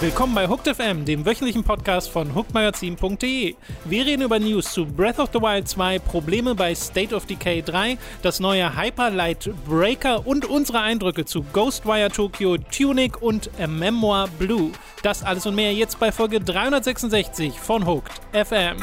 Willkommen 0.00 0.32
bei 0.32 0.46
Hooked 0.46 0.76
FM, 0.76 1.04
dem 1.04 1.26
wöchentlichen 1.26 1.64
Podcast 1.64 2.08
von 2.08 2.32
hookedmagazin.de. 2.32 3.56
Wir 3.84 4.06
reden 4.06 4.22
über 4.22 4.38
News 4.38 4.72
zu 4.72 4.86
Breath 4.86 5.18
of 5.18 5.30
the 5.32 5.40
Wild 5.40 5.66
2, 5.66 5.98
Probleme 5.98 6.54
bei 6.54 6.72
State 6.72 7.12
of 7.12 7.26
Decay 7.26 7.62
3, 7.62 7.98
das 8.22 8.38
neue 8.38 8.76
Hyperlight 8.76 9.50
Breaker 9.66 10.24
und 10.24 10.44
unsere 10.44 10.82
Eindrücke 10.82 11.24
zu 11.24 11.42
Ghostwire 11.52 12.12
Tokyo, 12.12 12.58
Tunic 12.58 13.20
und 13.20 13.50
A 13.60 13.66
Memoir 13.66 14.28
Blue. 14.38 14.70
Das 15.02 15.24
alles 15.24 15.46
und 15.46 15.56
mehr 15.56 15.74
jetzt 15.74 15.98
bei 15.98 16.12
Folge 16.12 16.38
366 16.38 17.58
von 17.58 17.84
Hooked 17.84 18.12
FM. 18.32 18.76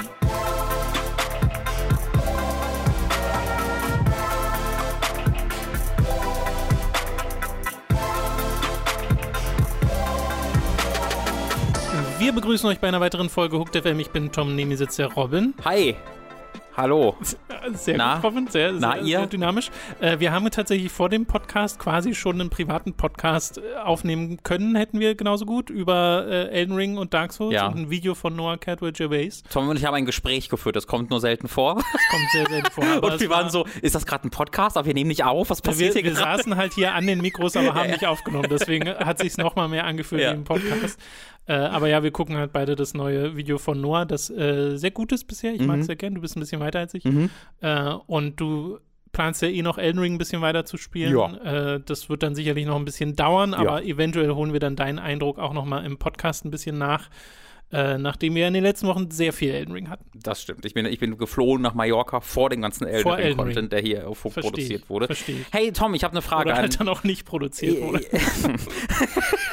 Begrüßen 12.35 12.69
euch 12.69 12.79
bei 12.79 12.87
einer 12.87 12.99
weiteren 13.01 13.29
Folge 13.29 13.57
Hooked 13.57 13.75
FM. 13.77 13.99
Ich 13.99 14.09
bin 14.11 14.31
Tom, 14.31 14.55
neben 14.55 14.69
mir 14.69 14.77
sitzt 14.77 14.99
der 14.99 15.07
Robin. 15.13 15.53
Hi. 15.63 15.95
Hallo. 16.77 17.15
Sehr 17.73 17.95
Na? 17.97 18.15
gut, 18.15 18.25
Robin, 18.25 18.47
sehr, 18.47 18.73
Na, 18.73 18.95
sehr, 18.95 19.01
ihr? 19.03 19.17
sehr 19.19 19.27
dynamisch. 19.27 19.71
Äh, 20.01 20.19
wir 20.19 20.33
haben 20.33 20.51
tatsächlich 20.51 20.91
vor 20.91 21.07
dem 21.07 21.25
Podcast 21.25 21.79
quasi 21.79 22.13
schon 22.13 22.41
einen 22.41 22.49
privaten 22.49 22.91
Podcast 22.95 23.59
äh, 23.59 23.77
aufnehmen 23.81 24.43
können, 24.43 24.75
hätten 24.75 24.99
wir 24.99 25.15
genauso 25.15 25.45
gut, 25.45 25.69
über 25.69 26.25
äh, 26.27 26.49
Elden 26.49 26.75
Ring 26.75 26.97
und 26.97 27.13
Dark 27.13 27.31
Souls 27.31 27.53
Ja. 27.53 27.67
und 27.67 27.77
ein 27.77 27.89
Video 27.89 28.13
von 28.13 28.35
Noah 28.35 28.57
Cadwell 28.57 28.91
Gervais. 28.91 29.41
Tom 29.49 29.69
und 29.69 29.77
ich 29.77 29.85
haben 29.85 29.93
ein 29.93 30.05
Gespräch 30.05 30.49
geführt, 30.49 30.75
das 30.75 30.85
kommt 30.85 31.09
nur 31.11 31.21
selten 31.21 31.47
vor. 31.47 31.75
Das 31.93 32.01
kommt 32.11 32.29
sehr 32.33 32.45
selten 32.47 32.71
vor. 32.71 32.83
Und 33.03 33.13
es 33.13 33.21
wir 33.21 33.29
waren 33.29 33.49
so, 33.49 33.65
ist 33.81 33.95
das 33.95 34.05
gerade 34.05 34.27
ein 34.27 34.31
Podcast, 34.31 34.75
aber 34.77 34.85
wir 34.85 34.93
nehmen 34.93 35.07
nicht 35.07 35.23
auf? 35.23 35.49
Was 35.49 35.59
Wir, 35.59 35.71
passiert 35.71 35.95
wir 35.95 36.01
hier 36.01 36.11
gerade? 36.11 36.37
saßen 36.39 36.55
halt 36.57 36.73
hier 36.73 36.93
an 36.93 37.07
den 37.07 37.21
Mikros, 37.21 37.55
aber 37.55 37.73
haben 37.73 37.89
nicht 37.89 38.05
aufgenommen. 38.05 38.47
Deswegen 38.49 38.87
hat 38.89 39.19
sich 39.19 39.37
noch 39.37 39.55
mal 39.55 39.67
mehr 39.69 39.85
angefühlt 39.85 40.21
Ja. 40.21 40.31
wie 40.31 40.35
im 40.35 40.43
Podcast. 40.43 40.99
Äh, 41.47 41.53
aber 41.53 41.87
ja, 41.87 42.01
wir 42.03 42.11
gucken 42.11 42.37
halt 42.37 42.51
beide 42.53 42.75
das 42.75 42.93
neue 42.93 43.35
Video 43.35 43.57
von 43.57 43.79
Noah, 43.79 44.05
das 44.05 44.29
äh, 44.29 44.77
sehr 44.77 44.91
gut 44.91 45.11
ist 45.11 45.25
bisher. 45.25 45.53
Ich 45.53 45.61
mag 45.61 45.79
es 45.79 45.85
sehr 45.85 45.95
gern. 45.95 46.15
Du 46.15 46.21
bist 46.21 46.35
ein 46.35 46.39
bisschen 46.39 46.59
weiter 46.59 46.79
als 46.79 46.93
ich. 46.95 47.03
Mhm. 47.03 47.29
Äh, 47.61 47.91
und 48.07 48.39
du 48.39 48.79
planst 49.11 49.41
ja 49.41 49.47
eh 49.47 49.61
noch 49.61 49.77
Elden 49.77 49.99
Ring 49.99 50.15
ein 50.15 50.17
bisschen 50.17 50.41
weiter 50.41 50.65
zu 50.65 50.77
spielen. 50.77 51.15
Ja. 51.15 51.75
Äh, 51.75 51.81
das 51.85 52.09
wird 52.09 52.23
dann 52.23 52.35
sicherlich 52.35 52.65
noch 52.65 52.75
ein 52.75 52.83
bisschen 52.85 53.15
dauern, 53.15 53.53
aber 53.53 53.81
Ja. 53.83 53.87
eventuell 53.93 54.31
holen 54.31 54.53
wir 54.53 54.59
dann 54.59 54.75
deinen 54.75 54.99
Eindruck 54.99 55.39
auch 55.39 55.53
noch 55.53 55.65
mal 55.65 55.85
im 55.85 55.97
Podcast 55.97 56.45
ein 56.45 56.51
bisschen 56.51 56.77
nach. 56.77 57.09
Äh, 57.71 57.97
nachdem 57.97 58.35
wir 58.35 58.47
in 58.47 58.53
den 58.53 58.61
letzten 58.63 58.85
Wochen 58.87 59.09
sehr 59.09 59.33
viel 59.33 59.49
Elden 59.51 59.71
Ring 59.73 59.89
hatten. 59.89 60.05
Das 60.21 60.39
stimmt. 60.41 60.65
Ich 60.65 60.75
bin, 60.75 60.85
ich 60.85 60.99
bin 60.99 61.17
geflohen 61.17 61.63
nach 61.63 61.73
Mallorca 61.73 62.19
vor 62.21 62.51
dem 62.51 62.61
ganzen 62.61 62.85
Elden 62.85 63.01
Vor 63.01 63.13
Ring 63.17 63.23
Elden 63.25 63.39
Ring. 63.39 63.47
Content, 63.47 63.71
der 63.73 63.81
hier 63.81 64.07
auf 64.07 64.19
Versteh 64.19 64.41
produziert 64.41 64.89
wurde. 64.89 65.07
versteh 65.07 65.31
ich. 65.31 65.45
Hey 65.51 65.71
Tom, 65.71 65.95
ich 65.95 66.03
habe 66.03 66.11
eine 66.11 66.21
Frage 66.21 66.49
Oder 66.49 66.57
an 66.57 66.61
halt 66.61 66.79
dann 66.79 66.87
auch 66.89 67.03
nicht 67.03 67.25
produziert 67.25 67.81
wurde. 67.81 68.05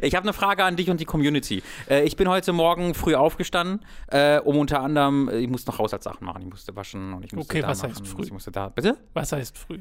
Ich 0.00 0.14
habe 0.14 0.24
eine 0.24 0.32
Frage 0.32 0.64
an 0.64 0.76
dich 0.76 0.88
und 0.90 1.00
die 1.00 1.04
Community. 1.04 1.62
Äh, 1.88 2.04
ich 2.04 2.16
bin 2.16 2.28
heute 2.28 2.52
Morgen 2.52 2.94
früh 2.94 3.14
aufgestanden, 3.14 3.80
äh, 4.08 4.38
um 4.40 4.56
unter 4.56 4.80
anderem, 4.80 5.28
ich 5.28 5.48
musste 5.48 5.70
noch 5.70 5.78
Haushaltssachen 5.78 6.24
machen. 6.24 6.42
Ich 6.42 6.48
musste 6.50 6.74
waschen 6.76 7.12
und 7.12 7.24
ich 7.24 7.32
musste 7.32 7.50
Okay, 7.52 7.62
da 7.62 7.68
was 7.68 7.82
machen. 7.82 7.90
heißt 7.90 8.06
früh? 8.08 8.22
Ich 8.24 8.32
musste 8.32 8.50
da. 8.52 8.68
Bitte? 8.68 8.96
Was 9.12 9.32
heißt 9.32 9.58
früh? 9.58 9.80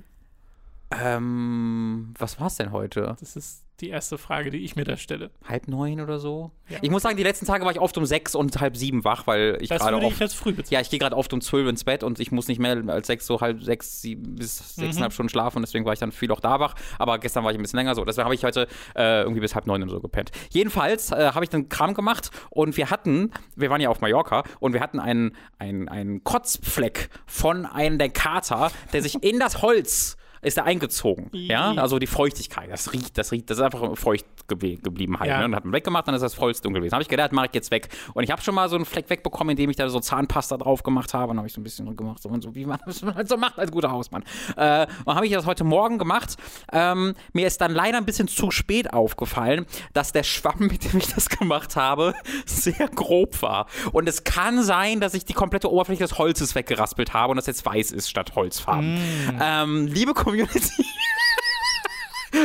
Ähm, 1.00 2.14
was 2.18 2.40
war's 2.40 2.56
denn 2.58 2.72
heute? 2.72 3.16
Das 3.20 3.36
ist 3.36 3.66
die 3.80 3.90
erste 3.90 4.20
Frage, 4.20 4.52
die 4.52 4.60
ich 4.60 4.76
mir 4.76 4.84
da 4.84 4.96
stelle. 4.96 5.32
Halb 5.48 5.68
neun 5.68 6.02
oder 6.02 6.20
so? 6.20 6.52
Ja. 6.70 6.78
Ich 6.84 6.92
muss 6.92 7.02
sagen, 7.02 7.18
die 7.18 7.24
letzten 7.24 7.48
Tage 7.48 7.66
war 7.66 7.72
ich 7.72 7.80
oft 7.80 7.98
um 7.98 8.06
sechs 8.06 8.36
und 8.36 8.60
halb 8.62 8.78
sieben 8.78 9.04
wach, 9.04 9.26
weil 9.26 9.58
ich 9.60 9.70
Das 9.70 9.80
gerade 9.82 9.96
würde 9.96 10.06
oft. 10.06 10.18
ich 10.18 10.22
als 10.22 10.34
früh 10.36 10.52
bezeichnen. 10.52 10.74
Ja, 10.76 10.82
ich 10.82 10.92
gehe 10.92 11.00
gerade 11.00 11.18
oft 11.18 11.34
um 11.34 11.42
zwölf 11.42 11.68
ins 11.68 11.84
Bett 11.84 12.04
und 12.04 12.20
ich 12.20 12.32
muss 12.32 12.48
nicht 12.48 12.60
mehr 12.60 12.78
als 12.90 13.08
sechs, 13.08 13.26
so 13.26 13.42
halb 13.42 13.64
sechs, 13.64 14.02
sieben 14.04 14.36
bis 14.36 14.78
Mhm. 14.78 14.84
sechseinhalb 14.84 15.14
Stunden 15.14 15.30
schlafen. 15.30 15.64
Deswegen 15.64 15.84
war 15.86 15.94
ich 15.94 16.00
dann 16.00 16.12
viel 16.12 16.32
auch 16.32 16.40
da 16.40 16.60
wach. 16.60 16.76
Aber 17.00 17.18
gestern 17.18 17.44
war 17.44 17.52
ich 17.52 17.58
ein 17.58 17.62
bisschen 17.64 17.78
länger 17.78 17.96
so. 17.96 18.06
Deswegen 18.06 18.26
habe 18.26 18.36
ich 18.36 18.44
heute 18.44 18.68
äh, 18.96 19.22
irgendwie 19.22 19.42
bis 19.42 19.56
halb 19.56 19.66
neun 19.66 19.82
oder 19.82 19.94
so 19.94 20.00
gepennt. 20.00 20.30
Jedenfalls 20.52 21.12
äh, 21.12 21.32
habe 21.34 21.44
ich 21.44 21.50
dann 21.50 21.68
Kram 21.68 21.96
gemacht 21.96 22.30
und 22.52 22.78
wir 22.78 22.92
hatten, 22.92 23.32
wir 23.56 23.72
waren 23.72 23.82
ja 23.82 23.90
auf 23.90 24.00
Mallorca 24.02 24.44
und 24.60 24.74
wir 24.74 24.82
hatten 24.82 25.00
einen, 25.00 25.36
einen, 25.58 25.90
einen 25.90 26.24
Kotzfleck 26.24 27.10
von 27.26 27.66
einem 27.66 27.98
der 27.98 28.10
Kater, 28.10 28.72
der 28.94 29.02
sich 29.02 29.24
in 29.24 29.40
das 29.40 29.64
Holz 29.64 30.18
ist 30.42 30.58
da 30.58 30.64
eingezogen. 30.64 31.30
Ja, 31.32 31.72
also 31.74 32.00
die 32.00 32.08
Feuchtigkeit, 32.08 32.70
das 32.72 32.94
riecht, 32.94 33.18
das 33.18 33.32
riecht, 33.32 33.50
das 33.50 33.58
ist 33.58 33.64
einfach 33.64 33.96
feucht 33.98 34.26
geblieben 34.48 35.20
halt. 35.20 35.30
Ja. 35.30 35.40
Ne? 35.40 35.46
Und 35.46 35.56
hat 35.56 35.66
man 35.66 35.74
weggemacht, 35.74 36.08
dann 36.08 36.16
ist 36.16 36.22
das 36.22 36.34
vollst 36.34 36.66
dunkel 36.66 36.82
gewesen. 36.82 36.94
Habe 36.94 37.04
ich 37.04 37.10
gedacht, 37.10 37.32
mache 37.32 37.48
ich 37.48 37.54
jetzt 37.54 37.72
weg. 37.72 37.90
Und 38.14 38.24
ich 38.24 38.32
habe 38.32 38.42
schon 38.42 38.56
mal 38.56 38.70
so 38.70 38.76
einen 38.76 38.86
Fleck 38.86 39.10
wegbekommen, 39.10 39.52
indem 39.52 39.70
ich 39.70 39.76
da 39.76 39.88
so 39.90 40.00
Zahnpasta 40.00 40.58
drauf 40.58 40.84
gemacht 40.84 41.14
habe. 41.14 41.32
Und 41.32 41.38
habe 41.38 41.48
ich 41.48 41.54
so 41.54 41.62
ein 41.62 41.64
bisschen 41.64 41.96
gemacht, 41.96 42.22
so 42.22 42.30
und 42.30 42.42
so, 42.42 42.56
wie 42.56 42.66
man 42.66 42.80
das 42.86 43.04
halt 43.04 43.28
so 43.30 43.38
macht 43.38 43.60
als 43.60 43.72
guter 43.72 43.92
Hausmann. 43.92 44.24
Äh, 44.58 44.88
und 45.06 45.16
habe 45.16 45.26
ich 45.26 45.32
das 45.32 45.46
heute 45.46 45.64
Morgen 45.64 45.98
gemacht. 45.98 46.36
Ähm, 46.72 47.14
mir 47.34 47.48
ist 47.48 47.62
dann 47.62 47.72
leider 47.72 47.98
ein 47.98 48.06
bisschen 48.06 48.28
zu 48.28 48.52
spät 48.52 48.94
aufgefallen, 48.94 49.66
dass 49.94 50.12
der 50.12 50.24
Schwamm, 50.24 50.60
mit 50.60 50.92
dem 50.92 51.00
ich 51.00 51.14
das 51.14 51.30
gemacht 51.30 51.76
habe, 51.76 52.14
sehr 52.46 52.88
grob 52.90 53.42
war. 53.42 53.68
Und 53.92 54.10
es 54.10 54.24
kann 54.24 54.64
sein, 54.64 55.00
dass 55.00 55.14
ich 55.14 55.26
die 55.26 55.34
komplette 55.34 55.72
Oberfläche 55.72 56.04
des 56.04 56.18
Holzes 56.18 56.56
weggeraspelt 56.56 57.14
habe 57.14 57.32
und 57.32 57.38
das 57.38 57.46
jetzt 57.46 57.66
weiß 57.66 57.92
ist 57.92 58.10
statt 58.10 58.36
Holzfarben. 58.36 59.00
Ähm, 59.40 59.88
liebe 59.88 60.14
Community. 60.32 60.86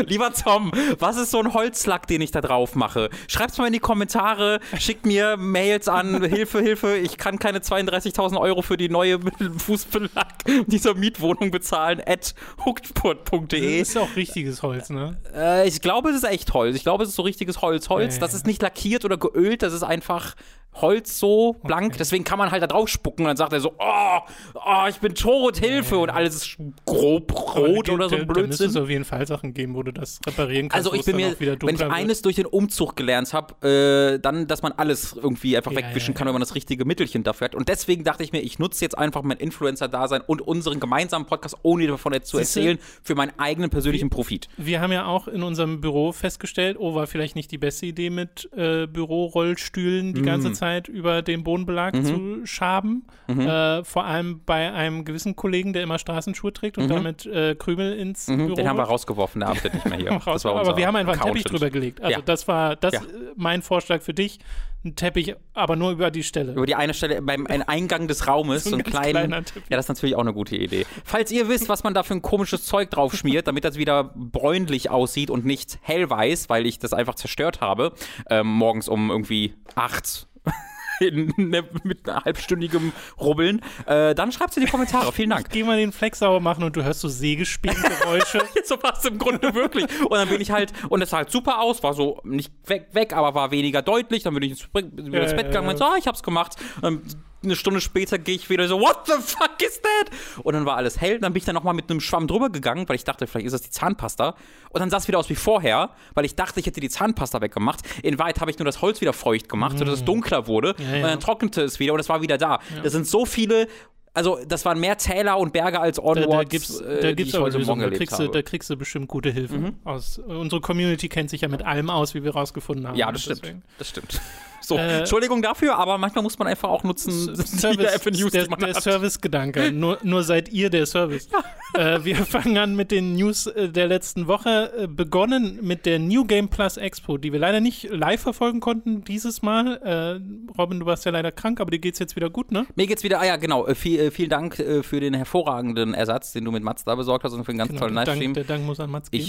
Lieber 0.07 0.33
Tom, 0.33 0.73
was 0.99 1.17
ist 1.17 1.31
so 1.31 1.39
ein 1.39 1.55
Holzlack, 1.55 2.09
den 2.09 2.21
ich 2.21 2.33
da 2.33 2.41
drauf 2.41 2.75
mache? 2.75 3.09
Schreibt's 3.29 3.57
mal 3.57 3.69
in 3.69 3.73
die 3.73 3.79
Kommentare, 3.79 4.59
schickt 4.79 5.07
mir 5.07 5.37
Mails 5.37 5.87
an, 5.87 6.25
Hilfe, 6.25 6.61
Hilfe, 6.61 6.97
ich 6.97 7.17
kann 7.19 7.39
keine 7.39 7.61
32.000 7.61 8.39
Euro 8.41 8.63
für 8.63 8.77
die 8.77 8.89
neue 8.89 9.21
Fußbelag 9.59 10.27
dieser 10.67 10.95
Mietwohnung 10.95 11.53
bezahlen, 11.53 12.03
at 12.05 12.35
hookedput.de. 12.65 13.79
Das 13.79 13.89
ist 13.89 13.95
ja 13.95 14.01
auch 14.03 14.17
richtiges 14.17 14.63
Holz, 14.63 14.91
ne? 14.91 15.19
Äh, 15.33 15.69
ich 15.69 15.81
glaube, 15.81 16.11
es 16.11 16.17
ist 16.17 16.25
echt 16.25 16.53
Holz. 16.53 16.75
Ich 16.75 16.83
glaube, 16.83 17.05
es 17.05 17.11
ist 17.11 17.17
so 17.17 17.23
richtiges 17.23 17.63
Holz. 17.63 17.89
Holz, 17.89 18.15
Ja, 18.17 18.21
das 18.21 18.35
ist 18.35 18.47
nicht 18.47 18.63
lackiert 18.63 19.05
oder 19.05 19.17
geölt, 19.17 19.63
das 19.63 19.73
ist 19.73 19.85
einfach 19.85 20.35
Holz 20.81 21.19
so 21.19 21.55
blank. 21.65 21.97
Deswegen 21.99 22.25
kann 22.25 22.39
man 22.39 22.51
halt 22.51 22.63
da 22.63 22.67
drauf 22.67 22.89
spucken 22.89 23.23
und 23.23 23.29
dann 23.29 23.37
sagt 23.37 23.53
er 23.53 23.61
so, 23.61 23.73
oh, 23.79 24.19
oh 24.55 24.87
ich 24.89 24.99
bin 24.99 25.15
tot, 25.15 25.57
Hilfe. 25.59 25.99
Und 25.99 26.11
alles 26.11 26.35
ist 26.37 26.57
grob 26.85 27.33
rot 27.57 27.89
oder 27.89 28.09
so 28.09 28.17
ein 28.17 28.27
Da 28.29 28.35
müsste 28.35 28.51
es 28.53 28.59
Blödsinn. 28.73 28.83
auf 28.83 28.89
jeden 28.91 29.05
Fall 29.05 29.27
Sachen 29.27 29.55
geben, 29.55 29.75
wo 29.75 29.83
du 29.83 29.93
das 29.93 30.21
reparieren 30.27 30.69
kannst. 30.69 30.87
Also 30.87 30.99
ich 30.99 31.05
bin 31.05 31.17
mir, 31.17 31.35
wenn 31.39 31.75
ich 31.75 31.81
wird. 31.81 31.91
eines 31.93 32.23
durch 32.23 32.37
den 32.37 32.47
Umzug 32.47 32.97
gelernt 32.97 33.33
habe, 33.33 34.17
äh, 34.17 34.19
dann, 34.21 34.47
dass 34.47 34.63
man 34.63 34.73
alles 34.73 35.15
irgendwie 35.15 35.57
einfach 35.57 35.73
Ja, 35.73 35.79
wegwischen 35.79 36.13
ja, 36.15 36.19
kann, 36.19 36.27
ja. 36.27 36.31
wenn 36.31 36.35
man 36.35 36.41
das 36.43 36.55
richtige 36.55 36.85
Mittelchen 36.85 37.23
dafür 37.25 37.47
hat. 37.47 37.55
Und 37.55 37.69
deswegen 37.69 38.05
dachte 38.05 38.23
ich 38.23 38.33
mir, 38.33 38.41
ich 38.41 38.59
nutze 38.59 38.85
jetzt 38.85 38.99
einfach 38.99 39.23
mein 39.23 39.39
Influencer-Dasein 39.39 40.21
und 40.27 40.43
unseren 40.43 40.79
gemeinsamen 40.81 41.27
Podcast, 41.27 41.57
ohne 41.63 41.87
davon 41.87 42.13
jetzt 42.13 42.29
zu 42.29 42.37
Siehste? 42.39 42.61
erzählen, 42.61 42.79
für 43.03 43.15
meinen 43.15 43.33
eigenen 43.39 43.71
persönlichen 43.71 44.11
Profit. 44.11 44.49
Wir 44.57 44.81
haben 44.81 44.93
ja 44.93 45.07
auch 45.07 45.27
in 45.29 45.43
unserem 45.43 45.81
Büro 45.81 46.13
festgestellt, 46.13 46.77
oh, 46.79 46.95
war 46.95 47.07
vielleicht 47.07 47.37
nicht 47.37 47.51
die 47.51 47.59
beste 47.59 47.87
Idee 47.87 48.11
mit 48.11 48.49
äh, 48.57 48.87
Bürorollstühlen 48.87 50.15
die 50.15 50.21
Mhm. 50.21 50.27
ganze 50.27 50.53
Zeit 50.53 50.66
über 50.88 51.22
den 51.22 51.43
Bodenbelag 51.44 51.94
zu 52.04 52.41
schaben. 52.44 53.04
Mhm. 53.28 53.41
Äh, 53.41 53.84
vor 53.84 54.04
allem 54.04 54.41
bei 54.44 54.72
einem 54.72 55.04
gewissen 55.04 55.37
Kollegen, 55.37 55.72
der 55.72 55.82
immer 55.82 55.99
Straßenschuhe 55.99 56.53
trägt 56.53 56.78
und 56.78 56.88
damit 56.88 57.27
äh, 57.27 57.54
Krümel 57.54 57.94
ins 57.99 58.28
Mhm, 58.28 58.37
Büro 58.38 58.54
den 58.54 58.69
haben 58.69 58.77
wir 58.78 58.84
rausgeworfen, 58.84 59.41
der 59.41 59.49
arbeitet 59.50 59.75
nicht 59.75 59.88
mehr 59.88 59.99
hier. 59.99 60.10
raus. 60.27 60.44
Aber 60.47 60.77
wir 60.77 60.87
haben 60.87 60.97
einfach 60.97 61.15
einen 61.15 61.22
Teppich 61.22 61.44
drüber 61.44 61.71
gelegt. 61.71 62.00
Also 62.03 62.19
Ja. 62.19 62.22
das 62.25 62.47
war 62.49 62.77
das 62.77 62.94
Ja. 62.94 63.00
äh, 63.00 63.04
mein 63.37 63.62
Vorschlag 63.62 64.03
für 64.03 64.15
dich. 64.15 64.38
Ein 64.84 64.94
Teppich, 64.94 65.34
aber 65.53 65.75
nur 65.75 65.91
über 65.91 66.12
die 66.12 66.22
Stelle. 66.22 66.53
Über 66.53 66.66
die 66.66 66.77
eine 66.77 66.94
Stelle 66.94 67.21
beim 67.21 67.47
ein 67.48 67.62
Eingang 67.62 68.06
des 68.06 68.28
Raumes, 68.28 68.62
So 68.65 68.71
so 68.71 68.77
ein 68.77 68.83
einen 68.83 68.93
ganz 68.93 69.03
kleinen. 69.03 69.28
kleiner 69.31 69.44
Teppich. 69.44 69.65
Ja, 69.69 69.77
das 69.77 69.87
ist 69.87 69.88
natürlich 69.88 70.15
auch 70.15 70.21
eine 70.21 70.33
gute 70.33 70.54
Idee. 70.56 70.87
Falls 71.04 71.33
ihr 71.33 71.48
wisst, 71.48 71.69
was 71.69 71.83
man 71.83 71.93
da 71.93 72.04
für 72.04 72.15
ein 72.15 72.22
komisches 72.22 72.65
Zeug 72.66 72.91
drauf 72.91 73.12
schmiert, 73.16 73.48
damit 73.48 73.65
das 73.65 73.78
wieder 73.78 74.12
bräunlich 74.15 74.88
aussieht 74.91 75.31
und 75.31 75.44
nicht 75.44 75.78
hellweiß, 75.83 76.48
weil 76.50 76.66
ich 76.66 76.78
das 76.78 76.93
einfach 76.93 77.16
zerstört 77.16 77.60
habe, 77.60 77.94
ähm, 78.31 78.47
morgens 78.47 78.87
um 78.88 79.10
irgendwie 79.10 79.54
acht. 79.74 80.28
In, 80.98 81.34
ne, 81.37 81.63
mit 81.83 82.07
halbstündigem 82.07 82.91
Rubbeln, 83.21 83.60
äh, 83.84 84.15
dann 84.15 84.33
schreibt 84.33 84.53
es 84.53 84.57
in 84.57 84.65
die 84.65 84.71
Kommentare. 84.71 85.13
Vielen 85.13 85.28
Dank. 85.28 85.48
Geh 85.51 85.63
mal 85.63 85.77
den 85.77 85.93
Fleck 85.93 86.16
sauber 86.16 86.41
machen 86.41 86.65
und 86.65 86.75
du 86.75 86.84
hörst 86.84 87.01
so 87.01 87.09
Sägespätgeräusche. 87.09 88.41
so 88.65 88.83
war 88.83 88.97
es 88.97 89.04
im 89.04 89.19
Grunde 89.19 89.54
wirklich. 89.54 89.84
Und 90.01 90.13
dann 90.13 90.27
bin 90.28 90.41
ich 90.41 90.51
halt, 90.51 90.72
und 90.89 91.03
es 91.03 91.10
sah 91.10 91.19
halt 91.19 91.31
super 91.31 91.60
aus, 91.60 91.83
war 91.83 91.93
so 91.93 92.22
nicht 92.25 92.51
weg, 92.65 92.89
weg 92.93 93.13
aber 93.13 93.34
war 93.34 93.51
weniger 93.51 93.83
deutlich. 93.83 94.22
Dann 94.22 94.33
bin 94.33 94.45
ich 94.45 94.53
ins, 94.53 94.69
ins 94.72 95.34
Bett 95.34 95.48
gegangen 95.48 95.69
und 95.69 95.77
so, 95.77 95.84
ah, 95.84 95.97
ich 95.98 96.07
hab's 96.07 96.22
gemacht. 96.22 96.57
Und 96.81 97.03
eine 97.47 97.57
Stunde 97.57 97.81
später 97.81 98.19
gehe 98.19 98.34
ich 98.34 98.51
wieder 98.51 98.69
so, 98.69 98.81
what 98.81 99.07
the 99.07 99.15
fuck 99.15 99.63
is 99.63 99.81
that? 99.81 100.10
Und 100.43 100.54
dann 100.54 100.66
war 100.66 100.77
alles 100.77 101.01
hell. 101.01 101.19
Dann 101.19 101.33
bin 101.33 101.39
ich 101.39 101.45
dann 101.45 101.54
nochmal 101.54 101.75
mit 101.75 101.91
einem 101.91 102.01
Schwamm 102.01 102.27
drüber 102.27 102.51
gegangen, 102.51 102.89
weil 102.89 102.97
ich 102.97 103.04
dachte, 103.04 103.27
vielleicht 103.27 103.47
ist 103.47 103.53
das 103.53 103.63
die 103.63 103.71
Zahnpasta. 103.71 104.34
Und 104.71 104.81
dann 104.81 104.91
sah 104.91 104.98
es 104.98 105.09
wieder 105.09 105.19
aus 105.19 105.31
wie 105.31 105.34
vorher, 105.34 105.91
weil 106.15 106.25
ich 106.25 106.34
dachte, 106.34 106.60
ich 106.60 106.66
hätte 106.66 106.81
die 106.81 106.91
Zahnpasta 106.91 107.41
weggemacht. 107.41 107.81
In 108.03 108.19
Wahrheit 108.19 108.41
habe 108.41 108.51
ich 108.51 108.59
nur 108.59 108.66
das 108.66 108.83
Holz 108.83 109.01
wieder 109.01 109.13
feucht 109.13 109.48
gemacht, 109.48 109.78
sodass 109.78 109.95
es 109.95 110.04
dunkler 110.04 110.47
wurde. 110.47 110.75
Mm. 110.78 110.83
Ja, 110.83 110.89
ja. 110.89 110.97
Und 110.97 111.10
dann 111.10 111.21
trocknete 111.21 111.63
es 111.63 111.78
wieder 111.81 111.95
und 111.95 112.01
es 112.01 112.09
war 112.09 112.22
wieder 112.22 112.39
da. 112.39 112.60
Das 112.83 112.93
sind 112.93 113.07
so 113.07 113.25
viele. 113.25 113.69
Also, 114.15 114.39
das 114.48 114.65
waren 114.65 114.81
mehr 114.81 114.97
Täler 114.97 115.37
und 115.37 115.53
Berge 115.53 115.78
als 115.78 115.97
Da, 115.97 116.03
Onwards, 116.03 116.31
da 116.31 116.45
gibt's, 116.45 116.81
äh, 116.81 117.01
da 117.03 117.13
gibt's 117.13 117.34
ich 117.34 117.39
aber 117.39 117.51
Lösungen. 117.51 117.91
Da 117.91 117.95
kriegst, 117.95 118.19
du. 118.19 118.22
Mhm. 118.22 118.33
da 118.33 118.41
kriegst 118.41 118.71
du 118.71 118.77
bestimmt 118.77 119.09
gute 119.09 119.31
Hilfe. 119.31 119.75
Aus, 119.84 120.19
unsere 120.19 120.63
Community 120.63 121.10
kennt 121.10 121.28
sich 121.28 121.43
ja 121.43 121.48
mit 121.48 121.63
allem 121.63 121.91
aus, 121.91 122.15
wie 122.15 122.25
wir 122.25 122.33
rausgefunden 122.33 122.89
haben. 122.89 122.97
Ja, 122.97 123.13
das 123.13 123.25
stimmt. 123.25 123.43
Deswegen. 123.43 123.63
Das 123.78 123.89
stimmt. 123.91 124.21
So, 124.61 124.77
Äh, 124.77 124.99
Entschuldigung 124.99 125.43
dafür, 125.43 125.77
aber 125.77 125.99
manchmal 125.99 126.23
muss 126.23 126.39
man 126.39 126.49
einfach 126.49 126.69
auch 126.69 126.83
nutzen, 126.85 127.13
Service, 127.37 128.01
der, 128.03 128.11
die 128.43 128.49
man 128.51 128.59
der 128.61 128.75
hat. 128.75 128.83
Service-Gedanke. 128.83 129.73
Nur, 129.77 129.99
nur 130.03 130.23
seid 130.23 130.49
ihr 130.51 130.71
der 130.71 130.87
Service. 130.87 131.29
äh, 131.75 132.01
wir 132.05 132.17
fangen 132.17 132.57
an 132.59 132.75
mit 132.77 132.91
den 132.91 133.15
News 133.15 133.47
äh, 133.47 133.69
der 133.69 133.87
letzten 133.87 134.27
Woche. 134.27 134.73
Äh, 134.79 134.87
begonnen 134.87 135.59
mit 135.63 135.87
der 135.87 135.99
New 135.99 136.25
Game 136.25 136.49
Plus 136.49 136.77
Expo, 136.77 137.19
die 137.19 137.33
wir 137.33 137.39
leider 137.39 137.61
nicht 137.61 137.85
live 137.91 138.21
verfolgen 138.21 138.61
konnten 138.61 139.05
dieses 139.05 139.43
Mal. 139.43 139.77
Äh, 139.83 140.21
Robin, 140.59 140.81
du 140.81 140.87
warst 140.87 141.05
ja 141.05 141.13
leider 141.13 141.33
krank, 141.33 141.61
aber 141.61 141.71
dir 141.71 141.79
geht's 141.79 141.99
jetzt 141.99 142.17
wieder 142.17 142.31
gut, 142.31 142.51
ne? 142.53 142.67
Mir 142.77 142.87
geht's 142.87 143.03
wieder, 143.05 143.21
ah 143.21 143.27
ja, 143.27 143.37
genau. 143.37 143.67
Äh, 143.67 143.75
viel, 143.75 144.11
vielen 144.11 144.31
Dank 144.31 144.57
für 144.83 145.01
den 145.01 145.15
hervorragenden 145.15 145.95
Ersatz, 145.95 146.33
den 146.33 146.45
du 146.45 146.51
mit 146.53 146.63
Mats 146.63 146.85
da 146.85 146.95
besorgt 146.95 147.25
hast 147.25 147.33
und 147.33 147.45
für 147.45 147.51
einen 147.51 147.59
ganz 147.59 147.71
Genau, 147.71 147.81
tollen 147.81 147.95
der 147.95 148.05
Livestream. 148.07 148.35
der 148.35 148.45
Dank 148.45 148.65
muss 148.65 148.81
an 148.81 148.91
Mats 148.91 149.11
gehen. 149.11 149.21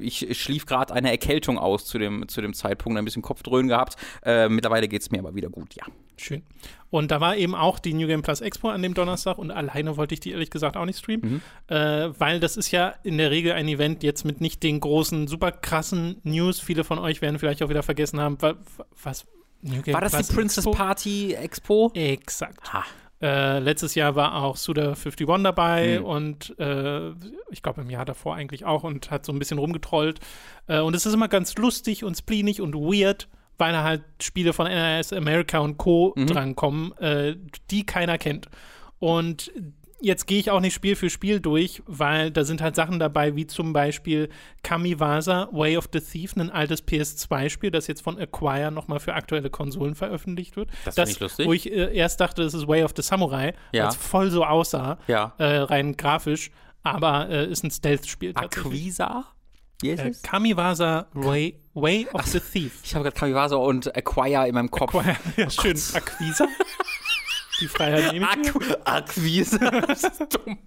Ich, 0.00 0.28
ich 0.28 0.40
schlief 0.42 0.66
gerade 0.66 0.92
eine 0.94 1.10
Erkältung 1.10 1.58
aus 1.58 1.84
zu 1.86 1.98
dem, 1.98 2.28
zu 2.28 2.40
dem 2.40 2.54
Zeitpunkt, 2.54 2.98
ein 2.98 3.04
bisschen 3.04 3.22
Kopfdröhnen 3.22 3.68
gehabt. 3.68 3.96
Äh, 4.22 4.48
mittlerweile 4.68 4.88
geht's 4.88 5.10
mir 5.10 5.18
aber 5.20 5.34
wieder 5.34 5.48
gut, 5.48 5.74
ja. 5.74 5.84
Schön. 6.16 6.42
Und 6.90 7.10
da 7.10 7.20
war 7.20 7.36
eben 7.36 7.54
auch 7.54 7.78
die 7.78 7.94
New 7.94 8.06
Game 8.06 8.22
Plus 8.22 8.40
Expo 8.40 8.68
an 8.70 8.82
dem 8.82 8.92
Donnerstag 8.94 9.38
und 9.38 9.50
alleine 9.50 9.96
wollte 9.96 10.14
ich 10.14 10.20
die 10.20 10.32
ehrlich 10.32 10.50
gesagt 10.50 10.76
auch 10.76 10.84
nicht 10.84 10.98
streamen, 10.98 11.42
äh, 11.68 12.08
weil 12.18 12.40
das 12.40 12.56
ist 12.56 12.70
ja 12.70 12.94
in 13.04 13.18
der 13.18 13.30
Regel 13.30 13.52
ein 13.52 13.68
Event 13.68 14.02
jetzt 14.02 14.24
mit 14.24 14.40
nicht 14.40 14.62
den 14.62 14.80
großen, 14.80 15.26
super 15.28 15.52
krassen 15.52 16.20
News. 16.24 16.60
Viele 16.60 16.82
von 16.84 16.98
euch 16.98 17.22
werden 17.22 17.38
vielleicht 17.38 17.62
auch 17.62 17.68
wieder 17.68 17.82
vergessen 17.82 18.20
haben, 18.20 18.40
wa- 18.42 18.56
was. 19.02 19.26
New 19.62 19.82
Game 19.82 19.94
War 19.94 20.00
das 20.00 20.12
Plus 20.12 20.28
die 20.28 20.34
Princess 20.34 20.64
Expo? 20.66 20.70
Party 20.72 21.34
Expo? 21.34 21.90
Exakt. 21.94 22.72
Ha. 22.72 22.84
Äh, 23.20 23.58
letztes 23.58 23.96
Jahr 23.96 24.14
war 24.14 24.42
auch 24.42 24.56
Suda51 24.56 25.42
dabei 25.42 25.98
Mhm. 25.98 26.04
und 26.04 26.58
äh, 26.60 27.10
ich 27.50 27.62
glaube 27.62 27.80
im 27.80 27.90
Jahr 27.90 28.04
davor 28.04 28.36
eigentlich 28.36 28.64
auch 28.64 28.84
und 28.84 29.10
hat 29.10 29.24
so 29.26 29.32
ein 29.32 29.38
bisschen 29.40 29.58
rumgetrollt. 29.58 30.20
Äh, 30.68 30.78
und 30.80 30.94
es 30.94 31.04
ist 31.06 31.14
immer 31.14 31.26
ganz 31.28 31.56
lustig 31.56 32.04
und 32.04 32.16
spleenig 32.16 32.60
und 32.60 32.74
weird, 32.74 33.26
weil 33.58 33.72
da 33.72 33.82
halt 33.82 34.02
Spiele 34.22 34.52
von 34.52 34.66
NRS 34.66 35.12
America 35.12 35.58
und 35.58 35.76
Co. 35.78 36.14
Mhm. 36.16 36.26
drankommen, 36.26 36.92
äh, 36.98 37.36
die 37.70 37.84
keiner 37.84 38.16
kennt. 38.18 38.48
Und 39.00 39.52
jetzt 40.00 40.26
gehe 40.28 40.38
ich 40.38 40.50
auch 40.52 40.60
nicht 40.60 40.74
Spiel 40.74 40.94
für 40.94 41.10
Spiel 41.10 41.40
durch, 41.40 41.82
weil 41.86 42.30
da 42.30 42.44
sind 42.44 42.60
halt 42.62 42.76
Sachen 42.76 42.98
dabei, 43.00 43.34
wie 43.34 43.46
zum 43.48 43.72
Beispiel 43.72 44.28
Kamiwasa 44.62 45.48
Way 45.52 45.76
of 45.76 45.88
the 45.92 46.00
Thief, 46.00 46.36
ein 46.36 46.50
altes 46.50 46.86
PS2-Spiel, 46.86 47.70
das 47.72 47.86
jetzt 47.88 48.02
von 48.02 48.16
Acquire 48.18 48.70
nochmal 48.70 49.00
für 49.00 49.14
aktuelle 49.14 49.50
Konsolen 49.50 49.94
veröffentlicht 49.96 50.56
wird. 50.56 50.70
Das 50.84 50.94
find 50.94 51.08
ich 51.10 51.20
lustig. 51.20 51.46
Wo 51.46 51.52
ich 51.52 51.70
äh, 51.72 51.92
erst 51.96 52.20
dachte, 52.20 52.42
das 52.42 52.54
ist 52.54 52.68
Way 52.68 52.84
of 52.84 52.92
the 52.96 53.02
Samurai, 53.02 53.54
Ja. 53.72 53.84
weil 53.84 53.90
es 53.90 53.96
voll 53.96 54.30
so 54.30 54.44
aussah, 54.44 54.98
Ja. 55.08 55.32
äh, 55.38 55.58
rein 55.58 55.96
grafisch, 55.96 56.50
aber 56.84 57.28
äh, 57.28 57.46
ist 57.50 57.64
ein 57.64 57.70
Stealth-Spiel 57.70 58.34
tatsächlich. 58.34 58.94
Wie 59.80 59.90
Äh, 59.90 60.08
es? 60.08 60.22
Kamiwasa 60.22 61.06
Way, 61.14 61.58
Way 61.74 62.08
of 62.12 62.26
the 62.26 62.40
Thief. 62.40 62.80
Ich 62.84 62.94
habe 62.94 63.04
gerade 63.04 63.16
Kamiwasa 63.16 63.56
und 63.56 63.94
Acquire 63.96 64.48
in 64.48 64.54
meinem 64.54 64.70
Kopf. 64.70 64.94
ja, 65.36 65.50
schön. 65.50 65.78
Aquisa? 65.94 66.48
Die 67.60 67.66
Freiheit 67.68 68.12
nehme 68.12 68.26
ich. 68.42 68.48
Aqu 68.50 68.60
Aquisa. 68.84 69.58
das 69.86 70.04
ist 70.04 70.20
dumm. 70.34 70.58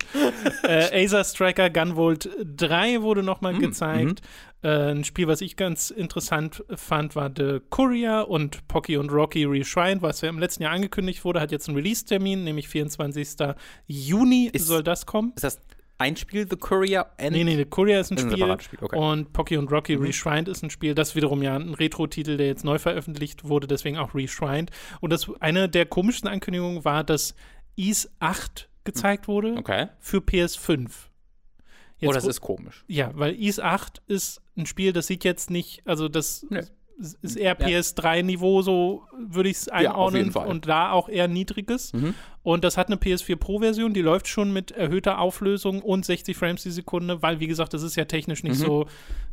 äh, 0.64 1.04
Acer 1.06 1.24
Striker 1.24 1.70
Gunvolt 1.70 2.30
3 2.44 3.02
wurde 3.02 3.24
nochmal 3.24 3.58
gezeigt. 3.58 4.22
Äh, 4.64 4.92
ein 4.92 5.04
Spiel, 5.06 5.28
was 5.28 5.42
ich 5.42 5.56
ganz 5.56 5.90
interessant 5.90 6.64
fand, 6.76 7.16
war 7.16 7.32
The 7.36 7.60
Courier 7.70 8.28
und 8.30 8.68
Pocky 8.68 8.96
und 8.98 9.10
Rocky 9.12 9.46
Reshrined, 9.46 10.02
was 10.02 10.22
ja 10.22 10.30
im 10.30 10.38
letzten 10.40 10.64
Jahr 10.64 10.74
angekündigt 10.74 11.24
wurde, 11.26 11.40
hat 11.42 11.52
jetzt 11.52 11.68
einen 11.70 11.78
Release-Termin, 11.78 12.44
nämlich 12.44 12.68
24. 12.68 13.56
Juni 13.88 14.50
Ist- 14.54 14.68
soll 14.68 14.84
das 14.84 15.06
kommen. 15.06 15.32
Ist 15.36 15.44
das 15.46 15.60
ein 16.02 16.16
Spiel, 16.18 16.48
The 16.50 16.56
Courier? 16.58 17.06
And 17.18 17.32
Nee, 17.32 17.44
nee, 17.44 17.56
The 17.56 17.66
Courier 17.66 18.00
ist 18.00 18.12
ein 18.12 18.18
Ist 18.18 18.26
ein 18.26 18.60
Spiel, 18.60 18.80
okay. 18.82 18.98
Mhm. 18.98 19.04
und 19.04 19.34
Pocky 19.34 19.58
und 19.58 19.72
Rocky 19.72 19.94
Reshrined 19.96 20.48
ist 20.48 20.64
ein 20.64 20.70
Spiel, 20.70 20.96
das 20.96 21.16
wiederum 21.16 21.42
ja 21.42 21.56
ein 21.56 21.74
Retro-Titel, 21.74 22.38
der 22.38 22.48
jetzt 22.48 22.64
neu 22.66 22.80
veröffentlicht 22.80 23.44
wurde, 23.46 23.68
deswegen 23.68 23.98
auch 23.98 24.14
Reshrined. 24.14 24.72
Und 25.00 25.12
das 25.12 25.32
eine 25.40 25.70
der 25.70 25.86
komischsten 25.86 26.28
Ankündigungen 26.28 26.84
war, 26.84 27.04
dass 27.04 27.36
Ease 27.78 28.10
8 28.20 28.70
gezeigt 28.84 29.28
wurde 29.28 29.56
Okay. 29.58 29.88
für 30.00 30.18
PS5. 30.18 30.90
Jetzt 32.00 32.10
oh, 32.10 32.14
das 32.14 32.26
ist 32.26 32.42
komisch. 32.42 32.84
Ja, 32.88 33.12
weil 33.14 33.36
Ease 33.40 33.64
8 33.64 34.02
ist 34.08 34.42
ein 34.58 34.66
Spiel, 34.66 34.92
das 34.92 35.06
sieht 35.08 35.24
jetzt 35.24 35.52
nicht, 35.52 35.86
also 35.86 36.10
das 36.10 36.46
Nö. 36.50 36.62
Ist 37.22 37.36
eher 37.36 37.60
PS3-Niveau, 37.60 38.62
so 38.62 39.04
würde 39.18 39.50
ich 39.50 39.58
es 39.58 39.68
einordnen. 39.68 40.32
Fall. 40.32 40.48
und 40.48 40.68
da 40.68 40.92
auch 40.92 41.10
eher 41.10 41.28
niedriges. 41.28 41.94
Mhm. 41.94 42.14
Und 42.44 42.64
das 42.64 42.78
hat 42.78 42.88
eine 42.88 42.96
PS4 42.96 43.36
Pro-Version, 43.36 43.94
die 43.94 44.02
läuft 44.02 44.28
schon 44.28 44.54
mit 44.54 44.72
erhöhter 44.72 45.20
Auflösung 45.20 45.82
und 45.82 46.06
60 46.06 46.36
Frames 46.38 46.64
die 46.64 46.72
Sekunde, 46.72 47.22
weil, 47.22 47.40
wie 47.40 47.48
gesagt, 47.48 47.74
das 47.74 47.84
ist 47.84 47.96
ja 47.96 48.06
technisch 48.06 48.44
Mhm. 48.44 48.50
nicht, 48.50 48.60
so, 48.60 48.86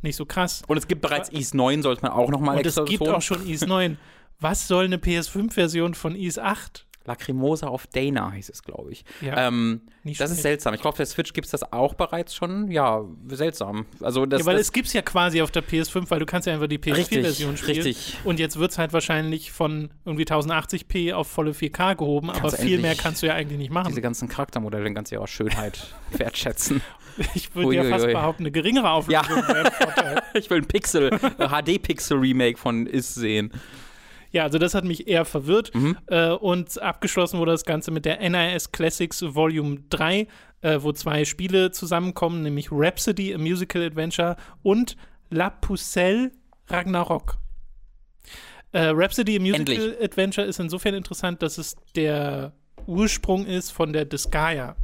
nicht 0.02 0.16
so 0.16 0.26
krass. 0.26 0.62
Und 0.66 0.76
es 0.76 0.88
gibt 0.88 1.02
bereits 1.02 1.30
Ease 1.32 1.56
9, 1.56 1.82
sollte 1.82 2.02
man 2.02 2.12
auch 2.12 2.30
nochmal 2.30 2.56
Und 2.56 2.66
es 2.66 2.76
extra 2.76 2.84
gibt 2.84 3.08
auch 3.08 3.22
schon 3.22 3.46
Ease 3.46 3.66
9. 3.66 3.98
Was 4.40 4.68
soll 4.68 4.84
eine 4.84 4.98
PS5-Version 4.98 5.94
von 5.94 6.14
Ease 6.14 6.42
8? 6.42 6.86
Lacrimosa 7.08 7.66
auf 7.66 7.86
Dana 7.86 8.30
hieß 8.32 8.50
es, 8.50 8.62
glaube 8.62 8.92
ich. 8.92 9.04
Ja, 9.20 9.48
ähm, 9.48 9.80
das 10.04 10.30
ist 10.30 10.42
seltsam. 10.42 10.74
Ich 10.74 10.80
glaube, 10.80 10.96
der 10.96 11.06
Switch 11.06 11.32
gibt 11.32 11.46
es 11.46 11.50
das 11.50 11.72
auch 11.72 11.94
bereits 11.94 12.34
schon. 12.34 12.70
Ja, 12.70 13.02
seltsam. 13.26 13.86
Also 14.00 14.26
das, 14.26 14.40
Ja, 14.40 14.46
weil 14.46 14.56
das 14.56 14.66
es 14.66 14.72
gibt 14.72 14.86
es 14.88 14.92
ja 14.92 15.02
quasi 15.02 15.42
auf 15.42 15.50
der 15.50 15.64
PS5, 15.64 16.10
weil 16.10 16.20
du 16.20 16.26
kannst 16.26 16.46
ja 16.46 16.52
einfach 16.54 16.68
die 16.68 16.76
richtig, 16.76 17.18
PS4-Version 17.18 17.56
spielen. 17.56 17.82
richtig. 17.82 18.16
Und 18.24 18.38
jetzt 18.38 18.58
wird 18.58 18.70
es 18.70 18.78
halt 18.78 18.92
wahrscheinlich 18.92 19.50
von 19.50 19.90
irgendwie 20.04 20.24
1080p 20.24 21.14
auf 21.14 21.26
volle 21.28 21.52
4K 21.52 21.96
gehoben, 21.96 22.30
aber 22.30 22.40
Kannst 22.40 22.58
du 22.58 22.62
viel 22.62 22.78
mehr 22.78 22.94
kannst 22.94 23.22
du 23.22 23.26
ja 23.26 23.34
eigentlich 23.34 23.58
nicht 23.58 23.72
machen. 23.72 23.88
Diese 23.88 24.02
ganzen 24.02 24.28
Charaktermodelle 24.28 24.92
kannst 24.92 25.10
du 25.10 25.16
ja 25.16 25.22
auch 25.22 25.28
Schönheit 25.28 25.94
wertschätzen. 26.12 26.82
Ich 27.34 27.54
würde 27.54 27.74
ja 27.74 27.84
fast 27.84 28.06
behaupten, 28.06 28.42
eine 28.44 28.52
geringere 28.52 28.90
Auflösung 28.90 29.24
Ja. 29.38 30.22
Ich 30.34 30.48
will 30.50 30.58
ein 30.58 30.66
Pixel, 30.68 31.10
HD-Pixel-Remake 31.38 32.58
von 32.58 32.86
Is 32.86 33.14
sehen. 33.14 33.50
Ja, 34.30 34.42
also 34.44 34.58
das 34.58 34.74
hat 34.74 34.84
mich 34.84 35.08
eher 35.08 35.24
verwirrt. 35.24 35.74
Mhm. 35.74 35.96
Äh, 36.06 36.30
und 36.30 36.80
abgeschlossen 36.80 37.38
wurde 37.38 37.52
das 37.52 37.64
Ganze 37.64 37.90
mit 37.90 38.04
der 38.04 38.18
NIS 38.28 38.72
Classics 38.72 39.22
Volume 39.22 39.78
3, 39.90 40.26
äh, 40.60 40.78
wo 40.80 40.92
zwei 40.92 41.24
Spiele 41.24 41.70
zusammenkommen, 41.70 42.42
nämlich 42.42 42.68
Rhapsody, 42.70 43.34
a 43.34 43.38
Musical 43.38 43.82
Adventure 43.82 44.36
und 44.62 44.96
La 45.30 45.50
Pucelle 45.50 46.32
Ragnarok. 46.68 47.38
Äh, 48.72 48.88
Rhapsody, 48.88 49.36
a 49.36 49.40
Musical 49.40 49.60
Endlich. 49.60 50.02
Adventure 50.02 50.46
ist 50.46 50.60
insofern 50.60 50.94
interessant, 50.94 51.42
dass 51.42 51.56
es 51.58 51.76
der 51.96 52.52
Ursprung 52.86 53.46
ist 53.46 53.70
von 53.70 53.92
der 53.92 54.04
Disgaea. 54.04 54.76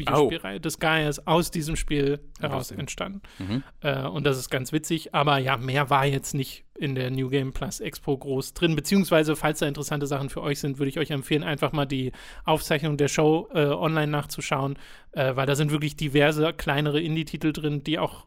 Videospielreihe 0.00 0.60
Disgaea 0.60 1.08
ist 1.08 1.26
aus 1.26 1.50
diesem 1.50 1.76
Spiel 1.76 2.18
heraus 2.40 2.70
entstanden. 2.72 3.22
Mhm. 3.38 3.62
Äh, 3.80 4.06
und 4.06 4.24
das 4.24 4.38
ist 4.38 4.50
ganz 4.50 4.72
witzig, 4.72 5.14
aber 5.14 5.38
ja, 5.38 5.56
mehr 5.56 5.90
war 5.90 6.04
jetzt 6.04 6.34
nicht 6.34 6.64
in 6.76 6.94
der 6.94 7.10
New 7.10 7.28
Game 7.28 7.52
Plus 7.52 7.80
Expo 7.80 8.16
groß 8.16 8.54
drin. 8.54 8.74
Beziehungsweise, 8.74 9.36
falls 9.36 9.60
da 9.60 9.66
interessante 9.66 10.06
Sachen 10.06 10.30
für 10.30 10.42
euch 10.42 10.58
sind, 10.58 10.78
würde 10.78 10.88
ich 10.88 10.98
euch 10.98 11.10
empfehlen, 11.10 11.44
einfach 11.44 11.72
mal 11.72 11.86
die 11.86 12.12
Aufzeichnung 12.44 12.96
der 12.96 13.08
Show 13.08 13.48
äh, 13.54 13.66
online 13.66 14.10
nachzuschauen, 14.10 14.78
äh, 15.12 15.36
weil 15.36 15.46
da 15.46 15.54
sind 15.54 15.70
wirklich 15.70 15.96
diverse 15.96 16.52
kleinere 16.52 17.00
Indie-Titel 17.00 17.52
drin, 17.52 17.84
die 17.84 17.98
auch 17.98 18.26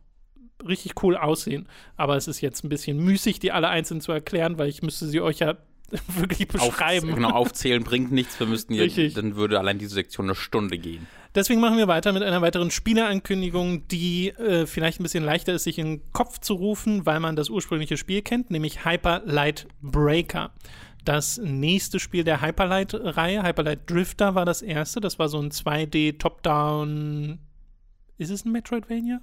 richtig 0.68 1.03
cool 1.03 1.18
aussehen. 1.18 1.68
Aber 1.98 2.15
es 2.15 2.27
ist 2.27 2.42
jetzt 2.42 2.63
ein 2.63 2.70
bisschen 2.70 2.98
müßig, 2.98 3.39
die 3.39 3.51
alle 3.51 3.70
einzeln 3.70 4.01
zu 4.01 4.12
erklären, 4.12 4.58
weil 4.58 4.70
ich 4.70 4.82
müsste 4.82 5.08
sie 5.08 5.20
euch 5.20 5.39
ja 5.39 5.58
wirklich 6.08 6.48
beschreiben. 6.48 7.10
Auf, 7.10 7.15
genau, 7.15 7.30
aufzählen 7.30 7.84
bringt 7.84 8.12
nichts. 8.12 8.39
Wir 8.39 8.48
müssten 8.48 8.74
hier, 8.74 9.13
dann 9.13 9.36
würde 9.36 9.60
allein 9.60 9.77
diese 9.77 9.96
Sektion 9.96 10.27
eine 10.27 10.36
Stunde 10.36 10.77
gehen. 10.77 11.08
Deswegen 11.36 11.60
machen 11.60 11.78
wir 11.78 11.88
weiter 11.88 12.13
mit 12.13 12.22
einer 12.22 12.42
weiteren 12.42 12.70
Spieleankündigung, 12.70 13.88
die 13.88 14.30
äh, 14.30 14.68
vielleicht 14.68 15.00
ein 15.00 15.04
bisschen 15.04 15.24
leichter 15.24 15.54
ist, 15.54 15.63
sich 15.63 15.80
in 15.80 15.86
den 15.88 16.12
Kopf 16.12 16.40
zu 16.40 16.54
rufen, 16.54 17.08
weil 17.08 17.20
man 17.20 17.36
das 17.36 17.50
ursprüngliche 17.50 17.98
Spiel 17.98 18.22
kennt, 18.22 18.52
nämlich 18.52 18.86
Hyper 18.86 19.24
Light 19.25 19.68
Breaker. 19.82 20.52
Das 21.06 21.40
nächste 21.40 22.00
Spiel 22.00 22.24
der 22.24 22.42
Hyperlight-Reihe, 22.42 23.44
Hyperlight 23.44 23.90
Drifter, 23.90 24.36
war 24.36 24.46
das 24.46 24.62
erste. 24.62 25.02
Das 25.02 25.20
war 25.20 25.28
so 25.28 25.40
ein 25.40 25.50
2D-Top-Down. 25.50 27.40
Ist 28.18 28.30
es 28.30 28.46
ein 28.46 28.52
Metroidvania? 28.52 29.20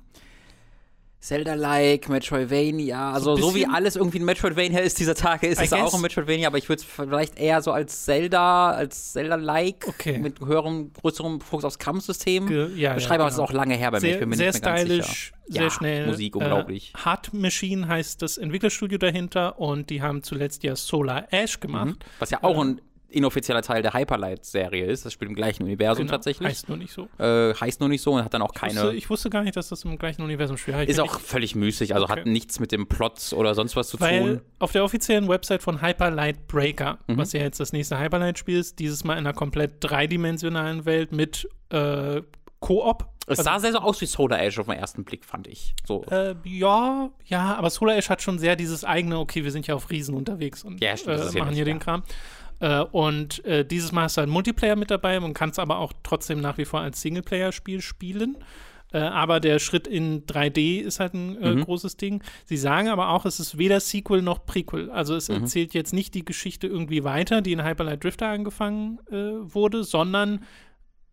Zelda-like, 1.21 2.09
Metroidvania, 2.09 3.13
also 3.13 3.37
so, 3.37 3.55
wie 3.55 3.67
alles 3.67 3.95
irgendwie 3.97 4.19
ein 4.21 4.25
Metroidvania 4.25 4.79
ist 4.81 4.99
dieser 4.99 5.15
Tage, 5.15 5.47
ist 5.49 5.61
I 5.61 5.65
es 5.65 5.73
auch 5.75 5.85
guess. 5.85 5.95
ein 5.95 6.01
Metroidvania, 6.01 6.47
aber 6.49 6.57
ich 6.59 6.69
würde 6.69 6.81
es 6.81 6.87
vielleicht 6.89 7.39
eher 7.39 7.61
so 7.61 7.73
als 7.73 8.05
Zelda, 8.07 8.71
als 8.71 9.13
Zelda-like, 9.13 9.87
Okay. 9.87 10.19
mit 10.19 10.41
höherem, 10.41 10.93
größerem 10.95 11.41
Fokus 11.43 11.65
aufs 11.67 11.79
Kampfsystem 11.79 12.47
Ge- 12.47 12.71
ja, 12.75 12.95
beschreibe, 12.95 13.15
ja, 13.17 13.21
aber 13.21 13.29
es 13.29 13.35
ist 13.35 13.37
genau. 13.39 13.49
auch 13.49 13.53
lange 13.53 13.75
her 13.75 13.91
bei 13.91 14.01
mir, 14.01 14.07
ich 14.07 14.13
Sehr, 14.13 14.21
bin 14.21 14.29
mir 14.31 14.37
sehr 14.37 14.53
nicht 14.53 14.65
mehr 14.65 14.73
ganz 14.73 14.81
stylisch, 14.87 15.07
sicher. 15.07 15.35
sehr 15.49 15.63
ja, 15.63 15.71
schnell. 15.71 16.07
Musik, 16.07 16.37
unglaublich. 16.37 16.93
Äh, 16.97 16.99
Hard 17.01 17.35
Machine 17.35 17.87
heißt 17.87 18.23
das 18.23 18.39
Entwicklerstudio 18.39 18.97
dahinter 18.99 19.59
und 19.61 19.91
die 19.91 20.01
haben 20.01 20.23
zuletzt 20.23 20.63
ja 20.63 20.75
Solar 20.75 21.27
Ash 21.33 21.61
gemacht. 21.61 21.87
Mhm. 21.87 21.97
Was 22.19 22.31
ja 22.31 22.39
auch 22.43 22.59
ein 22.65 22.81
inoffizieller 23.11 23.63
Teil 23.63 23.83
der 23.83 23.93
Hyperlight-Serie 23.95 24.87
ist, 24.87 25.05
das 25.05 25.13
spielt 25.13 25.29
im 25.31 25.35
gleichen 25.37 25.63
Universum 25.65 26.03
Genau, 26.07 26.13
tatsächlich. 26.13 26.49
Heißt 26.49 26.69
nur 26.69 26.79
nicht 26.79 26.93
so. 26.93 27.09
äh, 27.19 27.55
heißt 27.55 27.81
nur 27.81 27.89
nicht 27.89 28.03
so 28.03 28.13
und 28.13 28.25
hat 28.25 28.33
dann 28.35 28.43
auch 28.43 28.53
Ich 28.55 28.61
keine. 28.61 28.75
wusste, 28.83 28.95
ich 28.97 29.11
wusste 29.11 29.31
gar 29.31 29.43
nicht, 29.43 29.57
dass 29.57 29.69
das 29.69 29.85
im 29.85 29.99
gleichen 29.99 30.23
Universum 30.23 30.57
spielt. 30.57 30.89
ist 30.89 31.01
auch 31.01 31.21
völlig 31.21 31.55
müßig, 31.55 31.95
also 31.95 32.05
Okay. 32.05 32.21
hat 32.21 32.27
nichts 32.27 32.61
mit 32.61 32.73
dem 32.73 32.87
Plot 32.87 33.33
oder 33.35 33.55
sonst 33.55 33.77
was 33.77 33.89
zu 33.89 34.01
Weil 34.01 34.21
tun. 34.21 34.41
auf 34.59 34.73
der 34.73 34.85
offiziellen 34.85 35.29
Website 35.29 35.63
von 35.63 35.83
Hyperlight 35.83 36.47
Breaker, 36.49 36.99
Mhm. 37.07 37.19
was 37.19 37.33
ja 37.33 37.41
jetzt 37.41 37.61
das 37.61 37.73
nächste 37.73 37.99
Hyperlight-Spiel 37.99 38.59
ist, 38.59 38.79
dieses 38.79 39.05
Mal 39.05 39.15
in 39.15 39.19
einer 39.21 39.33
komplett 39.33 39.75
dreidimensionalen 39.81 40.85
Welt 40.85 41.13
mit 41.13 41.49
äh, 41.71 42.23
Koop. 42.61 43.07
Es 43.27 43.39
Also- 43.39 43.43
sah 43.45 43.59
sehr 43.61 43.73
so 43.73 43.79
aus 43.79 44.01
wie 44.01 44.07
Solar 44.07 44.41
Edge 44.43 44.61
auf 44.61 44.67
den 44.67 44.77
ersten 44.77 45.05
Blick, 45.05 45.25
fand 45.25 45.47
ich. 45.47 45.75
So. 45.87 46.05
Äh, 46.11 46.35
ja, 46.45 47.11
ja, 47.27 47.55
aber 47.55 47.71
Solar 47.71 47.97
Ash 47.97 48.11
hat 48.11 48.21
schon 48.23 48.39
sehr 48.41 48.57
dieses 48.57 48.85
eigene, 48.85 49.19
okay, 49.19 49.45
wir 49.45 49.53
sind 49.53 49.67
ja 49.69 49.75
auf 49.77 49.89
Riesen 49.89 50.15
unterwegs 50.17 50.65
und 50.65 50.81
Ja, 50.83 50.97
stimmt, 50.97 51.21
das 51.21 51.35
äh, 51.35 51.39
machen 51.39 51.51
hier 51.55 51.59
ja. 51.61 51.65
den 51.73 51.79
Kram. 51.79 52.03
Äh, 52.61 52.81
und 52.81 53.45
äh, 53.45 53.65
dieses 53.65 53.91
Mal 53.93 54.07
ist 54.07 54.17
da 54.17 54.23
ein 54.23 54.29
Multiplayer 54.31 54.77
mit 54.77 54.91
dabei. 54.91 55.19
Man 55.19 55.35
kann 55.35 55.51
es 55.51 55.59
aber 55.59 55.79
auch 55.79 55.93
trotzdem 56.03 56.41
nach 56.41 56.59
wie 56.59 56.65
vor 56.65 56.81
als 56.81 57.01
Singleplayer-Spiel 57.01 57.81
spielen. 57.81 58.37
Äh, 58.93 58.99
aber 58.99 59.39
der 59.41 59.61
Schritt 59.61 59.87
in 59.87 60.27
3D 60.27 60.81
ist 60.81 60.99
halt 61.01 61.15
ein 61.15 61.41
äh, 61.41 61.55
Mhm. 61.55 61.65
großes 61.65 61.97
Ding. 61.97 62.23
Sie 62.45 62.57
sagen 62.57 62.89
aber 62.89 63.11
auch, 63.11 63.25
es 63.25 63.39
ist 63.39 63.57
weder 63.57 63.79
Sequel 63.81 64.21
noch 64.21 64.45
Prequel. 64.47 64.91
Also 64.91 65.15
es 65.15 65.29
Mhm. 65.29 65.37
erzählt 65.37 65.75
jetzt 65.75 65.93
nicht 65.93 66.15
die 66.15 66.25
Geschichte 66.25 66.67
irgendwie 66.67 67.05
weiter, 67.05 67.41
die 67.41 67.53
in 67.53 67.65
Hyper 67.65 67.85
Light 67.85 68.03
Drifter 68.03 68.29
angefangen 68.29 68.99
äh, 69.11 69.15
wurde, 69.55 69.85
sondern 69.85 70.43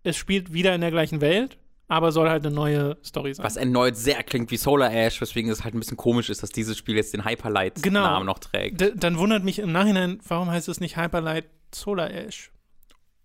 es 0.04 0.16
spielt 0.18 0.54
wieder 0.54 0.74
in 0.74 0.82
der 0.82 0.92
gleichen 0.92 1.22
Welt, 1.22 1.58
aber 1.88 2.12
soll 2.12 2.30
halt 2.30 2.46
eine 2.46 2.54
neue 2.54 2.98
Story 3.04 3.34
sein. 3.34 3.46
Was 3.46 3.56
erneut 3.56 3.96
sehr 3.96 4.22
klingt 4.24 4.52
wie 4.52 4.58
Solar 4.58 4.92
Ash, 4.94 5.20
weswegen 5.22 5.50
es 5.52 5.64
halt 5.64 5.74
ein 5.74 5.80
bisschen 5.80 5.98
komisch 5.98 6.30
ist, 6.30 6.44
dass 6.44 6.50
dieses 6.50 6.78
Spiel 6.78 6.96
jetzt 6.96 7.14
den 7.14 7.24
Hyperlight-Namen 7.26 7.84
Genau. 7.84 8.24
noch 8.24 8.40
trägt. 8.40 8.82
D 8.82 8.92
dann 8.96 9.18
wundert 9.18 9.44
mich 9.44 9.60
im 9.60 9.72
Nachhinein, 9.72 10.20
warum 10.28 10.50
heißt 10.52 10.68
es 10.70 10.80
nicht 10.80 10.98
Hyper 10.98 11.22
Light 11.22 11.46
Solar 11.74 12.12
Ash? 12.12 12.52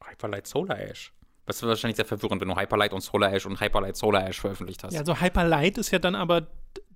Hyperlight 0.09 0.47
Solar 0.47 0.79
Ash. 0.79 1.13
Das 1.47 1.57
ist 1.57 1.63
wahrscheinlich 1.65 1.97
sehr 1.97 2.05
verwirrend, 2.05 2.41
wenn 2.41 2.49
du 2.49 2.57
Hyperlight 2.57 2.93
und 2.93 3.01
Solar 3.01 3.33
Ash 3.33 3.47
und 3.47 3.61
Hyperlight 3.61 3.97
Solar 3.97 4.27
Ash 4.29 4.41
veröffentlicht 4.41 4.85
hast. 4.85 4.93
Ja, 4.95 5.01
also 5.01 5.21
Hyper 5.21 5.45
Light 5.45 5.77
ist 5.79 5.91
ja 5.91 5.99
dann 5.99 6.15
aber 6.15 6.47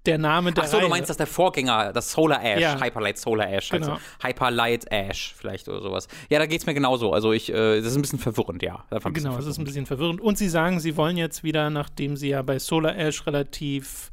der 0.07 0.19
Name 0.19 0.53
der 0.53 0.65
Ach 0.65 0.69
so, 0.69 0.77
Reihe. 0.77 0.85
du 0.87 0.91
meinst, 0.91 1.11
dass 1.11 1.17
der 1.17 1.27
Vorgänger, 1.27 1.93
das 1.93 2.13
Solar 2.13 2.43
Ash, 2.45 2.61
Ja. 2.61 2.81
Hyperlight 2.81 3.19
Solar 3.19 3.51
Ash, 3.51 3.69
Genau. 3.71 3.93
also 3.93 4.01
Hyperlight 4.23 4.91
Ash 4.91 5.35
vielleicht 5.37 5.69
oder 5.69 5.81
sowas. 5.81 6.09
Ja, 6.31 6.39
da 6.39 6.47
geht's 6.47 6.67
mir 6.67 6.75
genauso. 6.75 7.13
Also 7.13 7.33
ich, 7.33 7.51
äh, 7.53 7.79
das 7.81 7.87
ist 7.93 7.97
ein 7.97 8.03
bisschen 8.03 8.19
verwirrend, 8.19 8.63
ja. 8.63 8.85
Genau, 8.91 8.99
es 9.01 9.07
ist 9.07 9.25
ein 9.25 9.33
verwirrend. 9.33 9.65
bisschen 9.67 9.87
verwirrend. 9.87 10.21
Und 10.21 10.39
sie 10.39 10.49
sagen, 10.49 10.81
sie 10.81 10.97
wollen 10.97 11.17
jetzt 11.17 11.43
wieder, 11.45 11.71
nachdem 11.71 12.17
sie 12.17 12.29
ja 12.29 12.43
bei 12.43 12.59
Solar 12.59 12.97
Ash 12.97 13.27
relativ 13.27 14.11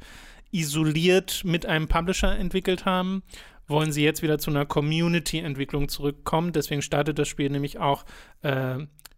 isoliert 0.50 1.42
mit 1.44 1.66
einem 1.66 1.88
Publisher 1.88 2.36
entwickelt 2.38 2.84
haben, 2.84 3.22
wollen 3.66 3.92
sie 3.92 4.04
jetzt 4.04 4.22
wieder 4.22 4.38
zu 4.38 4.50
einer 4.50 4.66
Community-Entwicklung 4.66 5.88
zurückkommen. 5.88 6.52
Deswegen 6.52 6.82
startet 6.82 7.18
das 7.18 7.28
Spiel 7.28 7.50
nämlich 7.50 7.78
auch 7.78 8.04
äh, 8.42 8.76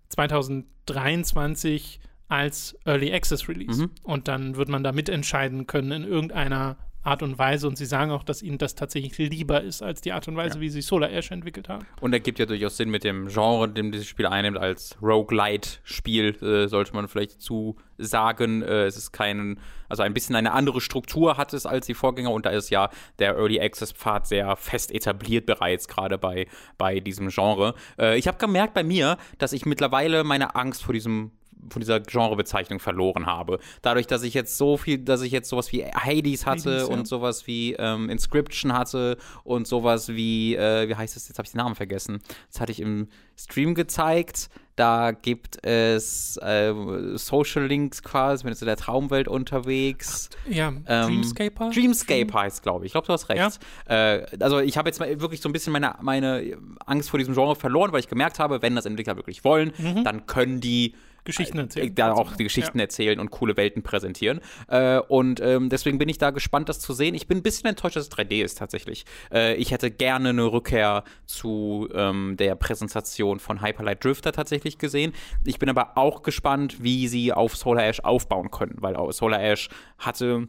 2023 0.08 2.00
als 2.28 2.76
Early 2.84 3.12
Access 3.12 3.48
Release. 3.48 3.82
Mhm. 3.82 3.90
Und 4.02 4.28
dann 4.28 4.56
wird 4.56 4.68
man 4.68 4.82
da 4.82 4.92
mitentscheiden 4.92 5.66
können 5.66 5.92
in 5.92 6.04
irgendeiner 6.04 6.76
Art 7.02 7.22
und 7.22 7.38
Weise. 7.38 7.68
Und 7.68 7.78
sie 7.78 7.84
sagen 7.86 8.10
auch, 8.10 8.24
dass 8.24 8.42
ihnen 8.42 8.58
das 8.58 8.74
tatsächlich 8.74 9.16
lieber 9.16 9.62
ist 9.62 9.80
als 9.80 10.00
die 10.00 10.10
Art 10.10 10.26
und 10.26 10.34
Weise, 10.36 10.56
Ja. 10.56 10.60
wie 10.60 10.70
sie 10.70 10.80
Solar 10.82 11.08
Ash 11.12 11.30
entwickelt 11.30 11.68
haben. 11.68 11.86
Und 12.00 12.12
er 12.12 12.18
gibt 12.18 12.40
ja 12.40 12.46
durchaus 12.46 12.76
Sinn 12.76 12.90
mit 12.90 13.04
dem 13.04 13.28
Genre, 13.28 13.68
dem 13.68 13.92
dieses 13.92 14.08
Spiel 14.08 14.26
einnimmt, 14.26 14.58
als 14.58 14.96
Roguelite-Spiel, 15.00 16.36
äh, 16.42 16.68
sollte 16.68 16.94
man 16.94 17.08
vielleicht 17.08 17.40
zu 17.40 17.76
sagen. 17.98 18.62
Äh, 18.62 18.86
es 18.86 18.96
ist 18.96 19.12
kein, 19.12 19.60
also 19.88 20.02
ein 20.02 20.14
bisschen 20.14 20.34
eine 20.36 20.52
andere 20.52 20.80
Struktur 20.80 21.36
hat 21.36 21.54
es 21.54 21.64
als 21.64 21.86
die 21.86 21.94
Vorgänger 21.94 22.30
und 22.32 22.44
da 22.44 22.50
ist 22.50 22.70
ja 22.70 22.90
der 23.20 23.36
Early 23.36 23.60
Access-Pfad 23.60 24.26
sehr 24.26 24.56
fest 24.56 24.92
etabliert 24.92 25.46
bereits, 25.46 25.88
gerade 25.88 26.18
bei, 26.18 26.46
bei 26.76 27.00
diesem 27.00 27.28
Genre. 27.28 27.74
Äh, 27.98 28.18
ich 28.18 28.26
habe 28.26 28.38
gemerkt 28.38 28.74
bei 28.74 28.82
mir, 28.82 29.16
dass 29.38 29.52
ich 29.52 29.64
mittlerweile 29.64 30.24
meine 30.24 30.56
Angst 30.56 30.82
vor 30.82 30.92
diesem 30.92 31.30
von 31.70 31.80
dieser 31.80 32.00
Genrebezeichnung 32.00 32.78
verloren 32.78 33.26
habe. 33.26 33.58
Dadurch, 33.82 34.06
dass 34.06 34.22
ich 34.22 34.34
jetzt 34.34 34.56
so 34.56 34.76
viel, 34.76 34.98
dass 34.98 35.22
ich 35.22 35.32
jetzt 35.32 35.48
sowas 35.48 35.72
wie 35.72 35.84
Hades 35.84 36.46
hatte 36.46 36.70
Hades, 36.70 36.88
ja. 36.88 36.94
und 36.94 37.08
sowas 37.08 37.46
wie 37.46 37.74
ähm, 37.74 38.08
Inscription 38.08 38.72
hatte 38.72 39.16
und 39.44 39.66
sowas 39.66 40.08
wie, 40.08 40.54
äh, 40.54 40.88
wie 40.88 40.94
heißt 40.94 41.16
es, 41.16 41.28
jetzt 41.28 41.38
habe 41.38 41.46
ich 41.46 41.52
den 41.52 41.58
Namen 41.58 41.74
vergessen. 41.74 42.20
Das 42.50 42.60
hatte 42.60 42.72
ich 42.72 42.80
im 42.80 43.08
Stream 43.36 43.74
gezeigt. 43.74 44.48
Da 44.76 45.12
gibt 45.12 45.64
es 45.64 46.36
äh, 46.36 46.74
Social 47.14 47.64
Links 47.66 48.02
quasi, 48.02 48.44
wenn 48.44 48.52
du 48.52 48.58
in 48.58 48.66
der 48.66 48.76
Traumwelt 48.76 49.26
unterwegs. 49.26 50.28
Ja, 50.48 50.68
Ähm, 50.68 50.82
Dreamscaper? 51.06 51.70
Dreamscape 51.70 52.32
heißt, 52.32 52.62
glaube 52.62 52.84
ich. 52.84 52.90
Ich 52.90 52.92
glaube, 52.92 53.06
du 53.06 53.14
hast 53.14 53.30
recht. 53.30 53.38
Äh, 53.86 54.26
also 54.38 54.58
ich 54.60 54.76
habe 54.76 54.90
jetzt 54.90 55.00
mal 55.00 55.18
wirklich 55.20 55.40
so 55.40 55.48
ein 55.48 55.52
bisschen 55.52 55.72
meine, 55.72 55.94
meine 56.02 56.58
Angst 56.84 57.08
vor 57.08 57.18
diesem 57.18 57.32
Genre 57.32 57.56
verloren, 57.56 57.92
weil 57.92 58.00
ich 58.00 58.08
gemerkt 58.08 58.38
habe, 58.38 58.60
wenn 58.60 58.74
das 58.76 58.84
Entwickler 58.84 59.16
wirklich 59.16 59.44
wollen, 59.44 59.72
dann 60.04 60.26
können 60.26 60.60
die 60.60 60.94
Geschichten 61.26 61.58
erzählen. 61.58 61.88
äh, 61.88 61.92
da 61.92 62.10
Also, 62.10 62.22
auch 62.22 62.36
die 62.36 62.44
Geschichten 62.44 62.78
ja. 62.78 62.84
erzählen 62.84 63.20
und 63.20 63.30
coole 63.30 63.56
Welten 63.56 63.82
präsentieren. 63.82 64.40
Äh, 64.68 64.98
und 64.98 65.40
ähm, 65.40 65.68
deswegen 65.68 65.98
bin 65.98 66.08
ich 66.08 66.18
da 66.18 66.30
gespannt, 66.30 66.68
das 66.68 66.80
zu 66.80 66.94
sehen. 66.94 67.14
Ich 67.14 67.26
bin 67.26 67.38
ein 67.38 67.42
bisschen 67.42 67.68
enttäuscht, 67.68 67.96
dass 67.96 68.04
es 68.04 68.12
3D 68.12 68.42
ist 68.42 68.58
tatsächlich. 68.58 69.04
Äh, 69.32 69.54
ich 69.56 69.70
hätte 69.72 69.90
gerne 69.90 70.30
eine 70.30 70.44
Rückkehr 70.44 71.04
zu 71.26 71.88
ähm, 71.94 72.36
der 72.38 72.54
Präsentation 72.54 73.38
von 73.38 73.62
Hyperlight 73.62 74.02
Drifter 74.04 74.32
tatsächlich 74.32 74.78
gesehen. 74.78 75.12
Ich 75.44 75.58
bin 75.58 75.68
aber 75.68 75.96
auch 75.98 76.22
gespannt, 76.22 76.82
wie 76.82 77.08
sie 77.08 77.32
auf 77.32 77.56
Solar 77.56 77.84
Ash 77.84 78.00
aufbauen 78.00 78.50
können, 78.50 78.76
weil 78.78 78.96
Solar 79.12 79.42
Ash 79.42 79.68
hatte 79.98 80.48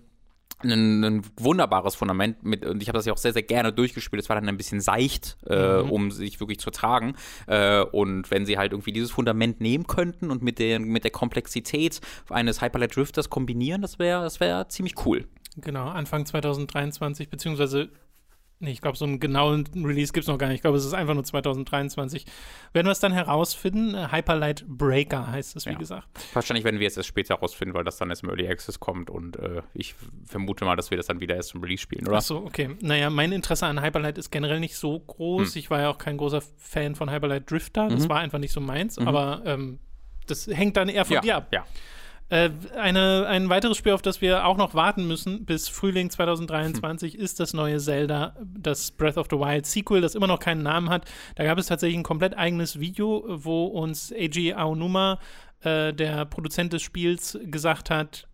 ein, 0.64 1.04
ein 1.04 1.22
wunderbares 1.38 1.96
Fundament 1.96 2.44
mit, 2.44 2.66
und 2.66 2.82
ich 2.82 2.90
habe 2.90 2.98
das 2.98 3.06
ja 3.06 3.14
auch 3.14 3.18
sehr, 3.18 3.34
sehr 3.34 3.44
gerne 3.44 3.72
durchgespielt. 3.72 4.22
Es 4.22 4.30
war 4.30 4.36
dann 4.36 4.50
ein 4.50 4.58
bisschen 4.58 4.82
seicht, 4.82 5.38
äh, 5.48 5.84
Mhm. 5.84 5.92
um 5.92 6.12
sich 6.12 6.40
wirklich 6.40 6.60
zu 6.60 6.72
tragen. 6.72 7.16
Äh, 7.48 7.82
und 7.82 8.32
wenn 8.32 8.46
sie 8.46 8.58
halt 8.58 8.72
irgendwie 8.72 8.92
dieses 8.92 9.12
Fundament 9.12 9.62
nehmen 9.62 9.86
könnten 9.88 10.32
und 10.32 10.42
mit 10.42 10.60
der, 10.60 10.80
mit 10.80 11.04
der 11.04 11.12
Komplexität 11.12 12.02
eines 12.30 12.62
Hyperlight 12.62 12.96
Drifters 12.96 13.30
kombinieren, 13.30 13.82
das 13.82 14.00
wäre 14.00 14.24
das 14.24 14.40
wär 14.40 14.68
ziemlich 14.70 14.96
cool. 15.06 15.26
Genau, 15.58 15.88
Anfang 15.88 16.26
2023, 16.26 17.30
beziehungsweise, 17.30 17.90
nee, 18.60 18.72
ich 18.72 18.82
glaube, 18.82 18.98
so 18.98 19.06
einen 19.06 19.20
genauen 19.20 19.66
Release 19.76 20.12
gibt 20.14 20.24
es 20.24 20.28
noch 20.28 20.38
gar 20.38 20.48
nicht. 20.48 20.56
Ich 20.56 20.62
glaube, 20.62 20.78
es 20.78 20.86
ist 20.86 20.94
einfach 20.94 21.14
nur 21.14 21.24
2023. 21.24 22.26
Werden 22.74 22.88
wir 22.88 22.92
es 22.92 23.00
dann 23.00 23.12
herausfinden? 23.14 23.94
Äh, 23.96 24.08
Hyperlight 24.12 24.66
Breaker 24.68 25.28
heißt 25.32 25.56
es, 25.56 25.66
wie 25.66 25.72
Ja. 25.72 25.78
gesagt. 25.78 26.08
Wahrscheinlich 26.34 26.64
werden 26.66 26.80
wir 26.80 26.88
es 26.88 26.98
erst 26.98 27.08
später 27.10 27.36
herausfinden, 27.36 27.74
weil 27.74 27.84
das 27.84 27.98
dann 27.98 28.10
erst 28.10 28.24
im 28.24 28.30
Early 28.30 28.48
Access 28.48 28.80
kommt 28.80 29.10
und 29.10 29.36
äh, 29.38 29.62
ich 29.74 29.96
vermute 30.26 30.66
mal, 30.66 30.76
dass 30.76 30.90
wir 30.92 30.98
das 30.98 31.08
dann 31.08 31.20
wieder 31.20 31.36
erst 31.36 31.56
im 31.56 31.62
Release 31.62 31.82
spielen, 31.82 32.08
oder? 32.08 32.18
Ach 32.18 32.22
so, 32.22 32.38
okay. 32.38 32.76
Naja, 32.82 33.10
mein 33.10 33.32
Interesse 33.32 33.66
an 33.68 33.82
Hyperlight 33.82 34.18
ist 34.18 34.32
generell 34.32 34.60
nicht 34.60 34.76
so 34.76 35.00
groß. 35.00 35.54
Hm. 35.54 35.60
Ich 35.60 35.70
war 35.70 35.82
ja 35.82 35.90
auch 35.90 35.98
kein 35.98 36.18
großer 36.18 36.42
Fan 36.58 36.96
von 36.96 37.12
Hyperlight 37.12 37.50
Drifter. 37.50 37.88
Das 37.90 38.04
Mhm. 38.06 38.10
war 38.10 38.20
einfach 38.20 38.40
nicht 38.40 38.52
so 38.54 38.60
meins. 38.62 38.98
Aber 38.98 39.42
ähm, 39.46 39.80
das 40.26 40.48
hängt 40.48 40.76
dann 40.78 40.90
eher 40.90 41.06
von 41.06 41.16
ja, 41.16 41.22
dir 41.22 41.36
ab. 41.38 41.48
ja. 41.54 41.66
Äh, 42.30 42.50
eine, 42.76 43.26
ein 43.28 43.48
weiteres 43.48 43.78
Spiel, 43.78 43.94
auf 43.94 44.02
das 44.02 44.20
wir 44.20 44.46
auch 44.46 44.58
noch 44.58 44.74
warten 44.74 45.08
müssen 45.08 45.46
bis 45.46 45.70
Frühling 45.70 46.10
2023, 46.10 47.14
Hm. 47.14 47.20
ist 47.22 47.40
das 47.40 47.54
neue 47.54 47.78
Zelda, 47.80 48.36
das 48.44 48.92
Breath 48.92 49.18
of 49.18 49.28
the 49.30 49.38
Wild 49.38 49.66
Sequel, 49.66 50.02
das 50.02 50.14
immer 50.14 50.28
noch 50.28 50.40
keinen 50.40 50.62
Namen 50.62 50.90
hat. 50.90 51.06
Da 51.36 51.46
gab 51.46 51.58
es 51.58 51.68
tatsächlich 51.68 51.98
ein 51.98 52.04
komplett 52.04 52.38
eigenes 52.38 52.80
Video, 52.80 53.24
wo 53.28 53.66
uns 53.66 54.12
Eiji 54.12 54.54
Aonuma, 54.54 55.20
äh, 55.62 55.94
der 55.94 56.26
Produzent 56.26 56.74
des 56.74 56.82
Spiels, 56.82 57.40
gesagt 57.46 57.90
hat, 57.90 58.28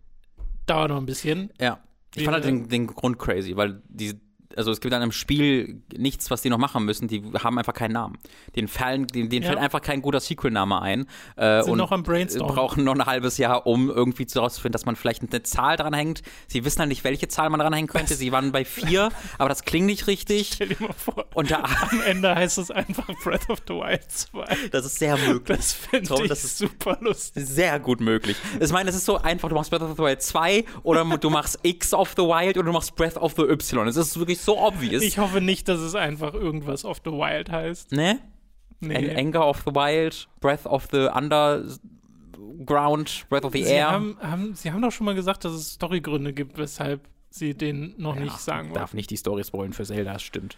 dauert 0.66 0.88
noch 0.88 0.98
ein 0.98 1.06
bisschen. 1.06 1.50
Ja. 1.60 1.78
Ich 2.16 2.24
fand 2.24 2.34
halt 2.34 2.44
den, 2.44 2.68
den 2.68 2.86
Grund 2.86 3.18
crazy, 3.18 3.56
weil 3.56 3.82
die, 3.88 4.14
also 4.56 4.70
es 4.70 4.80
gibt 4.80 4.94
an 4.94 5.02
einem 5.02 5.12
Spiel 5.12 5.82
nichts, 5.96 6.30
was 6.30 6.42
die 6.42 6.50
noch 6.50 6.58
machen 6.58 6.84
müssen. 6.84 7.08
Die 7.08 7.22
haben 7.42 7.58
einfach 7.58 7.74
keinen 7.74 7.92
Namen. 7.92 8.18
Den 8.56 8.68
fallen, 8.68 9.06
denen, 9.06 9.28
denen 9.28 9.42
Ja. 9.42 9.50
fällt 9.50 9.60
einfach 9.60 9.80
kein 9.80 10.02
guter 10.02 10.20
Sequel-Name 10.20 10.80
ein. 10.82 11.06
Äh, 11.36 11.62
Sind 11.62 11.72
und 11.72 11.78
noch 11.78 11.92
am 11.92 12.02
Brainstormen. 12.02 12.54
brauchen 12.54 12.84
noch 12.84 12.94
ein 12.94 13.06
halbes 13.06 13.38
Jahr, 13.38 13.66
um 13.66 13.90
irgendwie 13.90 14.26
herauszufinden, 14.32 14.72
dass 14.72 14.86
man 14.86 14.96
vielleicht 14.96 15.22
eine 15.22 15.42
Zahl 15.42 15.76
dranhängt. 15.76 16.22
Sie 16.46 16.64
wissen 16.64 16.80
halt 16.80 16.88
nicht, 16.88 17.04
welche 17.04 17.28
Zahl 17.28 17.50
man 17.50 17.60
dranhängen 17.60 17.88
könnte. 17.88 18.14
Sie 18.14 18.32
waren 18.32 18.52
bei 18.52 18.64
vier, 18.64 19.10
aber 19.38 19.48
das 19.48 19.62
klingt 19.64 19.86
nicht 19.86 20.06
richtig. 20.06 20.50
Stell 20.54 20.68
dir 20.68 20.76
mal 20.80 20.92
vor, 20.92 21.26
Und 21.34 21.50
da, 21.50 21.62
am 21.90 22.00
Ende 22.02 22.34
heißt 22.34 22.58
es 22.58 22.70
einfach 22.70 23.06
Breath 23.22 23.48
of 23.50 23.60
the 23.68 23.74
Wild 23.74 24.02
2. 24.10 24.44
das 24.70 24.86
ist 24.86 24.98
sehr 24.98 25.16
möglich. 25.16 25.58
Das 25.58 25.72
finde 25.72 26.14
ich 26.22 26.28
das 26.28 26.44
ist- 26.44 26.58
super 26.58 26.98
lustig. 27.00 27.44
Sehr 27.46 27.78
gut 27.80 28.00
möglich. 28.00 28.36
Ich 28.60 28.72
meine, 28.72 28.90
es 28.90 28.96
ist 28.96 29.04
so 29.06 29.18
einfach, 29.18 29.48
du 29.48 29.54
machst 29.54 29.70
Breath 29.70 29.82
of 29.82 29.96
the 29.96 30.02
Wild 30.02 30.22
2 30.22 30.64
oder 30.82 31.04
du 31.18 31.30
machst 31.30 31.58
X 31.62 31.92
of 31.92 32.14
the 32.16 32.22
Wild 32.22 32.56
oder 32.56 32.66
du 32.66 32.72
machst 32.72 32.94
Breath 32.96 33.16
of 33.16 33.34
the 33.36 33.42
Y. 33.42 33.86
Es 33.88 33.96
ist 33.96 34.18
wirklich 34.18 34.40
so 34.44 34.58
obvious. 34.58 35.02
Ich 35.02 35.18
hoffe 35.18 35.40
nicht, 35.40 35.68
dass 35.68 35.80
es 35.80 35.94
einfach 35.94 36.34
irgendwas 36.34 36.84
of 36.84 37.00
the 37.04 37.10
Wild 37.10 37.50
heißt. 37.50 37.92
ne? 37.92 38.18
Nee. 38.80 39.14
Anger 39.16 39.46
of 39.46 39.62
the 39.66 39.74
Wild, 39.74 40.28
Breath 40.40 40.66
of 40.66 40.88
the 40.90 41.08
Underground, 41.14 43.26
Breath 43.30 43.44
of 43.44 43.52
the 43.52 43.64
Sie 43.64 43.70
Air. 43.70 43.90
haben, 43.90 44.16
haben, 44.20 44.54
Sie 44.54 44.70
haben 44.72 44.82
doch 44.82 44.92
schon 44.92 45.06
mal 45.06 45.14
gesagt, 45.14 45.44
dass 45.44 45.52
es 45.52 45.72
Storygründe 45.74 46.32
gibt, 46.32 46.58
weshalb 46.58 47.00
Sie 47.30 47.54
den 47.54 47.94
noch 47.98 48.14
nicht 48.16 48.38
sagen 48.38 48.68
wollen. 48.68 48.78
darf 48.78 48.94
nicht 48.94 49.10
die 49.10 49.16
Stories 49.16 49.52
wollen 49.52 49.72
für 49.72 49.84
Zelda, 49.84 50.12
das 50.14 50.22
stimmt. 50.22 50.56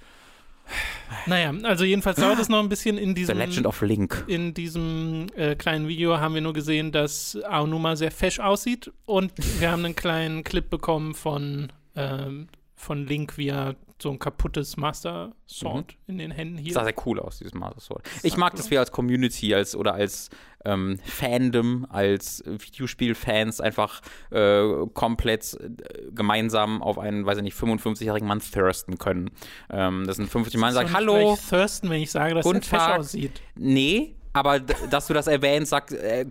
Naja, 1.27 1.55
also 1.63 1.85
jedenfalls 1.85 2.19
dauert 2.19 2.41
es 2.41 2.49
noch 2.49 2.59
ein 2.59 2.69
bisschen 2.69 2.99
in 2.99 3.11
The 3.11 3.15
diesem, 3.15 3.39
Legend 3.39 3.67
of 3.67 3.81
Link. 3.83 4.25
in 4.27 4.53
diesem 4.53 5.27
äh, 5.37 5.55
kleinen 5.55 5.87
Video 5.87 6.19
haben 6.19 6.35
wir 6.35 6.41
nur 6.41 6.55
gesehen, 6.55 6.91
dass 6.91 7.39
Aonuma 7.45 7.95
sehr 7.95 8.11
fesch 8.11 8.41
aussieht 8.41 8.91
und 9.05 9.33
wir 9.61 9.71
haben 9.71 9.85
einen 9.85 9.95
kleinen 9.95 10.43
Clip 10.43 10.69
bekommen 10.69 11.15
von, 11.15 11.69
ähm, 11.95 12.49
von 12.77 13.07
Link, 13.07 13.37
wie 13.39 13.49
er 13.49 13.75
so 14.01 14.11
ein 14.11 14.19
kaputtes 14.19 14.77
Master 14.77 15.35
Sword 15.49 15.97
in 16.07 16.19
den 16.19 16.31
Händen 16.31 16.57
Das 16.57 16.65
hielt. 16.65 16.75
sah 16.75 16.85
sehr 16.85 16.95
cool 17.07 17.19
aus, 17.19 17.39
dieses 17.39 17.55
Master 17.55 17.81
Sword. 17.81 18.07
Ich 18.23 18.37
mag, 18.37 18.53
cool 18.53 18.59
dass 18.59 18.71
wir 18.71 18.79
als 18.79 18.93
Community 18.93 19.55
als 19.55 19.75
oder 19.75 19.95
als 19.95 20.29
ähm, 20.67 20.99
Fandom, 21.05 21.87
als 21.89 22.43
Videospielfans 22.47 23.61
einfach 23.61 24.03
äh, 24.31 24.63
komplett 24.93 25.55
äh, 25.55 26.11
gemeinsam 26.13 26.83
auf 26.83 26.99
einen, 26.99 27.25
weiß 27.25 27.39
ich 27.39 27.45
nicht, 27.45 27.57
55-jährigen 27.57 28.29
Mann 28.29 28.41
thirsten 28.41 28.99
können. 28.99 29.31
Ähm, 29.71 30.05
das 30.07 30.17
sind 30.17 30.29
50 30.29 30.61
Mann, 30.61 30.75
sagt, 30.75 30.91
ich 30.91 30.95
hallo, 30.95 31.15
gleich 31.35 31.49
Thirsten, 31.49 31.89
wenn 31.89 32.03
ich 32.03 32.11
sage, 32.11 32.35
dass 32.35 32.45
Guten 32.45 32.63
fesch 32.63 32.79
Tag. 32.79 32.99
aussieht. 32.99 33.41
Nee, 33.55 34.16
aber 34.37 34.61
dass 34.61 35.07
du 35.07 35.15
das 35.15 35.27
erwähnst, 35.27 35.71
sagt, 35.71 35.93
äh, 35.93 36.27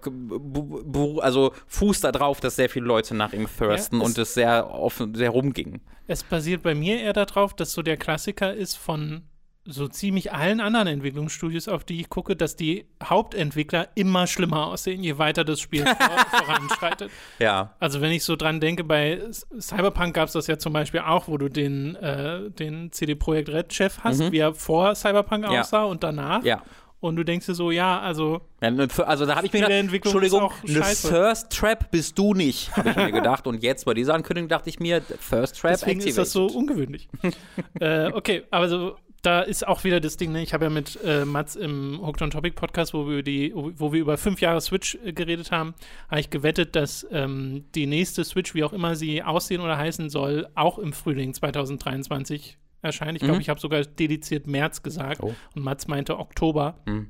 also 1.22 1.54
Fuß 1.68 2.02
da 2.02 2.12
drauf, 2.12 2.40
dass 2.40 2.56
sehr 2.56 2.70
viele 2.70 2.86
Leute 2.86 3.16
nach 3.16 3.34
ihm 3.34 3.48
thirsten 3.48 4.00
Ja, 4.00 4.06
und 4.06 4.18
es 4.18 4.34
sehr 4.34 4.70
offen, 4.70 5.16
sehr 5.16 5.32
rumging. 5.32 5.82
Es 6.08 6.24
basiert 6.24 6.62
bei 6.62 6.76
mir 6.76 7.00
eher 7.00 7.14
darauf, 7.14 7.54
dass 7.56 7.74
so 7.74 7.82
der 7.82 7.98
Klassiker 7.98 8.54
ist 8.54 8.76
von 8.76 9.24
so 9.68 9.88
ziemlich 9.88 10.32
allen 10.32 10.60
anderen 10.60 10.88
Entwicklungsstudios, 10.88 11.68
auf 11.68 11.84
die 11.84 12.00
ich 12.00 12.10
gucke, 12.10 12.36
dass 12.36 12.56
die 12.56 12.86
Hauptentwickler 13.04 13.88
immer 13.96 14.28
schlimmer 14.28 14.68
aussehen, 14.68 15.02
je 15.02 15.18
weiter 15.18 15.44
das 15.44 15.60
Spiel 15.60 15.84
vor, 15.86 15.96
voranschreitet. 16.40 17.10
Ja. 17.40 17.74
Also 17.80 18.00
wenn 18.00 18.12
ich 18.12 18.24
so 18.24 18.36
dran 18.36 18.60
denke, 18.60 18.84
bei 18.84 19.20
Cyberpunk 19.60 20.14
gab 20.14 20.28
es 20.28 20.34
das 20.34 20.46
ja 20.46 20.60
zum 20.60 20.74
Beispiel 20.74 21.00
auch, 21.00 21.28
wo 21.28 21.40
du 21.40 21.50
den, 21.50 21.96
äh, 21.96 22.52
den 22.52 22.92
CD 22.92 23.16
Projekt 23.16 23.50
Red 23.50 23.74
Chef 23.74 24.00
hast, 24.04 24.20
mhm. 24.20 24.32
wie 24.32 24.38
er 24.38 24.54
vor 24.54 24.94
Cyberpunk 24.94 25.46
ja. 25.46 25.62
aussah 25.62 25.84
und 25.86 26.04
danach. 26.04 26.44
Ja. 26.44 26.62
Und 27.06 27.18
du 27.18 27.24
denkst 27.24 27.46
dir 27.46 27.54
so, 27.54 27.70
ja, 27.70 28.00
also. 28.00 28.42
Ne, 28.62 28.88
also 29.06 29.28
da 29.28 29.36
habe 29.36 29.46
ich 29.46 29.54
mir 29.54 29.62
gedacht, 29.62 29.94
Entschuldigung, 29.94 30.52
eine 30.68 30.82
Thirst 30.82 31.52
Trap 31.52 31.92
bist 31.92 32.18
du 32.18 32.34
nicht, 32.34 32.76
habe 32.76 32.90
ich 32.90 32.96
mir 32.96 33.12
gedacht. 33.12 33.46
Und 33.46 33.62
jetzt 33.62 33.86
bei 33.86 33.94
dieser 33.94 34.16
Ankündigung 34.16 34.50
dachte 34.50 34.70
ich 34.70 34.80
mir, 34.80 35.04
Thirst 35.06 35.60
Trap 35.60 35.72
Deswegen 35.72 36.00
activated. 36.00 36.08
ist 36.08 36.18
das 36.18 36.32
so 36.32 36.48
ungewöhnlich. 36.48 37.08
äh, 37.80 38.08
okay, 38.12 38.44
also 38.50 38.96
da 39.22 39.42
ist 39.42 39.68
auch 39.68 39.84
wieder 39.84 40.00
das 40.00 40.18
Ding, 40.18 40.32
ne? 40.32 40.42
ich 40.42 40.54
habe 40.54 40.66
ja 40.66 40.70
mit 40.70 41.00
äh, 41.04 41.26
Mats 41.26 41.56
im 41.56 42.00
Hooked 42.02 42.22
on 42.22 42.32
Topic 42.32 42.56
Podcast, 42.56 42.94
wo 42.94 43.08
wir, 43.08 43.24
die, 43.24 43.54
wo 43.56 43.92
wir 43.92 44.00
über 44.00 44.18
fünf 44.18 44.42
Jahre 44.42 44.62
Switch 44.62 44.98
äh, 45.04 45.14
geredet 45.14 45.52
haben, 45.52 45.74
habe 46.10 46.20
ich 46.20 46.30
gewettet, 46.30 46.76
dass 46.76 47.08
ähm, 47.12 47.66
die 47.76 47.88
nächste 47.88 48.24
Switch, 48.24 48.54
wie 48.54 48.64
auch 48.64 48.74
immer 48.74 48.96
sie 48.96 49.24
aussehen 49.24 49.62
oder 49.62 49.78
heißen 49.78 50.10
soll, 50.10 50.48
auch 50.56 50.80
im 50.80 50.94
Frühling 50.94 51.34
2023 51.34 52.58
erscheint. 52.86 53.16
Ich 53.16 53.22
glaube, 53.22 53.36
mhm. 53.36 53.42
ich 53.42 53.50
habe 53.50 53.60
sogar 53.60 53.82
dediziert 53.82 54.48
März 54.48 54.84
gesagt 54.84 55.22
oh. 55.22 55.36
und 55.56 55.64
Mats 55.64 55.88
meinte 55.88 56.18
Oktober. 56.18 56.80
Mhm. 56.86 57.10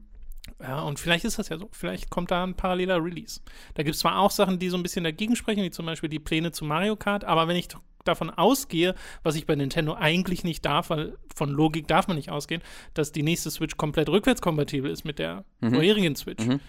Ja, 0.61 0.81
und 0.81 0.99
vielleicht 0.99 1.25
ist 1.25 1.39
das 1.39 1.49
ja 1.49 1.57
so. 1.57 1.69
Vielleicht 1.71 2.09
kommt 2.09 2.31
da 2.31 2.43
ein 2.43 2.55
paralleler 2.55 3.03
Release. 3.03 3.41
Da 3.73 3.83
gibt 3.83 3.95
es 3.95 4.01
zwar 4.01 4.19
auch 4.19 4.31
Sachen, 4.31 4.59
die 4.59 4.69
so 4.69 4.77
ein 4.77 4.83
bisschen 4.83 5.03
dagegen 5.03 5.35
sprechen, 5.35 5.63
wie 5.63 5.71
zum 5.71 5.85
Beispiel 5.85 6.09
die 6.09 6.19
Pläne 6.19 6.51
zu 6.51 6.65
Mario 6.65 6.95
Kart, 6.95 7.23
aber 7.23 7.47
wenn 7.47 7.55
ich 7.55 7.67
davon 8.03 8.29
ausgehe, 8.29 8.95
was 9.23 9.35
ich 9.35 9.45
bei 9.45 9.55
Nintendo 9.55 9.95
eigentlich 9.95 10.43
nicht 10.43 10.63
darf, 10.63 10.91
weil 10.91 11.17
von 11.35 11.49
Logik 11.49 11.87
darf 11.87 12.07
man 12.07 12.15
nicht 12.15 12.29
ausgehen, 12.29 12.61
dass 12.93 13.11
die 13.11 13.23
nächste 13.23 13.51
Switch 13.51 13.77
komplett 13.77 14.09
rückwärtskompatibel 14.09 14.89
ist 14.89 15.03
mit 15.03 15.19
der 15.19 15.43
mhm. 15.59 15.73
vorherigen 15.73 16.15
Switch, 16.15 16.45
mhm. 16.45 16.59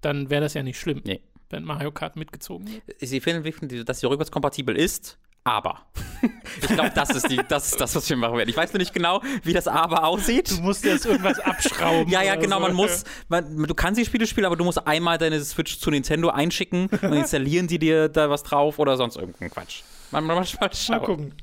dann 0.00 0.30
wäre 0.30 0.42
das 0.42 0.54
ja 0.54 0.62
nicht 0.62 0.78
schlimm. 0.78 1.02
Nee. 1.04 1.20
Wenn 1.48 1.62
Mario 1.62 1.92
Kart 1.92 2.16
mitgezogen 2.16 2.66
wird. 2.68 2.82
Sie 3.00 3.20
finden, 3.20 3.84
dass 3.84 4.00
sie 4.00 4.08
rückwärtskompatibel 4.08 4.76
ist, 4.76 5.18
aber. 5.46 5.82
Ich 6.62 6.68
glaube, 6.68 6.90
das, 6.94 7.10
ist 7.10 7.28
das 7.48 7.72
ist 7.72 7.80
das, 7.80 7.94
was 7.94 8.08
wir 8.08 8.16
machen 8.16 8.36
werden. 8.38 8.48
Ich 8.48 8.56
weiß 8.56 8.72
nur 8.72 8.78
nicht 8.78 8.94
genau, 8.94 9.22
wie 9.42 9.52
das 9.52 9.68
Aber 9.68 10.04
aussieht. 10.04 10.50
Du 10.50 10.62
musst 10.62 10.84
jetzt 10.84 11.04
irgendwas 11.04 11.38
abschrauben. 11.38 12.08
ja, 12.10 12.22
ja, 12.22 12.34
genau. 12.34 12.58
Man 12.60 12.72
muss, 12.72 13.04
man, 13.28 13.64
du 13.64 13.74
kannst 13.74 14.00
die 14.00 14.04
Spiele 14.06 14.26
spielen, 14.26 14.46
aber 14.46 14.56
du 14.56 14.64
musst 14.64 14.84
einmal 14.86 15.18
deine 15.18 15.38
Switch 15.40 15.78
zu 15.78 15.90
Nintendo 15.90 16.30
einschicken 16.30 16.88
und 16.88 17.12
installieren 17.12 17.66
die 17.66 17.78
dir 17.78 18.08
da 18.08 18.30
was 18.30 18.42
drauf 18.42 18.78
oder 18.78 18.96
sonst 18.96 19.16
irgendeinen 19.16 19.50
Quatsch. 19.50 19.82
Mal, 20.10 20.22
mal, 20.22 20.34
mal, 20.36 20.46
mal 20.88 21.00
gucken. 21.00 21.34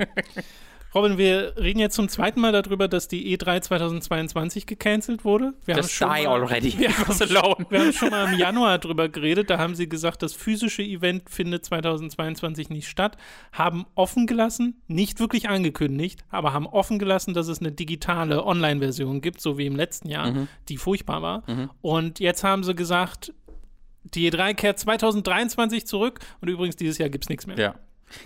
Robin, 0.95 1.17
wir 1.17 1.53
reden 1.57 1.79
jetzt 1.79 1.95
zum 1.95 2.07
zweiten 2.07 2.39
Mal 2.39 2.51
darüber, 2.51 2.87
dass 2.87 3.07
die 3.07 3.35
E3 3.35 3.61
2022 3.61 4.67
gecancelt 4.67 5.25
wurde. 5.25 5.53
Wir 5.65 5.75
Just 5.75 5.99
haben 6.01 6.15
die 6.15 6.27
mal, 6.27 6.41
already. 6.41 6.77
Wir 6.77 6.97
haben, 6.97 7.65
wir 7.69 7.79
haben 7.79 7.93
schon 7.93 8.09
mal 8.09 8.31
im 8.31 8.37
Januar 8.37 8.77
darüber 8.77 9.09
geredet. 9.09 9.49
Da 9.49 9.57
haben 9.57 9.73
sie 9.75 9.89
gesagt, 9.89 10.21
das 10.21 10.33
physische 10.33 10.83
Event 10.83 11.29
findet 11.29 11.65
2022 11.65 12.69
nicht 12.69 12.87
statt. 12.87 13.17
Haben 13.51 13.85
offen 13.95 14.27
gelassen, 14.27 14.81
nicht 14.87 15.19
wirklich 15.19 15.49
angekündigt, 15.49 16.23
aber 16.29 16.53
haben 16.53 16.67
offen 16.67 16.99
gelassen, 16.99 17.33
dass 17.33 17.47
es 17.47 17.59
eine 17.59 17.71
digitale 17.71 18.45
Online-Version 18.45 19.21
gibt, 19.21 19.41
so 19.41 19.57
wie 19.57 19.65
im 19.65 19.75
letzten 19.75 20.09
Jahr, 20.09 20.31
mhm. 20.31 20.47
die 20.69 20.77
furchtbar 20.77 21.21
war. 21.21 21.43
Mhm. 21.47 21.69
Und 21.81 22.19
jetzt 22.19 22.43
haben 22.43 22.63
sie 22.63 22.75
gesagt, 22.75 23.33
die 24.03 24.31
E3 24.31 24.53
kehrt 24.53 24.79
2023 24.79 25.87
zurück 25.87 26.19
und 26.41 26.49
übrigens 26.49 26.75
dieses 26.75 26.97
Jahr 26.97 27.09
gibt 27.09 27.25
es 27.25 27.29
nichts 27.29 27.47
mehr. 27.47 27.57
Ja. 27.57 27.75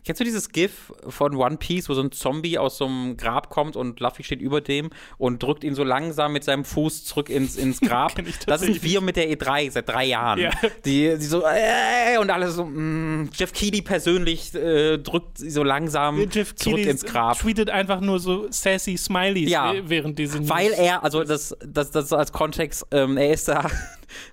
Kennst 0.06 0.20
du 0.20 0.24
dieses 0.24 0.50
GIF 0.50 0.94
von 1.08 1.36
One 1.36 1.58
Piece, 1.58 1.90
wo 1.90 1.94
so 1.94 2.02
ein 2.02 2.12
Zombie 2.12 2.58
aus 2.58 2.78
so 2.78 2.86
einem 2.86 3.18
Grab 3.18 3.50
kommt 3.50 3.76
und 3.76 4.00
Luffy 4.00 4.24
steht 4.24 4.42
über 4.42 4.62
dem 4.62 4.90
und 5.18 5.44
drückt 5.44 5.64
ihn 5.64 5.76
so 5.76 5.84
langsam 5.84 6.34
mit 6.34 6.44
seinem 6.44 6.66
Fuß 6.66 7.06
zurück 7.06 7.30
ins, 7.30 7.56
ins 7.56 7.80
Grab? 7.88 8.14
das 8.46 8.62
sind 8.62 8.84
wir 8.84 9.02
mit 9.02 9.16
der 9.16 9.30
E3 9.30 9.72
seit 9.72 9.90
drei 9.90 10.06
Jahren. 10.06 10.40
Ja. 10.40 10.52
Die, 10.86 11.18
die 11.18 11.26
so, 11.26 11.44
äh, 11.44 12.18
und 12.20 12.30
alle 12.30 12.50
so, 12.52 12.66
mh, 12.66 12.72
mm, 12.72 13.30
Jeff 13.34 13.54
Keighley 13.54 13.82
persönlich 13.82 14.54
äh, 14.56 14.98
drückt 14.98 15.38
sie 15.38 15.50
so 15.50 15.64
langsam 15.64 16.20
Jeff 16.32 16.56
zurück 16.56 16.78
Keighley 16.78 16.92
ins 16.92 17.06
Grab. 17.06 17.38
tweetet 17.40 17.70
einfach 17.70 18.02
nur 18.02 18.20
so 18.20 18.48
sassy 18.50 18.98
Smileys 18.98 19.50
ja, 19.50 19.74
während 19.84 20.20
diesen. 20.20 20.50
Weil 20.50 20.72
er, 20.74 21.04
also 21.04 21.24
das, 21.24 21.56
das, 21.66 21.92
das 21.92 22.14
als 22.14 22.32
Kontext, 22.32 22.86
ähm, 22.92 23.18
er 23.18 23.34
ist 23.34 23.48
da 23.48 23.70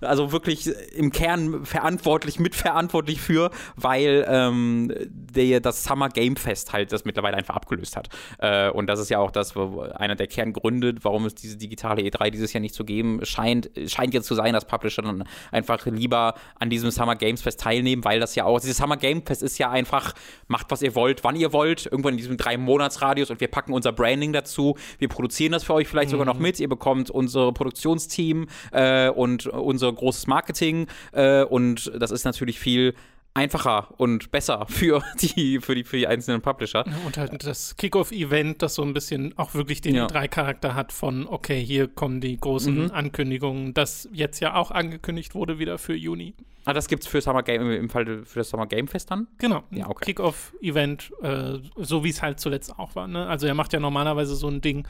also 0.00 0.32
wirklich 0.32 0.68
im 0.94 1.10
Kern 1.10 1.64
verantwortlich, 1.64 2.38
mitverantwortlich 2.38 3.20
für, 3.20 3.50
weil 3.76 4.24
ähm, 4.28 4.92
der, 5.08 5.60
das 5.60 5.84
Summer 5.84 6.08
Game 6.08 6.36
Fest 6.36 6.72
halt 6.72 6.92
das 6.92 7.04
mittlerweile 7.04 7.36
einfach 7.36 7.56
abgelöst 7.56 7.96
hat. 7.96 8.08
Äh, 8.38 8.70
und 8.70 8.86
das 8.86 9.00
ist 9.00 9.10
ja 9.10 9.18
auch 9.18 9.30
das, 9.30 9.56
einer 9.56 10.16
der 10.16 10.26
Kerngründe, 10.26 10.94
warum 11.02 11.26
es 11.26 11.34
diese 11.34 11.56
digitale 11.56 12.02
E3 12.02 12.30
dieses 12.30 12.52
Jahr 12.52 12.60
nicht 12.60 12.74
zu 12.74 12.84
geben 12.84 13.20
scheint, 13.24 13.70
scheint 13.86 14.14
jetzt 14.14 14.26
zu 14.26 14.34
sein, 14.34 14.52
dass 14.52 14.66
Publisher 14.66 15.02
dann 15.02 15.24
einfach 15.50 15.84
lieber 15.86 16.34
an 16.58 16.70
diesem 16.70 16.90
Summer 16.90 17.16
Games 17.16 17.42
Fest 17.42 17.60
teilnehmen, 17.60 18.04
weil 18.04 18.20
das 18.20 18.34
ja 18.34 18.44
auch, 18.44 18.60
dieses 18.60 18.76
Summer 18.76 18.96
Game 18.96 19.24
Fest 19.24 19.42
ist 19.42 19.58
ja 19.58 19.70
einfach, 19.70 20.14
macht 20.48 20.70
was 20.70 20.82
ihr 20.82 20.94
wollt, 20.94 21.24
wann 21.24 21.36
ihr 21.36 21.52
wollt, 21.52 21.86
irgendwann 21.86 22.14
in 22.14 22.18
diesem 22.18 22.36
drei 22.36 22.56
Monatsradius 22.56 23.30
und 23.30 23.40
wir 23.40 23.48
packen 23.48 23.72
unser 23.72 23.92
Branding 23.92 24.32
dazu, 24.32 24.76
wir 24.98 25.08
produzieren 25.08 25.52
das 25.52 25.64
für 25.64 25.74
euch 25.74 25.88
vielleicht 25.88 26.08
mhm. 26.08 26.12
sogar 26.12 26.26
noch 26.26 26.38
mit, 26.38 26.60
ihr 26.60 26.68
bekommt 26.68 27.10
unser 27.10 27.52
Produktionsteam 27.52 28.46
äh, 28.72 29.08
und 29.08 29.46
unser 29.74 29.92
großes 29.92 30.26
Marketing 30.28 30.86
äh, 31.12 31.42
und 31.42 31.92
das 31.98 32.10
ist 32.10 32.24
natürlich 32.24 32.60
viel 32.60 32.94
einfacher 33.34 33.88
und 33.98 34.30
besser 34.30 34.66
für 34.68 35.02
die, 35.20 35.60
für 35.60 35.74
die, 35.74 35.84
für 35.84 35.96
die 35.96 36.06
einzelnen 36.06 36.40
Publisher. 36.40 36.84
Und 37.04 37.18
halt 37.18 37.44
das 37.44 37.76
Kickoff-Event, 37.76 38.62
das 38.62 38.76
so 38.76 38.82
ein 38.82 38.94
bisschen 38.94 39.36
auch 39.36 39.54
wirklich 39.54 39.80
den 39.80 39.96
ja. 39.96 40.06
drei-Charakter 40.06 40.74
hat 40.74 40.92
von, 40.92 41.26
okay, 41.26 41.62
hier 41.62 41.88
kommen 41.88 42.20
die 42.20 42.38
großen 42.38 42.84
mhm. 42.84 42.90
Ankündigungen, 42.92 43.74
das 43.74 44.08
jetzt 44.12 44.40
ja 44.40 44.54
auch 44.54 44.70
angekündigt 44.70 45.34
wurde 45.34 45.58
wieder 45.58 45.78
für 45.78 45.94
Juni. 45.94 46.34
Ah, 46.64 46.72
das 46.72 46.88
gibt's 46.88 47.06
für 47.06 47.20
Summer 47.20 47.42
Game, 47.42 47.70
im 47.72 47.90
Fall 47.90 48.24
für 48.24 48.38
das 48.38 48.48
Summer 48.48 48.66
Game 48.66 48.88
Fest 48.88 49.10
dann? 49.10 49.26
Genau. 49.38 49.64
Ja, 49.70 49.90
okay. 49.90 50.06
Kickoff-Event, 50.06 51.12
äh, 51.20 51.58
so 51.76 52.04
wie 52.04 52.10
es 52.10 52.22
halt 52.22 52.40
zuletzt 52.40 52.78
auch 52.78 52.94
war. 52.94 53.06
Ne? 53.06 53.26
Also 53.26 53.46
er 53.46 53.54
macht 53.54 53.72
ja 53.74 53.80
normalerweise 53.80 54.34
so 54.34 54.48
ein 54.48 54.62
Ding 54.62 54.86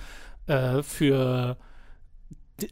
äh, 0.46 0.82
für 0.82 1.56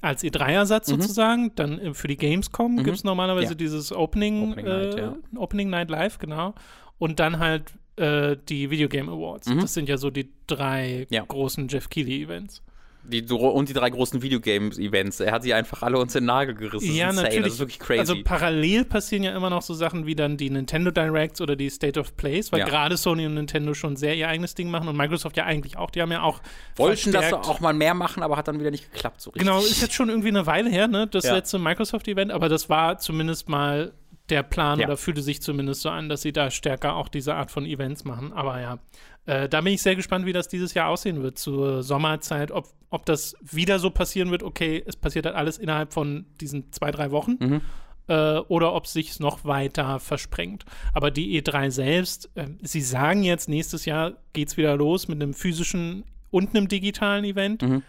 als 0.01 0.23
E3-Ersatz 0.23 0.89
mhm. 0.89 1.01
sozusagen. 1.01 1.55
Dann 1.55 1.79
äh, 1.79 1.95
für 1.95 2.09
die 2.09 2.17
Gamescom 2.17 2.77
mhm. 2.77 2.85
gibt 2.85 2.97
es 2.97 3.05
normalerweise 3.05 3.51
ja. 3.51 3.55
dieses 3.55 3.93
Opening, 3.93 4.53
Opening, 4.53 4.65
Night, 4.65 4.95
äh, 4.95 5.01
ja. 5.01 5.17
Opening 5.37 5.71
Night 5.71 5.91
Live, 5.91 6.19
genau. 6.19 6.55
Und 6.99 7.21
dann 7.21 7.39
halt 7.39 7.73
äh, 7.97 8.37
die 8.49 8.71
Video 8.71 8.89
Game 8.89 9.09
Awards. 9.09 9.49
Mhm. 9.49 9.61
Das 9.61 9.75
sind 9.75 9.89
ja 9.89 9.97
so 9.97 10.11
die 10.11 10.31
drei 10.47 11.07
ja. 11.11 11.25
großen 11.25 11.69
Jeff 11.69 11.89
Keighley-Events. 11.89 12.63
Die, 13.05 13.23
und 13.23 13.69
die 13.69 13.73
drei 13.73 13.91
großen 13.91 14.23
Videogames-Events. 14.23 15.21
Er 15.21 15.33
hat 15.33 15.43
sie 15.43 15.53
einfach 15.53 15.83
alle 15.83 15.99
uns 15.99 16.15
in 16.15 16.23
den 16.23 16.27
Nagel 16.27 16.55
gerissen. 16.55 16.95
Ja, 16.95 17.13
natürlich. 17.13 17.43
Das 17.43 17.53
ist 17.55 17.59
wirklich 17.59 17.81
crazy. 17.81 18.01
Also 18.01 18.17
parallel 18.23 18.85
passieren 18.85 19.25
ja 19.25 19.37
immer 19.37 19.51
noch 19.51 19.63
so 19.63 19.75
Sachen 19.75 20.07
wie 20.07 20.15
dann 20.15 20.37
die 20.37 20.51
Nintendo 20.51 20.93
Directs 20.93 21.41
oder 21.41 21.57
die 21.57 21.69
State 21.69 21.99
of 21.99 22.17
Plays, 22.17 22.53
weil 22.53 22.61
ja. 22.61 22.67
gerade 22.67 22.97
Sony 22.97 23.27
und 23.27 23.35
Nintendo 23.35 23.75
schon 23.75 23.97
sehr 23.97 24.15
ihr 24.15 24.29
eigenes 24.29 24.55
Ding 24.55 24.71
machen 24.71 24.87
und 24.89 24.97
Microsoft 24.97 25.37
ja 25.37 25.45
eigentlich 25.45 25.77
auch. 25.77 25.91
Die 25.91 26.01
haben 26.01 26.13
ja 26.13 26.23
auch. 26.23 26.41
Wollten 26.77 27.11
das 27.13 27.33
auch 27.33 27.61
mal 27.61 27.75
mehr 27.75 27.95
machen, 27.95 28.23
aber 28.23 28.37
hat 28.37 28.47
dann 28.47 28.61
wieder 28.61 28.71
nicht 28.71 28.93
geklappt 28.93 29.21
so 29.21 29.31
richtig. 29.31 29.47
Genau, 29.47 29.61
ist 29.61 29.83
jetzt 29.83 29.95
schon 29.95 30.09
irgendwie 30.09 30.29
eine 30.29 30.47
Weile 30.47 30.71
her, 30.71 30.87
ne? 30.87 31.09
Das 31.09 31.25
ja. 31.25 31.35
letzte 31.35 31.59
Microsoft-Event, 31.59 32.31
aber 32.31 32.49
das 32.49 32.69
war 32.69 32.99
zumindest 32.99 33.49
mal 33.49 33.93
der 34.29 34.43
Plan 34.43 34.79
ja. 34.79 34.87
oder 34.87 34.97
fühlte 34.97 35.23
sich 35.23 35.43
zumindest 35.43 35.83
so 35.83 35.91
an, 35.91 36.09
dass 36.09 36.23
sie 36.23 36.33
da 36.33 36.51
stärker 36.51 36.97
auch 36.97 37.09
diese 37.09 37.35
Art 37.35 37.51
von 37.51 37.67
Events 37.67 38.05
machen. 38.05 38.33
Aber 38.33 38.61
ja, 38.61 38.79
äh, 39.27 39.49
da 39.49 39.61
bin 39.61 39.75
ich 39.75 39.83
sehr 39.83 39.97
gespannt, 39.97 40.27
wie 40.27 40.33
das 40.33 40.49
dieses 40.49 40.75
Jahr 40.75 40.89
aussehen 40.89 41.23
wird 41.23 41.39
zur 41.39 41.83
Sommerzeit, 41.83 42.51
ob, 42.51 42.69
ob 42.91 43.05
das 43.07 43.37
wieder 43.43 43.79
so 43.79 43.91
passieren 43.91 44.31
wird, 44.31 44.43
okay, 44.43 44.83
es 44.87 44.97
passiert 44.97 45.27
halt 45.27 45.37
alles 45.37 45.59
innerhalb 45.59 45.93
von 45.93 46.27
diesen 46.41 46.73
zwei, 46.73 46.91
drei 46.91 47.11
Wochen. 47.11 47.37
Mhm. 47.41 47.61
Äh, 48.09 48.39
oder 48.39 48.75
ob 48.75 48.87
es 48.87 48.93
sich 48.93 49.21
noch 49.21 49.45
weiter 49.45 50.01
versprengt. 50.01 50.65
Aber 50.93 51.11
die 51.11 51.41
E3 51.41 51.71
selbst, 51.71 52.31
äh, 52.35 52.49
sie 52.63 52.81
sagen 52.81 53.23
jetzt, 53.23 53.49
nächstes 53.49 53.85
Jahr 53.85 54.15
geht 54.33 54.49
es 54.49 54.57
wieder 54.57 54.77
los 54.77 55.09
mit 55.09 55.23
einem 55.23 55.35
physischen 55.35 56.05
und 56.31 56.57
einem 56.57 56.67
digitalen 56.67 57.25
Event. 57.25 57.63
Mhm. 57.63 57.83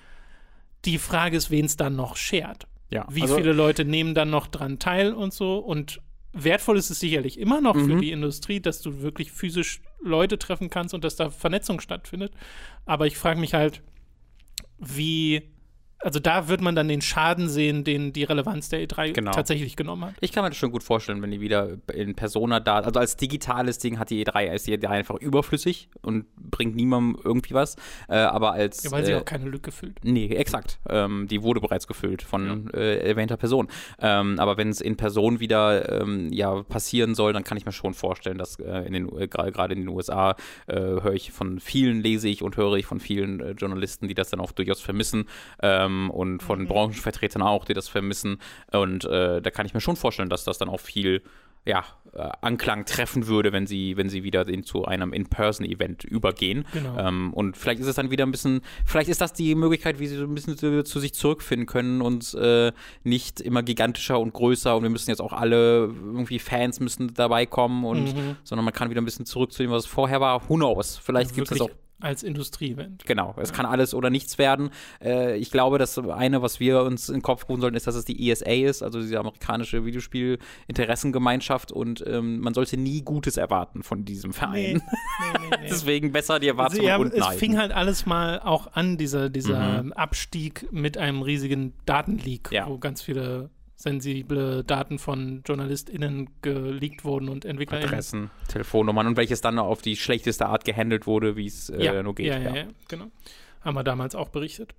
Die 0.86 0.98
Frage 0.98 1.38
ist, 1.38 1.50
wen 1.50 1.66
es 1.66 1.78
dann 1.78 1.96
noch 1.96 2.16
schert. 2.16 2.68
Ja, 2.92 3.08
Wie 3.10 3.24
also, 3.24 3.38
viele 3.38 3.54
Leute 3.54 3.86
nehmen 3.86 4.14
dann 4.14 4.30
noch 4.30 4.46
dran 4.46 4.78
teil 4.78 5.14
und 5.14 5.34
so 5.34 5.58
und 5.58 6.00
wertvoll 6.34 6.78
ist 6.78 6.90
es 6.90 7.00
sicherlich 7.00 7.40
immer 7.40 7.62
noch 7.62 7.76
mhm. 7.76 7.86
für 7.86 7.96
die 8.02 8.12
Industrie, 8.12 8.60
dass 8.60 8.82
du 8.82 9.02
wirklich 9.02 9.32
physisch 9.32 9.82
Leute 10.02 10.38
treffen 10.38 10.70
kannst 10.70 10.94
und 10.94 11.04
dass 11.04 11.16
da 11.16 11.30
Vernetzung 11.30 11.80
stattfindet. 11.80 12.34
Aber 12.86 13.08
ich 13.08 13.18
frage 13.18 13.40
mich 13.40 13.54
halt, 13.54 13.82
wie 14.80 15.53
also 16.04 16.20
da 16.20 16.48
wird 16.48 16.62
man 16.62 16.76
dann 16.76 16.88
den 16.88 17.02
Schaden 17.02 17.50
sehen, 17.50 17.84
den 17.84 18.14
die 18.14 18.24
Relevanz 18.24 18.70
der 18.70 18.86
E3 18.88 19.14
Genau. 19.14 19.32
tatsächlich 19.32 19.76
genommen 19.76 20.06
hat. 20.06 20.14
Ich 20.22 20.32
kann 20.32 20.44
mir 20.44 20.50
das 20.50 20.58
schon 20.58 20.72
gut 20.72 20.84
vorstellen, 20.84 21.22
wenn 21.22 21.32
die 21.32 21.40
wieder 21.42 21.78
in 21.94 22.16
Persona 22.16 22.60
da, 22.60 22.80
also 22.80 23.00
als 23.00 23.16
digitales 23.16 23.78
Ding 23.78 24.00
hat 24.00 24.10
die 24.10 24.26
E3, 24.26 24.54
ist 24.54 24.68
die 24.68 24.78
E3 24.78 24.88
einfach 24.90 25.16
überflüssig 25.16 25.90
und 26.02 26.26
bringt 26.36 26.76
niemandem 26.76 27.20
irgendwie 27.24 27.54
was, 27.54 27.76
äh, 28.10 28.16
aber 28.16 28.52
als 28.54 28.84
Ja, 28.84 28.92
weil 28.92 29.06
sie 29.06 29.14
äh, 29.14 29.16
auch 29.16 29.26
keine 29.26 29.50
Lücke 29.50 29.72
füllt. 29.72 30.00
Nee, 30.04 30.28
exakt. 30.28 30.80
Ähm, 30.90 31.28
die 31.30 31.42
wurde 31.42 31.62
bereits 31.62 31.88
gefüllt 31.88 32.22
von 32.22 32.70
äh, 32.74 32.98
erwähnter 32.98 33.38
Person. 33.38 33.68
Ähm, 34.00 34.40
aber 34.40 34.58
wenn 34.58 34.70
es 34.70 34.82
in 34.82 34.98
Person 34.98 35.40
wieder 35.40 36.02
ähm, 36.02 36.32
ja, 36.32 36.64
passieren 36.64 37.16
soll, 37.16 37.34
dann 37.34 37.44
kann 37.44 37.58
ich 37.58 37.66
mir 37.66 37.72
schon 37.72 37.94
vorstellen, 37.94 38.38
dass 38.38 38.60
äh, 38.60 38.86
in 38.86 38.94
den 38.94 39.18
äh, 39.18 39.28
gerade 39.28 39.74
in 39.74 39.82
den 39.82 39.90
USA 39.90 40.36
äh, 40.68 40.76
höre 40.76 41.14
ich 41.14 41.32
von 41.32 41.60
vielen, 41.60 42.02
lese 42.02 42.28
ich 42.28 42.42
und 42.44 42.58
höre 42.58 42.74
ich 42.76 42.86
von 42.86 43.00
vielen 43.00 43.56
Journalisten, 43.58 44.08
die 44.08 44.14
das 44.14 44.30
dann 44.30 44.40
auch 44.40 44.52
durchaus 44.52 44.82
vermissen 44.82 45.26
ähm, 45.62 45.93
und 46.10 46.42
von 46.42 46.68
Branchenvertretern 46.68 47.42
auch, 47.42 47.66
die 47.66 47.74
das 47.74 47.88
vermissen. 47.88 48.38
Und 48.72 49.06
äh, 49.06 49.42
da 49.42 49.50
kann 49.52 49.66
ich 49.66 49.74
mir 49.74 49.82
schon 49.82 49.96
vorstellen, 49.96 50.30
dass 50.30 50.44
das 50.44 50.58
dann 50.58 50.70
auch 50.70 50.80
viel 50.80 51.22
ja, 51.66 51.86
äh, 52.12 52.30
Anklang 52.42 52.84
treffen 52.84 53.28
würde, 53.28 53.54
wenn 53.54 53.66
sie, 53.68 53.96
wenn 53.96 54.10
sie 54.10 54.24
wieder 54.24 54.46
in, 54.50 54.64
zu 54.64 54.84
einem 54.84 55.14
In-Person-Event 55.14 56.04
übergehen. 56.04 56.66
Genau. 56.74 56.98
Ähm, 56.98 57.34
und 57.34 57.56
vielleicht 57.56 57.80
ist 57.80 57.88
es 57.88 57.96
dann 57.96 58.12
wieder 58.12 58.26
ein 58.26 58.32
bisschen, 58.32 58.62
vielleicht 58.86 59.10
ist 59.10 59.22
das 59.22 59.32
die 59.32 59.56
Möglichkeit, 59.56 59.98
wie 60.00 60.08
sie 60.08 60.18
so 60.18 60.26
ein 60.26 60.36
bisschen 60.36 60.58
zu, 60.58 60.84
zu 60.84 61.00
sich 61.00 61.14
zurückfinden 61.14 61.66
können 61.66 62.02
und 62.02 62.34
äh, 62.34 62.74
nicht 63.04 63.40
immer 63.40 63.64
gigantischer 63.64 64.20
und 64.20 64.34
größer 64.34 64.76
und 64.76 64.84
wir 64.84 64.90
müssen 64.90 65.10
jetzt 65.10 65.22
auch 65.22 65.32
alle 65.32 65.86
irgendwie 65.86 66.40
Fans 66.40 66.82
müssen 66.82 67.14
dabei 67.14 67.46
kommen 67.46 67.86
und 67.86 68.04
Mhm. 68.04 68.36
sondern 68.44 68.66
man 68.66 68.74
kann 68.74 68.90
wieder 68.90 69.02
ein 69.02 69.06
bisschen 69.06 69.26
zurück 69.26 69.54
zu 69.54 69.64
dem, 69.64 69.72
was 69.72 69.86
es 69.86 69.90
vorher 69.90 70.20
war. 70.20 70.50
Who 70.50 70.56
knows? 70.56 70.98
Vielleicht 70.98 71.34
gibt 71.34 71.50
es 71.50 71.62
auch 71.62 71.70
als 72.04 72.22
Industrieevent. 72.24 73.06
Genau, 73.06 73.34
es 73.38 73.54
kann 73.54 73.66
alles 73.66 73.94
oder 73.94 74.10
nichts 74.10 74.38
werden. 74.38 74.70
Äh, 75.04 75.38
ich 75.38 75.50
glaube, 75.52 75.78
das 75.78 75.98
eine, 75.98 76.42
was 76.42 76.60
wir 76.60 76.82
uns 76.84 77.08
in 77.10 77.16
den 77.16 77.22
Kopf 77.22 77.48
rufen 77.50 77.62
sollten, 77.62 77.78
ist, 77.78 77.88
dass 77.88 77.96
es 77.96 78.06
die 78.06 78.30
ESA 78.30 78.46
ist, 78.52 78.84
also 78.84 79.00
diese 79.02 79.20
amerikanische 79.20 79.86
Videospiel-Interessengemeinschaft 79.86 81.72
und 81.72 82.04
ähm, 82.08 82.40
man 82.40 82.54
sollte 82.54 82.78
nie 82.78 83.02
Gutes 83.02 83.38
erwarten 83.38 83.84
von 83.84 84.06
diesem 84.06 84.34
Verein. 84.34 84.82
nee, 84.84 85.40
nee, 85.40 85.58
nee. 85.62 85.68
Deswegen 85.70 86.12
besser 86.12 86.40
die 86.40 86.48
Erwartungen 86.48 86.92
haben, 86.92 87.04
unten 87.04 87.18
es 87.18 87.26
halten. 87.26 87.40
fing 87.40 87.58
halt 87.58 87.72
alles 87.72 88.06
mal 88.06 88.40
auch 88.40 88.74
an, 88.74 88.98
dieser, 88.98 89.30
dieser 89.30 89.84
Mhm. 89.84 89.94
Abstieg 89.94 90.68
mit 90.72 90.98
einem 90.98 91.22
riesigen 91.22 91.74
Datenleak, 91.86 92.50
Ja. 92.52 92.68
wo 92.68 92.78
ganz 92.78 93.02
viele 93.02 93.50
sensible 93.84 94.64
Daten 94.64 94.98
von 94.98 95.44
JournalistInnen 95.46 96.30
geleakt 96.42 97.04
wurden 97.04 97.28
und 97.28 97.44
EntwicklerInnen. 97.44 97.90
Adressen, 97.90 98.32
Telefonnummern 98.48 99.08
und 99.08 99.18
welches 99.18 99.42
dann 99.42 99.60
auf 99.60 99.82
die 99.82 99.98
schlechteste 99.98 100.46
Art 100.46 100.64
gehandelt 100.64 101.06
wurde, 101.06 101.36
wie 101.36 101.48
es 101.48 101.70
äh, 101.70 102.02
nur 102.02 102.16
geht. 102.16 102.28
Ja, 102.28 102.38
ja, 102.40 102.56
ja, 102.56 102.66
genau. 102.88 103.08
Haben 103.62 103.76
wir 103.76 103.84
damals 103.84 104.16
auch 104.16 104.30
berichtet. 104.30 104.74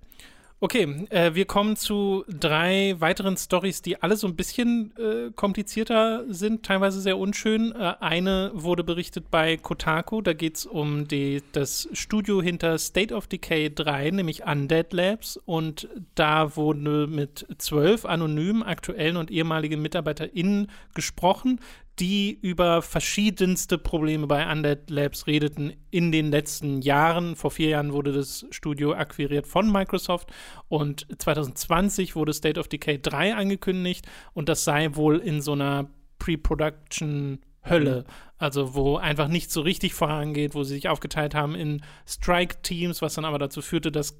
Okay, 0.61 1.05
äh, 1.09 1.35
wir 1.35 1.43
kommen 1.45 1.75
zu 1.75 2.23
drei 2.29 2.95
weiteren 2.99 3.35
Stories, 3.35 3.81
die 3.81 4.01
alle 4.01 4.15
so 4.15 4.25
ein 4.25 4.37
bisschen 4.37 4.93
äh, 4.97 5.31
komplizierter 5.35 6.23
sind, 6.29 6.63
teilweise 6.63 7.01
sehr 7.01 7.17
unschön. 7.17 7.73
Äh, 7.73 7.95
eine 7.99 8.51
wurde 8.53 8.85
berichtet 8.85 9.29
bei 9.29 9.57
Kotaku, 9.57 10.21
da 10.21 10.31
geht 10.31 10.55
es 10.55 10.65
um 10.65 11.09
die, 11.09 11.43
das 11.51 11.89
Studio 11.91 12.41
hinter 12.41 12.77
State 12.77 13.13
of 13.13 13.27
Decay 13.27 13.69
3, 13.69 14.11
nämlich 14.11 14.45
Undead 14.45 14.93
Labs. 14.93 15.37
Und 15.45 15.89
da 16.15 16.55
wurde 16.55 17.07
mit 17.07 17.45
zwölf 17.57 18.05
anonymen, 18.05 18.63
aktuellen 18.63 19.17
und 19.17 19.31
ehemaligen 19.31 19.81
MitarbeiterInnen 19.81 20.71
gesprochen, 20.93 21.59
die 21.99 22.37
über 22.41 22.81
verschiedenste 22.81 23.77
Probleme 23.77 24.27
bei 24.27 24.51
Undead 24.51 24.89
Labs 24.89 25.27
redeten 25.27 25.73
in 25.91 26.11
den 26.11 26.29
letzten 26.29 26.81
Jahren. 26.81 27.35
Vor 27.35 27.51
vier 27.51 27.69
Jahren 27.69 27.93
wurde 27.93 28.11
das 28.11 28.45
Studio 28.51 28.93
akquiriert 28.93 29.47
von 29.47 29.71
Microsoft 29.71 30.31
und 30.67 31.07
2020 31.17 32.15
wurde 32.15 32.33
State 32.33 32.59
of 32.59 32.67
Decay 32.67 32.99
3 33.01 33.35
angekündigt 33.35 34.05
und 34.33 34.49
das 34.49 34.63
sei 34.63 34.95
wohl 34.95 35.19
in 35.19 35.41
so 35.41 35.53
einer 35.53 35.89
Pre-Production 36.19 37.39
Hölle, 37.67 38.05
also 38.37 38.75
wo 38.75 38.97
einfach 38.97 39.27
nicht 39.27 39.51
so 39.51 39.61
richtig 39.61 39.93
vorangeht, 39.93 40.53
wo 40.53 40.63
sie 40.63 40.75
sich 40.75 40.87
aufgeteilt 40.87 41.33
haben 41.33 41.55
in 41.55 41.81
Strike-Teams, 42.07 43.01
was 43.01 43.15
dann 43.15 43.25
aber 43.25 43.39
dazu 43.39 43.61
führte, 43.61 43.91
dass 43.91 44.19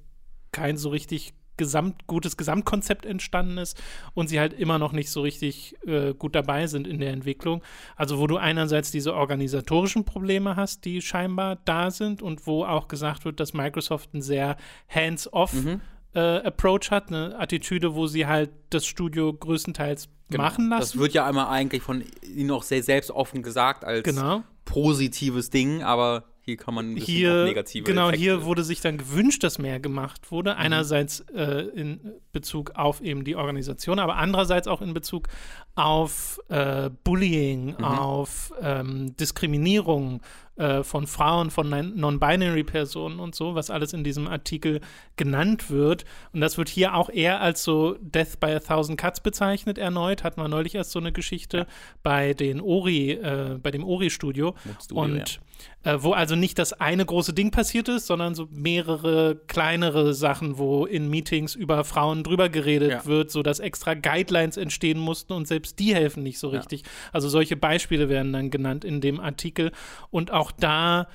kein 0.52 0.78
so 0.78 0.90
richtig 0.90 1.34
gesamt, 1.58 2.08
gutes 2.08 2.38
Gesamtkonzept 2.38 3.06
entstanden 3.06 3.58
ist 3.58 3.82
und 4.14 4.28
sie 4.28 4.40
halt 4.40 4.54
immer 4.54 4.78
noch 4.80 4.92
nicht 4.92 5.10
so 5.10 5.22
richtig 5.22 5.76
äh, 5.88 6.14
gut 6.14 6.36
dabei 6.36 6.68
sind 6.68 6.88
in 6.88 7.00
der 7.00 7.12
Entwicklung. 7.14 7.62
Also 7.96 8.20
wo 8.20 8.28
du 8.28 8.38
einerseits 8.38 8.92
diese 8.92 9.14
organisatorischen 9.14 10.06
Probleme 10.06 10.56
hast, 10.56 10.86
die 10.86 11.02
scheinbar 11.02 11.58
da 11.66 11.92
sind 11.92 12.22
und 12.22 12.46
wo 12.48 12.64
auch 12.66 12.88
gesagt 12.88 13.26
wird, 13.26 13.40
dass 13.40 13.54
Microsoft 13.54 14.14
ein 14.14 14.22
sehr 14.22 14.58
hands-off 14.90 15.54
Mhm. 15.54 15.82
äh, 16.14 16.20
Approach 16.20 16.92
hat, 16.92 17.10
eine 17.10 17.38
Attitüde, 17.40 17.94
wo 17.96 18.08
sie 18.08 18.26
halt 18.26 18.50
das 18.70 18.86
Studio 18.86 19.34
größtenteils 19.34 20.08
machen 20.30 20.70
Das 20.70 20.80
lassen. 20.80 21.00
wird 21.00 21.14
ja 21.14 21.26
einmal 21.28 21.48
eigentlich 21.48 21.84
von 21.84 22.04
ihnen 22.36 22.52
auch 22.52 22.64
sehr 22.64 22.82
selbst 22.84 23.12
offen 23.12 23.44
gesagt 23.44 23.84
als 23.86 24.04
Genau. 24.04 24.42
positives 24.66 25.50
Ding, 25.50 25.84
aber 25.84 26.24
hier 26.46 26.58
kann 26.58 26.76
man 26.76 26.96
hier, 26.96 27.46
negative 27.46 27.84
genau, 27.86 28.10
Effekte. 28.10 28.20
hier 28.22 28.46
wurde 28.46 28.64
sich 28.64 28.80
dann 28.80 29.00
gewünscht, 29.00 29.44
dass 29.44 29.58
mehr 29.58 29.80
gemacht 29.80 30.32
wurde. 30.32 30.52
Mhm. 30.54 30.60
Einerseits 30.60 31.22
äh, 31.34 31.62
in 31.74 32.00
Bezug 32.34 32.72
auf 32.76 33.02
eben 33.02 33.24
die 33.24 33.36
Organisation, 33.36 33.98
aber 33.98 34.18
andererseits 34.18 34.68
auch 34.68 34.82
in 34.84 34.94
Bezug 34.94 35.28
auf 35.74 36.40
äh, 36.50 36.92
Bullying, 37.04 37.76
Mhm. 37.80 37.84
auf 37.84 38.54
ähm, 38.62 39.16
Diskriminierung 39.18 40.22
äh, 40.58 40.84
von 40.84 41.08
Frauen, 41.08 41.50
von 41.52 41.70
non- 41.70 41.94
Non-Binary-Personen 41.96 43.20
und 43.20 43.36
so, 43.36 43.56
was 43.56 43.70
alles 43.70 43.94
in 43.94 44.04
diesem 44.04 44.28
Artikel 44.28 44.82
genannt 45.16 45.70
wird. 45.70 46.06
Und 46.34 46.42
das 46.42 46.58
wird 46.58 46.70
hier 46.70 46.96
auch 46.96 47.10
eher 47.10 47.42
als 47.42 47.64
so 47.64 47.96
Death 48.02 48.40
by 48.40 48.48
a 48.48 48.60
Thousand 48.60 49.00
Cuts 49.00 49.20
bezeichnet 49.20 49.78
erneut. 49.78 50.24
Hatten 50.24 50.42
wir 50.42 50.48
neulich 50.48 50.76
erst 50.76 50.92
so 50.92 51.00
eine 51.00 51.12
Geschichte 51.12 51.68
bei 52.04 52.34
den 52.34 52.62
Ori, 52.62 53.12
äh, 53.12 53.58
bei 53.62 53.72
dem 53.72 53.84
Ori-Studio. 53.84 54.56
Studio, 54.82 55.02
Und 55.04 55.40
äh, 55.84 55.98
wo 56.00 56.12
also 56.12 56.36
nicht 56.36 56.60
das 56.60 56.74
eine 56.74 57.06
große 57.06 57.34
Ding 57.34 57.52
passiert 57.52 57.88
ist, 57.88 58.08
sondern 58.08 58.36
so 58.36 58.48
mehrere 58.52 59.36
kleinere 59.48 60.14
Sachen, 60.14 60.58
wo 60.58 60.86
in 60.86 61.10
Meetings 61.10 61.56
über 61.56 61.84
Frauen 61.86 62.24
drüber 62.24 62.50
geredet 62.50 62.92
Ja. 62.92 63.06
wird, 63.06 63.32
sodass 63.32 63.60
extra 63.60 63.94
Guidelines 63.94 64.58
entstehen 64.58 65.00
mussten 65.00 65.32
und 65.34 65.48
selbst 65.48 65.80
die 65.80 65.96
helfen 65.96 66.24
nicht 66.24 66.40
so 66.40 66.50
richtig. 66.50 66.84
Also 67.14 67.30
solche 67.30 67.56
Beispiele 67.56 68.10
werden 68.10 68.34
dann 68.34 68.50
genannt 68.50 68.84
in 68.84 69.00
dem 69.00 69.20
Artikel. 69.20 69.72
Und 70.12 70.32
auch 70.32 70.45
da 70.52 71.08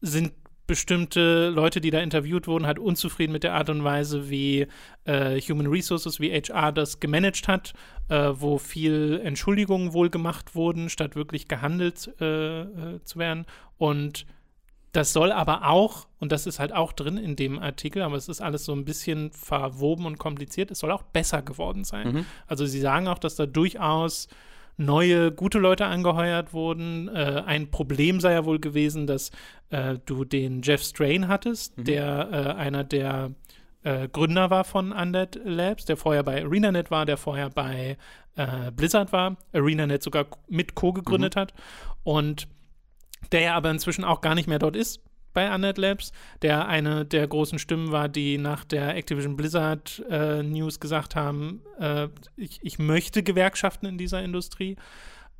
sind 0.00 0.32
bestimmte 0.68 1.48
Leute, 1.48 1.80
die 1.80 1.90
da 1.90 1.98
interviewt 2.00 2.46
wurden, 2.46 2.66
halt 2.66 2.78
unzufrieden 2.78 3.32
mit 3.32 3.42
der 3.42 3.54
Art 3.54 3.70
und 3.70 3.82
Weise, 3.84 4.28
wie 4.28 4.66
äh, 5.04 5.40
Human 5.40 5.66
Resources, 5.66 6.20
wie 6.20 6.30
HR 6.30 6.72
das 6.72 7.00
gemanagt 7.00 7.48
hat, 7.48 7.72
äh, 8.08 8.28
wo 8.34 8.58
viel 8.58 9.20
Entschuldigungen 9.24 9.94
wohl 9.94 10.10
gemacht 10.10 10.54
wurden, 10.54 10.90
statt 10.90 11.16
wirklich 11.16 11.48
gehandelt 11.48 12.12
äh, 12.20 12.60
äh, 12.60 13.02
zu 13.02 13.18
werden. 13.18 13.46
Und 13.78 14.26
das 14.92 15.14
soll 15.14 15.32
aber 15.32 15.66
auch, 15.68 16.06
und 16.18 16.32
das 16.32 16.46
ist 16.46 16.58
halt 16.58 16.74
auch 16.74 16.92
drin 16.92 17.16
in 17.16 17.34
dem 17.34 17.58
Artikel, 17.58 18.02
aber 18.02 18.16
es 18.16 18.28
ist 18.28 18.42
alles 18.42 18.66
so 18.66 18.74
ein 18.74 18.84
bisschen 18.84 19.30
verwoben 19.32 20.04
und 20.04 20.18
kompliziert, 20.18 20.70
es 20.70 20.80
soll 20.80 20.90
auch 20.90 21.02
besser 21.02 21.40
geworden 21.40 21.84
sein. 21.84 22.12
Mhm. 22.12 22.26
Also 22.46 22.66
sie 22.66 22.80
sagen 22.80 23.08
auch, 23.08 23.18
dass 23.18 23.36
da 23.36 23.46
durchaus 23.46 24.28
neue, 24.78 25.32
gute 25.32 25.58
Leute 25.58 25.84
angeheuert 25.86 26.52
wurden. 26.54 27.08
Äh, 27.08 27.42
ein 27.44 27.70
Problem 27.70 28.20
sei 28.20 28.32
ja 28.32 28.44
wohl 28.46 28.58
gewesen, 28.58 29.06
dass 29.06 29.30
äh, 29.70 29.98
du 30.06 30.24
den 30.24 30.62
Jeff 30.62 30.82
Strain 30.82 31.28
hattest, 31.28 31.76
Mhm. 31.78 31.84
der 31.84 32.28
äh, 32.32 32.58
einer 32.60 32.84
der 32.84 33.32
äh, 33.82 34.08
Gründer 34.08 34.50
war 34.50 34.64
von 34.64 34.92
Undead 34.92 35.40
Labs, 35.44 35.84
der 35.84 35.96
vorher 35.96 36.22
bei 36.22 36.42
ArenaNet 36.44 36.90
war, 36.90 37.04
der 37.06 37.16
vorher 37.16 37.50
bei 37.50 37.96
äh, 38.36 38.70
Blizzard 38.70 39.12
war, 39.12 39.36
ArenaNet 39.52 40.02
sogar 40.02 40.26
mit 40.48 40.74
co-gegründet 40.74 41.34
Mhm. 41.36 41.40
hat 41.40 41.54
und 42.04 42.48
der 43.32 43.40
ja 43.40 43.54
aber 43.54 43.70
inzwischen 43.70 44.04
auch 44.04 44.20
gar 44.20 44.34
nicht 44.34 44.48
mehr 44.48 44.58
dort 44.60 44.76
ist 44.76 45.00
bei 45.32 45.54
Undead 45.54 45.78
Labs, 45.78 46.12
der 46.42 46.68
eine 46.68 47.04
der 47.04 47.26
großen 47.26 47.58
Stimmen 47.58 47.92
war, 47.92 48.08
die 48.08 48.38
nach 48.38 48.64
der 48.64 48.96
Activision 48.96 49.36
Blizzard 49.36 50.02
äh, 50.10 50.42
News 50.42 50.80
gesagt 50.80 51.16
haben, 51.16 51.62
äh, 51.78 52.08
ich, 52.36 52.58
ich 52.62 52.78
möchte 52.78 53.22
Gewerkschaften 53.22 53.86
in 53.86 53.98
dieser 53.98 54.22
Industrie. 54.22 54.76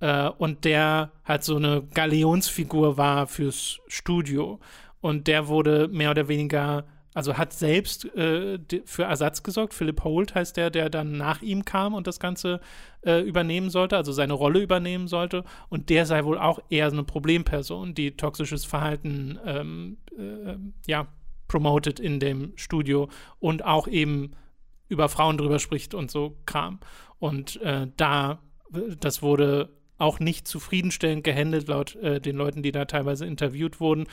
Äh, 0.01 0.29
und 0.29 0.65
der 0.65 1.11
halt 1.25 1.45
so 1.45 1.57
eine 1.57 1.83
Galionsfigur 1.95 2.97
war 2.97 3.27
fürs 3.27 3.79
Studio. 3.89 4.61
Und 5.01 5.27
der 5.27 5.49
wurde 5.49 5.89
mehr 5.89 6.11
oder 6.11 6.29
weniger, 6.29 6.85
also 7.19 7.37
hat 7.37 7.53
selbst 7.53 8.05
äh, 8.15 8.61
für 8.85 9.03
Ersatz 9.03 9.43
gesorgt. 9.43 9.75
Philip 9.75 10.05
Holt 10.05 10.37
heißt 10.37 10.57
der, 10.57 10.71
der 10.71 10.89
dann 10.89 11.17
nach 11.17 11.43
ihm 11.43 11.65
kam 11.65 11.95
und 11.95 12.07
das 12.07 12.21
Ganze 12.21 12.61
äh, 13.05 13.23
übernehmen 13.23 13.71
sollte, 13.71 13.97
also 13.97 14.13
seine 14.13 14.35
Rolle 14.35 14.61
übernehmen 14.61 15.09
sollte. 15.09 15.43
Und 15.69 15.91
der 15.91 16.07
sei 16.07 16.25
wohl 16.25 16.39
auch 16.39 16.61
eher 16.71 16.87
eine 16.87 17.03
Problemperson, 17.03 17.93
die 17.93 18.13
toxisches 18.13 18.65
Verhalten 18.65 19.37
ähm, 19.45 19.97
äh, 20.17 20.59
ja, 20.87 21.09
promotet 21.49 21.99
in 21.99 22.21
dem 22.21 22.53
Studio 22.55 23.09
und 23.41 23.65
auch 23.65 23.89
eben 23.89 24.37
über 24.89 25.09
Frauen 25.09 25.39
drüber 25.39 25.59
spricht 25.59 25.95
und 25.95 26.13
so 26.13 26.37
Kram. 26.47 26.79
Und 27.19 27.61
äh, 27.63 27.89
da, 27.97 28.39
das 29.01 29.23
wurde 29.23 29.71
auch 29.99 30.21
nicht 30.21 30.47
zufriedenstellend 30.47 31.25
gehandelt 31.25 31.67
laut 31.67 31.97
äh, 31.97 32.21
den 32.21 32.37
Leuten, 32.37 32.63
die 32.63 32.71
da 32.71 32.85
teilweise 32.85 33.27
interviewt 33.27 33.81
wurden. 33.81 34.07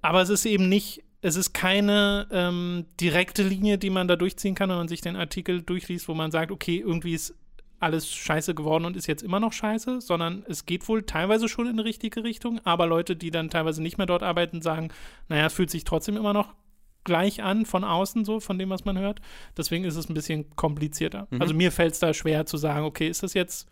Aber 0.00 0.22
es 0.22 0.30
ist 0.30 0.46
eben 0.46 0.70
nicht 0.70 1.02
es 1.22 1.36
ist 1.36 1.52
keine 1.52 2.26
ähm, 2.30 2.86
direkte 3.00 3.42
Linie, 3.42 3.78
die 3.78 3.90
man 3.90 4.08
da 4.08 4.16
durchziehen 4.16 4.54
kann, 4.54 4.70
wenn 4.70 4.76
man 4.76 4.88
sich 4.88 5.00
den 5.00 5.16
Artikel 5.16 5.62
durchliest, 5.62 6.08
wo 6.08 6.14
man 6.14 6.30
sagt, 6.30 6.50
okay, 6.50 6.78
irgendwie 6.78 7.14
ist 7.14 7.34
alles 7.78 8.08
scheiße 8.08 8.54
geworden 8.54 8.84
und 8.84 8.96
ist 8.96 9.06
jetzt 9.06 9.22
immer 9.22 9.40
noch 9.40 9.52
scheiße, 9.52 10.00
sondern 10.00 10.44
es 10.48 10.66
geht 10.66 10.88
wohl 10.88 11.02
teilweise 11.02 11.48
schon 11.48 11.66
in 11.66 11.72
eine 11.72 11.84
richtige 11.84 12.24
Richtung, 12.24 12.60
aber 12.64 12.86
Leute, 12.86 13.16
die 13.16 13.30
dann 13.30 13.50
teilweise 13.50 13.82
nicht 13.82 13.98
mehr 13.98 14.06
dort 14.06 14.22
arbeiten, 14.22 14.62
sagen, 14.62 14.90
naja, 15.28 15.46
es 15.46 15.52
fühlt 15.52 15.70
sich 15.70 15.84
trotzdem 15.84 16.16
immer 16.16 16.32
noch 16.32 16.54
gleich 17.04 17.42
an 17.42 17.66
von 17.66 17.84
außen 17.84 18.24
so, 18.24 18.40
von 18.40 18.58
dem, 18.58 18.70
was 18.70 18.84
man 18.84 18.98
hört. 18.98 19.20
Deswegen 19.56 19.84
ist 19.84 19.96
es 19.96 20.08
ein 20.08 20.14
bisschen 20.14 20.54
komplizierter. 20.56 21.28
Mhm. 21.30 21.40
Also 21.40 21.54
mir 21.54 21.70
fällt 21.70 21.92
es 21.92 22.00
da 22.00 22.12
schwer 22.14 22.46
zu 22.46 22.56
sagen, 22.56 22.84
okay, 22.84 23.08
ist 23.08 23.22
das 23.22 23.34
jetzt, 23.34 23.68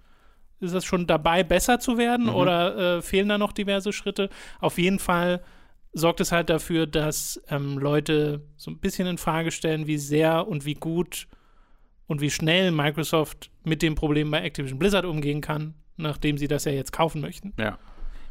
ist 0.60 0.74
das 0.74 0.84
schon 0.84 1.06
dabei, 1.06 1.42
besser 1.42 1.80
zu 1.80 1.98
werden 1.98 2.26
mhm. 2.26 2.34
oder 2.34 2.98
äh, 2.98 3.02
fehlen 3.02 3.28
da 3.28 3.38
noch 3.38 3.52
diverse 3.52 3.92
Schritte? 3.92 4.28
Auf 4.60 4.78
jeden 4.78 4.98
Fall 4.98 5.42
sorgt 5.94 6.20
es 6.20 6.32
halt 6.32 6.50
dafür, 6.50 6.86
dass 6.86 7.40
ähm, 7.48 7.78
Leute 7.78 8.42
so 8.56 8.70
ein 8.70 8.78
bisschen 8.78 9.06
in 9.06 9.18
Frage 9.18 9.50
stellen, 9.50 9.86
wie 9.86 9.98
sehr 9.98 10.46
und 10.46 10.64
wie 10.64 10.74
gut 10.74 11.28
und 12.06 12.20
wie 12.20 12.30
schnell 12.30 12.70
Microsoft 12.70 13.50
mit 13.62 13.80
dem 13.80 13.94
Problem 13.94 14.30
bei 14.30 14.42
Activision 14.42 14.78
Blizzard 14.78 15.04
umgehen 15.04 15.40
kann, 15.40 15.74
nachdem 15.96 16.36
sie 16.36 16.48
das 16.48 16.64
ja 16.64 16.72
jetzt 16.72 16.92
kaufen 16.92 17.20
möchten. 17.20 17.54
Ja. 17.58 17.78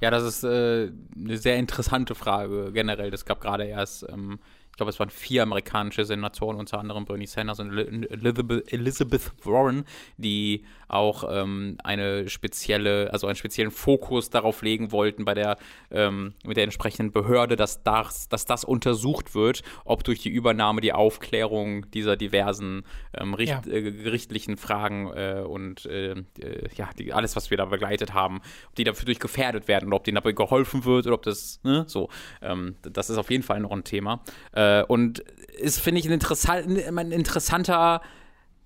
Ja, 0.01 0.11
das 0.11 0.23
ist 0.23 0.43
äh, 0.43 0.91
eine 1.15 1.37
sehr 1.37 1.55
interessante 1.55 2.13
Frage 2.13 2.71
generell. 2.73 3.09
Das 3.09 3.23
gab 3.23 3.39
gerade 3.39 3.63
erst 3.63 4.05
ähm, 4.11 4.39
ich 4.73 4.77
glaube, 4.77 4.89
es 4.89 4.99
waren 4.99 5.11
vier 5.11 5.43
amerikanische 5.43 6.03
Senatoren, 6.03 6.57
unter 6.57 6.79
anderem 6.79 7.05
Bernie 7.05 7.27
Sanders 7.27 7.59
und 7.59 7.77
Elizabeth 7.77 9.31
Warren, 9.45 9.85
die 10.17 10.65
auch 10.87 11.25
ähm, 11.29 11.77
eine 11.83 12.27
spezielle, 12.27 13.13
also 13.13 13.27
einen 13.27 13.35
speziellen 13.35 13.69
Fokus 13.69 14.31
darauf 14.31 14.63
legen 14.63 14.91
wollten 14.91 15.25
bei 15.25 15.35
der 15.35 15.57
ähm, 15.91 16.33
mit 16.43 16.57
der 16.57 16.63
entsprechenden 16.63 17.11
Behörde, 17.11 17.55
dass 17.55 17.83
das, 17.83 18.29
dass 18.29 18.45
das 18.45 18.63
untersucht 18.63 19.35
wird, 19.35 19.61
ob 19.85 20.03
durch 20.03 20.21
die 20.21 20.29
Übernahme 20.29 20.81
die 20.81 20.93
Aufklärung 20.93 21.89
dieser 21.91 22.17
diversen 22.17 22.83
ähm, 23.13 23.35
richt, 23.35 23.67
ja. 23.67 23.71
äh, 23.71 23.91
gerichtlichen 23.91 24.57
Fragen 24.57 25.11
äh, 25.13 25.43
und 25.47 25.85
äh, 25.85 26.13
äh, 26.13 26.69
ja, 26.75 26.89
die, 26.97 27.13
alles, 27.13 27.35
was 27.35 27.51
wir 27.51 27.57
da 27.57 27.65
begleitet 27.65 28.15
haben, 28.15 28.41
ob 28.69 28.75
die 28.75 28.85
dafür 28.85 29.05
durch 29.05 29.19
gefährdet 29.19 29.67
werden 29.67 29.85
oder 29.89 29.97
ob 29.97 30.03
denen 30.03 30.15
dabei 30.15 30.31
geholfen 30.31 30.83
wird 30.83 31.05
oder 31.05 31.13
ob 31.13 31.21
das, 31.21 31.59
ne, 31.61 31.85
so. 31.87 32.09
Ähm, 32.41 32.75
das 32.81 33.11
ist 33.11 33.17
auf 33.19 33.29
jeden 33.29 33.43
Fall 33.43 33.59
noch 33.59 33.71
ein 33.71 33.83
Thema. 33.83 34.23
Äh, 34.53 34.62
und 34.87 35.19
ist, 35.57 35.79
finde 35.79 35.99
ich, 35.99 36.07
ein, 36.07 36.13
interessant, 36.13 36.67
ein 36.67 37.11
interessanter 37.11 38.01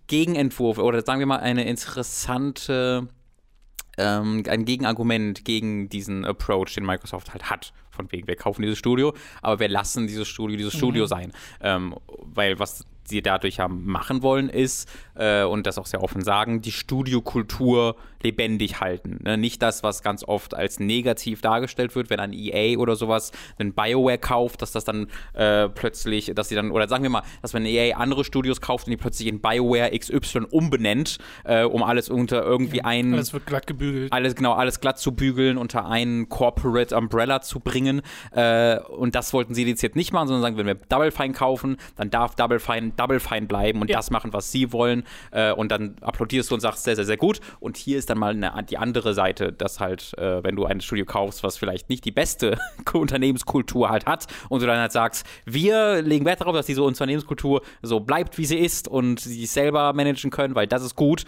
Gegenentwurf 0.07 0.79
oder 0.79 1.03
sagen 1.03 1.19
wir 1.19 1.25
mal 1.27 1.39
eine 1.39 1.67
interessante, 1.67 3.07
ähm, 3.97 4.43
ein 4.47 4.65
Gegenargument 4.65 5.45
gegen 5.45 5.89
diesen 5.89 6.25
Approach, 6.25 6.73
den 6.75 6.86
Microsoft 6.86 7.33
halt 7.33 7.49
hat. 7.49 7.73
Von 7.91 8.12
wegen, 8.12 8.27
wir 8.27 8.36
kaufen 8.36 8.62
dieses 8.62 8.77
Studio, 8.77 9.13
aber 9.41 9.60
wir 9.60 9.67
lassen 9.69 10.07
dieses 10.07 10.27
Studio 10.27 10.55
dieses 10.55 10.75
mhm. 10.75 10.77
Studio 10.77 11.05
sein. 11.07 11.33
Ähm, 11.62 11.95
weil 12.21 12.60
was 12.60 12.86
sie 13.05 13.21
dadurch 13.21 13.60
haben 13.60 13.86
machen 13.86 14.21
wollen, 14.21 14.49
ist, 14.49 14.89
äh, 15.15 15.43
und 15.43 15.65
das 15.65 15.77
auch 15.77 15.86
sehr 15.86 16.03
offen 16.03 16.21
sagen, 16.21 16.62
die 16.62 16.71
Studiokultur 16.71 17.95
lebendig 18.21 18.80
halten. 18.80 19.19
Ne? 19.23 19.38
Nicht 19.38 19.62
das, 19.62 19.84
was 19.84 20.03
ganz 20.03 20.23
oft 20.23 20.53
als 20.53 20.80
negativ 20.80 21.41
dargestellt 21.41 21.95
wird, 21.95 22.10
wenn 22.10 22.19
ein 22.19 22.34
EA 22.34 22.77
oder 22.77 22.95
sowas 22.95 23.32
einen 23.60 23.73
BioWare 23.73 24.17
kauft, 24.17 24.62
dass 24.62 24.71
das 24.71 24.84
dann 24.84 25.08
äh, 25.34 25.69
plötzlich, 25.69 26.32
dass 26.36 26.49
sie 26.49 26.56
dann, 26.56 26.71
oder 26.71 26.88
sagen 26.88 27.03
wir 27.03 27.10
mal, 27.10 27.23
dass 27.41 27.53
wenn 27.53 27.65
EA 27.65 27.97
andere 27.97 28.23
Studios 28.23 28.62
kauft 28.62 28.88
und 28.88 28.91
die 28.91 28.97
plötzlich 28.97 29.27
in 29.27 29.41
BioWare 29.41 29.97
XY 29.97 30.47
umbenennt, 30.51 31.17
äh, 31.43 31.63
um 31.63 31.84
alles 31.84 32.10
unter 32.10 32.43
irgendwie 32.43 32.82
ein. 32.82 33.13
Alles 33.13 33.34
wird 33.34 33.45
glatt 33.45 33.67
gebügelt. 33.67 34.12
Alles, 34.12 34.36
genau, 34.36 34.53
alles 34.53 34.80
glatt 34.80 34.99
zu 34.99 35.13
bügeln, 35.13 35.58
unter 35.58 35.88
einen 35.88 36.30
Corporate 36.30 36.95
Umbrella 36.95 37.41
zu 37.41 37.60
bringen. 37.60 38.01
Äh, 38.32 38.80
und 38.80 39.15
das 39.15 39.34
wollten 39.34 39.53
sie 39.53 39.65
jetzt 39.67 39.95
nicht 39.95 40.13
machen, 40.13 40.27
sondern 40.27 40.41
sagen, 40.41 40.58
wenn 40.58 40.65
wir 40.65 40.75
Double 40.75 41.12
Fine 41.12 41.34
kaufen, 41.34 41.77
dann 41.95 42.10
darf 42.10 42.36
Double 42.36 42.60
Fine 42.60 42.93
Double 42.95 43.19
Fine 43.19 43.47
bleiben 43.47 43.82
und 43.82 43.89
ja. 43.89 43.97
das 43.97 44.12
machen, 44.12 44.34
was 44.34 44.51
sie 44.51 44.71
wollen. 44.71 45.03
Äh, 45.32 45.51
und 45.51 45.71
dann 45.71 45.95
applaudierst 46.01 46.49
du 46.49 46.56
und 46.56 46.62
sagst 46.62 46.84
sehr, 46.84 46.95
sehr, 46.95 47.06
sehr 47.06 47.17
gut. 47.17 47.39
Und 47.60 47.77
hier 47.77 47.97
ist 47.97 48.07
dann 48.10 48.17
mal 48.17 48.32
eine, 48.32 48.63
die 48.63 48.78
andere 48.78 49.13
Seite, 49.13 49.54
dass 49.54 49.80
halt, 49.80 50.17
äh, 50.17 50.43
wenn 50.43 50.56
du 50.56 50.65
ein 50.65 50.82
Studio 50.82 51.06
kaufst, 51.06 51.43
was 51.43 51.58
vielleicht 51.58 51.89
nicht 51.89 52.06
die 52.06 52.12
beste 52.12 52.58
Unternehmenskultur 52.93 53.89
halt 53.89 54.06
hat 54.06 54.28
und 54.50 54.62
du 54.62 54.67
dann 54.67 54.80
halt 54.80 54.91
sagst, 54.91 55.26
wir 55.46 56.02
legen 56.02 56.26
Wert 56.26 56.41
darauf, 56.41 56.56
dass 56.56 56.65
diese 56.65 56.84
Unternehmenskultur 56.84 57.62
so 57.82 58.00
bleibt, 58.00 58.38
wie 58.38 58.46
sie 58.46 58.58
ist 58.58 58.88
und 58.88 59.20
sie 59.20 59.41
sich 59.41 59.52
selber 59.52 59.93
managen 59.93 60.32
können, 60.32 60.56
weil 60.56 60.67
das 60.67 60.84
ist 60.84 60.96
gut 60.96 61.26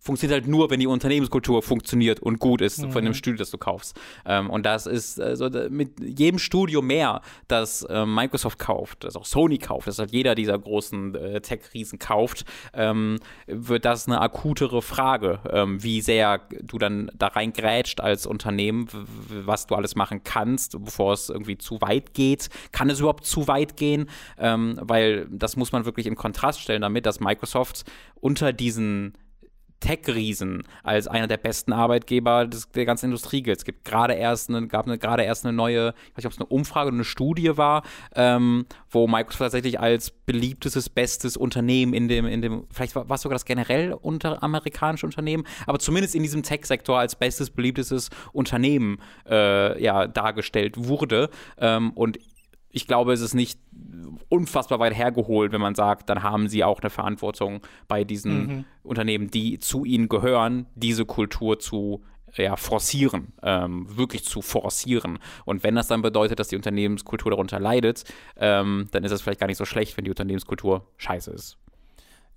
funktioniert 0.00 0.42
halt 0.42 0.50
nur, 0.50 0.70
wenn 0.70 0.80
die 0.80 0.86
Unternehmenskultur 0.86 1.62
funktioniert 1.62 2.20
und 2.20 2.38
gut 2.38 2.62
ist 2.62 2.82
mhm. 2.82 2.90
von 2.90 3.04
dem 3.04 3.14
Studio, 3.14 3.38
das 3.38 3.50
du 3.50 3.58
kaufst. 3.58 3.98
Ähm, 4.24 4.48
und 4.48 4.64
das 4.64 4.86
ist 4.86 5.20
also 5.20 5.48
mit 5.68 6.00
jedem 6.00 6.38
Studio 6.38 6.80
mehr, 6.80 7.20
das 7.48 7.82
äh, 7.82 8.06
Microsoft 8.06 8.58
kauft, 8.58 9.04
das 9.04 9.14
auch 9.16 9.26
Sony 9.26 9.58
kauft, 9.58 9.86
das 9.86 9.98
halt 9.98 10.12
jeder 10.12 10.34
dieser 10.34 10.58
großen 10.58 11.14
äh, 11.14 11.40
Tech-Riesen 11.40 11.98
kauft, 11.98 12.44
ähm, 12.72 13.18
wird 13.46 13.84
das 13.84 14.06
eine 14.06 14.20
akutere 14.20 14.80
Frage, 14.80 15.40
ähm, 15.50 15.82
wie 15.82 16.00
sehr 16.00 16.40
du 16.62 16.78
dann 16.78 17.10
da 17.14 17.28
reingrätscht 17.28 18.00
als 18.00 18.26
Unternehmen, 18.26 18.88
was 19.44 19.66
du 19.66 19.74
alles 19.74 19.96
machen 19.96 20.24
kannst, 20.24 20.82
bevor 20.82 21.12
es 21.12 21.28
irgendwie 21.28 21.58
zu 21.58 21.80
weit 21.82 22.14
geht. 22.14 22.48
Kann 22.72 22.88
es 22.88 23.00
überhaupt 23.00 23.26
zu 23.26 23.48
weit 23.48 23.76
gehen? 23.76 24.08
Ähm, 24.38 24.78
weil 24.80 25.26
das 25.30 25.56
muss 25.56 25.72
man 25.72 25.84
wirklich 25.84 26.06
in 26.06 26.16
Kontrast 26.16 26.60
stellen 26.60 26.80
damit, 26.80 27.04
dass 27.04 27.20
Microsoft 27.20 27.84
unter 28.14 28.52
diesen 28.52 29.14
Tech-Riesen 29.80 30.62
als 30.82 31.08
einer 31.08 31.26
der 31.26 31.38
besten 31.38 31.72
Arbeitgeber 31.72 32.46
des, 32.46 32.70
der 32.70 32.84
ganzen 32.84 33.06
Industrie 33.06 33.42
gilt. 33.42 33.58
Es 33.58 33.64
gibt 33.64 33.84
gerade 33.84 34.14
erst 34.14 34.48
eine, 34.48 34.66
gab 34.68 34.86
eine, 34.86 34.98
gerade 34.98 35.24
erst 35.24 35.44
eine 35.44 35.52
neue, 35.54 35.88
ich 35.88 36.10
weiß 36.10 36.16
nicht, 36.18 36.26
ob 36.26 36.32
es 36.32 36.38
eine 36.38 36.46
Umfrage 36.46 36.88
oder 36.88 36.96
eine 36.96 37.04
Studie 37.04 37.56
war, 37.56 37.82
ähm, 38.14 38.66
wo 38.90 39.06
Microsoft 39.06 39.40
tatsächlich 39.40 39.80
als 39.80 40.10
beliebtestes, 40.10 40.88
bestes 40.88 41.36
Unternehmen 41.36 41.94
in 41.94 42.08
dem, 42.08 42.26
in 42.26 42.42
dem, 42.42 42.64
vielleicht 42.70 42.94
war, 42.94 43.10
es 43.10 43.22
sogar 43.22 43.34
das 43.34 43.44
generell 43.44 43.92
unter 43.92 44.42
amerikanische 44.42 45.06
Unternehmen, 45.06 45.44
aber 45.66 45.78
zumindest 45.78 46.14
in 46.14 46.22
diesem 46.22 46.42
Tech-Sektor 46.42 46.98
als 46.98 47.16
bestes, 47.16 47.50
beliebtestes 47.50 48.10
Unternehmen 48.32 48.98
äh, 49.28 49.82
ja, 49.82 50.06
dargestellt 50.06 50.74
wurde. 50.76 51.30
Ähm, 51.58 51.90
und 51.92 52.18
ich 52.72 52.86
glaube, 52.86 53.12
es 53.12 53.20
ist 53.20 53.34
nicht 53.34 53.60
unfassbar 54.28 54.78
weit 54.78 54.96
hergeholt, 54.96 55.52
wenn 55.52 55.60
man 55.60 55.74
sagt, 55.74 56.08
dann 56.08 56.22
haben 56.22 56.48
sie 56.48 56.64
auch 56.64 56.80
eine 56.80 56.90
Verantwortung 56.90 57.60
bei 57.88 58.04
diesen 58.04 58.46
mhm. 58.46 58.64
Unternehmen, 58.82 59.30
die 59.30 59.58
zu 59.58 59.84
ihnen 59.84 60.08
gehören, 60.08 60.66
diese 60.74 61.04
Kultur 61.04 61.58
zu 61.58 62.02
ja, 62.36 62.54
forcieren, 62.54 63.32
ähm, 63.42 63.86
wirklich 63.96 64.24
zu 64.24 64.40
forcieren. 64.40 65.18
Und 65.44 65.64
wenn 65.64 65.74
das 65.74 65.88
dann 65.88 66.00
bedeutet, 66.00 66.38
dass 66.38 66.46
die 66.46 66.56
Unternehmenskultur 66.56 67.32
darunter 67.32 67.58
leidet, 67.58 68.04
ähm, 68.36 68.86
dann 68.92 69.02
ist 69.02 69.10
es 69.10 69.20
vielleicht 69.20 69.40
gar 69.40 69.48
nicht 69.48 69.56
so 69.56 69.64
schlecht, 69.64 69.96
wenn 69.96 70.04
die 70.04 70.10
Unternehmenskultur 70.10 70.86
scheiße 70.96 71.32
ist. 71.32 71.58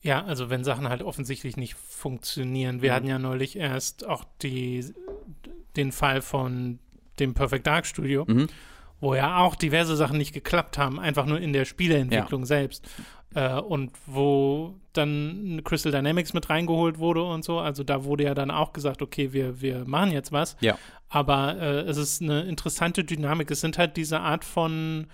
Ja, 0.02 0.24
also 0.26 0.50
wenn 0.50 0.63
Sachen 0.63 0.89
halt 0.89 1.04
offensichtlich 1.04 1.58
nicht 1.58 1.76
funktionieren. 1.76 2.82
Wir 2.82 2.91
mhm. 2.91 2.96
hatten 2.96 3.08
ja 3.08 3.19
neulich 3.19 3.56
erst 3.56 4.06
auch 4.08 4.26
die, 4.41 4.84
den 5.76 5.91
Fall 5.91 6.22
von 6.24 6.80
dem 7.19 7.36
Perfect 7.36 7.67
Dark 7.67 7.86
Studio. 7.86 8.26
Mhm 8.28 8.48
wo 9.03 9.15
ja 9.15 9.39
auch 9.39 9.55
diverse 9.55 9.95
Sachen 9.95 10.17
nicht 10.17 10.33
geklappt 10.33 10.77
haben, 10.77 10.99
einfach 10.99 11.25
nur 11.25 11.39
in 11.39 11.53
der 11.53 11.65
Spieleentwicklung 11.65 12.41
ja. 12.41 12.47
selbst. 12.47 12.87
Äh, 13.35 13.59
und 13.59 13.91
wo 14.05 14.75
dann 14.93 15.61
Crystal 15.63 15.91
Dynamics 15.91 16.33
mit 16.33 16.49
reingeholt 16.49 16.99
wurde 16.99 17.23
und 17.23 17.43
so. 17.43 17.59
Also 17.59 17.83
da 17.83 18.05
wurde 18.05 18.23
ja 18.23 18.33
dann 18.33 18.51
auch 18.51 18.73
gesagt, 18.73 19.01
okay, 19.01 19.33
wir, 19.33 19.61
wir 19.61 19.85
machen 19.85 20.11
jetzt 20.11 20.31
was. 20.31 20.55
Ja. 20.61 20.77
Aber 21.09 21.57
äh, 21.57 21.79
es 21.81 21.97
ist 21.97 22.21
eine 22.21 22.43
interessante 22.43 23.03
Dynamik. 23.03 23.51
Es 23.51 23.61
sind 23.61 23.77
halt 23.77 23.97
diese 23.97 24.19
Art 24.19 24.45
von 24.45 25.07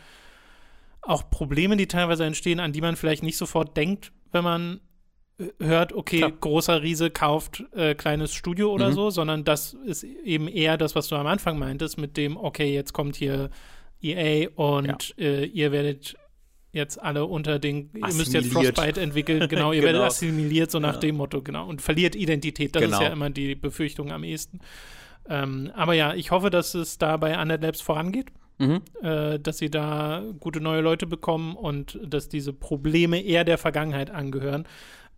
auch 1.01 1.29
Probleme, 1.29 1.77
die 1.77 1.87
teilweise 1.87 2.25
entstehen, 2.25 2.59
an 2.59 2.73
die 2.73 2.81
man 2.81 2.95
vielleicht 2.95 3.23
nicht 3.23 3.37
sofort 3.37 3.75
denkt, 3.75 4.11
wenn 4.31 4.43
man 4.43 4.81
hört, 5.59 5.93
okay, 5.93 6.17
Klar. 6.17 6.31
großer 6.31 6.81
Riese 6.81 7.09
kauft 7.09 7.63
äh, 7.73 7.95
kleines 7.95 8.33
Studio 8.33 8.71
oder 8.71 8.89
mhm. 8.89 8.93
so, 8.93 9.09
sondern 9.09 9.43
das 9.45 9.73
ist 9.73 10.03
eben 10.03 10.47
eher 10.47 10.77
das, 10.77 10.95
was 10.95 11.07
du 11.07 11.15
am 11.15 11.27
Anfang 11.27 11.57
meintest, 11.57 11.97
mit 11.97 12.17
dem, 12.17 12.35
okay, 12.37 12.73
jetzt 12.73 12.93
kommt 12.93 13.15
hier 13.15 13.49
EA 14.01 14.49
und 14.55 15.13
ja. 15.17 15.25
äh, 15.25 15.45
ihr 15.45 15.71
werdet 15.71 16.15
jetzt 16.71 17.01
alle 17.01 17.25
unter 17.25 17.59
den, 17.59 17.89
ihr 17.95 18.13
müsst 18.13 18.33
jetzt 18.33 18.51
Frostbite 18.51 19.01
entwickeln, 19.01 19.39
genau, 19.49 19.71
ihr 19.71 19.81
genau. 19.81 19.93
werdet 19.93 20.01
assimiliert, 20.03 20.71
so 20.71 20.79
nach 20.79 20.95
ja. 20.95 20.99
dem 20.99 21.17
Motto, 21.17 21.41
genau, 21.41 21.67
und 21.67 21.81
verliert 21.81 22.15
Identität, 22.15 22.75
das 22.75 22.83
genau. 22.83 22.97
ist 22.97 23.03
ja 23.03 23.09
immer 23.09 23.29
die 23.29 23.55
Befürchtung 23.55 24.11
am 24.11 24.23
ehesten. 24.23 24.59
Ähm, 25.27 25.71
aber 25.75 25.93
ja, 25.93 26.13
ich 26.13 26.31
hoffe, 26.31 26.49
dass 26.49 26.73
es 26.73 26.97
da 26.97 27.17
bei 27.17 27.39
Undead 27.39 27.61
Labs 27.61 27.81
vorangeht. 27.81 28.31
Mhm. 28.61 28.81
Äh, 29.01 29.39
dass 29.39 29.57
sie 29.57 29.69
da 29.69 30.21
gute 30.41 30.59
neue 30.59 30.81
Leute 30.81 31.07
bekommen 31.07 31.55
und 31.55 31.97
dass 32.05 32.27
diese 32.27 32.51
Probleme 32.51 33.21
eher 33.21 33.45
der 33.45 33.57
Vergangenheit 33.57 34.09
angehören. 34.09 34.67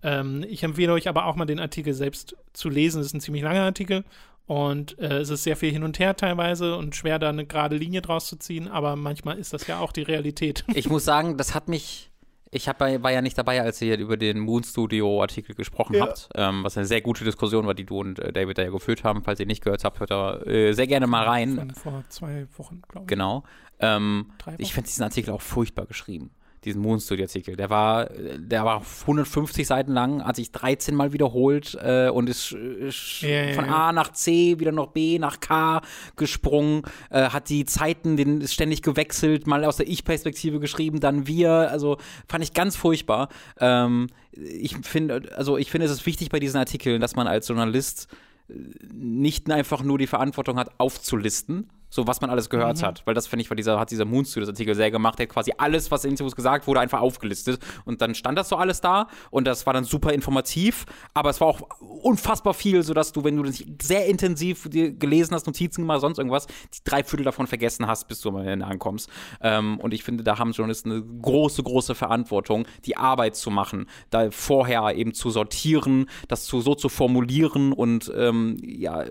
Ähm, 0.03 0.45
ich 0.47 0.61
empfehle 0.61 0.93
euch 0.93 1.07
aber 1.07 1.25
auch 1.25 1.35
mal 1.35 1.45
den 1.45 1.59
Artikel 1.59 1.95
selbst 1.95 2.35
zu 2.53 2.69
lesen. 2.69 3.01
Es 3.01 3.07
ist 3.07 3.13
ein 3.15 3.21
ziemlich 3.21 3.43
langer 3.43 3.63
Artikel 3.63 4.03
und 4.47 4.97
äh, 4.99 5.19
es 5.19 5.29
ist 5.29 5.43
sehr 5.43 5.55
viel 5.55 5.71
hin 5.71 5.83
und 5.83 5.99
her 5.99 6.15
teilweise 6.15 6.75
und 6.75 6.95
schwer, 6.95 7.19
da 7.19 7.29
eine 7.29 7.45
gerade 7.45 7.75
Linie 7.77 8.01
draus 8.01 8.27
zu 8.27 8.35
ziehen, 8.37 8.67
aber 8.67 8.95
manchmal 8.95 9.37
ist 9.39 9.53
das 9.53 9.67
ja 9.67 9.79
auch 9.79 9.91
die 9.91 10.01
Realität. 10.03 10.63
Ich 10.75 10.89
muss 10.89 11.05
sagen, 11.05 11.37
das 11.37 11.55
hat 11.55 11.67
mich 11.67 12.09
Ich 12.53 12.67
hab 12.67 12.77
bei, 12.79 13.01
war 13.01 13.11
ja 13.11 13.21
nicht 13.21 13.37
dabei, 13.37 13.61
als 13.61 13.81
ihr 13.81 13.97
über 13.97 14.17
den 14.17 14.39
Moon 14.39 14.63
Studio-Artikel 14.63 15.55
gesprochen 15.55 15.95
Ja. 15.95 16.01
habt, 16.07 16.27
ähm, 16.35 16.63
was 16.65 16.75
eine 16.75 16.85
sehr 16.85 16.99
gute 17.01 17.23
Diskussion 17.23 17.65
war, 17.65 17.73
die 17.73 17.85
du 17.85 17.99
und 17.99 18.19
äh, 18.19 18.33
David 18.33 18.57
da 18.57 18.63
ja 18.63 18.69
geführt 18.71 19.05
haben. 19.05 19.23
Falls 19.23 19.39
ihr 19.39 19.45
nicht 19.45 19.63
gehört 19.63 19.85
habt, 19.85 20.01
hört 20.01 20.11
da 20.11 20.37
äh, 20.41 20.73
sehr 20.73 20.87
gerne 20.87 21.07
mal 21.07 21.23
rein. 21.23 21.55
Von 21.55 21.69
vor 21.71 22.03
zwei 22.09 22.47
Wochen, 22.57 22.81
glaube 22.89 23.05
ich. 23.05 23.07
Genau. 23.07 23.43
Ähm, 23.79 24.31
ich 24.57 24.73
finde 24.73 24.87
diesen 24.89 25.03
Artikel 25.03 25.31
auch 25.31 25.41
furchtbar 25.41 25.85
geschrieben. 25.85 26.31
Diesen 26.63 26.81
Moon 26.81 26.99
Studio 26.99 27.25
Artikel. 27.25 27.55
Der 27.55 27.71
war, 27.71 28.05
der 28.37 28.63
war 28.63 28.83
150 29.01 29.65
Seiten 29.65 29.93
lang, 29.93 30.23
hat 30.23 30.35
sich 30.35 30.51
13 30.51 30.93
Mal 30.93 31.11
wiederholt 31.11 31.75
äh, 31.81 32.09
und 32.09 32.29
ist 32.29 32.51
äh, 32.51 32.89
Ja, 33.21 33.45
ja, 33.45 33.53
von 33.53 33.65
ja. 33.65 33.87
A 33.87 33.91
nach 33.91 34.13
C, 34.13 34.59
wieder 34.59 34.71
noch 34.71 34.87
B 34.87 35.17
nach 35.17 35.39
K 35.39 35.81
gesprungen, 36.15 36.83
äh, 37.09 37.29
hat 37.29 37.49
die 37.49 37.65
Zeiten 37.65 38.15
den 38.15 38.41
ist 38.41 38.53
ständig 38.53 38.83
gewechselt, 38.83 39.47
mal 39.47 39.65
aus 39.65 39.77
der 39.77 39.87
Ich-Perspektive 39.87 40.59
geschrieben, 40.59 40.99
dann 40.99 41.25
wir. 41.25 41.51
Also 41.51 41.97
fand 42.27 42.43
ich 42.43 42.53
ganz 42.53 42.75
furchtbar. 42.75 43.29
Ähm, 43.59 44.07
ich 44.31 44.77
finde, 44.77 45.31
also 45.35 45.57
ich 45.57 45.71
finde, 45.71 45.85
es 45.85 45.91
ist 45.91 46.05
wichtig 46.05 46.29
bei 46.29 46.39
diesen 46.39 46.57
Artikeln, 46.57 47.01
dass 47.01 47.15
man 47.15 47.27
als 47.27 47.47
Journalist 47.47 48.07
nicht 48.93 49.49
einfach 49.49 49.83
nur 49.83 49.97
die 49.97 50.07
Verantwortung 50.07 50.57
hat, 50.57 50.79
aufzulisten, 50.79 51.69
so 51.91 52.07
was 52.07 52.21
man 52.21 52.31
alles 52.31 52.49
gehört 52.49 52.77
Mhm. 52.77 52.85
hat. 52.85 53.03
Weil 53.05 53.13
das 53.13 53.27
finde 53.27 53.43
ich, 53.43 53.51
weil 53.51 53.57
dieser, 53.57 53.79
hat 53.79 53.91
dieser 53.91 54.05
Moon 54.05 54.25
Studios 54.25 54.49
Artikel 54.49 54.73
sehr 54.73 54.89
gemacht, 54.89 55.19
der 55.19 55.27
hat 55.27 55.33
quasi 55.33 55.51
alles, 55.57 55.91
was 55.91 56.03
in 56.05 56.11
Interviews 56.11 56.35
gesagt 56.35 56.65
wurde, 56.65 56.79
einfach 56.79 57.01
aufgelistet. 57.01 57.59
Und 57.85 58.01
dann 58.01 58.15
stand 58.15 58.37
das 58.39 58.49
so 58.49 58.55
alles 58.55 58.81
da 58.81 59.07
und 59.29 59.45
das 59.45 59.65
war 59.67 59.73
dann 59.73 59.83
super 59.83 60.13
informativ, 60.13 60.85
aber 61.13 61.29
es 61.29 61.39
war 61.41 61.47
auch 61.47 61.61
unfassbar 61.79 62.53
viel, 62.53 62.81
sodass 62.81 63.11
du, 63.11 63.23
wenn 63.23 63.35
du 63.35 63.43
das 63.43 63.63
sehr 63.81 64.07
intensiv 64.07 64.69
gelesen 64.71 65.35
hast, 65.35 65.45
Notizen 65.45 65.81
gemacht, 65.81 66.01
sonst 66.01 66.17
irgendwas, 66.17 66.47
die 66.47 66.79
drei 66.83 67.03
Viertel 67.03 67.25
davon 67.25 67.45
vergessen 67.45 67.85
hast, 67.87 68.07
bis 68.07 68.21
du 68.21 68.29
am 68.29 68.37
Ende 68.37 68.65
ankommst. 68.65 69.09
Ähm, 69.41 69.77
und 69.79 69.93
ich 69.93 70.03
finde, 70.03 70.23
da 70.23 70.39
haben 70.39 70.51
Journalisten 70.53 70.91
eine 70.91 71.03
große, 71.03 71.61
große 71.61 71.93
Verantwortung, 71.93 72.65
die 72.85 72.95
Arbeit 72.95 73.35
zu 73.35 73.51
machen, 73.51 73.87
da 74.09 74.31
vorher 74.31 74.95
eben 74.95 75.13
zu 75.13 75.29
sortieren, 75.29 76.07
das 76.29 76.45
zu, 76.45 76.61
so 76.61 76.73
zu 76.73 76.87
formulieren 76.87 77.73
und 77.73 78.11
ähm, 78.15 78.57
ja, 78.63 79.03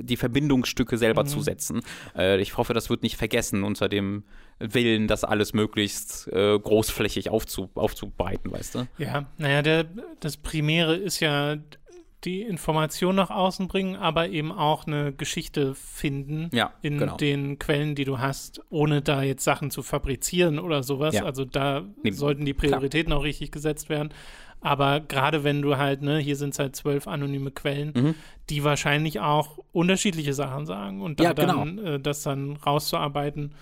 die 0.00 0.16
Verbindungsstücke 0.18 0.98
selber 0.98 1.24
zu 1.24 1.40
setzen. 1.40 1.80
Äh, 2.14 2.25
ich 2.38 2.56
hoffe, 2.56 2.74
das 2.74 2.90
wird 2.90 3.02
nicht 3.02 3.16
vergessen 3.16 3.62
unter 3.62 3.88
dem 3.88 4.24
Willen, 4.58 5.06
das 5.06 5.24
alles 5.24 5.52
möglichst 5.52 6.28
äh, 6.28 6.58
großflächig 6.58 7.30
aufzu, 7.30 7.70
aufzubereiten, 7.74 8.50
weißt 8.50 8.74
du? 8.74 8.86
Ja, 8.98 9.26
naja, 9.38 9.62
der, 9.62 9.86
das 10.20 10.36
Primäre 10.36 10.96
ist 10.96 11.20
ja 11.20 11.56
die 12.24 12.42
Information 12.42 13.14
nach 13.14 13.30
außen 13.30 13.68
bringen, 13.68 13.94
aber 13.96 14.28
eben 14.30 14.50
auch 14.50 14.86
eine 14.86 15.12
Geschichte 15.12 15.74
finden 15.74 16.48
Ja, 16.52 16.72
in 16.82 16.98
genau. 16.98 17.16
den 17.16 17.58
Quellen, 17.58 17.94
die 17.94 18.04
du 18.04 18.18
hast, 18.18 18.60
ohne 18.70 19.02
da 19.02 19.22
jetzt 19.22 19.44
Sachen 19.44 19.70
zu 19.70 19.82
fabrizieren 19.82 20.58
oder 20.58 20.82
sowas. 20.82 21.14
Ja. 21.14 21.24
Also 21.24 21.44
da 21.44 21.84
Nee, 22.02 22.10
sollten 22.12 22.44
die 22.44 22.54
Prioritäten 22.54 23.12
auch 23.12 23.22
richtig 23.22 23.52
gesetzt 23.52 23.88
werden. 23.88 24.10
Aber 24.62 25.00
gerade 25.00 25.44
wenn 25.44 25.60
du 25.62 25.76
halt, 25.76 26.00
ne, 26.02 26.18
hier 26.18 26.34
sind 26.34 26.54
es 26.54 26.58
halt 26.58 26.74
zwölf 26.74 27.06
anonyme 27.06 27.50
Quellen, 27.50 27.92
Mhm. 27.94 28.14
die 28.50 28.64
wahrscheinlich 28.64 29.20
auch 29.20 29.58
unterschiedliche 29.72 30.32
Sachen 30.32 30.64
sagen. 30.66 31.02
Und 31.02 31.20
da 31.20 31.24
Ja, 31.24 31.32
genau. 31.34 31.58
dann 31.58 31.78
äh, 31.78 32.00
das 32.00 32.22
dann 32.22 32.56
rauszuarbeiten, 32.56 33.52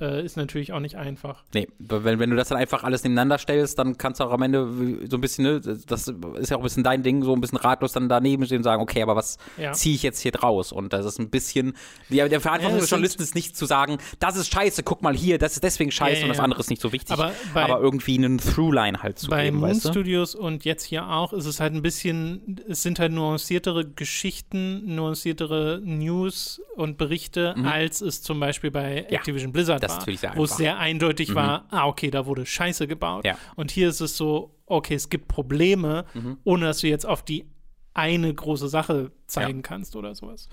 äh, 0.00 0.24
ist 0.24 0.36
natürlich 0.36 0.72
auch 0.72 0.80
nicht 0.80 0.96
einfach. 0.96 1.44
Nee, 1.54 1.68
wenn, 1.78 2.18
wenn 2.18 2.30
du 2.30 2.36
das 2.36 2.48
dann 2.48 2.58
einfach 2.58 2.84
alles 2.84 3.02
nebeneinander 3.02 3.38
stellst, 3.38 3.78
dann 3.78 3.98
kannst 3.98 4.20
du 4.20 4.24
auch 4.24 4.32
am 4.32 4.42
Ende 4.42 4.68
so 5.08 5.16
ein 5.16 5.20
bisschen, 5.20 5.44
ne, 5.44 5.60
das 5.60 6.08
ist 6.38 6.50
ja 6.50 6.56
auch 6.56 6.60
ein 6.60 6.64
bisschen 6.64 6.84
dein 6.84 7.02
Ding, 7.02 7.22
so 7.22 7.32
ein 7.34 7.40
bisschen 7.40 7.58
ratlos 7.58 7.92
dann 7.92 8.08
daneben 8.08 8.44
stehen 8.46 8.58
und 8.58 8.64
sagen, 8.64 8.82
okay, 8.82 9.02
aber 9.02 9.16
was 9.16 9.38
Ja. 9.56 9.72
ziehe 9.72 9.94
ich 9.94 10.02
jetzt 10.02 10.20
hier 10.20 10.32
draus? 10.32 10.72
Und 10.72 10.92
das 10.92 11.04
ist 11.06 11.18
ein 11.18 11.30
bisschen, 11.30 11.74
die, 12.08 12.16
der 12.16 12.40
Verantwortung 12.40 12.72
Ja, 12.72 12.76
des 12.78 12.84
es 12.84 12.90
Journalisten 12.90 13.22
ist 13.22 13.34
nicht 13.34 13.56
zu 13.56 13.66
sagen, 13.66 13.98
das 14.18 14.36
ist 14.36 14.52
scheiße, 14.52 14.82
guck 14.82 15.02
mal 15.02 15.14
hier, 15.14 15.38
das 15.38 15.52
ist 15.54 15.64
deswegen 15.64 15.90
scheiße 15.90 16.20
Ja, 16.20 16.24
und 16.24 16.28
das 16.30 16.40
andere 16.40 16.60
ist 16.60 16.70
nicht 16.70 16.82
so 16.82 16.92
wichtig. 16.92 17.12
Aber 17.12 17.32
bei- 17.54 17.64
aber 17.64 17.80
irgendwie 17.80 18.16
einen 18.16 18.38
Throughline 18.38 19.02
halt 19.02 19.18
zu 19.18 19.28
Bei 19.28 19.44
geben, 19.46 19.58
Moon 19.58 19.70
weißt 19.70 19.84
du? 19.86 19.88
Studios 19.90 20.34
und 20.34 20.64
jetzt 20.64 20.84
hier 20.84 21.08
auch 21.08 21.32
ist 21.32 21.46
es 21.46 21.60
halt 21.60 21.74
ein 21.74 21.82
bisschen, 21.82 22.60
es 22.68 22.82
sind 22.82 22.98
halt 22.98 23.12
nuanciertere 23.12 23.84
Geschichten, 23.86 24.94
nuanciertere 24.94 25.80
News 25.84 26.60
und 26.76 26.96
Berichte, 26.98 27.54
als 27.64 28.00
es 28.00 28.22
zum 28.22 28.40
Beispiel 28.40 28.70
bei 28.70 29.06
Mhm. 29.08 29.14
Activision 29.14 29.52
Blizzard 29.52 29.82
das 29.82 29.89
ist 29.90 29.96
war, 29.96 29.98
natürlich 30.00 30.20
sehr 30.20 30.36
wo 30.36 30.44
es. 30.44 30.52
Mhm. 30.52 30.56
sehr 30.56 30.78
eindeutig 30.78 31.34
war, 31.34 31.66
ah, 31.70 31.86
okay, 31.86 32.10
da 32.10 32.26
wurde 32.26 32.46
Scheiße 32.46 32.86
gebaut. 32.86 33.24
Ja. 33.24 33.36
Und 33.56 33.70
hier 33.70 33.88
ist 33.88 34.00
es 34.00 34.16
so, 34.16 34.54
okay, 34.66 34.94
es 34.94 35.08
gibt 35.08 35.28
Probleme, 35.28 36.04
Mhm. 36.14 36.38
ohne 36.44 36.66
dass 36.66 36.78
du 36.78 36.88
jetzt 36.88 37.06
auf 37.06 37.22
die 37.24 37.46
eine 37.94 38.32
große 38.32 38.68
Sache 38.68 39.10
zeigen 39.26 39.62
kannst 39.62 39.96
oder 39.96 40.14
sowas. 40.14 40.48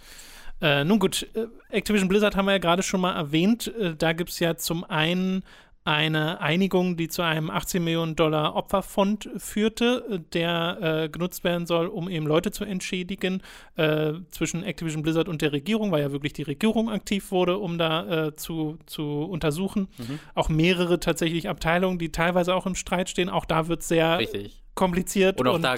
Äh, 0.60 0.84
nun 0.86 0.98
gut, 0.98 1.28
äh, 1.36 1.46
Activision 1.70 2.10
Blizzard 2.10 2.36
haben 2.36 2.48
wir 2.48 2.54
ja 2.54 2.58
gerade 2.58 2.82
schon 2.82 3.00
mal 3.02 3.16
erwähnt. 3.16 3.68
Äh, 3.80 3.96
da 3.96 4.14
gibt 4.14 4.32
es 4.32 4.40
ja 4.40 4.56
zum 4.56 4.84
einen 4.84 5.44
eine 5.88 6.42
Einigung, 6.42 6.98
die 6.98 7.08
zu 7.08 7.22
einem 7.22 7.50
18 7.50 7.82
Millionen 7.82 8.18
Dollar 8.18 8.58
Opferfond 8.58 9.30
führte, 9.38 10.22
der 10.34 10.78
äh, 11.06 11.10
genutzt 11.10 11.46
werden 11.46 11.66
soll, 11.66 11.88
um 11.88 12.10
eben 12.10 12.28
Leute 12.28 12.52
zu 12.52 12.66
entschädigen 12.66 13.42
äh, 13.78 14.12
zwischen 14.32 14.64
Activision 14.64 15.02
Blizzard 15.02 15.30
und 15.30 15.42
der 15.42 15.54
Regierung, 15.54 15.94
weil 15.94 16.02
ja 16.02 16.12
wirklich 16.12 16.34
die 16.34 16.44
Regierung 16.44 16.90
aktiv 16.90 17.32
wurde, 17.32 17.58
um 17.58 17.78
da 17.78 18.28
äh, 18.28 18.36
zu, 18.36 18.78
zu 18.86 19.22
untersuchen. 19.24 19.88
Mhm. 19.98 20.20
Auch 20.36 20.50
mehrere 20.50 21.00
tatsächlich 21.00 21.48
Abteilungen, 21.48 22.00
die 22.00 22.12
teilweise 22.12 22.54
auch 22.54 22.66
im 22.66 22.76
Streit 22.76 23.10
stehen. 23.10 23.30
Auch 23.30 23.46
da 23.46 23.70
wird 23.70 23.82
sehr 23.82 24.20
Richtig. 24.20 24.62
kompliziert. 24.76 25.40
Und 25.40 25.48
auch 25.48 25.60
da 25.60 25.78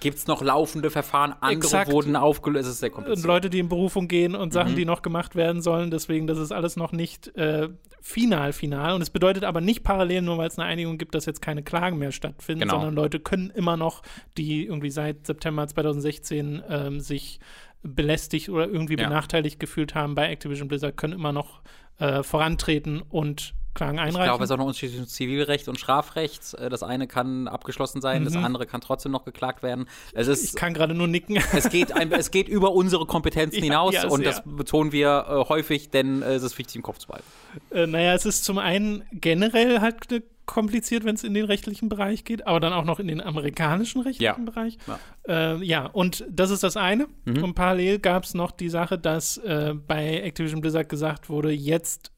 gibt 0.00 0.18
es 0.18 0.26
noch 0.26 0.42
laufende 0.42 0.90
Verfahren, 0.90 1.32
andere 1.40 1.54
Exakt. 1.66 1.90
wurden 1.90 2.14
aufgelöst, 2.16 2.66
es 2.66 2.74
ist 2.74 2.80
sehr 2.80 2.90
kompliziert. 2.90 3.26
Leute, 3.26 3.50
die 3.50 3.58
in 3.58 3.68
Berufung 3.68 4.06
gehen 4.08 4.34
und 4.34 4.48
Mhm. 4.48 4.52
Sachen, 4.52 4.76
die 4.76 4.84
noch 4.84 5.02
gemacht 5.02 5.34
werden 5.34 5.62
sollen. 5.62 5.90
Deswegen, 5.90 6.26
das 6.26 6.38
ist 6.38 6.52
alles 6.52 6.76
noch 6.76 6.92
nicht 6.92 7.34
äh, 7.36 7.68
final, 8.00 8.52
final. 8.52 8.94
Und 8.94 9.02
es 9.02 9.10
bedeutet 9.10 9.44
aber 9.44 9.60
nicht 9.60 9.82
parallel, 9.84 10.22
nur 10.22 10.38
weil 10.38 10.48
es 10.48 10.58
eine 10.58 10.68
Einigung 10.68 10.98
gibt, 10.98 11.14
dass 11.14 11.26
jetzt 11.26 11.40
keine 11.42 11.62
Klagen 11.62 11.98
mehr 11.98 12.12
stattfinden, 12.12 12.60
Genau. 12.60 12.74
sondern 12.74 12.94
Leute 12.94 13.18
können 13.20 13.50
immer 13.50 13.76
noch, 13.76 14.02
die 14.36 14.66
irgendwie 14.66 14.90
seit 14.90 15.26
September 15.26 15.66
2016 15.66 16.62
ähm, 16.68 17.00
sich 17.00 17.40
belästigt 17.82 18.48
oder 18.50 18.66
irgendwie 18.68 18.96
Ja. 18.98 19.08
benachteiligt 19.08 19.58
gefühlt 19.60 19.94
haben 19.94 20.14
bei 20.14 20.28
Activision 20.30 20.68
Blizzard, 20.68 20.96
können 20.96 21.12
immer 21.14 21.32
noch 21.32 21.60
äh, 21.98 22.22
vorantreten 22.22 23.02
und 23.02 23.54
Klagen 23.78 23.94
Ich 23.96 24.00
einreichen. 24.02 24.24
glaube, 24.24 24.44
es 24.44 24.50
ist 24.50 24.52
auch 24.52 24.56
noch 24.58 24.64
ein 24.64 24.68
Unterschied 24.68 24.90
zwischen 24.90 25.06
Zivilrecht 25.08 25.68
und 25.68 25.78
Strafrecht. 25.78 26.54
Äh, 26.54 26.68
Das 26.68 26.82
eine 26.82 27.06
kann 27.06 27.48
abgeschlossen 27.48 28.00
sein, 28.00 28.24
das 28.24 28.34
Mhm. 28.34 28.44
andere 28.44 28.66
kann 28.66 28.80
trotzdem 28.80 29.12
noch 29.12 29.24
geklagt 29.24 29.62
werden. 29.62 29.86
Es 30.12 30.26
ist 30.28 30.44
ich 30.44 30.54
kann 30.54 30.74
gerade 30.74 30.94
nur 30.94 31.06
nicken. 31.08 31.36
es 31.54 31.70
geht, 31.70 31.92
ein, 31.92 32.10
es 32.12 32.30
geht 32.30 32.48
über 32.48 32.72
unsere 32.72 33.06
Kompetenzen 33.06 33.56
Ja, 33.58 33.62
hinaus 33.64 33.94
ja, 33.94 34.08
und 34.08 34.24
das 34.26 34.42
betonen 34.44 34.92
wir 34.92 35.26
äh, 35.28 35.48
häufig, 35.48 35.90
denn 35.90 36.22
äh, 36.22 36.34
es 36.34 36.42
ist 36.42 36.58
wichtig 36.58 36.76
im 36.76 36.82
Kopf 36.82 36.98
zu 36.98 37.06
behalten. 37.08 37.26
Äh, 37.70 37.86
naja, 37.86 38.14
es 38.14 38.26
ist 38.26 38.44
zum 38.44 38.58
einen 38.58 39.04
generell 39.12 39.80
halt 39.80 40.10
äh, 40.12 40.22
kompliziert, 40.46 41.04
wenn 41.04 41.14
es 41.14 41.24
in 41.24 41.34
den 41.34 41.44
rechtlichen 41.44 41.88
Bereich 41.90 42.24
geht, 42.24 42.46
aber 42.46 42.58
dann 42.58 42.72
auch 42.72 42.84
noch 42.84 42.98
in 43.00 43.06
den 43.06 43.20
amerikanischen 43.20 44.00
rechtlichen 44.00 44.24
Ja. 44.24 44.44
Bereich. 44.44 44.78
Ja. 44.86 45.54
Äh, 45.56 45.62
ja, 45.64 45.86
und 45.86 46.24
das 46.30 46.50
ist 46.50 46.62
das 46.62 46.76
eine. 46.78 47.06
Mhm. 47.26 47.44
Und 47.44 47.54
parallel 47.54 47.98
gab 47.98 48.24
es 48.24 48.32
noch 48.34 48.50
die 48.50 48.70
Sache, 48.70 48.98
dass 48.98 49.36
äh, 49.38 49.74
bei 49.74 50.20
Activision 50.22 50.62
Blizzard 50.62 50.88
gesagt 50.88 51.28
wurde, 51.28 51.50
jetzt 51.52 52.10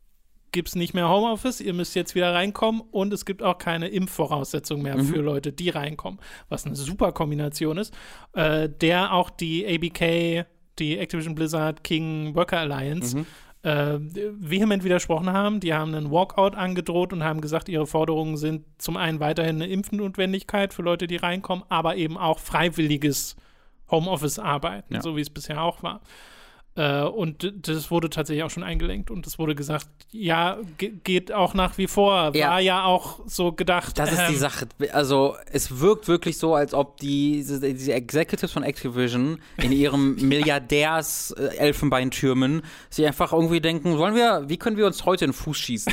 gibt 0.52 0.68
es 0.68 0.74
nicht 0.74 0.94
mehr 0.94 1.08
Homeoffice, 1.08 1.60
ihr 1.60 1.74
müsst 1.74 1.94
jetzt 1.94 2.14
wieder 2.14 2.34
reinkommen 2.34 2.82
und 2.90 3.12
es 3.12 3.24
gibt 3.24 3.42
auch 3.42 3.58
keine 3.58 3.88
Impfvoraussetzung 3.88 4.82
mehr 4.82 4.96
Mhm. 4.96 5.04
für 5.04 5.20
Leute, 5.20 5.52
die 5.52 5.68
reinkommen, 5.70 6.18
was 6.48 6.66
eine 6.66 6.76
super 6.76 7.12
Kombination 7.12 7.78
ist, 7.78 7.94
äh, 8.34 8.68
der 8.68 9.12
auch 9.12 9.30
die 9.30 9.66
ABK, 9.66 10.44
die 10.78 10.98
Activision 10.98 11.34
Blizzard 11.34 11.84
King 11.84 12.34
Worker 12.34 12.58
Alliance, 12.60 13.16
Mhm. 13.18 13.26
äh, 13.62 13.98
vehement 14.38 14.82
widersprochen 14.84 15.30
haben. 15.32 15.60
Die 15.60 15.74
haben 15.74 15.94
einen 15.94 16.10
Walkout 16.10 16.56
angedroht 16.56 17.12
und 17.12 17.22
haben 17.22 17.40
gesagt, 17.42 17.68
ihre 17.68 17.86
Forderungen 17.86 18.36
sind 18.38 18.64
zum 18.78 18.96
einen 18.96 19.20
weiterhin 19.20 19.56
eine 19.56 19.66
Impfnotwendigkeit 19.66 20.72
für 20.72 20.80
Leute, 20.82 21.06
die 21.06 21.16
reinkommen, 21.16 21.64
aber 21.68 21.96
eben 21.96 22.16
auch 22.16 22.38
freiwilliges 22.38 23.36
Homeoffice-Arbeiten, 23.90 24.94
Ja. 24.94 25.02
so 25.02 25.16
wie 25.16 25.20
es 25.20 25.30
bisher 25.30 25.62
auch 25.62 25.82
war. 25.82 26.00
Äh, 26.80 27.02
und 27.02 27.52
das 27.68 27.90
wurde 27.90 28.08
tatsächlich 28.08 28.42
auch 28.42 28.48
schon 28.48 28.62
eingelenkt 28.62 29.10
und 29.10 29.26
es 29.26 29.38
wurde 29.38 29.54
gesagt, 29.54 29.86
ja, 30.12 30.56
ge 30.78 30.92
geht 31.04 31.30
auch 31.30 31.52
nach 31.52 31.76
wie 31.76 31.86
vor. 31.86 32.34
Ja. 32.34 32.52
War 32.52 32.60
ja 32.60 32.84
auch 32.84 33.20
so 33.26 33.52
gedacht. 33.52 33.98
Das 33.98 34.10
ist 34.10 34.28
die 34.28 34.34
ähm, 34.34 34.38
Sache. 34.38 34.66
Also, 34.92 35.36
es 35.52 35.80
wirkt 35.80 36.08
wirklich 36.08 36.38
so, 36.38 36.54
als 36.54 36.72
ob 36.72 36.96
die, 36.96 37.44
diese, 37.46 37.92
Executives 37.92 38.52
von 38.52 38.62
Activision 38.62 39.40
in 39.58 39.72
ihrem 39.72 40.14
Milliardärs-Elfenbeintürmen 40.26 42.62
sich 42.88 43.06
einfach 43.06 43.34
irgendwie 43.34 43.60
denken, 43.60 43.98
wollen 43.98 44.14
wir, 44.14 44.48
wie 44.48 44.56
können 44.56 44.78
wir 44.78 44.86
uns 44.86 45.04
heute 45.04 45.26
in 45.26 45.32
den 45.32 45.36
Fuß 45.36 45.58
schießen? 45.58 45.92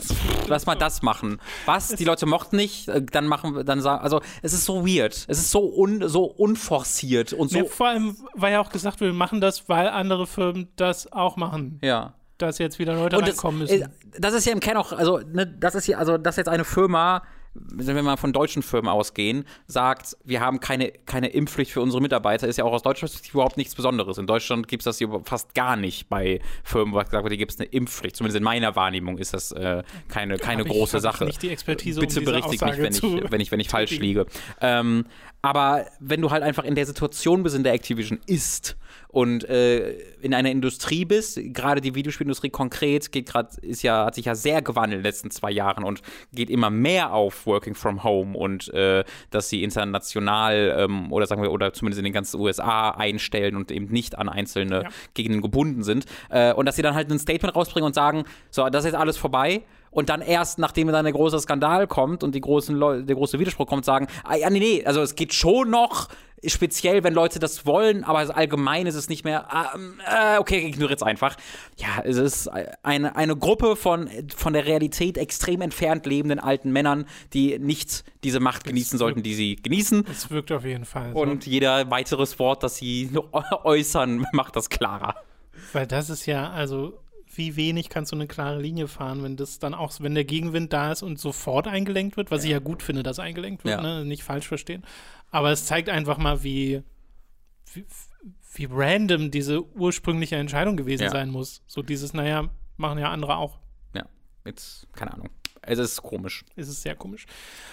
Lass 0.46 0.66
mal 0.66 0.76
das 0.76 1.02
machen. 1.02 1.40
Was? 1.66 1.88
Die 1.88 2.04
Leute 2.04 2.26
mochten 2.26 2.54
nicht, 2.54 2.86
äh, 2.86 3.02
dann 3.02 3.26
machen 3.26 3.56
wir, 3.56 3.64
dann 3.64 3.80
sagen, 3.80 4.04
also, 4.04 4.20
es 4.42 4.52
ist 4.52 4.64
so 4.64 4.86
weird. 4.86 5.24
Es 5.26 5.40
ist 5.40 5.50
so, 5.50 5.74
un, 5.74 6.08
so 6.08 6.26
unforciert 6.26 7.32
und 7.32 7.50
so, 7.50 7.58
Nee, 7.58 7.66
vor 7.66 7.88
allem, 7.88 8.16
weil 8.34 8.52
ja 8.52 8.60
auch 8.60 8.70
gesagt, 8.70 9.00
wir 9.00 9.12
machen 9.12 9.40
das, 9.40 9.68
weil 9.68 9.88
andere 9.88 10.27
Firmen 10.28 10.68
das 10.76 11.12
auch 11.12 11.36
machen, 11.36 11.80
ja. 11.82 12.14
dass 12.38 12.58
jetzt 12.58 12.78
wieder 12.78 12.94
Leute 12.94 13.16
das, 13.16 13.28
reinkommen 13.28 13.60
müssen. 13.60 13.88
das 14.18 14.34
ist 14.34 14.46
ja 14.46 14.52
im 14.52 14.60
Kern 14.60 14.76
auch, 14.76 14.92
also, 14.92 15.18
ne, 15.18 15.46
das 15.46 15.74
ist 15.74 15.86
ja, 15.86 15.98
also, 15.98 16.18
dass 16.18 16.36
jetzt 16.36 16.48
eine 16.48 16.64
Firma 16.64 17.22
wenn 17.54 17.96
wir 17.96 18.02
mal 18.02 18.16
von 18.16 18.32
deutschen 18.32 18.62
Firmen 18.62 18.88
ausgehen, 18.88 19.44
sagt, 19.66 20.16
wir 20.24 20.40
haben 20.40 20.60
keine, 20.60 20.92
keine 21.06 21.28
Impfpflicht 21.28 21.72
für 21.72 21.80
unsere 21.80 22.00
Mitarbeiter, 22.00 22.46
ist 22.46 22.58
ja 22.58 22.64
auch 22.64 22.72
aus 22.72 22.82
deutscher 22.82 23.06
Perspektive 23.06 23.38
überhaupt 23.38 23.56
nichts 23.56 23.74
Besonderes. 23.74 24.18
In 24.18 24.26
Deutschland 24.26 24.68
gibt 24.68 24.82
es 24.82 24.84
das 24.84 24.98
hier 24.98 25.08
fast 25.24 25.54
gar 25.54 25.76
nicht 25.76 26.08
bei 26.08 26.40
Firmen, 26.62 26.94
wo 26.94 26.98
gesagt 26.98 27.12
wird, 27.12 27.28
hier 27.28 27.38
gibt 27.38 27.52
es 27.52 27.60
eine 27.60 27.68
Impfpflicht. 27.68 28.16
Zumindest 28.16 28.36
in 28.36 28.44
meiner 28.44 28.76
Wahrnehmung 28.76 29.18
ist 29.18 29.34
das 29.34 29.52
äh, 29.52 29.82
keine, 30.08 30.36
keine 30.36 30.62
Hab 30.62 30.70
große 30.70 30.98
ich, 30.98 31.02
Sache. 31.02 31.24
Ich 31.24 31.28
nicht 31.28 31.42
die 31.42 31.50
Expertise, 31.50 32.00
Bitte 32.00 32.20
um 32.20 32.24
berichtigt 32.24 32.64
mich, 32.64 32.78
wenn 32.78 32.92
ich, 32.92 33.30
wenn 33.30 33.40
ich, 33.40 33.52
wenn 33.52 33.60
ich 33.60 33.68
falsch 33.68 33.98
liege. 33.98 34.26
Ähm, 34.60 35.06
aber 35.42 35.86
wenn 36.00 36.20
du 36.20 36.30
halt 36.30 36.42
einfach 36.42 36.64
in 36.64 36.74
der 36.74 36.86
Situation 36.86 37.42
bist, 37.42 37.54
in 37.54 37.62
der 37.62 37.72
Activision 37.72 38.18
ist 38.26 38.76
und 39.08 39.44
äh, 39.44 39.92
in 40.20 40.34
einer 40.34 40.50
Industrie 40.50 41.04
bist, 41.04 41.38
gerade 41.54 41.80
die 41.80 41.94
Videospielindustrie 41.94 42.50
konkret 42.50 43.12
geht 43.12 43.26
gerade 43.26 43.50
ist 43.62 43.82
ja 43.82 44.06
hat 44.06 44.16
sich 44.16 44.24
ja 44.24 44.34
sehr 44.34 44.62
gewandelt 44.62 44.98
in 44.98 45.02
den 45.02 45.08
letzten 45.08 45.30
zwei 45.30 45.50
Jahren 45.50 45.84
und 45.84 46.02
geht 46.32 46.50
immer 46.50 46.70
mehr 46.70 47.12
auf 47.12 47.46
Working 47.46 47.74
from 47.74 48.02
Home 48.02 48.36
und 48.36 48.72
äh, 48.74 49.04
dass 49.30 49.48
sie 49.48 49.62
international 49.62 50.74
ähm, 50.76 51.12
oder 51.12 51.26
sagen 51.26 51.42
wir 51.42 51.52
oder 51.52 51.72
zumindest 51.72 51.98
in 51.98 52.04
den 52.04 52.12
ganzen 52.12 52.40
USA 52.40 52.90
einstellen 52.90 53.54
und 53.54 53.70
eben 53.70 53.86
nicht 53.86 54.18
an 54.18 54.28
einzelne 54.28 54.82
Ja. 54.82 54.88
Gegenden 55.14 55.40
gebunden 55.40 55.82
sind 55.84 56.04
äh, 56.30 56.52
und 56.52 56.66
dass 56.66 56.76
sie 56.76 56.82
dann 56.82 56.94
halt 56.94 57.10
ein 57.10 57.18
Statement 57.18 57.54
rausbringen 57.54 57.86
und 57.86 57.94
sagen, 57.94 58.24
so 58.50 58.68
das 58.68 58.84
ist 58.84 58.92
jetzt 58.92 59.00
alles 59.00 59.16
vorbei. 59.16 59.62
Und 59.90 60.08
dann 60.08 60.20
erst, 60.20 60.58
nachdem 60.58 60.88
dann 60.88 61.04
der 61.04 61.12
große 61.12 61.38
Skandal 61.40 61.86
kommt 61.86 62.22
und 62.22 62.34
die 62.34 62.40
großen 62.40 62.74
Leu 62.74 63.02
der 63.02 63.16
große 63.16 63.38
Widerspruch 63.38 63.66
kommt, 63.66 63.84
sagen, 63.84 64.06
ah, 64.24 64.36
ja, 64.36 64.50
nee, 64.50 64.58
nee, 64.58 64.84
also 64.84 65.00
es 65.02 65.14
geht 65.14 65.34
schon 65.34 65.70
noch, 65.70 66.08
speziell, 66.46 67.02
wenn 67.04 67.14
Leute 67.14 67.38
das 67.38 67.66
wollen, 67.66 68.04
aber 68.04 68.34
allgemein 68.36 68.86
ist 68.86 68.94
es 68.94 69.08
nicht 69.08 69.24
mehr, 69.24 69.52
ah, 69.52 69.76
äh, 70.34 70.38
okay, 70.38 70.58
ich 70.58 70.66
ignoriere 70.66 70.92
jetzt 70.92 71.02
einfach. 71.02 71.36
Ja, 71.76 72.02
es 72.04 72.16
ist 72.16 72.48
eine, 72.82 73.16
eine 73.16 73.36
Gruppe 73.36 73.76
von, 73.76 74.08
von 74.34 74.52
der 74.52 74.66
Realität 74.66 75.18
extrem 75.18 75.60
entfernt 75.60 76.06
lebenden 76.06 76.38
alten 76.38 76.70
Männern, 76.70 77.06
die 77.32 77.58
nicht 77.58 78.04
diese 78.24 78.40
Macht 78.40 78.64
genießen 78.64 78.98
sollten, 78.98 79.22
die 79.22 79.34
sie 79.34 79.56
genießen. 79.56 80.04
Es 80.10 80.30
wirkt 80.30 80.52
auf 80.52 80.64
jeden 80.64 80.84
Fall 80.84 81.12
so. 81.12 81.18
Und 81.18 81.46
jeder 81.46 81.90
weiteres 81.90 82.38
Wort, 82.38 82.62
das 82.62 82.76
sie 82.76 83.10
äußern, 83.64 84.26
macht 84.32 84.56
das 84.56 84.68
klarer. 84.68 85.16
Weil 85.72 85.86
das 85.86 86.08
ist 86.10 86.26
ja, 86.26 86.50
also 86.50 86.98
wie 87.38 87.56
wenig 87.56 87.88
kannst 87.88 88.12
du 88.12 88.16
eine 88.16 88.26
klare 88.26 88.60
Linie 88.60 88.88
fahren, 88.88 89.22
wenn 89.22 89.36
das 89.36 89.58
dann 89.58 89.72
auch, 89.74 89.92
wenn 90.00 90.14
der 90.14 90.24
Gegenwind 90.24 90.72
da 90.72 90.92
ist 90.92 91.02
und 91.02 91.18
sofort 91.18 91.66
eingelenkt 91.66 92.16
wird, 92.16 92.30
was 92.30 92.44
ich 92.44 92.50
ja 92.50 92.58
gut 92.58 92.82
finde, 92.82 93.02
dass 93.02 93.18
eingelenkt 93.18 93.64
wird, 93.64 93.76
Ja. 93.76 93.80
ne? 93.82 94.04
nicht 94.04 94.22
falsch 94.24 94.46
verstehen. 94.48 94.84
Aber 95.30 95.50
es 95.52 95.64
zeigt 95.64 95.88
einfach 95.88 96.18
mal, 96.18 96.42
wie, 96.42 96.82
wie, 97.72 97.86
wie 98.54 98.66
random 98.70 99.30
diese 99.30 99.64
ursprüngliche 99.76 100.36
Entscheidung 100.36 100.76
gewesen 100.76 101.04
Ja. 101.04 101.10
sein 101.10 101.30
muss. 101.30 101.62
So 101.66 101.82
dieses, 101.82 102.12
naja, 102.12 102.50
machen 102.76 102.98
ja 102.98 103.10
andere 103.10 103.36
auch. 103.36 103.58
Ja, 103.94 104.04
jetzt, 104.44 104.86
keine 104.92 105.14
Ahnung. 105.14 105.28
Es 105.68 105.78
ist 105.78 106.02
komisch. 106.02 106.44
Es 106.56 106.68
ist 106.68 106.82
sehr 106.82 106.94
komisch. 106.94 107.26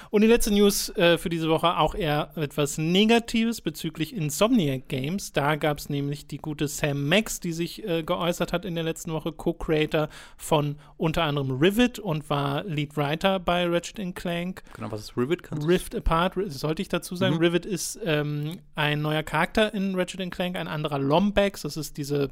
Und 0.10 0.22
die 0.22 0.28
letzte 0.28 0.54
News 0.54 0.90
äh, 0.98 1.18
für 1.18 1.30
diese 1.30 1.50
Woche 1.50 1.78
auch 1.78 1.96
eher 1.96 2.32
etwas 2.36 2.78
Negatives 2.78 3.62
bezüglich 3.62 4.14
Insomniac 4.14 4.90
Games. 4.90 5.32
Da 5.32 5.56
gab 5.56 5.78
es 5.78 5.90
nämlich 5.90 6.28
die 6.28 6.38
gute 6.38 6.68
Sam 6.68 7.08
Max, 7.08 7.40
die 7.40 7.54
sich 7.54 7.88
äh, 7.88 8.04
geäußert 8.04 8.52
hat 8.52 8.66
in 8.66 8.76
der 8.76 8.84
letzten 8.84 9.14
Woche, 9.14 9.32
Co-Creator 9.32 10.10
von 10.36 10.76
unter 10.98 11.24
anderem 11.24 11.52
Rivet 11.52 11.98
und 12.00 12.30
war 12.30 12.66
Lead 12.66 12.98
Writer 12.98 13.40
bei 13.40 13.66
Ratchet 13.66 14.16
Clank. 14.16 14.64
Genau, 14.74 14.92
was 14.92 15.02
ist 15.02 15.18
Rivet? 15.18 15.44
Kannst 15.44 15.68
Rift 15.68 15.96
Apart, 15.96 16.34
sollte 16.48 16.82
ich 16.82 16.90
dazu 16.90 17.16
sagen. 17.16 17.36
Mhm. 17.36 17.42
Rivet 17.42 17.66
ist 17.66 17.98
ähm, 18.04 18.60
ein 18.76 19.02
neuer 19.02 19.24
Charakter 19.24 19.74
in 19.74 19.96
Ratchet 19.96 20.30
Clank, 20.32 20.58
ein 20.58 20.68
anderer 20.68 21.00
Lombax. 21.00 21.62
Das 21.62 21.78
ist 21.78 21.98
diese 21.98 22.30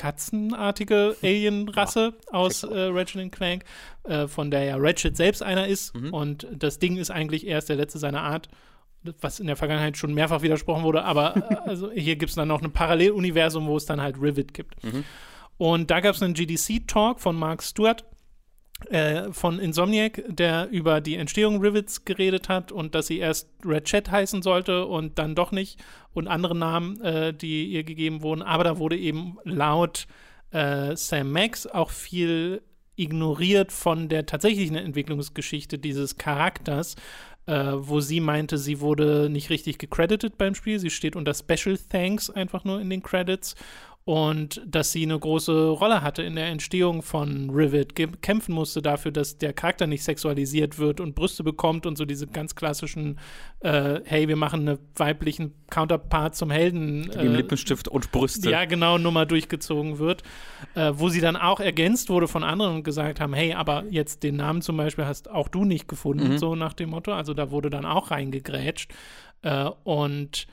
katzenartige 0.00 1.14
Alien-Rasse 1.22 2.14
aus 2.32 2.62
check's 2.62 2.72
äh, 2.72 2.84
Ratchet 2.86 3.32
Clank, 3.32 3.64
äh, 4.04 4.26
von 4.28 4.50
der 4.50 4.64
ja 4.64 4.76
Ratchet 4.78 5.14
selbst 5.14 5.42
einer 5.42 5.68
ist. 5.68 5.94
Mhm. 5.94 6.14
Und 6.14 6.46
das 6.50 6.78
Ding 6.78 6.96
ist 6.96 7.10
eigentlich 7.10 7.46
erst 7.46 7.68
der 7.68 7.76
letzte 7.76 7.98
seiner 7.98 8.22
Art, 8.22 8.48
was 9.20 9.40
in 9.40 9.46
der 9.46 9.56
Vergangenheit 9.56 9.98
schon 9.98 10.14
mehrfach 10.14 10.40
widersprochen 10.40 10.84
wurde. 10.84 11.04
Aber 11.04 11.36
äh, 11.36 11.56
also 11.68 11.90
hier 11.92 12.16
gibt 12.16 12.30
es 12.30 12.36
dann 12.36 12.48
noch 12.48 12.62
ein 12.62 12.72
Paralleluniversum, 12.72 13.66
wo 13.66 13.76
es 13.76 13.84
dann 13.84 14.00
halt 14.00 14.16
Rivet 14.18 14.54
gibt. 14.54 14.82
Mhm. 14.82 15.04
Und 15.58 15.90
da 15.90 16.00
gab 16.00 16.14
es 16.14 16.22
einen 16.22 16.32
GDC-Talk 16.32 17.20
von 17.20 17.36
Mark 17.36 17.62
Stewart 17.62 18.06
äh, 18.86 19.32
von 19.32 19.58
Insomniac, 19.58 20.22
der 20.28 20.68
über 20.70 21.00
die 21.00 21.16
Entstehung 21.16 21.60
Rivets 21.60 22.04
geredet 22.04 22.48
hat 22.48 22.72
und 22.72 22.94
dass 22.94 23.06
sie 23.06 23.18
erst 23.18 23.48
Red 23.64 23.84
Chat 23.84 24.10
heißen 24.10 24.42
sollte 24.42 24.86
und 24.86 25.18
dann 25.18 25.34
doch 25.34 25.52
nicht 25.52 25.80
und 26.12 26.28
andere 26.28 26.56
Namen, 26.56 27.00
äh, 27.00 27.34
die 27.34 27.66
ihr 27.66 27.84
gegeben 27.84 28.22
wurden. 28.22 28.42
Aber 28.42 28.64
da 28.64 28.78
wurde 28.78 28.96
eben 28.96 29.38
laut 29.44 30.06
äh, 30.50 30.96
Sam 30.96 31.32
Max 31.32 31.66
auch 31.66 31.90
viel 31.90 32.62
ignoriert 32.96 33.72
von 33.72 34.08
der 34.08 34.26
tatsächlichen 34.26 34.76
Entwicklungsgeschichte 34.76 35.78
dieses 35.78 36.18
Charakters, 36.18 36.96
äh, 37.46 37.72
wo 37.74 38.00
sie 38.00 38.20
meinte, 38.20 38.58
sie 38.58 38.80
wurde 38.80 39.28
nicht 39.30 39.48
richtig 39.50 39.78
gecredited 39.78 40.36
beim 40.36 40.54
Spiel. 40.54 40.78
Sie 40.78 40.90
steht 40.90 41.16
unter 41.16 41.34
Special 41.34 41.78
Thanks 41.78 42.28
einfach 42.28 42.64
nur 42.64 42.80
in 42.80 42.90
den 42.90 43.02
Credits 43.02 43.54
und 44.10 44.60
dass 44.66 44.90
sie 44.90 45.04
eine 45.04 45.16
große 45.16 45.68
Rolle 45.68 46.02
hatte 46.02 46.24
in 46.24 46.34
der 46.34 46.46
Entstehung 46.48 47.00
von 47.00 47.48
Rivet, 47.48 47.94
kämpfen 47.94 48.52
musste 48.52 48.82
dafür, 48.82 49.12
dass 49.12 49.38
der 49.38 49.52
Charakter 49.52 49.86
nicht 49.86 50.02
sexualisiert 50.02 50.80
wird 50.80 50.98
und 50.98 51.14
Brüste 51.14 51.44
bekommt 51.44 51.86
und 51.86 51.96
so 51.96 52.04
diese 52.04 52.26
ganz 52.26 52.56
klassischen, 52.56 53.20
äh, 53.60 54.00
hey, 54.02 54.26
wir 54.26 54.34
machen 54.34 54.68
einen 54.68 54.78
weiblichen 54.96 55.54
Counterpart 55.70 56.34
zum 56.34 56.50
Helden. 56.50 57.08
Wie 57.14 57.24
im 57.24 57.34
äh, 57.34 57.36
Lippenstift 57.36 57.86
und 57.86 58.10
Brüste. 58.10 58.50
ja, 58.50 58.64
genau, 58.64 58.98
Nummer 58.98 59.26
durchgezogen 59.26 60.00
wird, 60.00 60.24
äh, 60.74 60.90
wo 60.92 61.08
sie 61.08 61.20
dann 61.20 61.36
auch 61.36 61.60
ergänzt 61.60 62.10
wurde 62.10 62.26
von 62.26 62.42
anderen 62.42 62.74
und 62.74 62.82
gesagt 62.82 63.20
haben, 63.20 63.32
hey, 63.32 63.52
aber 63.54 63.84
jetzt 63.90 64.24
den 64.24 64.34
Namen 64.34 64.60
zum 64.60 64.76
Beispiel 64.76 65.04
hast 65.06 65.30
auch 65.30 65.46
du 65.46 65.64
nicht 65.64 65.86
gefunden, 65.86 66.30
Mhm. 66.30 66.38
so 66.38 66.56
nach 66.56 66.72
dem 66.72 66.90
Motto. 66.90 67.12
Also 67.12 67.32
da 67.32 67.52
wurde 67.52 67.70
dann 67.70 67.84
auch 67.86 68.10
reingegrätscht. 68.10 68.90
Äh, 69.42 69.70
und 69.84 70.48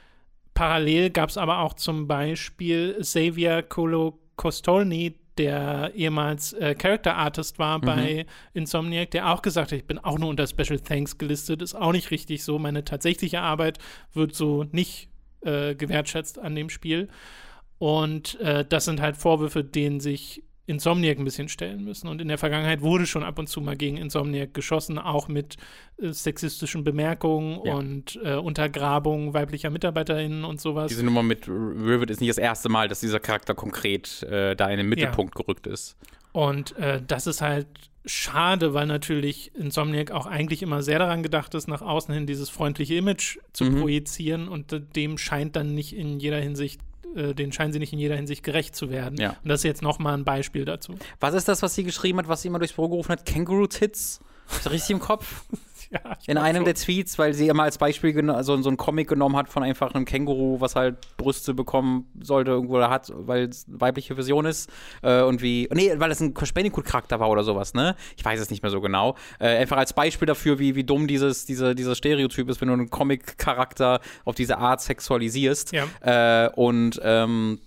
parallel 0.57 1.11
gab 1.11 1.29
es 1.29 1.37
aber 1.37 1.59
auch 1.59 1.75
zum 1.75 2.07
Beispiel 2.07 2.97
Xavier 2.99 3.61
Colo 3.61 4.19
Costolny, 4.37 5.13
der 5.37 5.91
ehemals 5.93 6.53
äh, 6.53 6.73
Character 6.73 7.15
Artist 7.15 7.59
war 7.59 7.79
bei 7.79 8.25
Insomniac, 8.55 9.11
der 9.11 9.29
auch 9.29 9.43
gesagt 9.43 9.71
hat, 9.71 9.77
ich 9.77 9.85
bin 9.85 9.99
auch 9.99 10.17
nur 10.17 10.29
unter 10.29 10.47
Special 10.47 10.79
Thanks 10.79 11.19
gelistet, 11.19 11.61
ist 11.61 11.75
auch 11.75 11.91
nicht 11.91 12.09
richtig 12.09 12.43
so. 12.43 12.57
Meine 12.57 12.83
tatsächliche 12.83 13.41
Arbeit 13.41 13.77
wird 14.13 14.33
so 14.33 14.63
nicht 14.71 15.09
äh, 15.41 15.75
gewertschätzt 15.75 16.39
an 16.39 16.55
dem 16.55 16.71
Spiel. 16.71 17.07
Und 17.77 18.39
äh, 18.39 18.65
das 18.65 18.85
sind 18.85 18.99
halt 18.99 19.15
Vorwürfe, 19.15 19.63
denen 19.63 19.99
sich 19.99 20.43
Insomniac 20.67 21.17
ein 21.17 21.23
bisschen 21.23 21.49
stellen 21.49 21.83
müssen. 21.83 22.07
Und 22.07 22.21
in 22.21 22.27
der 22.27 22.37
Vergangenheit 22.37 22.81
wurde 22.81 23.05
schon 23.07 23.23
ab 23.23 23.39
und 23.39 23.47
zu 23.47 23.61
mal 23.61 23.75
gegen 23.75 23.97
Insomniac 23.97 24.53
geschossen, 24.53 24.99
auch 24.99 25.27
mit 25.29 25.55
äh, 25.99 26.11
sexistischen 26.11 26.83
Bemerkungen 26.83 27.59
Ja. 27.65 27.73
und 27.75 28.19
äh, 28.23 28.35
Untergrabung 28.35 29.33
weiblicher 29.33 29.69
MitarbeiterInnen 29.69 30.43
und 30.43 30.61
sowas. 30.61 30.89
Diese 30.89 31.03
Nummer 31.05 31.23
mit 31.23 31.47
Rivet 31.47 32.09
ist 32.11 32.19
nicht 32.21 32.29
das 32.29 32.37
erste 32.37 32.69
Mal, 32.69 32.87
dass 32.89 32.99
dieser 32.99 33.19
Charakter 33.19 33.55
konkret 33.55 34.21
äh, 34.23 34.55
da 34.55 34.69
in 34.69 34.77
den 34.77 34.87
Mittelpunkt 34.89 35.33
gerückt 35.35 35.65
ist. 35.67 35.95
Und 36.33 36.75
äh, 36.77 37.01
das 37.05 37.25
ist 37.27 37.41
halt 37.41 37.67
schade, 38.05 38.73
weil 38.73 38.85
natürlich 38.87 39.51
Insomniac 39.55 40.11
auch 40.11 40.27
eigentlich 40.27 40.61
immer 40.63 40.81
sehr 40.81 40.99
daran 40.99 41.23
gedacht 41.23 41.53
ist, 41.55 41.67
nach 41.67 41.81
außen 41.81 42.13
hin 42.13 42.25
dieses 42.27 42.49
freundliche 42.49 42.95
Image 42.95 43.37
zu 43.53 43.65
Mhm. 43.65 43.79
projizieren 43.81 44.47
und 44.47 44.71
äh, 44.71 44.79
dem 44.81 45.17
scheint 45.17 45.55
dann 45.55 45.73
nicht 45.73 45.95
in 45.95 46.19
jeder 46.19 46.39
Hinsicht, 46.39 46.79
äh, 47.15 47.33
den 47.33 47.51
scheinen 47.51 47.73
sie 47.73 47.79
nicht 47.79 47.93
in 47.93 47.99
jeder 47.99 48.15
Hinsicht 48.15 48.43
gerecht 48.43 48.75
zu 48.75 48.89
werden. 48.89 49.19
Ja. 49.19 49.35
Und 49.43 49.49
das 49.49 49.61
ist 49.61 49.63
jetzt 49.63 49.81
nochmal 49.81 50.13
ein 50.13 50.25
Beispiel 50.25 50.65
dazu. 50.65 50.95
Was 51.19 51.33
ist 51.33 51.47
das, 51.47 51.61
was 51.61 51.75
sie 51.75 51.83
geschrieben 51.83 52.19
hat, 52.19 52.27
was 52.27 52.41
sie 52.41 52.47
immer 52.47 52.59
durchs 52.59 52.73
Büro 52.73 52.89
gerufen 52.89 53.11
hat? 53.11 53.25
Das 54.49 54.71
richtig 54.71 54.91
im 54.91 54.99
Kopf? 54.99 55.45
Ja, 55.91 56.17
In 56.27 56.37
einem 56.37 56.57
schon. 56.57 56.65
der 56.65 56.73
Tweets, 56.75 57.17
weil 57.17 57.33
sie 57.33 57.47
immer 57.47 57.63
als 57.63 57.77
Beispiel 57.77 58.29
also 58.29 58.61
so 58.61 58.69
ein 58.69 58.77
Comic 58.77 59.07
genommen 59.07 59.35
hat 59.37 59.47
von 59.47 59.63
einfach 59.63 59.93
einem 59.93 60.05
Känguru, 60.05 60.59
was 60.59 60.75
halt 60.75 60.97
Brüste 61.17 61.53
bekommen 61.53 62.09
sollte 62.19 62.51
irgendwo 62.51 62.75
oder 62.75 62.89
hat, 62.89 63.11
weil 63.15 63.47
es 63.47 63.67
eine 63.67 63.79
weibliche 63.79 64.15
Version 64.15 64.45
ist. 64.45 64.69
Äh, 65.01 65.21
und 65.21 65.41
wie. 65.41 65.69
Nee, 65.73 65.93
weil 65.97 66.11
es 66.11 66.19
ein 66.19 66.33
Crash 66.33 66.53
Bandicoot-Charakter 66.53 67.19
war 67.19 67.29
oder 67.29 67.43
sowas, 67.43 67.73
ne? 67.73 67.95
Ich 68.17 68.25
weiß 68.25 68.39
es 68.39 68.49
nicht 68.49 68.63
mehr 68.63 68.71
so 68.71 68.81
genau. 68.81 69.15
Äh, 69.39 69.57
einfach 69.57 69.77
als 69.77 69.93
Beispiel 69.93 70.25
dafür, 70.25 70.59
wie, 70.59 70.75
wie 70.75 70.83
dumm 70.83 71.07
dieses, 71.07 71.45
diese, 71.45 71.73
dieser 71.73 71.95
Stereotyp 71.95 72.49
ist, 72.49 72.59
wenn 72.59 72.67
du 72.67 72.73
einen 72.73 72.89
Comic-Charakter 72.89 74.01
auf 74.25 74.35
diese 74.35 74.57
Art 74.57 74.81
sexualisierst. 74.81 75.71
Ja. 75.73 76.45
Äh, 76.45 76.49
und 76.55 76.99
ähm, 77.03 77.59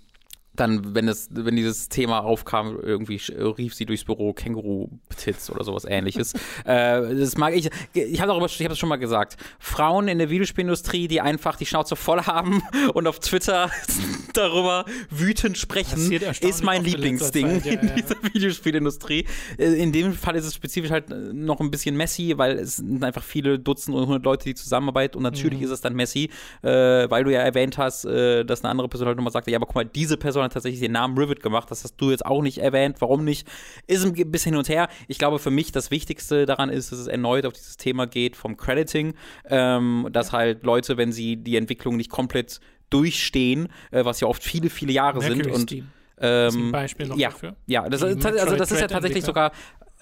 dann, 0.61 0.95
wenn 0.95 1.09
es, 1.09 1.29
wenn 1.33 1.57
dieses 1.57 1.89
Thema 1.89 2.21
aufkam, 2.25 2.79
irgendwie 2.81 3.17
sch- 3.17 3.59
rief 3.59 3.75
sie 3.75 3.87
durchs 3.87 4.05
Büro 4.05 4.33
Känguru-Tits 4.33 5.51
oder 5.51 5.65
sowas 5.65 5.85
ähnliches. 5.85 6.35
äh, 6.65 7.15
das 7.15 7.37
mag 7.37 7.55
ich. 7.55 7.71
Ich 7.95 8.21
habe 8.21 8.29
darüber, 8.29 8.47
ich 8.47 8.59
habe 8.61 8.69
das 8.69 8.79
schon 8.79 8.89
mal 8.89 8.97
gesagt. 8.97 9.37
Frauen 9.59 10.09
in 10.09 10.19
der 10.19 10.31
Videospielindustrie, 10.31 11.09
die 11.09 11.21
einfach 11.21 11.57
die 11.57 11.67
Schnauze 11.67 11.97
voll 11.97 12.23
haben 12.23 12.63
und 12.95 13.07
auf 13.07 13.19
Twitter 13.21 13.71
darüber 14.35 14.85
wütend 15.11 15.59
sprechen, 15.59 16.13
ist 16.13 16.63
mein 16.63 16.85
Lieblingsding 16.85 17.63
Zeit, 17.63 17.67
ja, 17.67 17.73
in 17.81 17.89
ja. 17.89 17.95
dieser 17.95 18.17
Videospielindustrie. 18.23 19.27
Äh, 19.59 19.75
In 19.83 19.93
dem 19.93 20.13
Fall 20.13 20.37
ist 20.37 20.45
es 20.45 20.55
spezifisch 20.55 20.91
halt 20.91 21.11
äh, 21.11 21.15
noch 21.33 21.61
ein 21.61 21.71
bisschen 21.71 21.97
messy, 21.97 22.35
weil 22.37 22.59
es 22.59 22.77
sind 22.77 23.03
einfach 23.03 23.23
viele 23.23 23.59
Dutzend 23.59 23.97
und 23.97 24.07
hundert 24.07 24.25
Leute, 24.25 24.45
die 24.45 24.55
zusammenarbeiten 24.55 25.17
und 25.17 25.23
natürlich 25.23 25.59
Mhm. 25.61 25.65
ist 25.65 25.71
es 25.71 25.81
dann 25.81 25.95
messy, 25.95 26.31
äh, 26.63 26.69
weil 27.11 27.25
du 27.25 27.33
ja 27.33 27.41
erwähnt 27.41 27.79
hast, 27.79 28.05
äh, 28.05 28.45
dass 28.45 28.63
eine 28.63 28.71
andere 28.71 28.89
Person 28.89 29.09
halt 29.09 29.17
nochmal 29.17 29.33
sagte, 29.33 29.51
ja, 29.51 29.57
aber 29.59 29.67
guck 29.67 29.75
mal, 29.75 29.85
diese 29.85 30.17
Person 30.17 30.43
hat 30.45 30.50
tatsächlich 30.51 30.81
den 30.81 30.93
Namen 30.93 31.17
Rivet 31.17 31.43
gemacht, 31.43 31.71
das 31.71 31.85
hast 31.85 31.97
du 31.97 32.11
jetzt 32.11 32.25
auch 32.25 32.43
nicht 32.43 32.59
erwähnt, 32.59 32.97
warum 33.01 33.25
nicht? 33.25 33.49
Ist 33.87 34.05
ein 34.05 34.13
bisschen 34.31 34.53
hin 34.53 34.59
und 34.59 34.69
her. 34.69 34.89
Ich 35.09 35.19
glaube, 35.19 35.39
für 35.39 35.51
mich 35.51 35.73
das 35.73 35.91
Wichtigste 35.91 36.47
daran 36.47 36.71
ist, 36.71 36.93
dass 36.93 36.99
es 36.99 37.07
erneut 37.07 37.47
auf 37.47 37.53
dieses 37.53 37.77
Thema 37.77 38.07
geht 38.07 38.37
vom 38.37 38.57
Crediting, 38.57 39.15
ähm, 39.49 40.09
dass 40.13 40.33
halt 40.33 40.65
Leute, 40.65 40.97
wenn 40.97 41.13
sie 41.13 41.37
die 41.37 41.57
Entwicklung 41.57 41.97
nicht 41.97 42.11
komplett 42.11 42.61
durchstehen, 42.91 43.69
äh, 43.91 44.05
was 44.05 44.21
ja 44.21 44.29
oft 44.29 44.43
viele, 44.43 44.71
viele 44.71 44.93
Jahre 44.93 45.21
sind 45.21 45.37
Mercury 45.37 45.55
und 45.55 45.63
Steam 45.63 45.89
ist 46.21 46.55
ein 46.55 46.65
ähm, 46.65 46.73
Beispiel 46.73 47.07
noch 47.07 47.17
ja, 47.17 47.31
dafür. 47.31 47.57
ja, 47.67 47.89
das, 47.89 48.03
also 48.03 48.57
das 48.57 48.71
ist 48.71 48.81
ja 48.81 48.89
tatsächlich 48.89 49.25
sogar 49.25 49.53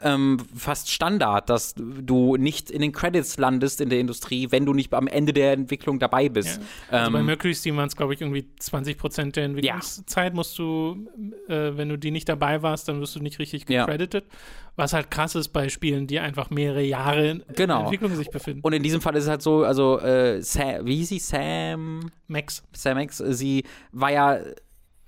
ähm, 0.03 0.38
fast 0.55 0.90
Standard, 0.90 1.51
dass 1.51 1.74
du 1.76 2.36
nicht 2.36 2.70
in 2.70 2.80
den 2.82 2.92
Credits 2.92 3.36
landest 3.38 3.80
in 3.80 3.88
der 3.88 3.99
Industrie, 4.01 4.46
wenn 4.51 4.64
du 4.66 4.72
nicht 4.74 4.92
am 4.94 5.07
Ende 5.09 5.32
der 5.32 5.53
Entwicklung 5.53 5.99
dabei 5.99 6.28
bist. 6.28 6.61
Ja. 6.90 6.99
Also 6.99 7.12
bei 7.12 7.18
Ähm, 7.20 7.26
Mercury 7.26 7.55
Steam 7.55 7.76
waren 7.76 7.88
es, 7.88 7.96
glaube 7.96 8.14
ich, 8.14 8.20
irgendwie 8.20 8.46
20 8.59 8.96
Prozent 8.99 9.36
der 9.36 9.44
Entwicklungszeit 9.44 10.34
musst 10.34 10.59
du, 10.59 11.09
äh, 11.49 11.76
wenn 11.76 11.88
du 11.88 11.99
die 11.99 12.11
nicht 12.11 12.28
dabei 12.28 12.62
warst, 12.62 12.88
dann 12.88 13.01
wirst 13.01 13.16
du 13.16 13.20
nicht 13.20 13.38
richtig 13.38 13.68
Ja. 13.68 13.84
gecredited. 13.86 14.24
Was 14.76 14.92
halt 14.92 15.11
krass 15.11 15.34
ist 15.34 15.49
bei 15.49 15.68
Spielen, 15.68 16.07
die 16.07 16.20
einfach 16.20 16.51
mehrere 16.51 16.82
Jahre 16.82 17.30
in 17.30 17.42
Genau. 17.57 17.82
Entwicklung 17.82 18.14
sich 18.14 18.30
befinden. 18.30 18.61
und 18.62 18.72
in 18.72 18.82
diesem 18.84 19.01
Fall 19.01 19.16
ist 19.16 19.24
es 19.24 19.30
halt 19.30 19.42
so, 19.42 19.64
also 19.64 19.99
äh, 20.01 20.40
Sam, 20.42 20.86
wie 20.86 20.96
hieß 20.96 21.09
sie? 21.09 21.18
Sam? 21.18 22.11
Max. 22.28 22.62
Sam 22.72 22.99
X, 22.99 23.18
äh, 23.20 23.32
sie 23.34 23.64
war 23.90 24.12
ja 24.12 24.38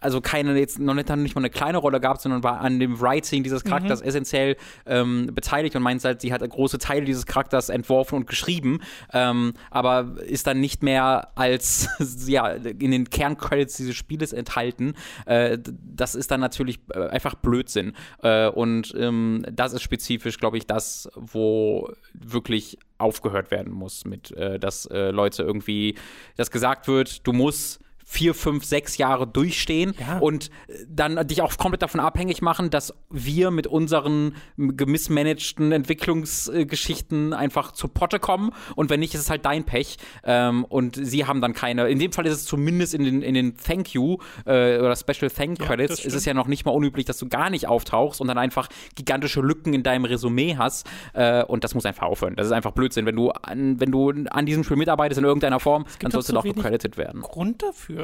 also 0.00 0.20
keine 0.20 0.58
jetzt 0.58 0.78
noch 0.78 0.94
nicht, 0.94 1.08
nicht 1.16 1.34
mal 1.34 1.40
eine 1.40 1.50
kleine 1.50 1.78
Rolle 1.78 2.00
gehabt, 2.00 2.22
sondern 2.22 2.42
war 2.42 2.60
an 2.60 2.80
dem 2.80 3.00
Writing 3.00 3.42
dieses 3.42 3.64
Charakters 3.64 4.00
essentiell 4.00 4.56
ähm, 4.86 5.30
beteiligt 5.32 5.76
und 5.76 5.82
meint 5.82 6.02
halt, 6.04 6.20
sie 6.20 6.32
hat 6.32 6.48
große 6.48 6.78
Teile 6.78 7.04
dieses 7.04 7.26
Charakters 7.26 7.68
entworfen 7.68 8.16
und 8.16 8.26
geschrieben, 8.26 8.80
ähm, 9.12 9.52
aber 9.70 10.16
ist 10.24 10.46
dann 10.46 10.60
nicht 10.60 10.82
mehr 10.82 11.28
als 11.34 11.88
ja 12.26 12.48
in 12.48 12.90
den 12.90 13.10
Kerncredits 13.10 13.76
dieses 13.76 13.94
Spieles 13.94 14.32
enthalten. 14.32 14.94
Äh, 15.26 15.58
das 15.64 16.14
ist 16.14 16.30
dann 16.30 16.40
natürlich 16.40 16.80
äh, 16.94 17.08
einfach 17.08 17.34
Blödsinn 17.34 17.94
äh, 18.22 18.48
und 18.48 18.94
ähm, 18.96 19.44
das 19.52 19.72
ist 19.72 19.82
spezifisch, 19.82 20.38
glaube 20.38 20.56
ich, 20.56 20.66
das, 20.66 21.08
wo 21.14 21.92
wirklich 22.14 22.78
aufgehört 22.98 23.50
werden 23.50 23.72
muss 23.72 24.04
mit, 24.04 24.30
äh, 24.32 24.58
dass 24.58 24.86
äh, 24.86 25.10
Leute 25.10 25.42
irgendwie, 25.42 25.96
dass 26.36 26.50
gesagt 26.50 26.88
wird, 26.88 27.26
du 27.26 27.32
musst 27.32 27.80
vier, 28.12 28.34
fünf, 28.34 28.64
sechs 28.64 28.98
Jahre 28.98 29.24
durchstehen 29.24 29.94
Ja. 30.00 30.18
und 30.18 30.50
äh, 30.66 30.72
dann 30.88 31.28
dich 31.28 31.42
auch 31.42 31.56
komplett 31.56 31.82
davon 31.82 32.00
abhängig 32.00 32.42
machen, 32.42 32.68
dass 32.68 32.92
wir 33.08 33.52
mit 33.52 33.68
unseren 33.68 34.34
gemissmanagten 34.58 35.70
Entwicklungsgeschichten 35.70 37.32
einfach 37.32 37.70
zu 37.72 37.86
Potte 37.86 38.18
kommen 38.18 38.50
und 38.74 38.90
wenn 38.90 38.98
nicht, 39.00 39.14
ist 39.14 39.20
es 39.20 39.30
halt 39.30 39.44
dein 39.44 39.64
Pech 39.64 39.96
ähm, 40.24 40.64
und 40.64 40.96
sie 40.96 41.24
haben 41.26 41.40
dann 41.40 41.52
keine, 41.52 41.88
in 41.88 42.00
dem 42.00 42.12
Fall 42.12 42.26
ist 42.26 42.34
es 42.34 42.44
zumindest 42.46 42.94
in 42.94 43.04
den, 43.04 43.22
in 43.22 43.34
den 43.34 43.56
Thank 43.56 43.94
You 43.94 44.18
äh, 44.44 44.78
oder 44.78 44.96
Special 44.96 45.30
Thank 45.30 45.60
Ja, 45.60 45.66
Credits, 45.66 45.96
das 45.96 46.04
ist 46.04 46.14
es 46.14 46.24
ja 46.24 46.34
noch 46.34 46.48
nicht 46.48 46.64
mal 46.64 46.72
unüblich, 46.72 47.04
dass 47.06 47.18
du 47.18 47.28
gar 47.28 47.48
nicht 47.48 47.68
auftauchst 47.68 48.20
und 48.20 48.26
dann 48.26 48.38
einfach 48.38 48.68
gigantische 48.96 49.40
Lücken 49.40 49.72
in 49.72 49.84
deinem 49.84 50.04
Resümee 50.04 50.56
hast 50.56 50.88
äh, 51.14 51.44
und 51.44 51.62
das 51.62 51.74
muss 51.74 51.86
einfach 51.86 52.06
aufhören. 52.08 52.34
Das 52.34 52.46
ist 52.46 52.52
einfach 52.52 52.72
Blödsinn. 52.72 53.06
Wenn 53.06 53.16
du 53.16 53.30
an, 53.30 53.78
wenn 53.78 53.92
du 53.92 54.10
an 54.30 54.46
diesem 54.46 54.64
Spiel 54.64 54.76
mitarbeitest 54.76 55.18
in 55.18 55.24
irgendeiner 55.24 55.60
Form, 55.60 55.84
dann 56.00 56.10
sollst 56.10 56.28
du 56.28 56.32
doch 56.32 56.42
gecredited 56.44 56.96
werden. 56.96 57.20
Grund 57.20 57.62
dafür. 57.62 57.99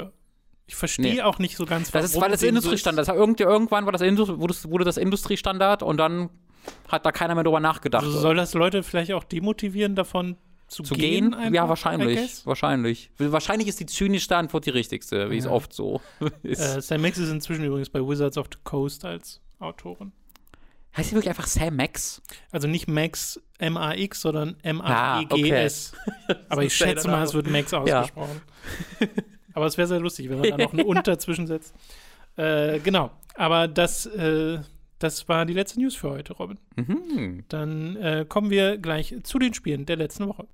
Ich 0.68 0.74
verstehe 0.74 1.14
Nee. 1.14 1.22
auch 1.22 1.38
nicht 1.38 1.56
so 1.56 1.64
ganz, 1.64 1.90
Das 1.92 2.04
ist, 2.06 2.10
warum 2.14 2.22
weil 2.24 2.30
das 2.32 2.42
Industriestandard 2.42 3.06
ist. 3.08 3.14
Irgend, 3.14 3.40
irgendwann 3.40 3.84
war 3.86 3.92
das, 3.92 4.00
wurde 4.02 4.48
das, 4.48 4.68
wurde 4.68 4.84
das 4.84 4.96
Industriestandard 4.96 5.82
und 5.84 5.96
dann 5.98 6.28
hat 6.88 7.06
da 7.06 7.12
keiner 7.12 7.34
mehr 7.36 7.44
drüber 7.44 7.60
nachgedacht. 7.60 8.02
Also 8.04 8.18
soll 8.18 8.34
das 8.34 8.52
Leute 8.54 8.82
vielleicht 8.82 9.12
auch 9.12 9.22
demotivieren, 9.22 9.94
davon 9.94 10.36
zu, 10.66 10.82
zu 10.82 10.94
gehen? 10.94 11.30
gehen? 11.40 11.54
ja, 11.54 11.68
wahrscheinlich. 11.68 12.44
Wahrscheinlich. 12.44 13.10
Wahrscheinlich 13.18 13.68
ist 13.68 13.78
die 13.78 13.86
zynischste 13.86 14.36
Antwort 14.36 14.66
die 14.66 14.70
richtigste, 14.70 15.30
wie 15.30 15.38
es 15.38 15.44
Ja. 15.44 15.52
oft 15.52 15.72
so 15.72 16.00
ist. 16.42 16.58
Äh, 16.60 16.80
Sam 16.82 17.02
Max 17.02 17.18
ist 17.18 17.30
inzwischen 17.30 17.64
übrigens 17.64 17.88
bei 17.88 18.00
Wizards 18.00 18.36
of 18.36 18.46
the 18.52 18.58
Coast 18.64 19.04
als 19.04 19.40
Autorin. 19.60 20.10
heißt 20.96 21.10
die 21.12 21.14
wirklich 21.14 21.28
einfach 21.28 21.46
Sam 21.46 21.76
Max? 21.76 22.20
Also 22.50 22.66
nicht 22.66 22.88
Max 22.88 23.40
M-A-X, 23.58 24.20
sondern 24.22 24.56
Ah, 24.64 25.20
M-A-E-G-S. 25.20 25.92
Aber 26.48 26.62
ich 26.64 26.74
schätze 26.74 27.06
mal, 27.06 27.22
es 27.22 27.32
wird 27.34 27.48
Max 27.48 27.72
ausgesprochen. 27.72 28.40
Aber 29.56 29.64
es 29.64 29.78
wäre 29.78 29.88
sehr 29.88 30.00
lustig, 30.00 30.28
wenn 30.28 30.38
man 30.38 30.50
da 30.50 30.58
noch 30.58 30.74
ein 30.74 30.80
Unter 30.84 31.18
zwischensetzt. 31.18 31.74
Äh, 32.36 32.78
genau. 32.80 33.10
Aber 33.36 33.68
das, 33.68 34.04
äh, 34.04 34.58
das 34.98 35.30
war 35.30 35.46
die 35.46 35.54
letzte 35.54 35.80
News 35.80 35.94
für 35.94 36.10
heute, 36.10 36.34
Robin. 36.34 36.58
Mhm. 36.76 37.44
Dann 37.48 37.96
äh, 37.96 38.26
kommen 38.28 38.50
wir 38.50 38.76
gleich 38.76 39.16
zu 39.22 39.38
den 39.38 39.54
Spielen 39.54 39.86
der 39.86 39.96
letzten 39.96 40.28
Woche. 40.28 40.46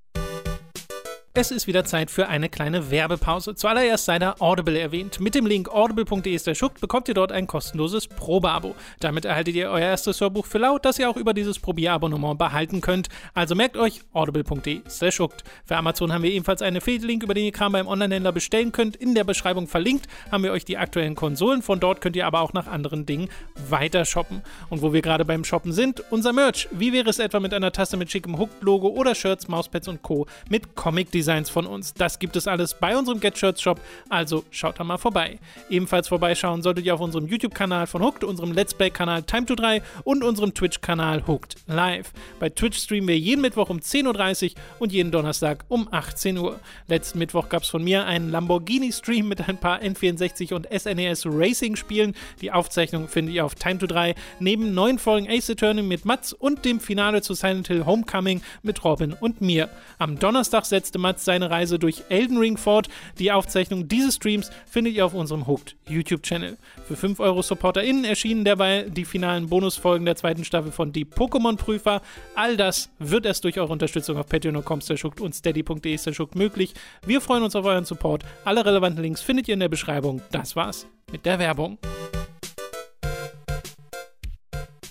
Es 1.34 1.50
ist 1.50 1.66
wieder 1.66 1.86
Zeit 1.86 2.10
für 2.10 2.28
eine 2.28 2.50
kleine 2.50 2.90
Werbepause. 2.90 3.54
Zuallererst 3.54 4.04
sei 4.04 4.18
da 4.18 4.34
Audible 4.38 4.78
erwähnt. 4.78 5.18
Mit 5.18 5.34
dem 5.34 5.46
Link 5.46 5.70
audible.de 5.70 6.54
schuckt 6.54 6.82
bekommt 6.82 7.08
ihr 7.08 7.14
dort 7.14 7.32
ein 7.32 7.46
kostenloses 7.46 8.06
Probeabo. 8.06 8.74
Damit 9.00 9.24
erhaltet 9.24 9.54
ihr 9.54 9.70
euer 9.70 9.80
erstes 9.80 10.20
Hörbuch 10.20 10.44
für 10.44 10.58
laut, 10.58 10.84
das 10.84 10.98
ihr 10.98 11.08
auch 11.08 11.16
über 11.16 11.32
dieses 11.32 11.58
Probierabonnement 11.58 12.38
behalten 12.38 12.82
könnt. 12.82 13.08
Also 13.32 13.54
merkt 13.54 13.78
euch 13.78 14.02
audible.de 14.12 14.82
schuckt. 15.10 15.42
Für 15.64 15.78
Amazon 15.78 16.12
haben 16.12 16.22
wir 16.22 16.30
ebenfalls 16.30 16.60
einen 16.60 16.76
Affiliate-Link, 16.76 17.22
über 17.22 17.32
den 17.32 17.46
ihr 17.46 17.52
Kram 17.52 17.72
beim 17.72 17.86
Onlinehändler 17.86 18.32
bestellen 18.32 18.70
könnt. 18.70 18.96
In 18.96 19.14
der 19.14 19.24
Beschreibung 19.24 19.68
verlinkt 19.68 20.08
haben 20.30 20.44
wir 20.44 20.52
euch 20.52 20.66
die 20.66 20.76
aktuellen 20.76 21.14
Konsolen. 21.14 21.62
Von 21.62 21.80
dort 21.80 22.02
könnt 22.02 22.14
ihr 22.14 22.26
aber 22.26 22.42
auch 22.42 22.52
nach 22.52 22.66
anderen 22.66 23.06
Dingen 23.06 23.30
weiter 23.70 24.04
shoppen. 24.04 24.42
Und 24.68 24.82
wo 24.82 24.92
wir 24.92 25.00
gerade 25.00 25.24
beim 25.24 25.44
Shoppen 25.44 25.72
sind, 25.72 26.04
unser 26.10 26.34
Merch. 26.34 26.68
Wie 26.72 26.92
wäre 26.92 27.08
es 27.08 27.18
etwa 27.18 27.40
mit 27.40 27.54
einer 27.54 27.72
Tasse 27.72 27.96
mit 27.96 28.10
schickem 28.10 28.38
Hooked-Logo 28.38 28.88
oder 28.88 29.14
Shirts, 29.14 29.48
Mauspads 29.48 29.88
und 29.88 30.02
Co. 30.02 30.26
mit 30.50 30.74
Comic-Designs 31.22 31.50
von 31.50 31.66
uns? 31.66 31.94
Das 31.94 32.18
gibt 32.18 32.36
es 32.36 32.48
alles 32.48 32.74
bei 32.74 32.96
unserem 32.96 33.20
Get 33.20 33.38
Shirts 33.38 33.62
Shop, 33.62 33.80
also 34.08 34.44
schaut 34.50 34.78
da 34.78 34.84
mal 34.84 34.98
vorbei. 34.98 35.38
Ebenfalls 35.70 36.08
vorbeischauen 36.08 36.62
solltet 36.62 36.84
ihr 36.84 36.94
auf 36.94 37.00
unserem 37.00 37.26
YouTube-Kanal 37.26 37.86
von 37.86 38.02
Hooked, 38.02 38.24
unserem 38.24 38.52
Let's 38.52 38.74
Play-Kanal 38.74 39.22
Time 39.22 39.46
to 39.46 39.54
3 39.54 39.82
und 40.04 40.24
unserem 40.24 40.52
Twitch-Kanal 40.54 41.26
Hooked 41.26 41.56
Live. 41.66 42.12
Bei 42.40 42.48
Twitch 42.48 42.78
streamen 42.78 43.08
wir 43.08 43.18
jeden 43.18 43.40
Mittwoch 43.40 43.70
um 43.70 43.78
10.30 43.78 44.50
Uhr 44.50 44.56
und 44.80 44.92
jeden 44.92 45.10
Donnerstag 45.10 45.64
um 45.68 45.88
18 45.90 46.38
Uhr. 46.38 46.58
Letzten 46.88 47.18
Mittwoch 47.18 47.48
gab 47.48 47.62
es 47.62 47.68
von 47.68 47.84
mir 47.84 48.04
einen 48.06 48.30
Lamborghini-Stream 48.30 49.28
mit 49.28 49.48
ein 49.48 49.58
paar 49.58 49.80
N64 49.80 50.54
und 50.54 50.66
SNES 50.66 51.26
Racing-Spielen. 51.26 52.14
Die 52.40 52.50
Aufzeichnung 52.50 53.08
findet 53.08 53.34
ihr 53.34 53.44
auf 53.44 53.54
Time 53.54 53.78
to 53.78 53.86
3 53.86 54.14
neben 54.40 54.74
neuen 54.74 54.98
Folgen 54.98 55.28
Ace 55.28 55.50
Attorney 55.50 55.82
mit 55.82 56.04
Mats 56.04 56.32
und 56.32 56.64
dem 56.64 56.80
Finale 56.80 57.22
zu 57.22 57.34
Silent 57.34 57.68
Hill 57.68 57.86
Homecoming 57.86 58.42
mit 58.62 58.84
Robin 58.84 59.12
und 59.12 59.40
mir. 59.40 59.68
Am 59.98 60.18
Donnerstag 60.18 60.64
setzte 60.64 60.98
Mats 61.12 61.26
seine 61.26 61.50
Reise 61.50 61.78
durch 61.78 62.04
Elden 62.08 62.38
Ring 62.38 62.56
fort. 62.56 62.88
Die 63.18 63.32
Aufzeichnung 63.32 63.86
dieses 63.86 64.14
Streams 64.14 64.50
findet 64.66 64.94
ihr 64.94 65.04
auf 65.04 65.12
unserem 65.12 65.46
Hooked 65.46 65.76
YouTube-Channel. 65.88 66.56
Für 66.88 66.96
5 66.96 67.20
Euro 67.20 67.42
SupporterInnen 67.42 68.04
erschienen 68.04 68.46
derweil 68.46 68.90
die 68.90 69.04
finalen 69.04 69.50
Bonusfolgen 69.50 70.06
der 70.06 70.16
zweiten 70.16 70.44
Staffel 70.44 70.72
von 70.72 70.92
Die 70.92 71.04
Pokémon-Prüfer. 71.04 72.00
All 72.34 72.56
das 72.56 72.88
wird 72.98 73.26
erst 73.26 73.44
durch 73.44 73.60
eure 73.60 73.72
Unterstützung 73.72 74.16
auf 74.16 74.26
patreon.com 74.26 74.80
und 75.20 75.34
steady.de 75.34 75.98
möglich. 76.34 76.72
Wir 77.04 77.20
freuen 77.20 77.42
uns 77.42 77.54
auf 77.56 77.66
euren 77.66 77.84
Support. 77.84 78.24
Alle 78.46 78.64
relevanten 78.64 79.02
Links 79.02 79.20
findet 79.20 79.48
ihr 79.48 79.54
in 79.54 79.60
der 79.60 79.68
Beschreibung. 79.68 80.22
Das 80.30 80.56
war's 80.56 80.86
mit 81.10 81.26
der 81.26 81.38
Werbung. 81.38 81.76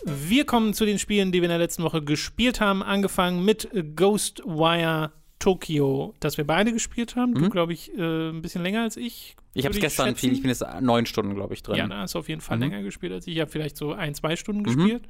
Wir 0.04 0.46
kommen 0.46 0.76
zu 0.76 0.86
den 0.86 1.00
Spielen, 1.00 1.32
die 1.32 1.42
wir 1.42 1.46
in 1.46 1.50
der 1.50 1.58
letzten 1.58 1.84
Woche 1.84 2.04
gespielt 2.04 2.62
haben. 2.62 2.84
Angefangen 2.84 3.44
mit 3.44 3.70
Ghostwire 3.96 5.12
Tokyo, 5.42 6.14
das 6.22 6.38
wir 6.38 6.46
beide 6.48 6.72
gespielt 6.72 7.16
haben. 7.18 7.34
Du, 7.34 7.50
glaube 7.50 7.74
ich, 7.74 7.92
äh, 7.98 8.30
ein 8.30 8.42
bisschen 8.42 8.64
länger 8.64 8.84
als 8.84 8.96
ich. 8.96 9.36
Ich 9.54 9.66
habe 9.66 9.74
es 9.76 9.82
gestern 9.82 10.08
schätzen. 10.10 10.20
viel, 10.20 10.32
ich 10.34 10.42
bin 10.42 10.50
jetzt 10.50 10.64
neun 10.80 11.06
Stunden, 11.06 11.36
glaube 11.36 11.54
ich, 11.54 11.64
drin. 11.64 11.76
Ja, 11.76 11.88
da 11.88 11.98
hast 12.00 12.16
du 12.16 12.20
auf 12.20 12.30
jeden 12.30 12.42
Fall 12.42 12.58
Mhm. 12.58 12.64
länger 12.64 12.84
gespielt 12.84 13.12
als 13.12 13.28
ich. 13.28 13.36
Ich 13.36 13.42
habe 13.42 13.52
vielleicht 13.52 13.76
so 13.76 13.92
ein, 13.94 14.14
zwei 14.16 14.36
Stunden 14.38 14.62
Mhm. 14.62 14.66
gespielt. 14.66 15.04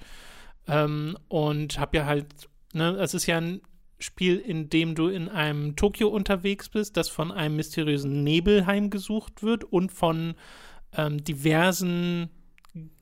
Ähm, 0.67 1.17
und 1.27 1.77
habe 1.79 1.97
ja 1.97 2.05
halt, 2.05 2.27
ne, 2.73 2.91
es 2.99 3.13
ist 3.13 3.25
ja 3.27 3.37
ein 3.37 3.61
Spiel, 3.99 4.37
in 4.37 4.69
dem 4.69 4.95
du 4.95 5.09
in 5.09 5.29
einem 5.29 5.75
Tokio 5.75 6.07
unterwegs 6.07 6.69
bist, 6.69 6.97
das 6.97 7.07
von 7.09 7.31
einem 7.31 7.55
mysteriösen 7.57 8.23
Nebel 8.23 8.65
heimgesucht 8.65 9.43
wird 9.43 9.63
und 9.63 9.91
von 9.91 10.33
ähm, 10.97 11.23
diversen 11.23 12.29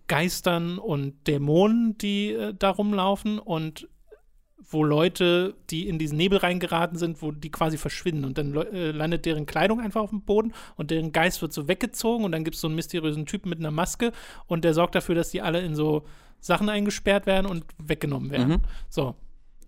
Geistern 0.07 0.77
und 0.79 1.27
Dämonen, 1.27 1.97
die 1.99 2.31
äh, 2.31 2.53
da 2.57 2.71
rumlaufen 2.71 3.39
und 3.39 3.87
wo 4.71 4.83
Leute, 4.83 5.55
die 5.69 5.87
in 5.87 5.97
diesen 5.99 6.17
Nebel 6.17 6.37
reingeraten 6.39 6.97
sind, 6.97 7.21
wo 7.21 7.31
die 7.31 7.49
quasi 7.51 7.77
verschwinden 7.77 8.25
und 8.25 8.37
dann 8.37 8.55
äh, 8.55 8.91
landet 8.91 9.25
deren 9.25 9.45
Kleidung 9.45 9.79
einfach 9.79 10.01
auf 10.01 10.09
dem 10.11 10.21
Boden 10.21 10.53
und 10.75 10.91
deren 10.91 11.11
Geist 11.11 11.41
wird 11.41 11.53
so 11.53 11.67
weggezogen 11.67 12.23
und 12.25 12.31
dann 12.31 12.43
gibt 12.43 12.55
es 12.55 12.61
so 12.61 12.67
einen 12.67 12.75
mysteriösen 12.75 13.25
Typen 13.25 13.49
mit 13.49 13.59
einer 13.59 13.71
Maske 13.71 14.11
und 14.47 14.63
der 14.63 14.73
sorgt 14.73 14.95
dafür, 14.95 15.15
dass 15.15 15.31
die 15.31 15.41
alle 15.41 15.61
in 15.61 15.75
so 15.75 16.05
Sachen 16.39 16.69
eingesperrt 16.69 17.25
werden 17.25 17.47
und 17.47 17.65
weggenommen 17.77 18.31
werden. 18.31 18.49
Mhm. 18.49 18.61
So, 18.89 19.15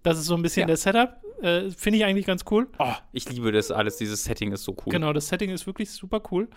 das 0.04 0.18
ist 0.20 0.26
so 0.26 0.36
ein 0.36 0.42
bisschen 0.42 0.62
Ja. 0.62 0.68
der 0.68 0.78
Setup. 0.78 1.18
Äh, 1.42 1.72
Finde 1.72 1.98
ich 1.98 2.06
eigentlich 2.06 2.26
ganz 2.28 2.46
cool. 2.52 2.68
Oh, 2.78 2.94
ich 3.12 3.28
liebe 3.30 3.52
das 3.52 3.72
alles. 3.72 3.98
Dieses 3.98 4.24
Setting 4.24 4.52
ist 4.52 4.64
so 4.64 4.74
cool. 4.86 4.92
Genau, 4.92 5.12
das 5.14 5.28
Setting 5.28 5.50
ist 5.50 5.66
wirklich 5.66 5.90
super 5.90 6.22
cool. 6.32 6.48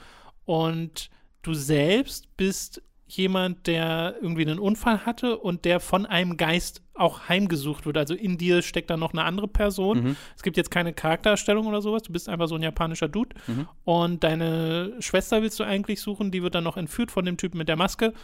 Und 0.45 1.09
du 1.43 1.55
selbst 1.55 2.37
bist 2.37 2.83
jemand, 3.07 3.67
der 3.67 4.17
irgendwie 4.21 4.43
einen 4.43 4.59
Unfall 4.59 5.05
hatte 5.05 5.39
und 5.39 5.65
der 5.65 5.81
von 5.81 6.07
einem 6.07 6.37
Geist 6.37 6.83
auch 6.95 7.29
heimgesucht 7.29 7.87
wird. 7.87 7.97
Also 7.97 8.15
in 8.15 8.39
dir 8.39 8.63
steckt 8.63 8.89
dann 8.91 9.01
noch 9.01 9.13
eine 9.13 9.25
andere 9.25 9.49
Person. 9.49 10.03
Mhm. 10.03 10.17
Es 10.37 10.43
gibt 10.43 10.57
jetzt 10.57 10.71
keine 10.71 10.93
Charakterstellung 10.93 11.67
oder 11.67 11.83
sowas. 11.83 12.03
Du 12.03 12.13
bist 12.13 12.29
einfach 12.29 12.49
so 12.49 12.55
ein 12.55 12.63
japanischer 12.63 13.09
Dude. 13.09 13.37
Mhm. 13.47 13.69
Und 13.85 14.25
deine 14.25 14.95
Schwester 15.01 15.43
willst 15.43 15.59
du 15.61 15.65
eigentlich 15.65 16.01
suchen. 16.01 16.31
Die 16.31 16.43
wird 16.43 16.55
dann 16.55 16.65
noch 16.65 16.77
entführt 16.77 17.11
von 17.11 17.25
dem 17.25 17.37
Typen 17.37 17.59
mit 17.59 17.69
der 17.69 17.77
Maske. 17.77 18.15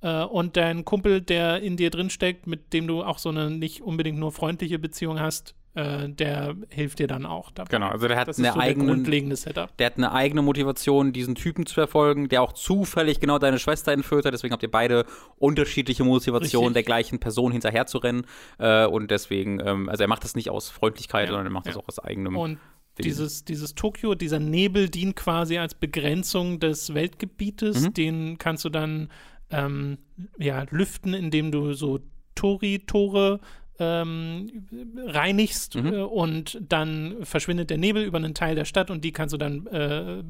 Äh, 0.00 0.24
und 0.24 0.56
dein 0.56 0.84
Kumpel, 0.84 1.20
der 1.20 1.60
in 1.60 1.76
dir 1.76 1.90
drin 1.90 2.10
steckt, 2.10 2.46
mit 2.46 2.72
dem 2.72 2.86
du 2.86 3.02
auch 3.02 3.18
so 3.18 3.28
eine 3.28 3.50
nicht 3.50 3.82
unbedingt 3.82 4.18
nur 4.18 4.32
freundliche 4.32 4.78
Beziehung 4.78 5.20
hast, 5.20 5.54
äh, 5.74 6.08
der 6.08 6.54
hilft 6.68 7.00
dir 7.00 7.06
dann 7.06 7.26
auch 7.26 7.50
dabei. 7.50 7.68
Genau, 7.70 7.88
also 7.88 8.06
der 8.06 8.16
hat 8.16 8.28
Das 8.28 8.38
eine 8.38 8.52
so 8.52 8.58
eigene, 8.60 8.86
grundlegende 8.86 9.34
Setup. 9.36 9.76
der 9.76 9.86
hat 9.86 9.96
eine 9.96 10.12
eigene 10.12 10.42
Motivation, 10.42 11.12
diesen 11.12 11.34
Typen 11.34 11.66
zu 11.66 11.74
verfolgen, 11.74 12.28
der 12.28 12.42
auch 12.42 12.52
zufällig 12.52 13.18
genau 13.20 13.38
deine 13.38 13.58
Schwester 13.58 13.92
entführt 13.92 14.24
hat. 14.24 14.32
Deswegen 14.32 14.52
habt 14.52 14.62
ihr 14.62 14.70
beide 14.70 15.04
unterschiedliche 15.36 16.04
Motivationen, 16.04 16.68
Richtig. 16.68 16.74
der 16.74 16.82
gleichen 16.84 17.18
Person 17.18 17.50
hinterher 17.52 17.86
zu 17.86 17.98
rennen. 17.98 18.26
Äh, 18.58 18.86
und 18.86 19.10
deswegen, 19.10 19.60
ähm, 19.64 19.88
also 19.88 20.04
er 20.04 20.08
macht 20.08 20.24
das 20.24 20.34
nicht 20.36 20.50
aus 20.50 20.70
Freundlichkeit, 20.70 21.24
Ja, 21.24 21.30
sondern 21.32 21.46
er 21.46 21.52
macht 21.52 21.66
das 21.66 21.74
ja. 21.74 21.80
auch 21.80 21.88
aus 21.88 21.98
eigenem. 21.98 22.36
Und 22.36 22.58
Wesen. 22.96 23.02
dieses, 23.02 23.44
dieses 23.44 23.74
Tokio, 23.74 24.14
dieser 24.14 24.38
Nebel 24.38 24.88
dient 24.88 25.16
quasi 25.16 25.58
als 25.58 25.74
Begrenzung 25.74 26.60
des 26.60 26.94
Weltgebietes. 26.94 27.82
Mhm. 27.88 27.94
Den 27.94 28.38
kannst 28.38 28.64
du 28.64 28.68
dann 28.68 29.08
ähm, 29.50 29.98
ja, 30.38 30.64
lüften, 30.70 31.14
indem 31.14 31.50
du 31.50 31.72
so 31.72 31.98
Tori-Tore 32.36 33.40
ähm, 33.78 34.48
reinigst 34.96 35.74
Mhm. 35.74 35.92
äh, 35.92 35.96
und 36.02 36.60
dann 36.68 37.16
verschwindet 37.24 37.70
der 37.70 37.78
Nebel 37.78 38.04
über 38.04 38.18
einen 38.18 38.34
Teil 38.34 38.54
der 38.54 38.64
Stadt 38.64 38.90
und 38.90 39.04
die 39.04 39.12
kannst 39.12 39.32
du 39.32 39.36
dann 39.36 39.66
äh, 39.66 40.22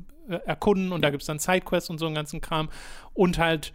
erkunden 0.46 0.92
und 0.92 1.02
da 1.02 1.10
gibt 1.10 1.22
es 1.22 1.26
dann 1.26 1.38
Sidequests 1.38 1.90
und 1.90 1.98
so 1.98 2.06
einen 2.06 2.14
ganzen 2.14 2.40
Kram 2.40 2.70
und 3.12 3.38
halt 3.38 3.72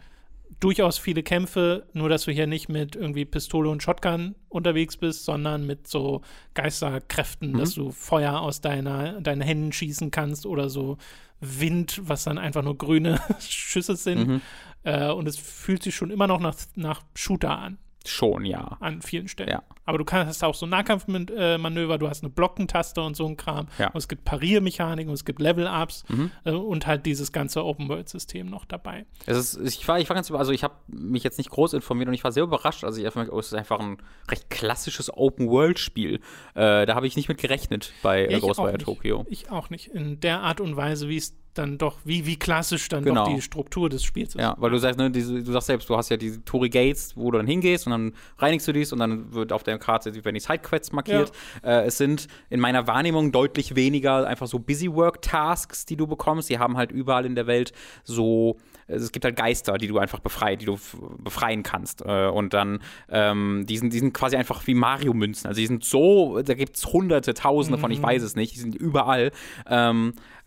durchaus 0.59 0.97
viele 0.97 1.21
Kämpfe, 1.23 1.85
nur 1.93 2.09
dass 2.09 2.25
du 2.25 2.31
hier 2.31 2.47
nicht 2.47 2.69
mit 2.69 2.95
irgendwie 2.95 3.23
Pistole 3.25 3.69
und 3.69 3.83
Shotgun 3.83 4.35
unterwegs 4.49 4.97
bist, 4.97 5.23
sondern 5.23 5.65
mit 5.65 5.87
so 5.87 6.21
Geisterkräften, 6.55 7.57
dass 7.57 7.75
du 7.75 7.91
Feuer 7.91 8.39
aus 8.41 8.59
deiner, 8.61 9.21
deinen 9.21 9.41
Händen 9.41 9.71
schießen 9.71 10.11
kannst 10.11 10.45
oder 10.45 10.69
so 10.69 10.97
Wind, 11.39 12.01
was 12.03 12.23
dann 12.23 12.37
einfach 12.37 12.63
nur 12.63 12.77
grüne 12.77 13.19
Schüsse 13.39 13.95
sind. 13.95 14.27
Mhm. 14.27 14.41
Äh, 14.83 15.11
und 15.11 15.27
es 15.27 15.37
fühlt 15.37 15.83
sich 15.83 15.95
schon 15.95 16.09
immer 16.09 16.27
noch 16.27 16.39
nach, 16.39 16.55
nach 16.75 17.03
Shooter 17.13 17.57
an, 17.57 17.77
Schon, 18.05 18.45
ja. 18.45 18.77
an 18.79 19.01
vielen 19.01 19.27
Stellen. 19.27 19.49
Ja. 19.49 19.63
Aber 19.85 19.97
du 19.97 20.05
kannst 20.05 20.29
hast 20.29 20.43
auch 20.43 20.55
so 20.55 20.65
Nahkampfmanöver, 20.65 21.97
du 21.97 22.07
hast 22.07 22.23
eine 22.23 22.29
Blockentaste 22.29 23.01
und 23.01 23.15
so 23.15 23.25
ein 23.25 23.37
Kram. 23.37 23.67
Ja. 23.77 23.87
Und 23.87 23.97
es 23.97 24.07
gibt 24.07 24.23
Pariermechaniken 24.25 25.09
und 25.09 25.15
es 25.15 25.25
gibt 25.25 25.39
Level-Ups 25.41 26.05
Mhm. 26.09 26.31
äh, 26.45 26.51
und 26.51 26.87
halt 26.87 27.05
dieses 27.05 27.31
ganze 27.31 27.63
Open-World-System 27.65 28.47
noch 28.49 28.65
dabei. 28.65 29.05
Es 29.25 29.37
ist, 29.55 29.75
ich 29.75 29.87
war, 29.87 29.99
ich 29.99 30.07
war 30.09 30.15
ganz, 30.15 30.29
über- 30.29 30.39
also 30.39 30.51
ich 30.51 30.63
habe 30.63 30.75
mich 30.87 31.23
jetzt 31.23 31.37
nicht 31.37 31.49
groß 31.49 31.73
informiert 31.73 32.07
und 32.07 32.13
ich 32.13 32.23
war 32.23 32.31
sehr 32.31 32.43
überrascht. 32.43 32.83
Also 32.83 32.99
ich 32.99 33.05
einfach, 33.05 33.27
oh, 33.31 33.39
es 33.39 33.47
ist 33.47 33.53
einfach 33.53 33.79
ein 33.79 33.97
recht 34.29 34.49
klassisches 34.49 35.11
Open-World-Spiel. 35.15 36.15
Äh, 36.55 36.85
da 36.85 36.95
habe 36.95 37.07
ich 37.07 37.15
nicht 37.15 37.27
mit 37.29 37.37
gerechnet 37.39 37.91
bei 38.01 38.29
Ja, 38.29 38.37
äh, 38.37 38.39
Ghostwire. 38.39 38.77
Tokyo. 38.77 39.25
Ich 39.29 39.49
auch 39.51 39.69
nicht. 39.69 39.87
In 39.87 40.19
der 40.19 40.41
Art 40.41 40.61
und 40.61 40.75
Weise, 40.77 41.09
wie 41.09 41.17
es 41.17 41.35
dann 41.59 41.77
doch, 41.77 41.97
wie, 42.03 42.25
wie 42.25 42.37
klassisch 42.37 42.87
dann 42.89 43.03
Genau. 43.03 43.25
doch 43.25 43.35
die 43.35 43.41
Struktur 43.41 43.89
des 43.89 44.03
Spiels 44.03 44.35
ist. 44.35 44.41
Ja, 44.41 44.55
weil 44.57 44.71
du 44.71 44.77
sagst, 44.77 44.97
ne, 44.97 45.11
diese, 45.11 45.43
du 45.43 45.51
sagst 45.51 45.67
selbst, 45.67 45.89
du 45.89 45.95
hast 45.95 46.09
ja 46.09 46.17
diese 46.17 46.43
Tory 46.43 46.69
Gates, 46.69 47.15
wo 47.15 47.31
du 47.31 47.37
dann 47.37 47.47
hingehst 47.47 47.85
und 47.85 47.91
dann 47.91 48.13
reinigst 48.37 48.67
du 48.67 48.71
dies 48.71 48.91
und 48.93 48.99
dann 48.99 49.33
wird 49.33 49.51
auf 49.51 49.63
der 49.63 49.77
Karte 49.77 50.13
werden 50.13 50.33
die 50.33 50.39
Sidequests 50.39 50.91
markiert. 50.91 51.31
Äh, 51.63 51.85
es 51.85 51.97
sind 51.97 52.27
in 52.49 52.59
meiner 52.59 52.87
Wahrnehmung 52.87 53.31
deutlich 53.31 53.75
weniger 53.75 54.25
einfach 54.25 54.47
so 54.47 54.59
Busy 54.59 54.91
Work 54.93 55.21
Tasks, 55.21 55.85
die 55.85 55.95
du 55.95 56.07
bekommst. 56.07 56.49
Die 56.49 56.59
haben 56.59 56.77
halt 56.77 56.91
überall 56.91 57.25
in 57.25 57.35
der 57.35 57.47
Welt 57.47 57.73
so 58.03 58.57
es 58.89 59.11
gibt 59.11 59.25
halt 59.25 59.35
Geister, 59.35 59.77
die 59.77 59.87
du 59.87 59.99
einfach 59.99 60.19
befreit, 60.19 60.61
die 60.61 60.65
du 60.65 60.77
befreien 61.19 61.63
kannst. 61.63 62.01
Äh, 62.01 62.27
und 62.27 62.53
dann, 62.53 62.79
ähm, 63.09 63.65
die, 63.67 63.77
sind, 63.77 63.93
die 63.93 63.99
sind 63.99 64.13
quasi 64.13 64.35
einfach 64.35 64.65
wie 64.67 64.73
Mario-Münzen. 64.73 65.47
Also 65.47 65.59
die 65.59 65.67
sind 65.67 65.83
so, 65.83 66.41
da 66.41 66.53
gibt 66.55 66.75
es 66.75 66.85
hunderte, 66.85 67.33
tausende 67.33 67.77
von, 67.77 67.91
ich 67.91 68.01
weiß 68.01 68.23
es 68.23 68.35
nicht, 68.35 68.55
die 68.55 68.59
sind 68.59 68.75
überall. 68.75 69.31
Ähm, 69.67 70.13
äh, 70.15 70.38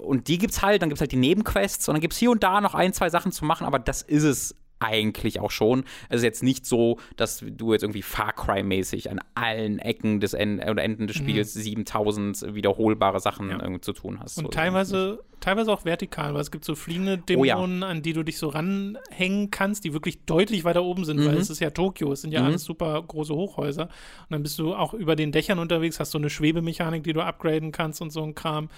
und 0.00 0.28
die 0.28 0.38
gibt's 0.38 0.62
halt, 0.62 0.82
dann 0.82 0.88
gibt's 0.88 1.00
halt 1.00 1.12
die 1.12 1.16
Nebenquests 1.16 1.88
und 1.88 1.94
dann 1.94 2.00
gibt's 2.00 2.16
hier 2.18 2.30
und 2.30 2.42
da 2.42 2.60
noch 2.60 2.74
ein, 2.74 2.92
zwei 2.92 3.10
Sachen 3.10 3.32
zu 3.32 3.44
machen, 3.44 3.66
aber 3.66 3.78
das 3.78 4.02
ist 4.02 4.24
es 4.24 4.54
eigentlich 4.80 5.40
auch 5.40 5.50
schon. 5.50 5.82
Es 6.08 6.18
ist 6.18 6.22
jetzt 6.22 6.42
nicht 6.44 6.64
so, 6.64 6.98
dass 7.16 7.44
du 7.44 7.72
jetzt 7.72 7.82
irgendwie 7.82 8.02
Far 8.02 8.32
Cry-mäßig 8.32 9.10
an 9.10 9.18
allen 9.34 9.80
Ecken 9.80 10.20
des 10.20 10.34
en 10.34 10.60
oder 10.60 10.84
Enden 10.84 11.08
des 11.08 11.16
Spiels 11.16 11.52
7000 11.52 12.54
wiederholbare 12.54 13.18
Sachen 13.18 13.46
Mhm. 13.46 13.52
Ja. 13.52 13.60
irgendwie 13.62 13.80
zu 13.80 13.92
tun 13.92 14.20
hast. 14.20 14.38
Und 14.38 14.44
So, 14.44 14.50
teilweise, 14.50 15.24
teilweise 15.40 15.72
auch 15.72 15.84
vertikal, 15.84 16.32
weil 16.34 16.42
es 16.42 16.52
gibt 16.52 16.64
so 16.64 16.76
fliegende 16.76 17.20
Oh 17.36 17.42
ja. 17.44 17.56
Dämonen, 17.56 17.82
an 17.82 18.02
die 18.02 18.12
du 18.12 18.22
dich 18.22 18.38
so 18.38 18.48
ranhängen 18.50 19.50
kannst, 19.50 19.84
die 19.84 19.92
wirklich 19.92 20.24
deutlich 20.26 20.62
weiter 20.62 20.84
oben 20.84 21.04
sind, 21.04 21.18
weil 21.24 21.32
Mhm. 21.34 21.40
es 21.40 21.50
ist 21.50 21.58
ja 21.60 21.70
Tokio, 21.70 22.12
es 22.12 22.20
sind 22.22 22.32
ja 22.32 22.40
Mhm. 22.42 22.46
alles 22.46 22.62
super 22.62 23.02
große 23.02 23.34
Hochhäuser. 23.34 23.84
Und 23.84 23.90
dann 24.30 24.44
bist 24.44 24.60
du 24.60 24.74
auch 24.76 24.94
über 24.94 25.16
den 25.16 25.32
Dächern 25.32 25.58
unterwegs, 25.58 25.98
hast 25.98 26.12
so 26.12 26.18
eine 26.18 26.30
Schwebemechanik, 26.30 27.02
die 27.02 27.12
du 27.12 27.20
upgraden 27.20 27.72
kannst 27.72 28.00
und 28.00 28.10
so 28.10 28.22
ein 28.22 28.36
Kram, 28.36 28.68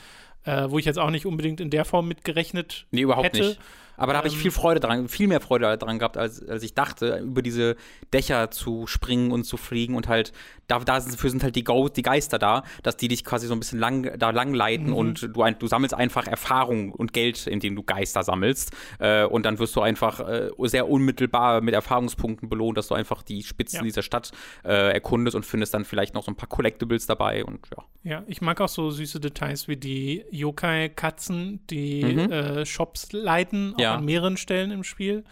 äh, 0.45 0.71
wo 0.71 0.79
ich 0.79 0.85
jetzt 0.85 0.99
auch 0.99 1.11
nicht 1.11 1.27
unbedingt 1.27 1.61
in 1.61 1.71
der 1.71 1.85
Form 1.85 2.09
mitgerechnet 2.09 2.87
Nee, 2.91 3.03
überhaupt 3.03 3.27
hätte. 3.27 3.41
nicht. 3.49 3.61
Aber 3.97 4.15
da 4.15 4.19
habe 4.21 4.29
ich 4.29 4.35
Ähm, 4.35 4.41
viel 4.41 4.51
Freude 4.51 4.81
dran, 4.81 5.09
viel 5.09 5.27
mehr 5.29 5.41
Freude 5.43 5.77
dran 5.77 5.99
gehabt, 5.99 6.17
als, 6.17 6.43
als 6.49 6.63
ich 6.63 6.73
dachte, 6.73 7.19
über 7.19 7.43
diese 7.43 7.77
Dächer 8.15 8.51
zu 8.51 8.87
springen 8.87 9.31
und 9.31 9.45
zu 9.45 9.59
fliegen 9.59 9.95
und 9.95 10.09
halt, 10.09 10.33
da, 10.69 10.79
dafür 10.79 11.29
sind 11.29 11.43
halt 11.43 11.55
die, 11.55 11.65
Go 11.65 11.91
die 11.91 12.01
Geister 12.01 12.39
da, 12.39 12.63
dass 12.83 12.97
die 12.97 13.09
dich 13.09 13.27
quasi 13.27 13.47
so 13.47 13.53
ein 13.53 13.59
bisschen 13.59 13.79
lang, 13.79 14.11
da 14.19 14.31
lang 14.31 14.55
leiten 14.55 14.87
Mhm. 14.87 14.95
und 14.95 15.37
du, 15.37 15.43
ein, 15.43 15.59
du 15.59 15.67
sammelst 15.67 15.93
einfach 15.93 16.27
Erfahrung 16.27 16.93
und 16.93 17.13
Geld, 17.13 17.47
indem 17.47 17.77
du 17.77 17.83
Geister 17.83 18.23
sammelst. 18.23 18.73
Äh, 19.01 19.25
und 19.27 19.45
dann 19.45 19.59
wirst 19.59 19.77
du 19.77 19.83
einfach 19.83 20.21
äh, 20.27 20.49
sehr 20.65 20.89
unmittelbar 20.89 21.61
mit 21.61 21.75
Erfahrungspunkten 21.75 22.49
belohnt, 22.49 22.79
dass 22.79 22.89
du 22.89 22.95
einfach 22.95 23.23
die 23.23 23.43
Spitzen 23.43 23.79
Ja. 23.81 23.83
dieser 23.83 24.01
Stadt 24.03 24.31
äh, 24.65 24.93
erkundest 24.95 25.35
und 25.37 25.45
findest 25.45 25.75
dann 25.75 25.85
vielleicht 25.85 26.15
noch 26.15 26.25
so 26.25 26.31
ein 26.31 26.37
paar 26.37 26.49
Collectibles 26.49 27.05
dabei 27.05 27.45
und 27.45 27.61
ja. 27.77 27.85
Ja, 28.03 28.23
ich 28.29 28.41
mag 28.41 28.63
auch 28.63 28.69
so 28.69 28.91
süße 28.91 29.21
Details 29.21 29.69
wie 29.69 29.77
die 29.77 30.25
Yokai-Katzen, 30.31 31.61
die 31.69 32.05
Mhm. 32.05 32.33
äh, 32.33 32.67
Shops 32.67 33.13
leiten, 33.13 33.75
auch 33.75 33.81
Ja. 33.81 33.95
an 33.97 34.05
mehreren 34.05 34.37
Stellen 34.37 34.71
im 34.71 34.85
Spiel. 34.85 35.25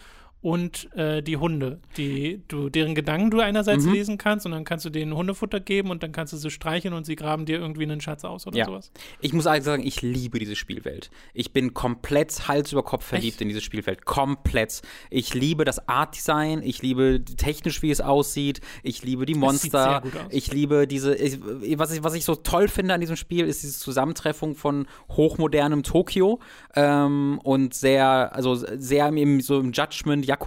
Und 0.49 0.88
äh, 0.96 1.22
die 1.22 1.36
Hunde, 1.36 1.78
die 1.99 2.40
du, 2.49 2.70
deren 2.70 2.94
Gedanken 2.94 3.30
du 3.30 3.40
einerseits 3.40 3.84
Mhm. 3.84 3.92
lesen 3.92 4.16
kannst 4.18 4.46
und 4.46 4.53
dann 4.53 4.64
kannst 4.64 4.86
du 4.86 4.88
denen 4.90 5.14
Hundefutter 5.14 5.61
geben 5.61 5.90
und 5.90 6.03
dann 6.03 6.11
kannst 6.11 6.32
du 6.32 6.38
sie 6.38 6.51
streicheln 6.51 6.94
und 6.94 7.05
sie 7.05 7.16
graben 7.16 7.44
dir 7.44 7.59
irgendwie 7.59 7.82
einen 7.82 8.01
Schatz 8.01 8.24
aus 8.24 8.46
oder 8.46 8.57
Ja. 8.57 8.64
sowas. 8.64 8.90
Ich 9.20 9.34
muss 9.34 9.46
eigentlich 9.46 9.64
sagen, 9.64 9.86
ich 9.86 10.01
liebe 10.01 10.38
diese 10.38 10.57
Spielwelt. 10.57 11.11
Ich 11.34 11.53
bin 11.53 11.74
komplett 11.74 12.49
Hals 12.49 12.72
über 12.72 12.82
Kopf 12.82 13.05
verliebt 13.05 13.34
Echt? 13.34 13.40
in 13.42 13.49
diese 13.49 13.61
Spielwelt. 13.61 14.07
Komplett. 14.07 14.80
Ich 15.11 15.34
liebe 15.34 15.66
das 15.66 15.86
Art-Design, 15.86 16.62
ich 16.62 16.80
liebe 16.80 17.22
technisch, 17.36 17.82
wie 17.82 17.90
es 17.90 18.01
aussieht, 18.01 18.61
ich 18.82 19.03
liebe 19.03 19.26
die 19.26 19.34
Monster, 19.34 20.03
ich 20.30 20.51
liebe 20.51 20.86
diese, 20.86 21.14
ich, 21.14 21.38
was, 21.78 21.92
ich, 21.92 22.03
was 22.03 22.14
ich 22.14 22.24
so 22.24 22.34
toll 22.36 22.68
finde 22.68 22.94
an 22.94 23.01
diesem 23.01 23.16
Spiel, 23.16 23.46
ist 23.46 23.62
diese 23.62 23.78
Zusammentreffung 23.78 24.55
von 24.55 24.86
hochmodernem 25.11 25.82
Tokio 25.82 26.40
ähm, 26.74 27.38
und 27.44 27.74
sehr, 27.74 28.34
also 28.34 28.55
sehr 28.55 29.09
im, 29.09 29.40
so 29.42 29.61
im 29.61 29.72
Judgment-Yakuza-Style, 29.72 30.38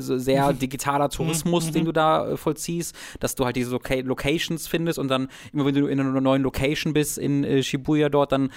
so 0.00 0.18
sehr 0.18 0.52
digitaler 0.52 1.08
Tourismus, 1.08 1.70
den 1.70 1.84
du 1.84 1.92
da 1.92 2.30
äh, 2.32 2.36
vollziehst, 2.36 2.94
dass 3.20 3.34
du 3.34 3.44
halt 3.44 3.56
diese 3.56 3.70
Loca 3.70 3.94
Locations 3.96 4.66
findest 4.66 4.98
und 4.98 5.08
dann 5.08 5.28
immer 5.52 5.64
wenn 5.66 5.74
du 5.74 5.86
in 5.86 5.98
einer 6.00 6.20
neuen 6.20 6.42
Location 6.42 6.92
bist 6.92 7.18
in 7.18 7.44
äh, 7.44 7.62
Shibuya 7.62 8.08
dort, 8.08 8.32
dann 8.32 8.50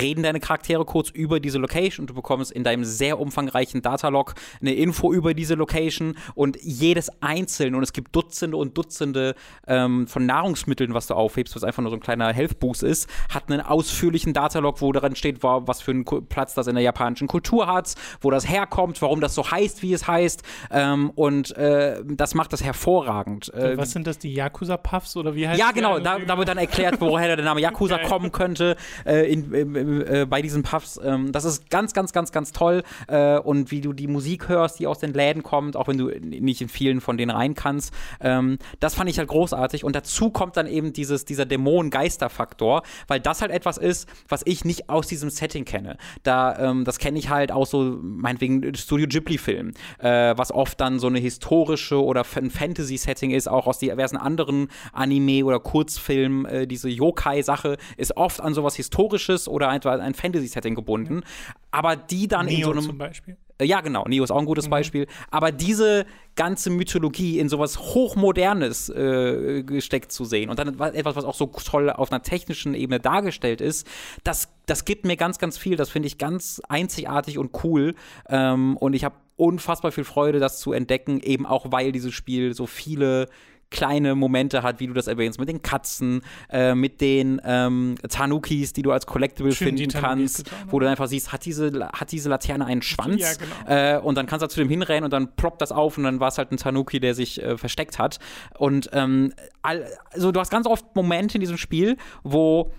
reden 0.00 0.22
deine 0.22 0.40
Charaktere 0.40 0.84
kurz 0.84 1.10
über 1.10 1.40
diese 1.40 1.58
Location 1.58 2.04
und 2.04 2.10
du 2.10 2.14
bekommst 2.14 2.52
in 2.52 2.64
deinem 2.64 2.84
sehr 2.84 3.18
umfangreichen 3.20 3.82
Datalog 3.82 4.34
eine 4.60 4.74
Info 4.74 5.12
über 5.12 5.34
diese 5.34 5.54
Location 5.54 6.16
und 6.34 6.56
jedes 6.62 7.10
einzelne 7.22 7.76
und 7.76 7.82
es 7.82 7.92
gibt 7.92 8.14
Dutzende 8.14 8.56
und 8.56 8.76
Dutzende 8.76 9.34
ähm, 9.66 10.06
von 10.06 10.26
Nahrungsmitteln, 10.26 10.94
was 10.94 11.06
du 11.06 11.14
aufhebst, 11.14 11.54
was 11.56 11.64
einfach 11.64 11.82
nur 11.82 11.90
so 11.90 11.96
ein 11.96 12.00
kleiner 12.00 12.32
Health 12.32 12.58
Boost 12.60 12.82
ist, 12.82 13.08
hat 13.32 13.50
einen 13.50 13.60
ausführlichen 13.60 14.32
Datalog, 14.32 14.80
wo 14.80 14.92
daran 14.92 15.16
steht, 15.16 15.42
wa- 15.42 15.62
was 15.66 15.80
für 15.82 15.90
einen 15.92 16.04
Platz 16.04 16.54
das 16.54 16.66
in 16.66 16.74
der 16.74 16.84
japanischen 16.84 17.28
Kultur 17.28 17.66
hat, 17.66 17.94
wo 18.20 18.30
das 18.30 18.48
herkommt, 18.48 19.00
warum 19.02 19.20
das 19.20 19.34
so 19.34 19.50
heißt, 19.50 19.82
wie 19.82 19.92
es 19.92 19.95
heißt 20.04 20.42
ähm, 20.70 21.10
und 21.14 21.56
äh, 21.56 22.02
das 22.04 22.34
macht 22.34 22.52
das 22.52 22.64
hervorragend. 22.64 23.52
Äh, 23.54 23.76
Was 23.76 23.92
sind 23.92 24.06
das, 24.06 24.18
die 24.18 24.34
Yakuza-Puffs 24.34 25.16
oder 25.16 25.34
wie 25.34 25.46
heißt 25.46 25.58
ja, 25.58 25.70
genau, 25.70 25.98
da, 25.98 26.18
da 26.18 26.38
wird 26.38 26.48
dann 26.48 26.58
erklärt, 26.58 27.00
woher 27.00 27.36
der 27.36 27.44
Name 27.44 27.60
Yakuza 27.60 27.96
Geil. 27.98 28.06
kommen 28.06 28.32
könnte 28.32 28.76
äh, 29.04 29.30
in, 29.32 29.52
äh, 29.54 30.22
äh, 30.22 30.26
bei 30.26 30.42
diesen 30.42 30.62
Puffs. 30.62 30.98
Ähm, 31.02 31.32
das 31.32 31.44
ist 31.44 31.70
ganz, 31.70 31.92
ganz, 31.92 32.12
ganz, 32.12 32.32
ganz 32.32 32.52
toll. 32.52 32.82
Äh, 33.08 33.38
und 33.38 33.70
wie 33.70 33.80
du 33.80 33.92
die 33.92 34.08
Musik 34.08 34.48
hörst, 34.48 34.78
die 34.80 34.86
aus 34.86 34.98
den 34.98 35.12
Läden 35.12 35.42
kommt, 35.42 35.76
auch 35.76 35.88
wenn 35.88 35.98
du 35.98 36.08
nicht 36.08 36.60
in 36.60 36.68
vielen 36.68 37.00
von 37.00 37.16
denen 37.16 37.30
rein 37.30 37.54
kannst. 37.54 37.92
Ähm, 38.20 38.58
das 38.80 38.94
fand 38.94 39.10
ich 39.10 39.18
halt 39.18 39.28
großartig. 39.28 39.84
Und 39.84 39.94
dazu 39.94 40.30
kommt 40.30 40.56
dann 40.56 40.66
eben 40.66 40.92
dieses, 40.92 41.24
dieser 41.24 41.44
Dämonen-Geister-Faktor, 41.46 42.82
weil 43.06 43.20
das 43.20 43.40
halt 43.42 43.50
etwas 43.50 43.78
ist, 43.78 44.08
was 44.28 44.42
ich 44.44 44.64
nicht 44.64 44.88
aus 44.88 45.06
diesem 45.06 45.30
Setting 45.30 45.64
kenne. 45.64 45.96
Da, 46.22 46.58
ähm, 46.58 46.84
das 46.84 46.98
kenne 46.98 47.18
ich 47.18 47.28
halt 47.28 47.52
aus 47.52 47.70
so, 47.70 47.98
meinetwegen, 48.00 48.74
Studio 48.74 49.06
Ghibli-Filmen. 49.06 49.74
Äh, 49.98 50.34
was 50.36 50.52
oft 50.52 50.80
dann 50.80 50.98
so 50.98 51.06
eine 51.06 51.18
historische 51.18 52.02
oder 52.02 52.24
ein 52.36 52.50
Fantasy-Setting 52.50 53.30
ist, 53.30 53.48
auch 53.48 53.66
aus 53.66 53.78
diversen 53.78 54.16
anderen 54.16 54.68
Anime- 54.92 55.44
oder 55.44 55.60
Kurzfilmen. 55.60 56.44
Äh, 56.46 56.66
diese 56.66 56.88
Yokai-Sache 56.88 57.76
ist 57.96 58.16
oft 58.16 58.40
an 58.40 58.54
sowas 58.54 58.76
Historisches 58.76 59.48
oder 59.48 59.68
einfach 59.68 59.98
ein 59.98 60.14
Fantasy-Setting 60.14 60.74
gebunden. 60.74 61.22
Aber 61.70 61.96
die 61.96 62.28
dann 62.28 62.46
Neo 62.46 62.56
in 62.56 62.62
so 62.64 62.70
einem. 62.70 62.82
zum 62.82 62.98
Beispiel. 62.98 63.36
Äh, 63.58 63.64
Ja, 63.64 63.80
genau. 63.80 64.04
Neo 64.06 64.24
ist 64.24 64.30
auch 64.30 64.38
ein 64.38 64.46
gutes 64.46 64.68
Beispiel. 64.68 65.06
Aber 65.30 65.52
diese 65.52 66.06
ganze 66.34 66.70
Mythologie 66.70 67.38
in 67.38 67.48
sowas 67.48 67.78
Hochmodernes 67.78 68.90
äh, 68.90 69.62
gesteckt 69.62 70.12
zu 70.12 70.24
sehen 70.24 70.50
und 70.50 70.58
dann 70.58 70.78
etwas, 70.94 71.16
was 71.16 71.24
auch 71.24 71.34
so 71.34 71.46
toll 71.46 71.90
auf 71.90 72.12
einer 72.12 72.22
technischen 72.22 72.74
Ebene 72.74 73.00
dargestellt 73.00 73.60
ist, 73.60 73.86
das, 74.24 74.48
das 74.66 74.84
gibt 74.84 75.06
mir 75.06 75.16
ganz, 75.16 75.38
ganz 75.38 75.56
viel. 75.56 75.76
Das 75.76 75.88
finde 75.88 76.08
ich 76.08 76.18
ganz 76.18 76.60
einzigartig 76.68 77.38
und 77.38 77.52
cool. 77.64 77.94
Ähm, 78.28 78.76
und 78.76 78.94
ich 78.94 79.04
habe 79.04 79.16
unfassbar 79.36 79.92
viel 79.92 80.04
Freude, 80.04 80.38
das 80.40 80.58
zu 80.60 80.72
entdecken, 80.72 81.20
eben 81.20 81.46
auch 81.46 81.70
weil 81.70 81.92
dieses 81.92 82.14
Spiel 82.14 82.54
so 82.54 82.66
viele 82.66 83.28
kleine 83.70 84.14
Momente 84.14 84.62
hat, 84.62 84.80
wie 84.80 84.86
du 84.86 84.92
das 84.92 85.06
erwähnst, 85.06 85.38
mit 85.38 85.48
den 85.48 85.62
Katzen, 85.62 86.22
äh, 86.50 86.74
mit 86.74 87.00
den 87.00 87.40
ähm, 87.44 87.96
Tanukis, 88.08 88.72
die 88.72 88.82
du 88.82 88.92
als 88.92 89.06
Collectible 89.06 89.52
Schön, 89.52 89.76
finden 89.76 89.90
kannst, 89.90 90.44
getan, 90.44 90.68
wo 90.68 90.78
du 90.78 90.88
einfach 90.88 91.08
siehst, 91.08 91.32
hat 91.32 91.44
diese, 91.44 91.90
hat 91.92 92.12
diese 92.12 92.28
Laterne 92.28 92.66
einen 92.66 92.82
Schwanz? 92.82 93.20
Ja, 93.20 93.32
genau. 93.34 93.98
äh, 93.98 94.00
und 94.00 94.16
dann 94.16 94.26
kannst 94.26 94.44
du 94.44 94.48
zu 94.48 94.60
dem 94.60 94.68
hinrennen 94.68 95.04
und 95.04 95.12
dann 95.12 95.34
ploppt 95.34 95.60
das 95.60 95.72
auf 95.72 95.98
und 95.98 96.04
dann 96.04 96.20
war 96.20 96.28
es 96.28 96.38
halt 96.38 96.52
ein 96.52 96.56
Tanuki, 96.58 97.00
der 97.00 97.14
sich 97.14 97.42
äh, 97.42 97.56
versteckt 97.56 97.98
hat. 97.98 98.18
Und 98.56 98.88
ähm, 98.92 99.32
all, 99.62 99.84
also 100.12 100.32
du 100.32 100.40
hast 100.40 100.50
ganz 100.50 100.66
oft 100.66 100.94
Momente 100.94 101.34
in 101.34 101.40
diesem 101.40 101.58
Spiel, 101.58 101.96
wo 102.22 102.70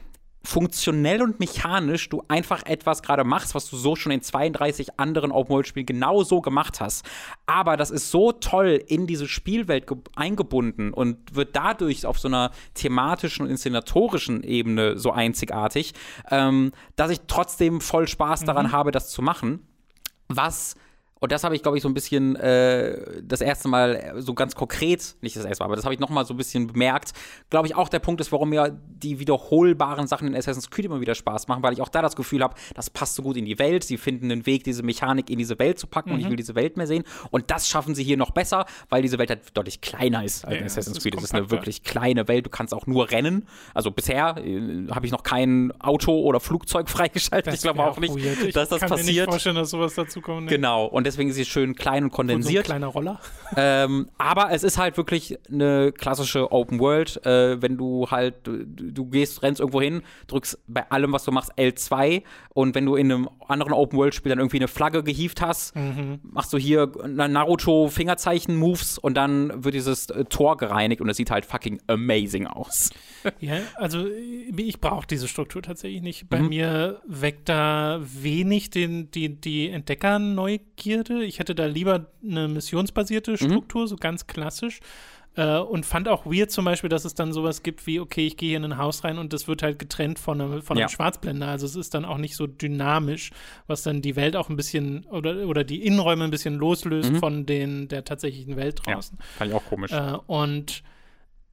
funktionell 0.48 1.22
und 1.22 1.42
mechanisch 1.42 2.08
du 2.08 2.24
einfach 2.30 2.66
etwas 2.66 3.02
gerade 3.02 3.26
machst, 3.26 3.54
was 3.54 3.70
du 3.70 3.76
so 3.76 3.98
schon 3.98 4.14
in 4.14 4.22
32 4.22 4.98
anderen 4.98 5.32
Open-World-Spielen 5.32 5.86
genau 5.86 6.24
so 6.24 6.40
gemacht 6.40 6.80
hast. 6.80 7.06
Aber 7.46 7.76
das 7.76 7.92
ist 7.92 8.12
so 8.12 8.32
toll 8.32 8.82
in 8.88 9.08
diese 9.08 9.28
Spielwelt 9.28 9.88
ge- 9.88 9.98
eingebunden 10.16 10.94
und 10.94 11.36
wird 11.36 11.54
dadurch 11.56 12.06
auf 12.06 12.18
so 12.18 12.30
einer 12.30 12.52
thematischen 12.76 13.46
und 13.46 13.52
inszenatorischen 13.52 14.42
Ebene 14.44 14.98
so 14.98 15.12
einzigartig, 15.12 15.94
ähm, 16.32 16.72
dass 16.96 17.12
ich 17.12 17.20
trotzdem 17.28 17.82
voll 17.82 18.08
Spaß 18.08 18.46
daran 18.46 18.72
habe, 18.72 18.92
das 18.92 19.10
zu 19.10 19.22
machen. 19.22 19.68
Was 20.30 20.76
und 21.20 21.32
das 21.32 21.44
habe 21.44 21.56
ich, 21.56 21.62
glaube 21.64 21.78
ich, 21.78 21.84
so 21.84 21.90
ein 21.90 21.94
bisschen 21.94 22.36
äh, 22.36 23.22
das 23.24 23.42
erste 23.42 23.68
Mal 23.68 24.14
so 24.18 24.34
ganz 24.34 24.56
konkret, 24.56 25.16
nicht 25.22 25.36
das 25.36 25.46
erste 25.46 25.64
Mal, 25.64 25.66
aber 25.66 25.76
das 25.76 25.86
habe 25.86 25.94
ich 25.94 26.00
noch 26.00 26.10
mal 26.10 26.26
so 26.26 26.34
ein 26.34 26.38
bisschen 26.38 26.68
bemerkt. 26.68 27.14
Glaube 27.50 27.68
ich 27.68 27.76
auch 27.76 27.90
der 27.90 28.00
Punkt 28.00 28.22
ist, 28.22 28.32
warum 28.32 28.50
mir 28.50 28.78
die 28.86 29.20
wiederholbaren 29.20 30.08
Sachen 30.08 30.28
in 30.28 30.36
Assassin's 30.36 30.70
Creed 30.70 30.86
immer 30.86 31.02
wieder 31.02 31.16
Spaß 31.16 31.48
machen, 31.48 31.64
weil 31.64 31.74
ich 31.74 31.82
auch 31.82 31.90
da 31.90 32.02
das 32.02 32.16
Gefühl 32.16 32.44
habe, 32.44 32.56
das 32.76 32.90
passt 32.90 33.16
so 33.16 33.24
gut 33.24 33.38
in 33.38 33.46
die 33.46 33.58
Welt. 33.60 33.84
Sie 33.84 33.98
finden 33.98 34.32
einen 34.32 34.46
Weg, 34.46 34.64
diese 34.64 34.84
Mechanik 34.84 35.30
in 35.30 35.38
diese 35.38 35.58
Welt 35.60 35.80
zu 35.80 35.88
packen 35.88 36.12
und 36.12 36.20
ich 36.20 36.30
will 36.30 36.36
diese 36.36 36.56
Welt 36.56 36.78
mehr 36.78 36.88
sehen. 36.88 37.04
Und 37.32 37.50
das 37.50 37.68
schaffen 37.68 37.96
sie 37.96 38.04
hier 38.04 38.18
noch 38.18 38.32
besser, 38.32 38.66
weil 38.90 39.02
diese 39.02 39.18
Welt 39.18 39.30
halt 39.30 39.42
deutlich 39.56 39.82
kleiner 39.82 40.24
ist 40.24 40.46
als 40.46 40.60
Ja, 40.60 40.66
Assassin's 40.66 41.00
Creed. 41.02 41.16
Es 41.16 41.24
ist 41.24 41.34
eine 41.34 41.50
wirklich 41.50 41.84
kleine 41.84 42.28
Welt. 42.28 42.46
Du 42.46 42.50
kannst 42.50 42.74
auch 42.74 42.86
nur 42.88 43.10
rennen. 43.12 43.48
Also 43.74 43.92
bisher 43.92 44.38
äh, 44.38 44.88
habe 44.92 45.06
ich 45.06 45.12
noch 45.12 45.24
kein 45.24 45.72
Auto 45.80 46.20
oder 46.22 46.40
Flugzeug 46.40 46.90
freigeschaltet. 46.90 47.54
ich 47.54 47.62
glaube 47.62 47.84
auch 47.84 47.98
nicht, 48.00 48.16
dass 48.56 48.70
das 48.70 48.82
kann 48.82 48.90
mir 48.90 48.96
nicht 48.98 49.06
passiert. 49.08 49.30
vorstellen, 49.30 49.56
dass 49.56 49.70
sowas 49.70 49.96
dazu 49.96 50.22
kommt. 50.22 50.46
ne? 50.46 50.50
Genau, 50.52 50.86
und 50.86 51.07
deswegen 51.08 51.30
ist 51.30 51.36
sie 51.36 51.46
schön 51.46 51.76
klein 51.76 52.04
und 52.04 52.10
Und 52.12 52.16
so 52.16 52.22
ein 52.22 52.28
kondensiert. 52.28 52.66
kleiner 52.66 52.88
Roller. 52.88 53.20
ähm, 53.56 54.10
aber 54.18 54.52
es 54.52 54.64
ist 54.64 54.78
halt 54.78 54.98
wirklich 54.98 55.38
eine 55.52 55.92
klassische 55.92 56.52
Open 56.52 56.80
World. 56.80 57.26
Äh, 57.26 57.62
wenn 57.62 57.78
du 57.78 58.08
halt, 58.12 58.36
du, 58.46 58.64
du 58.66 59.06
gehst, 59.06 59.42
rennst 59.44 59.60
irgendwo 59.60 59.82
hin, 59.82 60.04
drückst 60.28 60.60
bei 60.68 60.90
allem, 60.92 61.12
was 61.14 61.24
du 61.24 61.32
machst, 61.32 61.52
L2 61.58 62.22
und 62.58 62.74
wenn 62.74 62.86
du 62.88 62.96
in 62.96 63.12
einem 63.12 63.30
anderen 63.48 63.72
Open 63.72 64.00
World 64.00 64.16
Spiel 64.16 64.32
dann 64.32 64.40
irgendwie 64.40 64.58
eine 64.58 64.68
Flagge 64.68 65.04
gehievt 65.04 65.42
hast, 65.42 65.74
machst 66.24 66.52
du 66.52 66.58
hier 66.58 66.92
na- 67.08 67.28
Naruto 67.28 67.88
Fingerzeichen 67.88 68.56
Moves 68.56 68.98
und 68.98 69.14
dann 69.16 69.64
wird 69.64 69.76
dieses 69.76 70.10
äh, 70.10 70.26
Tor 70.26 70.58
gereinigt 70.58 71.00
und 71.00 71.08
es 71.08 71.18
sieht 71.18 71.30
halt 71.30 71.46
fucking 71.46 71.80
amazing 71.88 72.48
aus. 72.48 72.90
Ja, 73.40 73.58
also 73.76 74.08
äh, 74.08 74.52
ich 74.62 74.80
brauche 74.80 75.06
diese 75.06 75.28
Struktur 75.28 75.62
tatsächlich 75.62 76.02
nicht. 76.02 76.30
Bei 76.30 76.40
Mhm. 76.42 76.50
mir 76.50 77.02
weckt 77.06 77.50
da 77.50 78.00
wenig 78.02 78.70
den, 78.70 79.12
die, 79.12 79.30
die 79.40 79.70
Entdeckerneugierde. 79.70 81.24
Ich 81.26 81.40
hätte 81.40 81.54
da 81.56 81.66
lieber 81.66 82.08
eine 82.24 82.48
missionsbasierte 82.48 83.32
Mhm. 83.32 83.38
Struktur, 83.38 83.88
so 83.88 83.96
ganz 83.98 84.28
klassisch. 84.28 84.80
Äh, 85.38 85.60
und 85.60 85.86
fand 85.86 86.10
auch 86.10 86.26
weird 86.26 86.50
zum 86.52 86.66
Beispiel, 86.66 86.90
dass 86.90 87.06
es 87.06 87.14
dann 87.14 87.32
sowas 87.32 87.62
gibt 87.62 87.86
wie, 87.86 88.00
okay, 88.00 88.26
ich 88.26 88.38
gehe 88.38 88.50
hier 88.50 88.58
in 88.58 88.64
ein 88.66 88.78
Haus 88.78 89.04
rein 89.04 89.20
und 89.20 89.34
das 89.34 89.48
wird 89.48 89.62
halt 89.62 89.78
getrennt 89.78 90.18
von 90.18 90.42
einem, 90.42 90.62
von 90.64 90.76
einem 90.78 90.82
Ja. 90.82 90.90
Schwarzblender. 90.90 91.48
Also 91.48 91.68
es 91.68 91.76
ist 91.76 91.94
dann 91.94 92.06
auch 92.06 92.18
nicht 92.18 92.36
so 92.36 92.48
dynamisch, 92.48 93.30
was 93.68 93.84
dann 93.84 94.02
die 94.02 94.16
Welt 94.16 94.36
auch 94.36 94.50
ein 94.50 94.56
bisschen 94.56 95.06
oder, 95.06 95.48
oder 95.48 95.64
die 95.64 95.86
Innenräume 95.86 96.24
ein 96.24 96.32
bisschen 96.32 96.56
loslöst 96.56 97.16
von 97.18 97.46
den, 97.46 97.88
der 97.88 98.04
tatsächlichen 98.04 98.56
Welt 98.58 98.82
draußen. 98.84 99.18
fand 99.38 99.52
ich 99.52 99.56
auch 99.56 99.66
komisch. 99.66 99.92
Äh, 99.92 100.18
und 100.26 100.82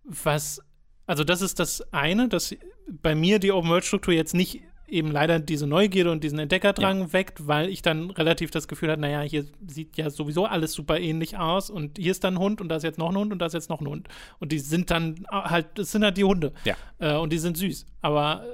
was, 0.04 0.62
also 1.06 1.22
das 1.22 1.42
ist 1.42 1.58
das 1.60 1.92
eine, 1.92 2.28
dass 2.28 2.56
bei 2.88 3.14
mir 3.14 3.38
die 3.38 3.52
Open-World-Struktur 3.52 4.14
jetzt 4.14 4.34
nicht 4.34 4.62
eben 4.86 5.10
leider 5.10 5.38
diese 5.40 5.66
Neugierde 5.66 6.10
und 6.10 6.22
diesen 6.24 6.38
Entdeckerdrang 6.38 7.12
weckt, 7.12 7.46
weil 7.46 7.68
ich 7.70 7.82
dann 7.82 8.10
relativ 8.10 8.50
das 8.50 8.68
Gefühl 8.68 8.90
hatte, 8.90 9.00
naja, 9.00 9.22
hier 9.22 9.46
sieht 9.66 9.96
ja 9.96 10.10
sowieso 10.10 10.44
alles 10.46 10.72
super 10.72 10.98
ähnlich 11.00 11.36
aus 11.38 11.70
und 11.70 11.98
hier 11.98 12.10
ist 12.10 12.22
dann 12.24 12.34
ein 12.34 12.38
Hund 12.38 12.60
und 12.60 12.68
da 12.68 12.76
ist 12.76 12.82
jetzt 12.82 12.98
noch 12.98 13.10
ein 13.10 13.16
Hund 13.16 13.32
und 13.32 13.38
da 13.38 13.46
ist 13.46 13.54
jetzt 13.54 13.70
noch 13.70 13.80
ein 13.80 13.86
Hund. 13.88 14.08
Und 14.40 14.52
die 14.52 14.58
sind 14.58 14.90
dann 14.90 15.24
halt, 15.30 15.66
das 15.78 15.90
sind 15.92 16.04
halt 16.04 16.16
die 16.16 16.24
Hunde. 16.24 16.52
Ja. 16.64 16.74
Äh, 16.98 17.16
und 17.16 17.32
die 17.32 17.38
sind 17.38 17.56
süß. 17.56 17.86
Aber 18.02 18.44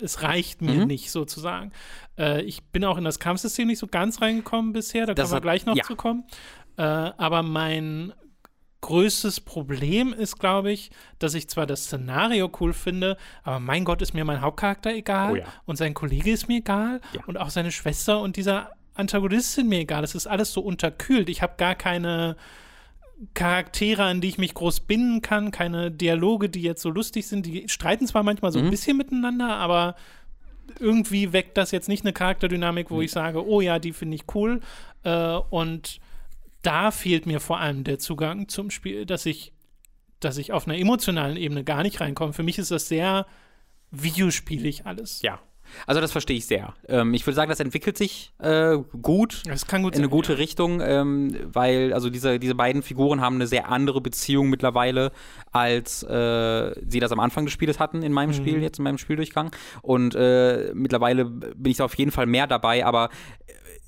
es 0.00 0.22
reicht 0.22 0.62
mir 0.62 0.72
Mhm. 0.72 0.86
nicht 0.88 1.10
sozusagen. 1.12 1.70
Äh, 2.18 2.42
ich 2.42 2.64
bin 2.64 2.84
auch 2.84 2.98
in 2.98 3.04
das 3.04 3.20
Kampfsystem 3.20 3.68
nicht 3.68 3.78
so 3.78 3.86
ganz 3.86 4.20
reingekommen 4.20 4.72
bisher, 4.72 5.06
da 5.06 5.14
Das 5.14 5.24
kommen 5.24 5.32
wir 5.32 5.36
hat- 5.36 5.42
gleich 5.42 5.66
noch 5.66 5.76
ja. 5.76 5.84
zu 5.84 5.94
kommen. 5.94 6.24
Äh, 6.76 6.82
aber 6.82 7.42
mein 7.42 8.12
größtes 8.82 9.40
Problem 9.40 10.12
ist, 10.12 10.38
glaube 10.38 10.70
ich, 10.72 10.90
dass 11.18 11.32
ich 11.34 11.48
zwar 11.48 11.64
das 11.66 11.84
Szenario 11.84 12.50
cool 12.60 12.74
finde, 12.74 13.16
aber 13.42 13.58
mein 13.60 13.84
Gott 13.84 14.02
ist 14.02 14.12
mir 14.12 14.24
mein 14.26 14.42
Hauptcharakter 14.42 14.90
egal 14.92 15.32
Oh 15.32 15.36
ja. 15.36 15.44
und 15.64 15.76
sein 15.76 15.94
Kollege 15.94 16.30
ist 16.30 16.48
mir 16.48 16.58
egal 16.58 17.00
Ja. 17.14 17.22
und 17.26 17.38
auch 17.38 17.48
seine 17.50 17.70
Schwester 17.72 18.20
und 18.20 18.36
dieser 18.36 18.70
Antagonist 18.94 19.52
sind 19.54 19.68
mir 19.70 19.78
egal. 19.80 20.04
Es 20.04 20.14
ist 20.14 20.26
alles 20.26 20.52
so 20.52 20.60
unterkühlt. 20.60 21.30
Ich 21.30 21.40
habe 21.40 21.54
gar 21.56 21.74
keine 21.74 22.36
Charaktere, 23.34 24.02
an 24.04 24.20
die 24.20 24.28
ich 24.28 24.38
mich 24.38 24.52
groß 24.52 24.80
binden 24.80 25.22
kann, 25.22 25.50
keine 25.52 25.90
Dialoge, 25.90 26.48
die 26.48 26.60
jetzt 26.62 26.82
so 26.82 26.90
lustig 26.90 27.26
sind. 27.26 27.46
Die 27.46 27.68
streiten 27.68 28.06
zwar 28.06 28.22
manchmal 28.22 28.52
so 28.52 28.58
ein 28.58 28.68
bisschen 28.68 28.96
miteinander, 28.96 29.56
aber 29.56 29.94
irgendwie 30.80 31.32
weckt 31.32 31.56
das 31.56 31.70
jetzt 31.70 31.88
nicht 31.88 32.04
eine 32.04 32.12
Charakterdynamik, 32.12 32.90
wo 32.90 33.00
ich 33.00 33.12
sage, 33.12 33.46
oh 33.46 33.60
ja, 33.60 33.78
die 33.78 33.92
finde 33.92 34.16
ich 34.16 34.24
cool. 34.34 34.60
Äh, 35.04 35.36
und 35.50 36.00
da 36.62 36.90
fehlt 36.90 37.26
mir 37.26 37.40
vor 37.40 37.60
allem 37.60 37.84
der 37.84 37.98
Zugang 37.98 38.48
zum 38.48 38.70
Spiel, 38.70 39.06
dass 39.06 39.26
ich, 39.26 39.52
dass 40.20 40.38
ich 40.38 40.52
auf 40.52 40.66
einer 40.66 40.78
emotionalen 40.78 41.36
Ebene 41.36 41.64
gar 41.64 41.82
nicht 41.82 42.00
reinkomme. 42.00 42.32
Für 42.32 42.42
mich 42.42 42.58
ist 42.58 42.70
das 42.70 42.88
sehr 42.88 43.26
videospielig 43.90 44.86
alles. 44.86 45.22
ja. 45.22 45.40
Also 45.86 46.00
das 46.00 46.12
verstehe 46.12 46.36
ich 46.36 46.46
sehr. 46.46 46.74
Ähm, 46.88 47.14
ich 47.14 47.26
würde 47.26 47.34
sagen, 47.34 47.48
das 47.48 47.60
entwickelt 47.60 47.96
sich 47.96 48.32
äh, 48.38 48.76
gut. 49.00 49.42
Das 49.46 49.66
kann 49.66 49.82
gut 49.82 49.94
in 49.94 50.00
eine 50.00 50.06
sein, 50.06 50.10
gute 50.10 50.32
ja. 50.32 50.38
Richtung, 50.38 50.80
ähm, 50.80 51.34
weil 51.44 51.92
also 51.92 52.10
diese, 52.10 52.38
diese 52.38 52.54
beiden 52.54 52.82
Figuren 52.82 53.20
haben 53.20 53.36
eine 53.36 53.46
sehr 53.46 53.70
andere 53.70 54.00
Beziehung 54.00 54.50
mittlerweile, 54.50 55.12
als 55.50 56.02
äh, 56.02 56.74
sie 56.86 57.00
das 57.00 57.12
am 57.12 57.20
Anfang 57.20 57.44
des 57.44 57.52
Spieles 57.52 57.78
hatten 57.78 58.02
in 58.02 58.12
meinem 58.12 58.32
Spiel, 58.32 58.62
jetzt 58.62 58.78
in 58.78 58.84
meinem 58.84 58.98
Spieldurchgang. 58.98 59.50
Und 59.80 60.14
äh, 60.14 60.72
mittlerweile 60.74 61.24
bin 61.24 61.70
ich 61.70 61.78
da 61.78 61.84
auf 61.84 61.94
jeden 61.96 62.10
Fall 62.10 62.26
mehr 62.26 62.46
dabei, 62.46 62.84
aber 62.84 63.08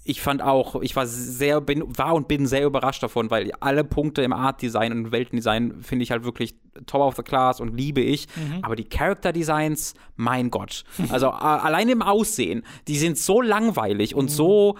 ich 0.05 0.21
fand 0.21 0.43
auch, 0.43 0.83
ich 0.83 0.95
war 0.97 1.07
sehr, 1.07 1.61
bin, 1.61 1.83
war 1.97 2.15
und 2.15 2.29
bin 2.29 2.47
sehr 2.47 2.67
überrascht 2.67 3.03
davon, 3.03 3.31
weil 3.31 3.53
alle 3.61 3.85
Punkte 3.85 4.23
im 4.23 4.33
Art-Design 4.33 4.93
und 4.93 5.13
Weltendesign 5.13 5.83
finde 5.83 6.03
ich 6.03 6.11
halt 6.11 6.25
wirklich 6.25 6.55
top 6.87 7.01
of 7.01 7.17
the 7.17 7.23
class 7.23 7.61
und 7.61 7.75
liebe 7.75 8.01
ich. 8.03 8.27
Aber 8.63 8.77
die 8.77 8.85
Character-Designs, 8.85 9.95
mein 10.17 10.51
Gott. 10.51 10.85
Also 11.09 11.31
allein 11.31 11.89
im 11.89 12.03
Aussehen, 12.03 12.65
die 12.87 12.99
sind 12.99 13.17
so 13.17 13.41
langweilig 13.41 14.15
und 14.15 14.31
so 14.31 14.77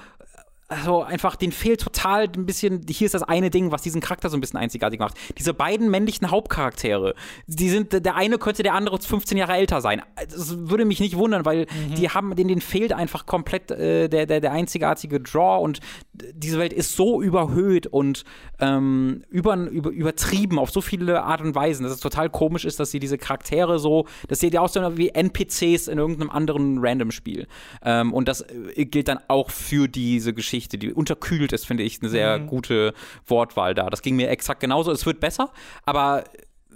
also 0.69 1.03
einfach, 1.03 1.37
den 1.37 1.53
fehlt 1.53 1.81
total 1.81 2.25
ein 2.25 2.47
bisschen, 2.47 2.87
hier 2.89 3.05
ist 3.05 3.15
das 3.15 3.23
eine 3.23 3.51
Ding, 3.51 3.71
was 3.71 3.83
diesen 3.83 4.01
Charakter 4.01 4.31
so 4.31 4.37
ein 4.37 4.41
bisschen 4.41 4.59
einzigartig 4.59 4.99
macht. 4.99 5.15
Diese 5.39 5.53
beiden 5.53 5.91
männlichen 5.91 6.31
Hauptcharaktere, 6.31 7.15
die 7.47 7.69
sind, 7.69 7.93
der 7.93 8.15
eine 8.15 8.39
könnte 8.39 8.63
der 8.63 8.73
andere 8.75 8.99
15 8.99 9.37
Jahre 9.37 9.55
älter 9.55 9.83
sein. 9.83 10.01
Das 10.17 10.57
würde 10.69 10.87
mich 10.87 11.01
nicht 11.01 11.17
wundern, 11.17 11.45
weil 11.45 11.67
die 11.97 12.09
haben, 12.09 12.35
denen, 12.35 12.49
denen 12.49 12.61
fehlt 12.63 12.95
einfach 12.95 13.27
komplett 13.27 13.71
äh, 13.71 14.09
der, 14.09 14.25
der, 14.25 14.41
der 14.41 14.53
einzigartige 14.53 15.21
Draw 15.21 15.63
und 15.63 15.81
diese 16.13 16.59
Welt 16.59 16.73
ist 16.73 16.97
so 16.97 17.21
überhöht 17.21 17.87
und 17.87 18.25
ähm, 18.59 19.23
über, 19.29 19.57
über, 19.57 19.91
übertrieben 19.91 20.59
auf 20.59 20.71
so 20.71 20.81
viele 20.81 21.25
Art 21.25 21.43
und 21.43 21.55
Weisen, 21.55 21.85
dass 21.85 21.93
es 21.93 22.01
total 22.01 22.31
komisch 22.31 22.65
ist, 22.65 22.81
dass 22.81 22.91
sie 22.91 23.01
diese 23.01 23.19
Charaktere 23.19 23.79
so, 23.79 24.07
das 24.29 24.41
sieht 24.41 24.55
ja 24.55 24.61
aus 24.61 24.75
wie 24.75 25.11
NPCs 25.11 25.89
in 25.89 25.99
irgendeinem 25.99 26.31
anderen 26.31 26.79
Random-Spiel. 26.79 27.47
Ähm, 27.85 28.13
und 28.13 28.29
das 28.29 28.41
äh, 28.41 28.87
gilt 28.87 29.09
dann 29.09 29.19
auch 29.29 29.51
für 29.51 29.89
diese 29.89 30.33
Geschichte, 30.33 30.54
die 30.63 30.93
unterkühlt 30.93 31.53
ist, 31.53 31.67
finde 31.67 31.83
ich, 31.83 32.01
eine 32.01 32.09
sehr 32.11 32.39
gute 32.39 32.95
Wortwahl 33.27 33.75
da. 33.75 33.91
Das 33.91 34.03
ging 34.03 34.17
mir 34.17 34.29
exakt 34.31 34.61
genauso. 34.61 34.91
Es 34.93 35.07
wird 35.07 35.21
besser, 35.21 35.51
aber 35.85 36.25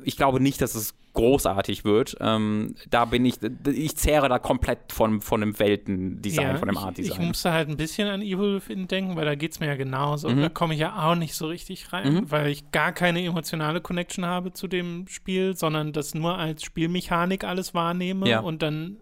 ich 0.05 0.16
glaube 0.16 0.41
nicht, 0.41 0.61
dass 0.61 0.74
es 0.74 0.95
großartig 1.14 1.85
wird. 1.85 2.16
Ähm, 2.20 2.76
da 2.91 3.05
bin 3.05 3.24
ich, 3.24 3.37
ich 3.66 3.97
zehre 3.97 4.29
da 4.29 4.39
komplett 4.39 4.93
von, 4.93 5.20
von 5.20 5.41
dem 5.41 5.59
Weltendesign, 5.59 6.59
von 6.59 6.68
dem 6.68 6.76
ich, 6.76 6.81
Artdesign. 6.83 7.12
ich 7.20 7.26
musste 7.26 7.51
halt 7.51 7.68
ein 7.68 7.76
bisschen 7.76 8.07
an 8.07 8.22
Evil 8.22 8.57
Within 8.57 8.87
denken, 8.87 9.16
weil 9.16 9.24
da 9.24 9.35
geht 9.35 9.51
es 9.53 9.59
mir 9.59 9.66
ja 9.66 9.74
genauso. 9.74 10.29
Mhm. 10.29 10.43
Da 10.43 10.49
komme 10.49 10.74
ich 10.74 10.81
ja 10.81 11.09
auch 11.11 11.16
nicht 11.16 11.35
so 11.35 11.49
richtig 11.49 11.93
rein, 11.93 12.14
Mhm. 12.14 12.31
weil 12.31 12.49
ich 12.49 12.70
gar 12.70 12.93
keine 12.93 13.24
emotionale 13.24 13.81
Connection 13.81 14.24
habe 14.26 14.53
zu 14.53 14.68
dem 14.68 15.09
Spiel, 15.09 15.57
sondern 15.57 15.93
das 15.93 16.14
nur 16.14 16.39
als 16.39 16.62
Spielmechanik 16.62 17.43
alles 17.43 17.74
wahrnehme 17.74 18.29
Ja. 18.29 18.39
und 18.41 18.62
dann 18.62 18.99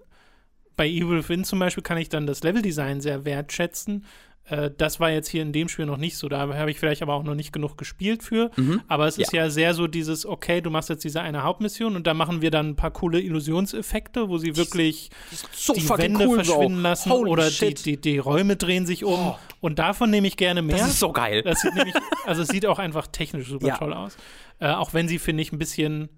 bei 0.77 0.87
Evil 0.89 1.19
Within 1.19 1.45
zum 1.45 1.59
Beispiel 1.59 1.83
kann 1.83 1.99
ich 1.99 2.09
dann 2.09 2.27
das 2.27 2.43
Leveldesign 2.43 3.01
sehr 3.03 3.25
wertschätzen. 3.27 4.05
Äh, 4.49 4.71
das 4.77 5.01
war 5.01 5.11
jetzt 5.11 5.29
hier 5.29 5.43
in 5.43 5.53
dem 5.53 5.69
Spiel 5.69 5.87
noch 5.87 5.97
nicht 5.97 6.17
so. 6.17 6.29
Da 6.29 6.39
habe 6.39 6.71
ich 6.71 6.79
vielleicht 6.79 7.03
aber 7.03 7.15
auch 7.15 7.23
noch 7.25 7.35
nicht 7.35 7.53
genug 7.53 7.77
gespielt 7.77 8.23
für. 8.23 8.51
Mhm. 8.57 8.81
Aber 8.89 9.07
es 9.07 9.19
ist 9.19 9.33
ja 9.33 9.51
sehr 9.51 9.75
so 9.75 9.87
dieses, 9.87 10.25
okay, 10.25 10.61
du 10.61 10.71
machst 10.71 10.89
jetzt 10.89 11.05
diese 11.05 11.21
eine 11.21 11.43
Hauptmission 11.43 11.97
und 11.97 12.07
da 12.07 12.15
machen 12.15 12.43
wir 12.43 12.51
dann 12.51 12.71
ein 12.71 12.77
paar 12.77 12.93
coole 12.93 13.21
Illusionseffekte, 13.21 14.29
wo 14.29 14.39
sie 14.39 14.57
wirklich 14.57 15.11
so 15.53 15.73
die 15.73 15.89
Wände 15.89 16.27
cool, 16.27 16.37
Bro. 16.37 16.45
verschwinden 16.45 16.83
lassen 16.83 17.11
Holy 17.11 17.31
oder 17.31 17.51
die, 17.51 17.75
die, 17.75 18.01
die 18.01 18.19
Räume 18.19 18.57
drehen 18.57 18.87
sich 18.87 19.05
um. 19.05 19.15
Oh. 19.19 19.37
Und 19.61 19.79
davon 19.79 20.11
nehme 20.11 20.29
ich 20.29 20.37
gerne 20.37 20.63
mehr. 20.63 20.77
Das 20.79 20.89
ist 20.89 21.01
so 21.01 21.13
geil. 21.13 21.43
Das 21.43 21.61
sieht 21.61 21.75
nämlich, 21.75 21.95
also 22.25 22.43
es 22.43 22.49
sieht 22.49 22.67
auch 22.67 22.79
einfach 22.79 23.07
technisch 23.09 23.49
super 23.49 23.67
Ja. 23.69 23.77
toll 23.77 23.93
aus. 23.93 24.17
Äh, 24.61 24.69
auch 24.69 24.95
wenn 24.95 25.09
sie, 25.09 25.19
finde 25.19 25.43
ich, 25.43 25.53
ein 25.53 25.59
bisschen, 25.59 26.09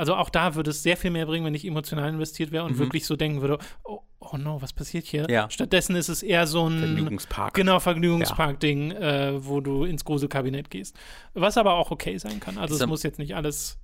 also 0.00 0.14
auch 0.14 0.30
da 0.30 0.54
würde 0.54 0.70
es 0.70 0.82
sehr 0.82 0.96
viel 0.96 1.10
mehr 1.10 1.26
bringen, 1.26 1.44
wenn 1.44 1.54
ich 1.54 1.66
emotional 1.66 2.08
investiert 2.08 2.52
wäre 2.52 2.64
und 2.64 2.78
wirklich 2.78 3.04
so 3.04 3.16
denken 3.16 3.42
würde, 3.42 3.58
oh, 3.84 4.00
oh 4.18 4.36
no, 4.38 4.60
was 4.62 4.72
passiert 4.72 5.04
hier? 5.04 5.24
Mhm. 5.24 5.30
Ja. 5.30 5.50
Stattdessen 5.50 5.94
ist 5.94 6.08
es 6.08 6.22
eher 6.22 6.46
so 6.46 6.66
ein 6.68 6.78
Vergnügungspark. 6.78 7.52
Genau, 7.54 7.78
Vergnügungspark-Ding, 7.80 8.92
äh, 8.92 9.44
wo 9.44 9.60
du 9.60 9.84
ins 9.84 10.04
Gruselkabinett 10.04 10.70
gehst. 10.70 10.96
Was 11.34 11.58
aber 11.58 11.74
auch 11.74 11.90
okay 11.90 12.16
sein 12.18 12.40
kann. 12.40 12.56
Also 12.56 12.72
es 12.74 12.78
Dieser- 12.78 12.86
muss 12.86 13.02
jetzt 13.02 13.18
nicht 13.18 13.34
alles 13.36 13.78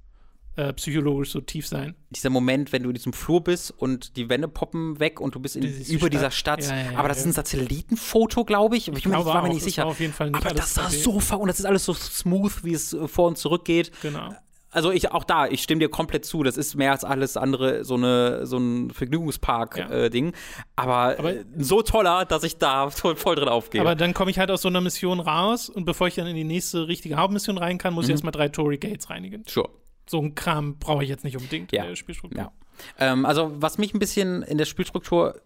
äh, 0.57 0.73
psychologisch 0.73 1.33
so 1.33 1.43
tief 1.43 1.67
sein. 1.67 1.95
Dieser 2.09 2.31
Moment, 2.31 2.73
wenn 2.73 2.83
du 2.83 2.89
in 2.89 2.95
diesem 2.95 3.13
Flur 3.13 3.45
bist 3.45 3.71
und 3.71 4.17
die 4.17 4.31
Wände 4.31 4.49
poppen 4.49 4.99
weg 4.99 5.21
und 5.21 5.35
du 5.35 5.39
bist 5.41 5.55
in, 5.55 5.61
die 5.63 5.69
über 5.93 6.07
Stadt. 6.07 6.13
dieser 6.15 6.31
Stadt. 6.31 6.63
Ja, 6.63 6.77
ja, 6.79 6.93
ja, 6.93 6.99
aber 6.99 7.09
das 7.09 7.19
ja. 7.19 7.21
ist 7.25 7.27
ein 7.27 7.33
Satellitenfoto, 7.33 8.45
glaube 8.47 8.79
ich. 8.79 8.89
Ich, 8.89 8.95
bin 8.95 9.11
mir 9.11 9.17
nicht- 9.19 9.25
glaube 9.25 9.27
war 9.27 9.43
mir 9.43 9.49
auch, 9.51 9.53
nicht 9.53 9.59
es 9.59 9.65
sicher. 9.65 9.83
war 9.83 9.91
auf 9.91 10.01
jeden 10.01 10.15
Fall 10.15 10.31
nicht 10.31 10.43
aber 10.47 10.55
das 10.55 10.73
sah 10.73 10.87
2D. 10.87 11.03
so 11.03 11.21
ver 11.21 11.41
und 11.41 11.49
das 11.49 11.59
ist 11.59 11.67
alles 11.67 11.85
so 11.85 11.93
smooth, 11.93 12.65
wie 12.65 12.73
es 12.73 12.95
äh, 12.95 13.07
vor 13.07 13.29
und 13.29 13.37
zurück 13.37 13.67
geht. 13.67 13.93
Genau. 14.01 14.35
Also 14.71 14.91
ich 14.91 15.11
auch 15.13 15.25
da, 15.25 15.47
ich 15.47 15.63
stimme 15.63 15.79
dir 15.81 15.89
komplett 15.89 16.25
zu. 16.25 16.43
Das 16.43 16.57
ist 16.57 16.75
mehr 16.75 16.93
als 16.93 17.05
alles 17.05 17.37
andere 17.37 17.85
so 17.85 17.95
eine 17.95 18.45
so 18.47 18.59
ein 18.59 18.89
Ja. 18.89 18.95
Vergnügungspark-Ding. 18.95 20.33
aber, 20.75 21.19
Aber- 21.19 21.35
äh, 21.35 21.45
so 21.59 21.83
toller, 21.83 22.25
dass 22.25 22.43
ich 22.43 22.59
da 22.59 22.91
voll, 22.91 23.17
voll 23.17 23.37
drin 23.37 23.49
aufgehe. 23.49 23.81
Aber 23.81 23.95
dann 23.95 24.13
komme 24.13 24.31
ich 24.31 24.39
halt 24.39 24.51
aus 24.51 24.63
so 24.63 24.69
einer 24.69 24.81
Mission 24.81 25.21
raus 25.21 25.69
und 25.69 25.85
bevor 25.85 26.09
ich 26.09 26.15
dann 26.17 26.27
in 26.27 26.37
die 26.37 26.45
nächste 26.45 26.89
richtige 26.89 27.17
Hauptmission 27.17 27.59
rein 27.59 27.79
kann, 27.79 27.95
muss 27.95 28.05
Mhm. 28.05 28.11
ich 28.11 28.15
erstmal 28.15 28.33
drei 28.33 28.49
Tory 28.49 28.77
Gates 28.79 29.09
reinigen. 29.09 29.45
sure. 29.47 29.69
So 30.09 30.21
ein 30.21 30.35
Kram 30.37 30.79
brauche 30.79 31.03
ich 31.03 31.09
jetzt 31.09 31.25
nicht 31.25 31.37
unbedingt 31.37 31.73
Ja. 31.73 31.83
in 31.83 31.89
der 31.91 31.97
Spielstruktur. 31.97 32.41
Ja. 32.41 32.53
Ähm, 32.99 33.25
also, 33.27 33.53
was 33.57 33.79
mich 33.79 33.93
ein 33.95 33.99
bisschen 33.99 34.43
in 34.43 34.59
der 34.59 34.65
Spielstruktur 34.67 35.41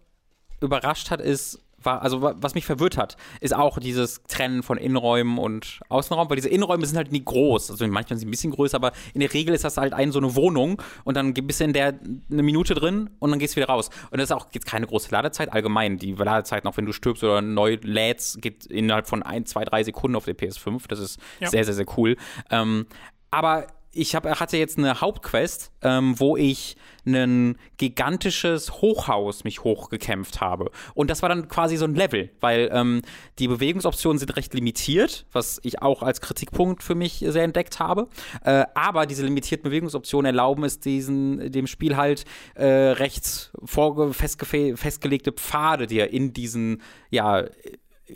überrascht 0.59 1.09
hat, 1.09 1.19
ist, 1.21 1.59
war, 1.83 2.01
also 2.01 2.21
wa- 2.21 2.35
was 2.37 2.55
mich 2.55 2.65
verwirrt 2.65 2.97
hat, 2.97 3.17
ist 3.39 3.55
auch 3.55 3.77
dieses 3.79 4.21
Trennen 4.23 4.63
von 4.63 4.77
Innenräumen 4.77 5.37
und 5.37 5.79
Außenraum, 5.89 6.29
weil 6.29 6.35
diese 6.35 6.49
Innenräume 6.49 6.85
sind 6.85 6.97
halt 6.97 7.11
nie 7.11 7.23
groß. 7.23 7.71
Also 7.71 7.85
manchmal 7.87 8.17
sind 8.17 8.19
sie 8.19 8.25
ein 8.27 8.31
bisschen 8.31 8.51
größer, 8.51 8.75
aber 8.75 8.91
in 9.13 9.21
der 9.21 9.33
Regel 9.33 9.53
ist 9.55 9.63
das 9.63 9.77
halt 9.77 9.93
ein, 9.93 10.11
so 10.11 10.19
eine 10.19 10.35
Wohnung 10.35 10.81
und 11.03 11.15
dann 11.17 11.33
bist 11.33 11.59
du 11.59 11.63
in 11.65 11.73
der 11.73 11.99
eine 12.31 12.43
Minute 12.43 12.73
drin 12.75 13.09
und 13.19 13.31
dann 13.31 13.39
gehst 13.39 13.55
du 13.55 13.57
wieder 13.57 13.67
raus. 13.67 13.89
Und 14.11 14.19
das 14.19 14.29
ist 14.29 14.31
auch 14.31 14.47
jetzt 14.51 14.65
keine 14.65 14.87
große 14.87 15.09
Ladezeit. 15.11 15.51
Allgemein, 15.51 15.97
die 15.97 16.13
Ladezeit, 16.13 16.65
auch 16.65 16.77
wenn 16.77 16.85
du 16.85 16.93
stirbst 16.93 17.23
oder 17.23 17.41
neu 17.41 17.77
lädst, 17.81 18.41
geht 18.41 18.65
innerhalb 18.65 19.07
von 19.07 19.23
ein, 19.23 19.45
zwei, 19.45 19.65
drei 19.65 19.83
Sekunden 19.83 20.15
auf 20.15 20.25
der 20.25 20.35
PS5. 20.37 20.87
Das 20.87 20.99
ist 20.99 21.19
Ja. 21.39 21.49
sehr, 21.49 21.63
sehr, 21.65 21.73
sehr 21.73 21.85
cool. 21.97 22.15
Ähm, 22.49 22.85
aber 23.31 23.67
ich 23.93 24.15
hab, 24.15 24.25
hatte 24.25 24.57
jetzt 24.57 24.77
eine 24.77 25.01
Hauptquest, 25.01 25.71
ähm, 25.81 26.19
wo 26.19 26.37
ich 26.37 26.77
ein 27.05 27.57
gigantisches 27.77 28.81
Hochhaus 28.81 29.43
mich 29.43 29.63
hochgekämpft 29.63 30.39
habe. 30.39 30.69
Und 30.93 31.09
das 31.09 31.21
war 31.21 31.29
dann 31.29 31.47
quasi 31.47 31.75
so 31.77 31.85
ein 31.85 31.95
Level, 31.95 32.29
weil 32.39 32.69
ähm, 32.71 33.01
die 33.39 33.47
Bewegungsoptionen 33.47 34.19
sind 34.19 34.35
recht 34.35 34.53
limitiert, 34.53 35.25
was 35.31 35.59
ich 35.63 35.81
auch 35.81 36.03
als 36.03 36.21
Kritikpunkt 36.21 36.83
für 36.83 36.95
mich 36.95 37.25
sehr 37.27 37.43
entdeckt 37.43 37.79
habe. 37.79 38.07
Äh, 38.43 38.65
aber 38.75 39.07
diese 39.07 39.25
limitierten 39.25 39.63
Bewegungsoptionen 39.63 40.27
erlauben 40.27 40.63
es 40.63 40.79
diesen, 40.79 41.51
dem 41.51 41.65
Spiel 41.65 41.97
halt 41.97 42.25
äh, 42.53 42.65
recht 42.65 43.51
festgelegte 43.65 45.31
Pfade 45.31 45.87
dir 45.87 46.11
in 46.11 46.33
diesen, 46.33 46.81
ja, 47.09 47.45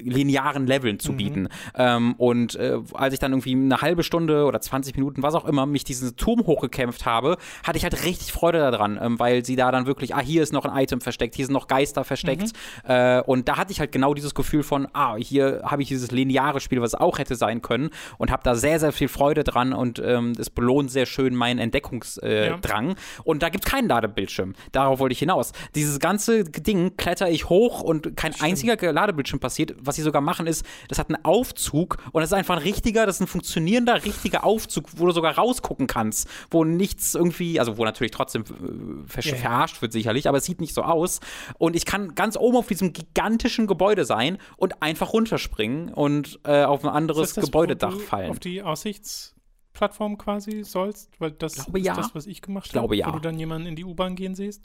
linearen 0.01 0.67
Leveln 0.67 0.99
zu 0.99 1.13
bieten. 1.17 1.47
Ähm, 1.75 2.13
und 2.17 2.55
äh, 2.55 2.77
als 2.93 3.13
ich 3.13 3.19
dann 3.19 3.31
irgendwie 3.31 3.53
eine 3.53 3.81
halbe 3.81 4.03
Stunde 4.03 4.45
oder 4.45 4.61
20 4.61 4.95
Minuten, 4.95 5.23
was 5.23 5.35
auch 5.35 5.45
immer, 5.45 5.65
mich 5.65 5.83
diesen 5.83 6.15
Turm 6.15 6.45
hochgekämpft 6.45 7.05
habe, 7.05 7.37
hatte 7.63 7.77
ich 7.77 7.83
halt 7.83 8.03
richtig 8.05 8.31
Freude 8.31 8.59
daran, 8.59 8.99
ähm, 9.01 9.19
weil 9.19 9.45
sie 9.45 9.55
da 9.55 9.71
dann 9.71 9.85
wirklich, 9.85 10.15
ah, 10.15 10.19
hier 10.21 10.43
ist 10.43 10.53
noch 10.53 10.65
ein 10.65 10.77
Item 10.81 11.01
versteckt, 11.01 11.35
hier 11.35 11.45
sind 11.45 11.53
noch 11.53 11.67
Geister 11.67 12.03
versteckt. 12.03 12.51
Äh, 12.87 13.21
und 13.21 13.47
da 13.47 13.57
hatte 13.57 13.71
ich 13.71 13.79
halt 13.79 13.91
genau 13.91 14.13
dieses 14.13 14.35
Gefühl 14.35 14.63
von, 14.63 14.87
ah, 14.93 15.15
hier 15.15 15.61
habe 15.65 15.81
ich 15.81 15.87
dieses 15.87 16.11
lineare 16.11 16.59
Spiel, 16.59 16.81
was 16.81 16.95
auch 16.95 17.19
hätte 17.19 17.35
sein 17.35 17.61
können 17.61 17.89
und 18.17 18.31
habe 18.31 18.43
da 18.43 18.55
sehr, 18.55 18.79
sehr 18.79 18.91
viel 18.91 19.07
Freude 19.07 19.43
dran 19.43 19.73
und 19.73 19.99
ähm, 19.99 20.33
es 20.37 20.49
belohnt 20.49 20.91
sehr 20.91 21.05
schön 21.05 21.35
meinen 21.35 21.59
Entdeckungsdrang. 21.59 22.85
Äh, 22.87 22.89
Ja. 22.89 22.95
Und 23.23 23.43
da 23.43 23.49
gibt 23.49 23.65
es 23.65 23.71
keinen 23.71 23.87
Ladebildschirm. 23.87 24.53
Darauf 24.71 24.99
wollte 24.99 25.13
ich 25.13 25.19
hinaus. 25.19 25.51
Dieses 25.75 25.99
ganze 25.99 26.43
Ding 26.43 26.97
kletter 26.97 27.29
ich 27.29 27.49
hoch 27.49 27.81
und 27.81 28.15
kein 28.15 28.33
einziger 28.39 28.91
Ladebildschirm 28.91 29.39
passiert. 29.39 29.75
Was 29.85 29.95
sie 29.95 30.01
sogar 30.01 30.21
machen 30.21 30.47
ist, 30.47 30.65
das 30.87 30.99
hat 30.99 31.09
einen 31.09 31.23
Aufzug 31.23 31.97
und 32.11 32.21
das 32.21 32.29
ist 32.31 32.33
einfach 32.33 32.57
ein 32.57 32.61
richtiger, 32.63 33.05
das 33.05 33.17
ist 33.17 33.21
ein 33.21 33.27
funktionierender, 33.27 34.03
richtiger 34.05 34.43
Aufzug, 34.43 34.89
wo 34.97 35.05
du 35.05 35.11
sogar 35.11 35.35
rausgucken 35.35 35.87
kannst, 35.87 36.27
wo 36.49 36.63
nichts 36.63 37.15
irgendwie, 37.15 37.59
also 37.59 37.77
wo 37.77 37.85
natürlich 37.85 38.11
trotzdem 38.11 38.43
äh, 38.43 39.21
Ja, 39.21 39.31
ja. 39.31 39.35
verarscht 39.37 39.81
wird 39.81 39.91
sicherlich, 39.91 40.27
aber 40.27 40.37
es 40.37 40.45
sieht 40.45 40.61
nicht 40.61 40.73
so 40.73 40.83
aus. 40.83 41.19
Und 41.57 41.75
ich 41.75 41.85
kann 41.85 42.15
ganz 42.15 42.37
oben 42.37 42.57
auf 42.57 42.67
diesem 42.67 42.93
gigantischen 42.93 43.67
Gebäude 43.67 44.05
sein 44.05 44.37
und 44.57 44.81
einfach 44.81 45.13
runterspringen 45.13 45.93
und 45.93 46.39
äh, 46.43 46.63
auf 46.63 46.83
ein 46.83 46.89
anderes 46.89 47.33
das, 47.33 47.45
Gebäudedach 47.45 47.99
fallen. 47.99 48.31
Auf 48.31 48.39
die 48.39 48.61
Aussichtsplattform 48.61 50.17
quasi 50.17 50.63
sollst? 50.63 51.09
Weil 51.19 51.31
das 51.31 51.55
glaube, 51.55 51.79
ist 51.79 51.85
ja. 51.85 51.95
das, 51.95 52.15
was 52.15 52.27
ich 52.27 52.41
gemacht 52.41 52.71
glaube, 52.71 52.85
habe. 52.85 52.95
ja. 52.95 53.07
Wo 53.07 53.11
du 53.11 53.19
dann 53.19 53.37
jemanden 53.39 53.67
in 53.67 53.75
die 53.75 53.85
U-Bahn 53.85 54.15
gehen 54.15 54.35
siehst? 54.35 54.63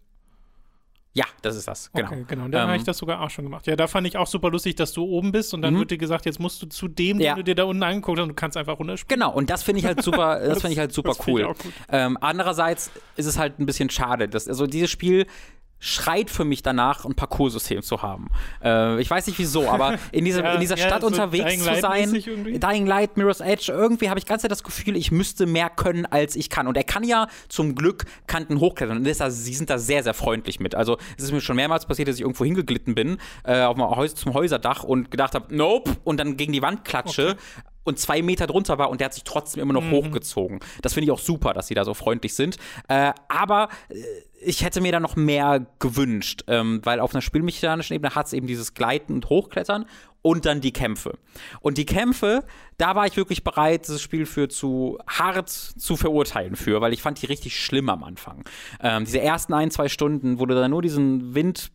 Ja, 1.13 1.25
das 1.43 1.57
ist 1.57 1.67
das, 1.67 1.91
genau. 1.93 2.07
Okay, 2.09 2.25
genau. 2.29 2.47
Dann 2.47 2.63
habe 2.63 2.73
Ähm, 2.75 2.79
ich 2.79 2.85
das 2.85 2.99
sogar 2.99 3.21
auch 3.21 3.31
schon 3.31 3.45
gemacht. 3.45 3.67
Ja, 3.67 3.75
da 3.75 3.89
fand 3.89 4.07
ich 4.07 4.17
auch 4.17 4.29
super 4.29 4.49
lustig, 4.49 4.77
dass 4.77 4.93
du 4.93 5.03
oben 5.05 5.33
bist 5.33 5.53
und 5.55 5.61
dann 5.63 5.77
wird 5.77 5.91
dir 5.91 5.99
gesagt, 5.99 6.25
jetzt 6.25 6.39
musst 6.39 6.63
du 6.63 6.67
zu 6.67 6.87
dem, 6.87 7.19
den 7.19 7.27
Ja. 7.27 7.35
du 7.35 7.43
dir 7.43 7.57
da 7.57 7.65
unten 7.65 7.83
angeguckt 7.83 8.19
hast 8.19 8.23
und 8.23 8.29
du 8.29 8.35
kannst 8.37 8.57
einfach 8.57 8.79
runterspringen. 8.79 9.21
Genau, 9.21 9.33
und 9.35 9.51
das 9.51 9.65
finde 9.65 9.81
ich 9.81 9.87
halt 9.87 10.03
super, 10.05 10.39
das 10.47 10.61
finde 10.61 10.75
ich 10.75 10.79
halt 10.79 10.93
super 10.93 11.15
cool. 11.27 11.53
Ähm, 11.91 12.17
andererseits 12.21 12.93
ist 13.17 13.27
es 13.27 13.39
halt 13.39 13.59
ein 13.59 13.67
bisschen 13.67 13.91
schade, 13.91 14.29
dass, 14.29 14.47
also 14.47 14.69
dieses 14.69 14.89
Spiel 14.91 15.27
schreit 15.81 16.31
für 16.31 16.45
mich 16.45 16.63
danach, 16.63 17.05
ein 17.05 17.15
Parcoursystem 17.15 17.83
zu 17.83 18.03
haben. 18.03 18.29
Äh, 18.63 19.01
ich 19.01 19.11
weiß 19.11 19.27
nicht 19.27 19.39
wieso, 19.39 19.69
aber 19.69 19.99
in, 20.13 20.25
diesem, 20.25 20.45
Ja, 20.51 20.55
in 20.55 20.61
dieser 20.61 20.77
ja, 20.77 20.87
Stadt 20.87 21.01
so 21.01 21.07
unterwegs 21.09 21.45
Dying 21.45 21.61
zu 21.61 21.81
sein. 21.81 22.13
Dying 22.61 22.87
Light, 22.87 23.17
Mirror's 23.17 23.41
Edge, 23.41 23.73
irgendwie 23.73 24.09
habe 24.09 24.19
ich 24.19 24.27
ganz 24.27 24.43
das 24.43 24.63
Gefühl, 24.63 24.97
ich 24.97 25.11
müsste 25.11 25.47
mehr 25.47 25.71
können, 25.71 26.07
als 26.07 26.37
ich 26.37 26.51
kann. 26.51 26.67
Und 26.67 26.77
er 26.77 26.85
kann 26.85 27.03
ja 27.05 27.29
zum 27.49 27.75
Glück 27.75 28.05
Kanten 28.27 28.61
hochklettern. 28.61 28.99
Und 28.99 29.21
da, 29.21 29.31
sie 29.31 29.55
sind 29.55 29.71
da 29.71 29.79
sehr, 29.79 30.03
sehr 30.03 30.15
freundlich 30.15 30.61
mit. 30.61 30.75
Also 30.75 30.99
es 31.17 31.25
ist 31.25 31.33
mir 31.33 31.41
schon 31.41 31.57
mehrmals 31.57 31.87
passiert, 31.87 32.09
dass 32.09 32.17
ich 32.17 32.23
irgendwo 32.23 32.45
hingeglitten 32.45 32.95
bin, 32.95 33.19
äh, 33.45 33.63
auf 33.63 33.77
dem 33.77 33.85
Haus, 33.85 34.15
zum 34.15 34.35
Häuserdach 34.35 34.85
und 34.85 35.11
gedacht 35.11 35.35
habe, 35.35 35.55
nope, 35.55 35.97
und 36.05 36.19
dann 36.19 36.37
gegen 36.37 36.53
die 36.53 36.63
Wand 36.63 36.85
klatsche. 36.85 37.37
Und 37.85 37.99
zwei 37.99 38.23
Meter 38.23 38.47
drunter 38.47 38.79
war 38.79 38.91
und 38.91 39.01
der 39.01 39.07
hat 39.07 39.15
sich 39.15 39.25
trotzdem 39.25 39.63
immer 39.63 39.73
noch 39.73 39.85
Mhm. 39.85 39.93
hochgezogen. 39.93 40.61
Das 40.83 40.93
finde 40.95 41.07
ich 41.07 41.11
auch 41.11 41.19
super, 41.19 41.55
dass 41.55 41.67
sie 41.67 41.75
da 41.75 41.85
so 41.85 41.95
freundlich 41.95 42.35
sind. 42.35 42.57
Äh, 42.89 43.13
aber 43.29 43.69
äh, 43.89 43.95
ich 44.43 44.65
hätte 44.65 44.81
mir 44.81 44.93
da 44.93 45.01
noch 45.01 45.17
mehr 45.17 45.67
gewünscht, 45.79 46.45
ähm, 46.47 46.81
weil 46.85 47.01
auf 47.01 47.15
einer 47.15 47.21
spielmechanischen 47.23 47.95
Ebene 47.95 48.15
hat 48.15 48.27
es 48.27 48.33
eben 48.33 48.47
dieses 48.47 48.75
Gleiten 48.75 49.15
und 49.15 49.29
Hochklettern 49.29 49.87
und 50.23 50.45
dann 50.47 50.61
die 50.61 50.73
Kämpfe. 50.73 51.19
Und 51.61 51.79
die 51.79 51.87
Kämpfe, 51.87 52.45
da 52.79 52.95
war 52.95 53.07
ich 53.07 53.17
wirklich 53.17 53.45
bereit, 53.45 53.87
dieses 53.87 54.01
Spiel 54.03 54.27
für 54.27 54.49
zu 54.49 54.99
hart 55.07 55.49
zu 55.51 55.97
verurteilen 55.97 56.57
für, 56.57 56.81
weil 56.81 56.93
ich 56.93 57.03
fand 57.03 57.21
die 57.21 57.27
richtig 57.27 57.59
schlimm 57.59 57.89
am 57.89 58.03
Anfang. 58.05 58.45
Ähm, 58.83 59.05
diese 59.05 59.21
ersten 59.21 59.53
ein, 59.55 59.71
zwei 59.71 59.89
Stunden, 59.89 60.39
wo 60.39 60.47
du 60.47 60.55
da 60.55 60.69
nur 60.69 60.83
diesen 60.83 61.35
Wind 61.35 61.71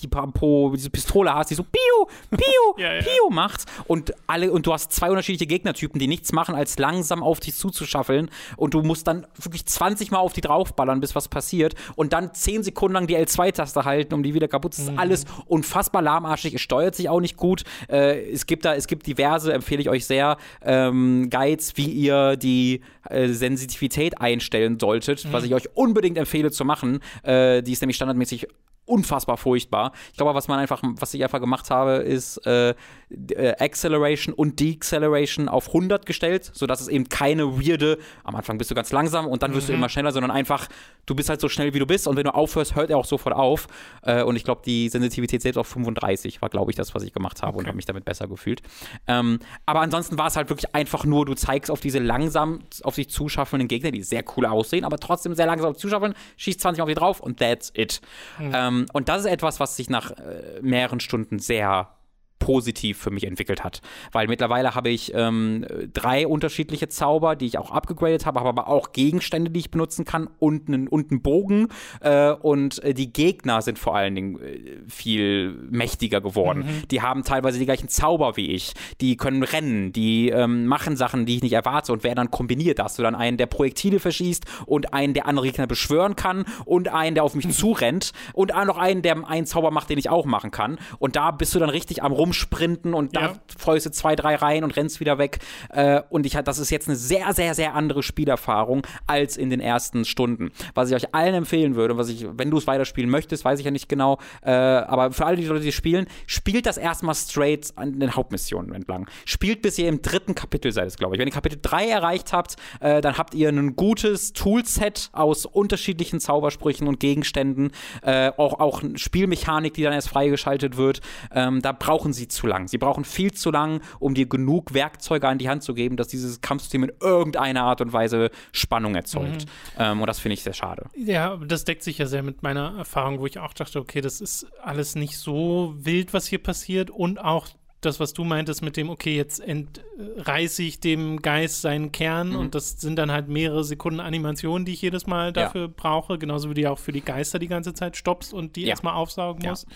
Pipapo, 0.00 0.72
diese 0.74 0.90
Pistole 0.90 1.34
hast, 1.34 1.50
die 1.50 1.54
so 1.54 1.64
Piu, 1.64 2.06
Piu, 2.30 2.42
Ja, 2.78 2.94
ja. 2.94 3.00
Piu 3.02 3.30
macht 3.30 3.64
und 3.86 4.14
alle 4.26 4.52
und 4.52 4.66
du 4.66 4.72
hast 4.72 4.92
zwei 4.92 5.10
unterschiedliche 5.10 5.46
Gegnertypen, 5.46 5.98
die 5.98 6.06
nichts 6.06 6.32
machen, 6.32 6.54
als 6.54 6.78
langsam 6.78 7.22
auf 7.22 7.40
dich 7.40 7.54
zuzuschaffeln 7.54 8.30
und 8.56 8.74
du 8.74 8.82
musst 8.82 9.06
dann 9.06 9.26
wirklich 9.36 9.66
20 9.66 10.10
Mal 10.10 10.18
auf 10.18 10.32
die 10.32 10.40
draufballern, 10.40 11.00
bis 11.00 11.14
was 11.14 11.28
passiert 11.28 11.74
und 11.96 12.12
dann 12.12 12.34
10 12.34 12.62
Sekunden 12.62 12.94
lang 12.94 13.06
die 13.06 13.16
L2-Taste 13.16 13.84
halten, 13.84 14.14
um 14.14 14.22
die 14.22 14.34
wieder 14.34 14.48
kaputt 14.48 14.74
zu. 14.74 14.82
Das 14.82 14.90
ist 14.92 14.98
alles 14.98 15.24
unfassbar 15.46 16.02
lahmarschig, 16.02 16.54
es 16.54 16.60
steuert 16.60 16.94
sich 16.94 17.08
auch 17.08 17.20
nicht 17.20 17.36
gut. 17.36 17.64
Äh, 17.88 18.30
es 18.30 18.46
gibt 18.46 18.64
da, 18.64 18.74
es 18.74 18.86
gibt 18.86 19.06
diverse, 19.06 19.52
empfehle 19.52 19.80
ich 19.80 19.88
euch 19.88 20.06
sehr, 20.06 20.36
ähm, 20.62 21.28
Guides, 21.30 21.76
wie 21.76 21.86
ihr 21.90 22.36
die 22.36 22.82
äh, 23.08 23.28
Sensitivität 23.28 24.20
einstellen 24.20 24.78
solltet, 24.78 25.32
was 25.32 25.44
ich 25.44 25.54
euch 25.54 25.68
unbedingt 25.74 26.18
empfehle 26.18 26.50
zu 26.50 26.64
machen. 26.64 27.00
Äh, 27.22 27.62
die 27.62 27.72
ist 27.72 27.80
nämlich 27.80 27.96
standardmäßig 27.96 28.48
unfassbar 28.88 29.36
furchtbar. 29.36 29.92
Ich 30.10 30.16
glaube, 30.16 30.34
was 30.34 30.48
man 30.48 30.58
einfach, 30.58 30.82
was 30.82 31.14
ich 31.14 31.22
einfach 31.22 31.40
gemacht 31.40 31.70
habe, 31.70 31.96
ist 31.96 32.38
äh, 32.46 32.74
äh, 33.10 33.54
Acceleration 33.58 34.34
und 34.34 34.60
Deceleration 34.60 35.48
auf 35.48 35.68
100 35.68 36.06
gestellt, 36.06 36.50
sodass 36.52 36.80
es 36.80 36.88
eben 36.88 37.08
keine 37.08 37.58
weirde, 37.58 37.98
am 38.24 38.34
Anfang 38.34 38.58
bist 38.58 38.70
du 38.70 38.74
ganz 38.74 38.92
langsam 38.92 39.26
und 39.26 39.42
dann 39.42 39.54
wirst 39.54 39.68
mhm. 39.68 39.72
du 39.72 39.78
immer 39.78 39.88
schneller, 39.88 40.12
sondern 40.12 40.30
einfach, 40.30 40.68
du 41.06 41.14
bist 41.14 41.28
halt 41.28 41.40
so 41.40 41.48
schnell, 41.48 41.74
wie 41.74 41.78
du 41.78 41.86
bist 41.86 42.06
und 42.06 42.16
wenn 42.16 42.24
du 42.24 42.34
aufhörst, 42.34 42.74
hört 42.74 42.90
er 42.90 42.98
auch 42.98 43.04
sofort 43.04 43.34
auf. 43.34 43.66
Äh, 44.02 44.22
und 44.22 44.36
ich 44.36 44.44
glaube, 44.44 44.62
die 44.64 44.88
Sensitivität 44.88 45.42
selbst 45.42 45.58
auf 45.58 45.68
35 45.68 46.42
war, 46.42 46.48
glaube 46.48 46.70
ich, 46.70 46.76
das, 46.76 46.94
was 46.94 47.02
ich 47.02 47.12
gemacht 47.12 47.42
habe 47.42 47.54
okay. 47.54 47.60
und 47.60 47.66
habe 47.66 47.76
mich 47.76 47.86
damit 47.86 48.04
besser 48.04 48.26
gefühlt. 48.26 48.62
Ähm, 49.06 49.38
aber 49.66 49.80
ansonsten 49.80 50.18
war 50.18 50.26
es 50.26 50.36
halt 50.36 50.48
wirklich 50.48 50.74
einfach 50.74 51.04
nur, 51.04 51.26
du 51.26 51.34
zeigst 51.34 51.70
auf 51.70 51.80
diese 51.80 51.98
langsam 51.98 52.60
auf 52.82 52.94
sich 52.94 53.08
zuschaffelnden 53.08 53.68
Gegner, 53.68 53.90
die 53.90 54.02
sehr 54.02 54.24
cool 54.36 54.46
aussehen, 54.46 54.84
aber 54.84 54.98
trotzdem 54.98 55.34
sehr 55.34 55.46
langsam 55.46 55.74
zuschaffeln, 55.74 56.14
schießt 56.36 56.60
20 56.60 56.82
auf 56.82 56.88
die 56.88 56.94
drauf 56.94 57.20
und 57.20 57.38
that's 57.38 57.70
it. 57.74 58.00
Mhm. 58.38 58.52
Ähm, 58.54 58.77
und 58.92 59.08
das 59.08 59.20
ist 59.20 59.26
etwas, 59.26 59.60
was 59.60 59.76
sich 59.76 59.90
nach 59.90 60.10
äh, 60.12 60.60
mehreren 60.62 61.00
Stunden 61.00 61.38
sehr 61.38 61.97
positiv 62.38 62.98
für 62.98 63.10
mich 63.10 63.24
entwickelt 63.24 63.64
hat. 63.64 63.80
Weil 64.12 64.28
mittlerweile 64.28 64.74
habe 64.74 64.90
ich 64.90 65.12
ähm, 65.14 65.66
drei 65.92 66.26
unterschiedliche 66.26 66.88
Zauber, 66.88 67.36
die 67.36 67.46
ich 67.46 67.58
auch 67.58 67.70
abgegradet 67.70 68.26
habe, 68.26 68.40
habe 68.40 68.48
aber 68.48 68.68
auch 68.68 68.92
Gegenstände, 68.92 69.50
die 69.50 69.60
ich 69.60 69.70
benutzen 69.70 70.04
kann 70.04 70.28
und 70.38 70.68
einen, 70.68 70.88
und 70.88 71.10
einen 71.10 71.22
Bogen. 71.22 71.68
Äh, 72.00 72.32
und 72.32 72.82
äh, 72.82 72.94
die 72.94 73.12
Gegner 73.12 73.62
sind 73.62 73.78
vor 73.78 73.96
allen 73.96 74.14
Dingen 74.14 74.40
äh, 74.40 74.80
viel 74.88 75.52
mächtiger 75.70 76.20
geworden. 76.20 76.60
Mhm. 76.60 76.88
Die 76.90 77.02
haben 77.02 77.24
teilweise 77.24 77.58
die 77.58 77.66
gleichen 77.66 77.88
Zauber 77.88 78.36
wie 78.36 78.50
ich. 78.52 78.74
Die 79.00 79.16
können 79.16 79.42
rennen, 79.42 79.92
die 79.92 80.28
ähm, 80.30 80.66
machen 80.66 80.96
Sachen, 80.96 81.26
die 81.26 81.36
ich 81.36 81.42
nicht 81.42 81.52
erwarte. 81.52 81.92
Und 81.92 82.04
wer 82.04 82.14
dann 82.14 82.30
kombiniert, 82.30 82.78
dass 82.78 82.96
du 82.96 83.02
dann 83.02 83.14
einen, 83.14 83.36
der 83.36 83.46
Projektile 83.46 84.00
verschießt 84.00 84.44
und 84.66 84.94
einen, 84.94 85.14
der 85.14 85.26
andere 85.26 85.46
Gegner 85.46 85.66
beschwören 85.66 86.16
kann 86.16 86.44
und 86.64 86.88
einen, 86.88 87.14
der 87.14 87.24
auf 87.24 87.34
mich 87.34 87.48
zurennt 87.54 88.12
und 88.32 88.54
auch 88.54 88.64
noch 88.64 88.78
einen, 88.78 89.02
der 89.02 89.28
einen 89.28 89.46
Zauber 89.46 89.70
macht, 89.70 89.90
den 89.90 89.98
ich 89.98 90.08
auch 90.08 90.24
machen 90.24 90.50
kann. 90.50 90.78
Und 90.98 91.16
da 91.16 91.30
bist 91.30 91.54
du 91.54 91.58
dann 91.58 91.70
richtig 91.70 92.02
am 92.02 92.12
Rum 92.12 92.27
rumsprinten 92.28 92.94
und 92.94 93.14
ja. 93.14 93.28
da 93.28 93.34
freust 93.56 93.86
du 93.86 93.90
zwei, 93.90 94.14
drei 94.14 94.36
Reihen 94.36 94.64
und 94.64 94.76
rennst 94.76 95.00
wieder 95.00 95.18
weg. 95.18 95.38
Äh, 95.70 96.02
und 96.10 96.26
ich 96.26 96.38
das 96.44 96.58
ist 96.58 96.70
jetzt 96.70 96.88
eine 96.88 96.96
sehr, 96.96 97.32
sehr, 97.32 97.54
sehr 97.54 97.74
andere 97.74 98.02
Spielerfahrung 98.02 98.86
als 99.06 99.36
in 99.36 99.50
den 99.50 99.60
ersten 99.60 100.04
Stunden. 100.04 100.50
Was 100.74 100.90
ich 100.90 100.94
euch 100.94 101.14
allen 101.14 101.34
empfehlen 101.34 101.74
würde, 101.74 101.96
was 101.96 102.08
ich, 102.08 102.26
wenn 102.36 102.50
du 102.50 102.58
es 102.58 102.66
weiterspielen 102.66 103.10
möchtest, 103.10 103.44
weiß 103.44 103.58
ich 103.58 103.64
ja 103.64 103.70
nicht 103.70 103.88
genau, 103.88 104.18
äh, 104.42 104.50
aber 104.50 105.12
für 105.12 105.26
alle 105.26 105.36
die 105.36 105.46
Leute, 105.46 105.64
die 105.64 105.72
spielen, 105.72 106.06
spielt 106.26 106.66
das 106.66 106.76
erstmal 106.76 107.14
straight 107.14 107.72
an 107.76 107.98
den 107.98 108.14
Hauptmissionen 108.14 108.72
entlang. 108.72 109.08
Spielt 109.24 109.62
bis 109.62 109.78
ihr 109.78 109.88
im 109.88 110.00
dritten 110.00 110.34
Kapitel 110.34 110.70
seid, 110.70 110.96
glaube 110.96 111.16
ich. 111.16 111.20
Wenn 111.20 111.28
ihr 111.28 111.34
Kapitel 111.34 111.58
3 111.60 111.88
erreicht 111.88 112.32
habt, 112.32 112.56
äh, 112.80 113.00
dann 113.00 113.18
habt 113.18 113.34
ihr 113.34 113.48
ein 113.48 113.74
gutes 113.74 114.32
Toolset 114.32 115.10
aus 115.12 115.44
unterschiedlichen 115.44 116.20
Zaubersprüchen 116.20 116.86
und 116.86 117.00
Gegenständen, 117.00 117.72
äh, 118.02 118.30
auch, 118.36 118.60
auch 118.60 118.82
Spielmechanik, 118.94 119.74
die 119.74 119.82
dann 119.82 119.92
erst 119.92 120.08
freigeschaltet 120.08 120.76
wird. 120.76 121.00
Ähm, 121.32 121.62
da 121.62 121.72
brauchen 121.72 122.12
sie 122.12 122.17
zu 122.26 122.48
lang. 122.48 122.66
Sie 122.66 122.78
brauchen 122.78 123.04
viel 123.04 123.32
zu 123.32 123.52
lang, 123.52 123.80
um 124.00 124.14
dir 124.14 124.26
genug 124.26 124.74
Werkzeuge 124.74 125.28
an 125.28 125.38
die 125.38 125.48
Hand 125.48 125.62
zu 125.62 125.74
geben, 125.74 125.96
dass 125.96 126.08
dieses 126.08 126.40
Kampfsystem 126.40 126.82
in 126.82 126.92
irgendeiner 127.00 127.62
Art 127.62 127.80
und 127.80 127.92
Weise 127.92 128.30
Spannung 128.50 128.96
erzeugt. 128.96 129.44
Mhm. 129.76 129.82
Ähm, 129.82 130.00
und 130.00 130.06
das 130.08 130.18
finde 130.18 130.34
ich 130.34 130.42
sehr 130.42 130.54
schade. 130.54 130.86
Ja, 130.96 131.36
das 131.36 131.64
deckt 131.64 131.84
sich 131.84 131.98
ja 131.98 132.06
sehr 132.06 132.24
mit 132.24 132.42
meiner 132.42 132.76
Erfahrung, 132.78 133.20
wo 133.20 133.26
ich 133.26 133.38
auch 133.38 133.52
dachte, 133.52 133.78
okay, 133.78 134.00
das 134.00 134.20
ist 134.20 134.46
alles 134.62 134.96
nicht 134.96 135.18
so 135.18 135.74
wild, 135.76 136.12
was 136.12 136.26
hier 136.26 136.42
passiert 136.42 136.90
und 136.90 137.18
auch 137.20 137.46
das, 137.80 138.00
was 138.00 138.12
du 138.12 138.24
meintest 138.24 138.62
mit 138.62 138.76
dem, 138.76 138.90
okay, 138.90 139.14
jetzt 139.14 139.40
entreiße 139.40 140.62
ich 140.62 140.80
dem 140.80 141.22
Geist 141.22 141.62
seinen 141.62 141.92
Kern 141.92 142.30
mhm. 142.30 142.36
und 142.36 142.54
das 142.54 142.80
sind 142.80 142.96
dann 142.96 143.12
halt 143.12 143.28
mehrere 143.28 143.62
Sekunden 143.62 144.00
Animationen, 144.00 144.64
die 144.64 144.72
ich 144.72 144.82
jedes 144.82 145.06
Mal 145.06 145.32
dafür 145.32 145.66
ja. 145.66 145.72
brauche, 145.74 146.18
genauso 146.18 146.50
wie 146.50 146.54
du 146.54 146.70
auch 146.70 146.78
für 146.78 146.92
die 146.92 147.02
Geister 147.02 147.38
die 147.38 147.46
ganze 147.46 147.74
Zeit 147.74 147.96
stoppst 147.96 148.34
und 148.34 148.56
die 148.56 148.62
ja. 148.62 148.68
erstmal 148.68 148.94
aufsaugen 148.94 149.48
musst. 149.48 149.68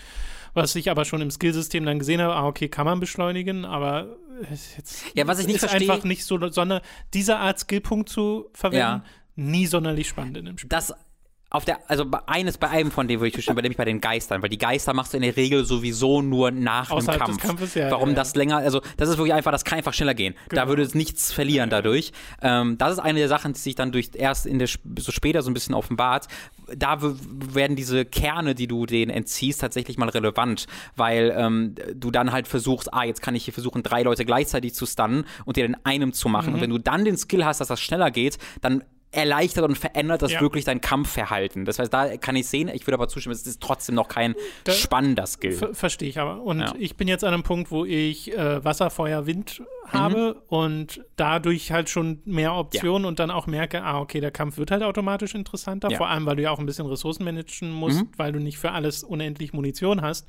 Ja. 0.55 0.61
Was 0.61 0.75
ich 0.75 0.89
aber 0.89 1.05
schon 1.05 1.21
im 1.21 1.31
Skillsystem 1.31 1.85
dann 1.85 1.99
gesehen 1.99 2.21
habe, 2.21 2.35
ah, 2.35 2.47
okay, 2.47 2.69
kann 2.69 2.85
man 2.85 2.99
beschleunigen, 2.99 3.65
aber 3.65 4.17
jetzt 4.75 5.03
ja, 5.13 5.27
was 5.27 5.39
ich 5.39 5.47
nicht 5.47 5.57
ist 5.57 5.69
verstehe, 5.69 5.91
einfach 5.91 6.03
nicht 6.05 6.25
so, 6.25 6.39
sondern 6.49 6.81
diese 7.13 7.37
Art 7.37 7.59
Skillpunkt 7.59 8.09
zu 8.09 8.49
verwenden, 8.53 9.03
nie 9.35 9.65
sonderlich 9.65 10.07
spannend 10.07 10.37
in 10.37 10.45
dem 10.45 10.57
Spiel. 10.57 10.69
Das 10.69 10.93
auf 11.53 11.65
der, 11.65 11.87
also 11.87 12.05
eines 12.25 12.57
bei 12.57 12.67
einem 12.69 12.89
von 12.89 13.07
denen 13.07 13.19
würde 13.19 13.27
ich 13.27 13.35
bestimmen, 13.35 13.61
nämlich 13.61 13.77
bei 13.77 13.85
den 13.85 14.01
Geistern, 14.01 14.41
weil 14.41 14.49
die 14.49 14.57
Geister 14.57 14.95
machst 14.95 15.13
du 15.13 15.17
in 15.17 15.23
der 15.23 15.37
Regel 15.37 15.65
sowieso 15.65 16.23
nur 16.23 16.49
nach 16.49 16.89
Außerhalb 16.89 17.19
dem 17.19 17.27
Kampf. 17.27 17.37
Des 17.37 17.47
Kampfes, 17.47 17.75
ja, 17.75 17.91
Warum 17.91 18.09
ja, 18.09 18.15
das 18.15 18.33
länger, 18.33 18.57
also 18.57 18.81
das 18.97 19.07
ist 19.07 19.17
wirklich 19.17 19.35
einfach, 19.35 19.51
das 19.51 19.63
kann 19.63 19.77
einfach 19.77 19.93
schneller 19.93 20.15
gehen. 20.15 20.33
Genau. 20.49 20.63
Da 20.63 20.67
würde 20.67 20.81
es 20.81 20.95
nichts 20.95 21.31
verlieren 21.31 21.69
dadurch. 21.69 22.11
Ähm, 22.41 22.79
das 22.79 22.93
ist 22.93 22.99
eine 22.99 23.19
der 23.19 23.27
Sachen, 23.27 23.53
die 23.53 23.59
sich 23.59 23.75
dann 23.75 23.91
durch 23.91 24.09
erst 24.15 24.47
in 24.47 24.57
der 24.57 24.67
so 24.67 25.11
später 25.11 25.43
so 25.43 25.51
ein 25.51 25.53
bisschen 25.53 25.75
offenbart. 25.75 26.27
Da 26.75 26.97
werden 26.99 27.75
diese 27.75 28.03
Kerne, 28.03 28.55
die 28.55 28.65
du 28.65 28.87
denen 28.87 29.11
entziehst, 29.11 29.61
tatsächlich 29.61 29.99
mal 29.99 30.09
relevant, 30.09 30.65
weil 30.95 31.35
ähm, 31.37 31.75
du 31.93 32.09
dann 32.09 32.31
halt 32.31 32.47
versuchst, 32.47 32.91
ah, 32.91 33.03
jetzt 33.03 33.21
kann 33.21 33.35
ich 33.35 33.45
hier 33.45 33.53
versuchen, 33.53 33.83
drei 33.83 34.01
Leute 34.01 34.25
gleichzeitig 34.25 34.73
zu 34.73 34.87
stunnen 34.87 35.25
und 35.45 35.55
dir 35.55 35.65
in 35.65 35.77
einem 35.83 36.13
zu 36.13 36.29
machen. 36.29 36.47
Mhm. 36.47 36.53
Und 36.55 36.61
wenn 36.61 36.69
du 36.71 36.79
dann 36.79 37.05
den 37.05 37.15
Skill 37.15 37.45
hast, 37.45 37.61
dass 37.61 37.67
das 37.67 37.79
schneller 37.79 38.09
geht, 38.09 38.39
dann 38.61 38.83
erleichtert 39.13 39.63
und 39.63 39.77
verändert 39.77 40.21
das 40.21 40.33
ja. 40.33 40.41
wirklich 40.41 40.65
dein 40.65 40.81
Kampfverhalten. 40.81 41.65
Das 41.65 41.79
heißt, 41.79 41.93
da 41.93 42.17
kann 42.17 42.35
ich 42.35 42.47
sehen, 42.47 42.69
ich 42.73 42.87
würde 42.87 42.95
aber 42.95 43.07
zustimmen, 43.07 43.33
es 43.33 43.45
ist 43.45 43.61
trotzdem 43.61 43.95
noch 43.95 44.07
kein 44.07 44.35
da, 44.63 44.71
spannender 44.71 45.27
Skill. 45.27 45.53
Ver 45.53 45.73
Verstehe 45.73 46.09
ich 46.09 46.19
aber. 46.19 46.41
Und 46.41 46.59
ja. 46.59 46.73
ich 46.77 46.97
bin 46.97 47.07
jetzt 47.07 47.23
an 47.23 47.33
einem 47.33 47.43
Punkt, 47.43 47.71
wo 47.71 47.85
ich 47.85 48.35
äh, 48.35 48.63
Wasser, 48.65 48.89
Feuer, 48.89 49.27
Wind 49.27 49.61
habe 49.87 50.35
mhm. 50.35 50.57
und 50.57 51.05
dadurch 51.15 51.71
halt 51.71 51.89
schon 51.89 52.21
mehr 52.25 52.53
Optionen 52.55 53.03
ja. 53.03 53.09
und 53.09 53.19
dann 53.19 53.29
auch 53.29 53.45
merke, 53.45 53.83
ah, 53.83 53.99
okay, 53.99 54.19
der 54.19 54.31
Kampf 54.31 54.57
wird 54.57 54.71
halt 54.71 54.81
automatisch 54.81 55.35
interessanter, 55.35 55.91
vor 55.91 56.09
allem, 56.09 56.25
weil 56.25 56.37
du 56.37 56.41
ja 56.41 56.51
auch 56.51 56.59
ein 56.59 56.65
bisschen 56.65 56.87
Ressourcen 56.87 57.23
managen 57.23 57.71
musst, 57.71 58.01
mhm. 58.01 58.09
weil 58.17 58.31
du 58.31 58.39
nicht 58.39 58.57
für 58.57 58.71
alles 58.71 59.03
unendlich 59.03 59.53
Munition 59.53 60.01
hast. 60.01 60.27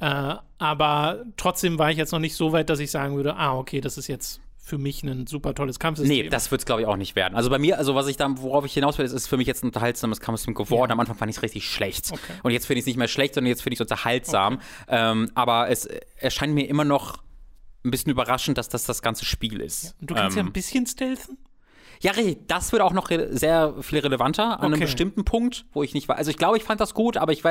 Äh, 0.00 0.34
aber 0.58 1.24
trotzdem 1.36 1.78
war 1.78 1.90
ich 1.90 1.96
jetzt 1.96 2.12
noch 2.12 2.18
nicht 2.18 2.34
so 2.34 2.52
weit, 2.52 2.68
dass 2.68 2.80
ich 2.80 2.90
sagen 2.90 3.16
würde, 3.16 3.36
ah, 3.36 3.56
okay, 3.56 3.80
das 3.80 3.96
ist 3.96 4.08
jetzt 4.08 4.41
für 4.64 4.78
mich 4.78 5.02
ein 5.02 5.26
super 5.26 5.54
tolles 5.54 5.80
Kampfsystem. 5.80 6.24
Nee, 6.24 6.28
das 6.28 6.52
wird 6.52 6.60
es, 6.60 6.66
glaube 6.66 6.82
ich, 6.82 6.86
auch 6.86 6.96
nicht 6.96 7.16
werden. 7.16 7.34
Also 7.34 7.50
bei 7.50 7.58
mir, 7.58 7.78
also 7.78 7.96
was 7.96 8.06
ich 8.06 8.16
da, 8.16 8.28
worauf 8.38 8.64
ich 8.64 8.72
hinaus 8.72 8.96
will, 8.96 9.04
ist, 9.04 9.12
ist 9.12 9.26
für 9.26 9.36
mich 9.36 9.48
jetzt 9.48 9.64
ein 9.64 9.66
unterhaltsames 9.66 10.20
Kampfsystem 10.20 10.54
geworden. 10.54 10.90
Ja. 10.90 10.92
Am 10.92 11.00
Anfang 11.00 11.16
fand 11.16 11.30
ich 11.30 11.36
es 11.36 11.42
richtig 11.42 11.68
schlecht. 11.68 12.12
Okay. 12.12 12.32
Und 12.44 12.52
jetzt 12.52 12.66
finde 12.66 12.78
ich 12.78 12.84
es 12.84 12.86
nicht 12.86 12.96
mehr 12.96 13.08
schlecht, 13.08 13.34
sondern 13.34 13.48
jetzt 13.48 13.62
finde 13.62 13.74
ich 13.74 13.80
es 13.80 13.82
unterhaltsam. 13.82 14.54
Okay. 14.54 15.10
Ähm, 15.10 15.30
aber 15.34 15.68
es 15.68 15.86
erscheint 16.16 16.54
mir 16.54 16.68
immer 16.68 16.84
noch 16.84 17.18
ein 17.84 17.90
bisschen 17.90 18.12
überraschend, 18.12 18.56
dass 18.56 18.68
das 18.68 18.84
das 18.84 19.02
ganze 19.02 19.24
Spiel 19.24 19.60
ist. 19.60 19.82
Ja. 19.82 19.90
Und 20.00 20.10
du 20.10 20.14
kannst 20.14 20.36
ähm, 20.36 20.44
ja 20.44 20.48
ein 20.48 20.52
bisschen 20.52 20.86
stealthen? 20.86 21.38
Ja, 22.02 22.12
das 22.48 22.72
wird 22.72 22.82
auch 22.82 22.92
noch 22.92 23.10
sehr 23.30 23.74
viel 23.80 24.00
relevanter 24.00 24.44
an 24.44 24.52
okay. 24.54 24.66
einem 24.66 24.80
bestimmten 24.80 25.24
Punkt, 25.24 25.64
wo 25.72 25.84
ich 25.84 25.94
nicht 25.94 26.08
weiß. 26.08 26.18
Also 26.18 26.30
ich 26.32 26.36
glaube, 26.36 26.56
ich 26.56 26.64
fand 26.64 26.80
das 26.80 26.94
gut, 26.94 27.16
aber 27.16 27.32
ich, 27.32 27.42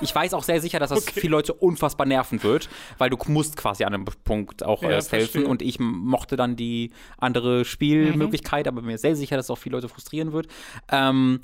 ich 0.00 0.14
weiß 0.14 0.34
auch 0.34 0.44
sehr 0.44 0.60
sicher, 0.60 0.78
dass 0.78 0.90
das 0.90 1.02
okay. 1.02 1.20
viele 1.20 1.32
Leute 1.32 1.52
unfassbar 1.52 2.06
nerven 2.06 2.44
wird, 2.44 2.68
weil 2.98 3.10
du 3.10 3.18
musst 3.26 3.56
quasi 3.56 3.82
an 3.82 3.92
einem 3.92 4.04
Punkt 4.04 4.64
auch 4.64 4.82
ja, 4.82 4.90
äh, 4.90 5.02
helfen 5.02 5.46
und 5.46 5.62
ich 5.62 5.80
mochte 5.80 6.36
dann 6.36 6.54
die 6.54 6.92
andere 7.18 7.64
Spielmöglichkeit, 7.64 8.66
mhm. 8.66 8.68
aber 8.78 8.86
mir 8.86 8.98
sehr 8.98 9.16
sicher, 9.16 9.36
dass 9.36 9.46
es 9.46 9.50
auch 9.50 9.58
viele 9.58 9.76
Leute 9.76 9.88
frustrieren 9.88 10.32
wird. 10.32 10.46
Ähm, 10.90 11.40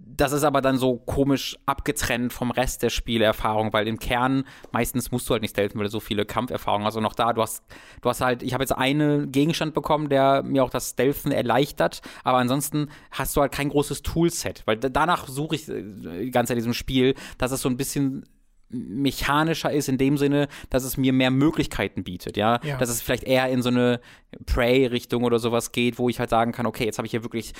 das 0.00 0.32
ist 0.32 0.44
aber 0.44 0.60
dann 0.60 0.78
so 0.78 0.96
komisch 0.96 1.58
abgetrennt 1.66 2.32
vom 2.32 2.52
Rest 2.52 2.82
der 2.82 2.90
Spielerfahrung, 2.90 3.72
weil 3.72 3.88
im 3.88 3.98
Kern 3.98 4.44
meistens 4.70 5.10
musst 5.10 5.28
du 5.28 5.32
halt 5.32 5.42
nicht 5.42 5.50
stealthen, 5.50 5.78
weil 5.78 5.86
du 5.86 5.90
so 5.90 6.00
viele 6.00 6.24
Kampferfahrungen 6.24 6.86
hast. 6.86 6.96
Und 6.96 7.04
auch 7.04 7.14
da, 7.14 7.32
du 7.32 7.42
hast, 7.42 7.64
du 8.00 8.08
hast 8.08 8.20
halt, 8.20 8.44
ich 8.44 8.54
habe 8.54 8.62
jetzt 8.62 8.72
einen 8.72 9.32
Gegenstand 9.32 9.74
bekommen, 9.74 10.08
der 10.08 10.44
mir 10.44 10.62
auch 10.62 10.70
das 10.70 10.90
Stealthen 10.90 11.32
erleichtert, 11.32 12.00
aber 12.22 12.38
ansonsten 12.38 12.90
hast 13.10 13.36
du 13.36 13.40
halt 13.40 13.50
kein 13.50 13.70
großes 13.70 14.02
Toolset, 14.02 14.62
weil 14.66 14.76
danach 14.76 15.26
suche 15.26 15.56
ich 15.56 15.66
die 15.66 16.30
ganze 16.30 16.50
Zeit 16.50 16.58
in 16.58 16.62
diesem 16.62 16.74
Spiel, 16.74 17.14
dass 17.36 17.50
es 17.50 17.60
so 17.60 17.68
ein 17.68 17.76
bisschen 17.76 18.24
mechanischer 18.70 19.72
ist 19.72 19.88
in 19.88 19.98
dem 19.98 20.18
Sinne, 20.18 20.46
dass 20.70 20.84
es 20.84 20.96
mir 20.96 21.12
mehr 21.12 21.30
Möglichkeiten 21.30 22.04
bietet, 22.04 22.36
ja? 22.36 22.60
ja. 22.62 22.76
Dass 22.76 22.90
es 22.90 23.00
vielleicht 23.00 23.24
eher 23.24 23.48
in 23.48 23.62
so 23.62 23.70
eine 23.70 24.00
Prey-Richtung 24.46 25.24
oder 25.24 25.38
sowas 25.38 25.72
geht, 25.72 25.98
wo 25.98 26.08
ich 26.08 26.20
halt 26.20 26.30
sagen 26.30 26.52
kann, 26.52 26.66
okay, 26.66 26.84
jetzt 26.84 26.98
habe 26.98 27.06
ich 27.06 27.10
hier 27.12 27.24
wirklich 27.24 27.54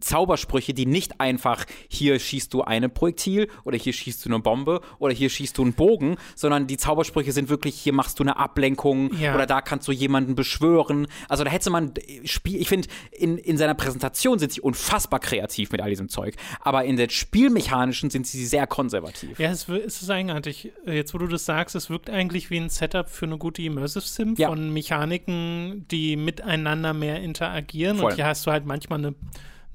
Zaubersprüche, 0.00 0.74
die 0.74 0.86
nicht 0.86 1.20
einfach 1.20 1.64
hier 1.88 2.18
schießt 2.18 2.52
du 2.52 2.62
eine 2.62 2.88
Projektil 2.88 3.48
oder 3.64 3.76
hier 3.76 3.92
schießt 3.92 4.24
du 4.24 4.28
eine 4.28 4.40
Bombe 4.40 4.80
oder 4.98 5.14
hier 5.14 5.30
schießt 5.30 5.56
du 5.58 5.62
einen 5.62 5.74
Bogen, 5.74 6.16
sondern 6.34 6.66
die 6.66 6.76
Zaubersprüche 6.76 7.32
sind 7.32 7.48
wirklich, 7.48 7.76
hier 7.76 7.92
machst 7.92 8.18
du 8.18 8.24
eine 8.24 8.36
Ablenkung 8.36 9.14
ja. 9.14 9.34
oder 9.34 9.46
da 9.46 9.60
kannst 9.60 9.88
du 9.88 9.92
jemanden 9.92 10.34
beschwören. 10.34 11.06
Also 11.28 11.44
da 11.44 11.50
hätte 11.50 11.70
man 11.70 11.92
Spiel, 12.24 12.60
ich 12.60 12.68
finde, 12.68 12.88
in, 13.12 13.38
in 13.38 13.56
seiner 13.56 13.74
Präsentation 13.74 14.38
sind 14.38 14.52
sie 14.52 14.60
unfassbar 14.60 15.20
kreativ 15.20 15.72
mit 15.72 15.80
all 15.80 15.90
diesem 15.90 16.08
Zeug, 16.08 16.34
aber 16.60 16.84
in 16.84 16.96
der 16.96 17.08
spielmechanischen 17.08 18.10
sind 18.10 18.26
sie 18.26 18.44
sehr 18.46 18.66
konservativ. 18.66 19.38
Ja, 19.38 19.50
es, 19.50 19.68
es 19.68 20.02
ist 20.02 20.10
eigenartig. 20.10 20.72
Jetzt, 20.86 21.14
wo 21.14 21.18
du 21.18 21.26
das 21.26 21.44
sagst, 21.44 21.74
es 21.74 21.90
wirkt 21.90 22.10
eigentlich 22.10 22.50
wie 22.50 22.58
ein 22.58 22.68
Setup 22.68 23.08
für 23.08 23.26
eine 23.26 23.38
gute 23.38 23.62
Immersive 23.62 24.04
Sim 24.04 24.34
ja. 24.36 24.48
von 24.48 24.72
Mechaniken, 24.72 25.86
die 25.90 26.16
miteinander 26.16 26.94
mehr 26.94 27.20
interagieren 27.20 27.98
Voll. 27.98 28.10
und 28.10 28.16
hier 28.16 28.26
hast 28.26 28.46
du 28.46 28.50
halt 28.50 28.66
manchmal 28.66 28.98
eine 28.98 29.14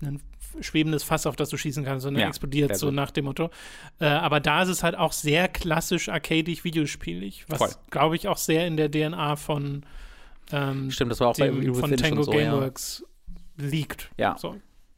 ein 0.01 0.21
schwebendes 0.61 1.03
Fass, 1.03 1.25
auf 1.25 1.35
das 1.35 1.49
du 1.49 1.57
schießen 1.57 1.83
kannst, 1.83 2.03
sondern 2.03 2.21
ja, 2.21 2.27
explodiert 2.27 2.77
so 2.77 2.91
nach 2.91 3.11
dem 3.11 3.25
Motto. 3.25 3.49
Äh, 3.99 4.05
aber 4.05 4.39
da 4.39 4.63
ist 4.63 4.69
es 4.69 4.83
halt 4.83 4.95
auch 4.95 5.11
sehr 5.11 5.47
klassisch 5.47 6.09
arcadisch 6.09 6.63
videospielig, 6.63 7.45
was 7.47 7.79
glaube 7.89 8.15
ich 8.15 8.27
auch 8.27 8.37
sehr 8.37 8.67
in 8.67 8.77
der 8.77 8.89
DNA 8.89 9.35
von 9.35 9.85
ähm, 10.51 10.91
Stimmt, 10.91 11.11
das 11.11 11.19
war 11.19 11.29
auch 11.29 11.35
dem, 11.35 11.59
bei 11.59 11.73
von 11.73 11.95
Tango 11.97 12.23
so, 12.23 12.31
Gameworks 12.31 13.03
ja. 13.57 13.65
liegt. 13.65 14.11
Ja. 14.17 14.37
So. 14.37 14.55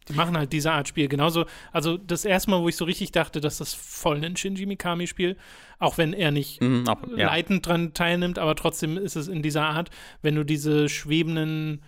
Die 0.07 0.13
machen 0.13 0.37
halt 0.37 0.53
diese 0.53 0.71
Art 0.71 0.87
Spiel. 0.87 1.07
Genauso, 1.07 1.45
also 1.71 1.97
das 1.97 2.25
erste 2.25 2.51
Mal, 2.51 2.61
wo 2.61 2.69
ich 2.69 2.77
so 2.77 2.85
richtig 2.85 3.11
dachte, 3.11 3.41
dass 3.41 3.57
das 3.57 3.73
voll 3.73 4.23
ein 4.23 4.37
Shinji 4.37 4.65
Mikami-Spiel, 4.65 5.35
auch 5.79 5.97
wenn 5.97 6.13
er 6.13 6.31
nicht 6.31 6.61
auch, 6.61 6.97
ja. 7.15 7.27
leitend 7.27 7.65
dran 7.65 7.93
teilnimmt, 7.93 8.39
aber 8.39 8.55
trotzdem 8.55 8.97
ist 8.97 9.15
es 9.15 9.27
in 9.27 9.41
dieser 9.41 9.65
Art, 9.65 9.89
wenn 10.21 10.35
du 10.35 10.43
diese 10.43 10.87
schwebenden 10.89 11.81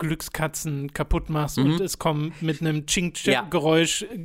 Glückskatzen 0.00 0.92
kaputt 0.92 1.30
machst 1.30 1.58
und 1.58 1.80
es 1.80 1.98
kommen 2.00 2.32
mit 2.40 2.60
einem 2.60 2.78
Mhm. 2.78 3.32
Ja. 3.32 3.46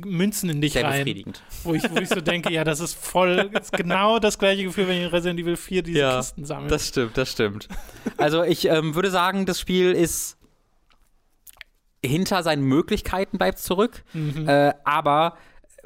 Münzen 0.04 0.50
in 0.50 0.60
dich 0.60 0.72
Sehr 0.72 0.82
rein. 0.84 0.98
befriedigend. 1.04 1.42
Wo 1.62 1.74
ich, 1.74 1.88
wo 1.88 1.98
ich 1.98 2.08
so 2.08 2.20
denke, 2.20 2.52
ja, 2.52 2.64
das 2.64 2.80
ist 2.80 2.94
voll, 2.94 3.50
ist 3.60 3.70
genau 3.72 4.18
das 4.18 4.38
gleiche 4.40 4.64
Gefühl, 4.64 4.88
wenn 4.88 4.96
ich 4.96 5.04
in 5.04 5.10
Resident 5.10 5.38
Evil 5.38 5.56
4 5.56 5.82
diese 5.82 5.98
Ja, 5.98 6.16
Kisten 6.16 6.44
sammle. 6.44 6.68
Das 6.68 6.88
stimmt, 6.88 7.16
das 7.16 7.30
stimmt. 7.30 7.68
Also 8.16 8.42
ich 8.42 8.64
ähm, 8.66 8.94
würde 8.96 9.10
sagen, 9.10 9.46
das 9.46 9.60
Spiel 9.60 9.92
ist 9.92 10.36
hinter 12.04 12.42
seinen 12.42 12.62
Möglichkeiten 12.62 13.38
bleibt 13.38 13.58
zurück, 13.58 14.04
äh, 14.14 14.72
aber 14.84 15.36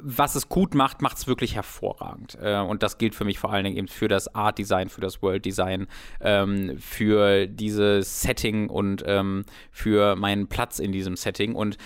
was 0.03 0.35
es 0.35 0.49
gut 0.49 0.73
macht, 0.73 1.01
macht 1.01 1.17
es 1.17 1.27
wirklich 1.27 1.55
hervorragend. 1.55 2.37
Äh, 2.41 2.59
und 2.59 2.83
das 2.83 2.97
gilt 2.97 3.15
für 3.15 3.25
mich 3.25 3.39
vor 3.39 3.51
allen 3.51 3.63
Dingen 3.63 3.77
eben 3.77 3.87
für 3.87 4.07
das 4.07 4.33
Art 4.33 4.57
Design, 4.57 4.89
für 4.89 5.01
das 5.01 5.21
World 5.21 5.45
Design, 5.45 5.87
ähm, 6.19 6.77
für 6.79 7.47
dieses 7.47 8.21
Setting 8.21 8.69
und 8.69 9.03
ähm, 9.05 9.45
für 9.71 10.15
meinen 10.15 10.47
Platz 10.47 10.79
in 10.79 10.91
diesem 10.91 11.15
Setting. 11.15 11.55
Und 11.55 11.77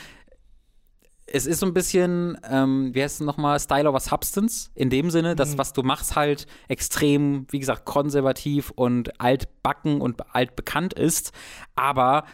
es 1.27 1.45
ist 1.45 1.59
so 1.59 1.65
ein 1.65 1.73
bisschen, 1.73 2.37
ähm, 2.49 2.93
wie 2.93 3.01
heißt 3.01 3.21
es 3.21 3.25
nochmal, 3.25 3.59
Style 3.59 3.89
over 3.89 3.99
Substance, 3.99 4.71
in 4.75 4.89
dem 4.89 5.09
Sinne, 5.09 5.35
dass 5.35 5.57
was 5.57 5.73
du 5.73 5.81
machst 5.81 6.15
halt 6.15 6.45
extrem, 6.67 7.47
wie 7.49 7.59
gesagt, 7.59 7.85
konservativ 7.85 8.71
und 8.75 9.19
altbacken 9.19 10.01
und 10.01 10.35
altbekannt 10.35 10.93
ist, 10.93 11.31
aber 11.75 12.25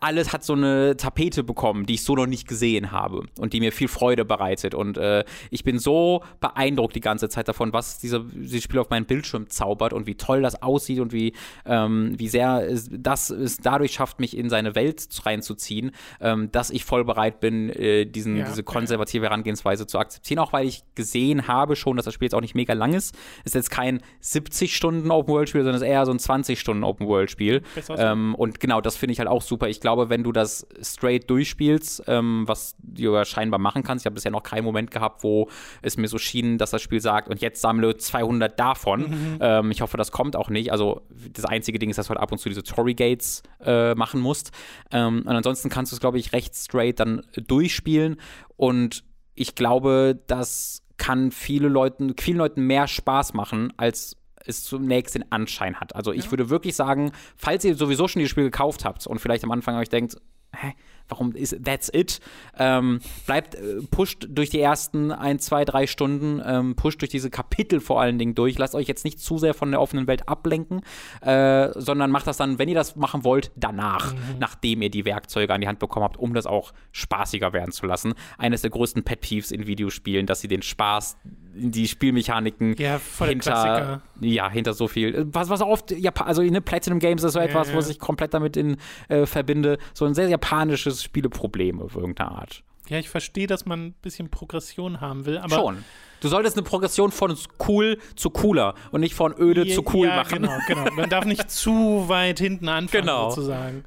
alles 0.00 0.32
hat 0.32 0.44
so 0.44 0.52
eine 0.52 0.96
Tapete 0.96 1.42
bekommen, 1.44 1.86
die 1.86 1.94
ich 1.94 2.04
so 2.04 2.14
noch 2.14 2.26
nicht 2.26 2.48
gesehen 2.48 2.92
habe 2.92 3.24
und 3.38 3.52
die 3.52 3.60
mir 3.60 3.72
viel 3.72 3.88
Freude 3.88 4.24
bereitet. 4.24 4.74
Und 4.74 4.98
äh, 4.98 5.24
ich 5.50 5.64
bin 5.64 5.78
so 5.78 6.22
beeindruckt 6.40 6.94
die 6.96 7.00
ganze 7.00 7.28
Zeit 7.28 7.48
davon, 7.48 7.72
was 7.72 7.98
diese, 7.98 8.24
dieses 8.24 8.62
Spiel 8.62 8.80
auf 8.80 8.90
meinen 8.90 9.06
Bildschirm 9.06 9.48
zaubert 9.48 9.92
und 9.92 10.06
wie 10.06 10.14
toll 10.14 10.42
das 10.42 10.62
aussieht 10.62 11.00
und 11.00 11.12
wie, 11.12 11.32
ähm, 11.64 12.14
wie 12.16 12.28
sehr 12.28 12.68
es, 12.68 12.88
das 12.90 13.30
es 13.30 13.58
dadurch 13.58 13.92
schafft, 13.92 14.20
mich 14.20 14.36
in 14.36 14.48
seine 14.48 14.74
Welt 14.74 15.06
reinzuziehen, 15.24 15.92
ähm, 16.20 16.50
dass 16.52 16.70
ich 16.70 16.84
voll 16.84 17.04
bereit 17.04 17.40
bin, 17.40 17.70
äh, 17.70 18.06
diesen, 18.06 18.36
Ja, 18.36 18.46
diese 18.46 18.62
konservative 18.62 19.24
Herangehensweise 19.26 19.86
zu 19.86 19.98
akzeptieren. 19.98 20.38
Auch 20.38 20.52
weil 20.52 20.66
ich 20.66 20.82
gesehen 20.94 21.48
habe 21.48 21.76
schon, 21.76 21.96
dass 21.96 22.04
das 22.04 22.14
Spiel 22.14 22.26
jetzt 22.26 22.34
auch 22.34 22.40
nicht 22.40 22.54
mega 22.54 22.72
lang 22.72 22.94
ist. 22.94 23.14
Ist 23.44 23.54
jetzt 23.54 23.70
kein 23.70 24.00
70 24.20 24.74
Stunden 24.74 25.10
Open 25.10 25.32
World 25.32 25.48
Spiel, 25.48 25.62
sondern 25.62 25.82
ist 25.82 25.86
eher 25.88 26.06
so 26.06 26.12
ein 26.12 26.18
20 26.18 26.58
Stunden 26.58 26.84
Open 26.84 27.06
World 27.06 27.30
Spiel. 27.30 27.62
Besser 27.74 27.96
so. 27.96 28.02
Ähm, 28.02 28.34
und 28.34 28.60
genau, 28.60 28.80
das 28.80 28.96
finde 28.96 29.12
ich 29.12 29.18
halt 29.18 29.28
auch 29.28 29.42
super. 29.42 29.68
Ich 29.68 29.75
glaube, 29.80 30.08
wenn 30.08 30.22
du 30.22 30.32
das 30.32 30.66
straight 30.82 31.28
durchspielst, 31.30 32.04
ähm, 32.06 32.44
was 32.46 32.76
du 32.78 33.14
ja 33.14 33.24
scheinbar 33.24 33.58
machen 33.58 33.82
kannst, 33.82 34.02
ich 34.02 34.06
habe 34.06 34.14
bisher 34.14 34.30
noch 34.30 34.42
keinen 34.42 34.64
Moment 34.64 34.90
gehabt, 34.90 35.22
wo 35.22 35.48
es 35.82 35.96
mir 35.96 36.08
so 36.08 36.18
schien, 36.18 36.58
dass 36.58 36.70
das 36.70 36.82
Spiel 36.82 37.00
sagt, 37.00 37.28
und 37.28 37.40
jetzt 37.40 37.60
sammle 37.60 37.96
200 37.96 38.58
davon. 38.58 39.00
Mhm. 39.00 39.38
Ähm, 39.40 39.70
ich 39.70 39.80
hoffe, 39.80 39.96
das 39.96 40.12
kommt 40.12 40.36
auch 40.36 40.48
nicht. 40.48 40.72
Also 40.72 41.02
das 41.32 41.44
einzige 41.44 41.78
Ding 41.78 41.90
ist, 41.90 41.96
dass 41.98 42.06
du 42.06 42.10
halt 42.10 42.20
ab 42.20 42.32
und 42.32 42.38
zu 42.38 42.48
diese 42.48 42.62
Tory 42.62 42.94
Gates 42.94 43.42
äh, 43.64 43.94
machen 43.94 44.20
musst. 44.20 44.50
Ähm, 44.90 45.22
und 45.26 45.28
ansonsten 45.28 45.68
kannst 45.68 45.92
du 45.92 45.96
es, 45.96 46.00
glaube 46.00 46.18
ich, 46.18 46.32
recht 46.32 46.54
straight 46.54 47.00
dann 47.00 47.22
durchspielen. 47.34 48.16
Und 48.56 49.04
ich 49.34 49.54
glaube, 49.54 50.18
das 50.26 50.82
kann 50.96 51.30
viele 51.30 51.68
Leuten, 51.68 52.14
vielen 52.18 52.38
Leuten 52.38 52.62
mehr 52.66 52.88
Spaß 52.88 53.34
machen, 53.34 53.72
als 53.76 54.16
es 54.48 54.64
zunächst 54.64 55.14
den 55.14 55.30
Anschein 55.30 55.80
hat. 55.80 55.94
Also 55.94 56.12
ich 56.12 56.30
würde 56.30 56.50
wirklich 56.50 56.76
sagen, 56.76 57.12
falls 57.36 57.64
ihr 57.64 57.74
sowieso 57.74 58.08
schon 58.08 58.20
dieses 58.20 58.30
Spiel 58.30 58.44
gekauft 58.44 58.84
habt 58.84 59.06
und 59.06 59.18
vielleicht 59.18 59.44
am 59.44 59.50
Anfang 59.50 59.76
euch 59.76 59.88
denkt, 59.88 60.16
hä, 60.54 60.74
warum 61.08 61.32
ist 61.32 61.64
that's 61.64 61.90
it? 61.92 62.20
Ähm, 62.58 63.00
bleibt, 63.26 63.54
äh, 63.54 63.82
pusht 63.90 64.26
durch 64.28 64.50
die 64.50 64.60
ersten 64.60 65.12
ein, 65.12 65.38
zwei, 65.38 65.64
drei 65.64 65.86
Stunden, 65.86 66.42
ähm, 66.44 66.74
pusht 66.74 67.00
durch 67.00 67.10
diese 67.10 67.30
Kapitel 67.30 67.80
vor 67.80 68.00
allen 68.00 68.18
Dingen 68.18 68.34
durch. 68.34 68.58
Lasst 68.58 68.74
euch 68.74 68.88
jetzt 68.88 69.04
nicht 69.04 69.20
zu 69.20 69.38
sehr 69.38 69.54
von 69.54 69.70
der 69.70 69.80
offenen 69.80 70.06
Welt 70.06 70.28
ablenken, 70.28 70.80
äh, 71.20 71.70
sondern 71.74 72.10
macht 72.10 72.26
das 72.26 72.36
dann, 72.36 72.58
wenn 72.58 72.68
ihr 72.68 72.74
das 72.74 72.96
machen 72.96 73.24
wollt, 73.24 73.52
danach, 73.56 74.14
nachdem 74.38 74.82
ihr 74.82 74.90
die 74.90 75.04
Werkzeuge 75.04 75.52
an 75.52 75.60
die 75.60 75.68
Hand 75.68 75.78
bekommen 75.78 76.04
habt, 76.04 76.16
um 76.16 76.34
das 76.34 76.46
auch 76.46 76.72
spaßiger 76.92 77.52
werden 77.52 77.72
zu 77.72 77.86
lassen. 77.86 78.14
Eines 78.38 78.62
der 78.62 78.70
größten 78.70 79.04
Pet 79.04 79.20
Peeves 79.20 79.50
in 79.50 79.66
Videospielen, 79.66 80.26
dass 80.26 80.40
sie 80.40 80.48
den 80.48 80.62
Spaß, 80.62 81.16
die 81.56 81.88
Spielmechaniken 81.88 82.76
Ja, 82.78 83.00
hinter, 83.18 84.02
ja, 84.20 84.50
hinter 84.50 84.74
so 84.74 84.88
viel. 84.88 85.26
Was, 85.32 85.48
was 85.48 85.60
oft, 85.62 85.90
Japa 85.90 86.24
also 86.24 86.42
ne, 86.42 86.60
Platinum 86.60 86.98
Games 86.98 87.22
ist 87.22 87.32
so 87.32 87.40
etwas, 87.40 87.70
ja. 87.70 87.76
was 87.76 87.88
ich 87.88 87.98
komplett 87.98 88.34
damit 88.34 88.56
in, 88.56 88.76
äh, 89.08 89.26
verbinde. 89.26 89.78
So 89.94 90.04
ein 90.04 90.14
sehr 90.14 90.28
japanisches 90.28 91.02
Spieleproblem 91.02 91.80
auf 91.80 91.96
irgendeine 91.96 92.30
Art. 92.32 92.62
Ja, 92.88 92.98
ich 92.98 93.08
verstehe, 93.08 93.46
dass 93.46 93.66
man 93.66 93.86
ein 93.86 93.94
bisschen 94.02 94.30
Progression 94.30 95.00
haben 95.00 95.26
will, 95.26 95.38
aber 95.38 95.56
Schon. 95.56 95.84
Du 96.20 96.28
solltest 96.28 96.56
eine 96.56 96.64
Progression 96.64 97.10
von 97.10 97.36
cool 97.68 97.98
zu 98.14 98.30
cooler 98.30 98.74
und 98.90 99.00
nicht 99.00 99.14
von 99.14 99.34
öde 99.38 99.66
zu 99.66 99.84
cool 99.92 100.08
ja, 100.08 100.16
machen. 100.16 100.42
Genau, 100.42 100.58
genau. 100.66 100.90
Man 100.94 101.10
darf 101.10 101.24
nicht 101.24 101.50
zu 101.50 102.08
weit 102.08 102.38
hinten 102.38 102.68
anfangen, 102.68 103.02
Genau. 103.02 103.30
sozusagen. 103.30 103.84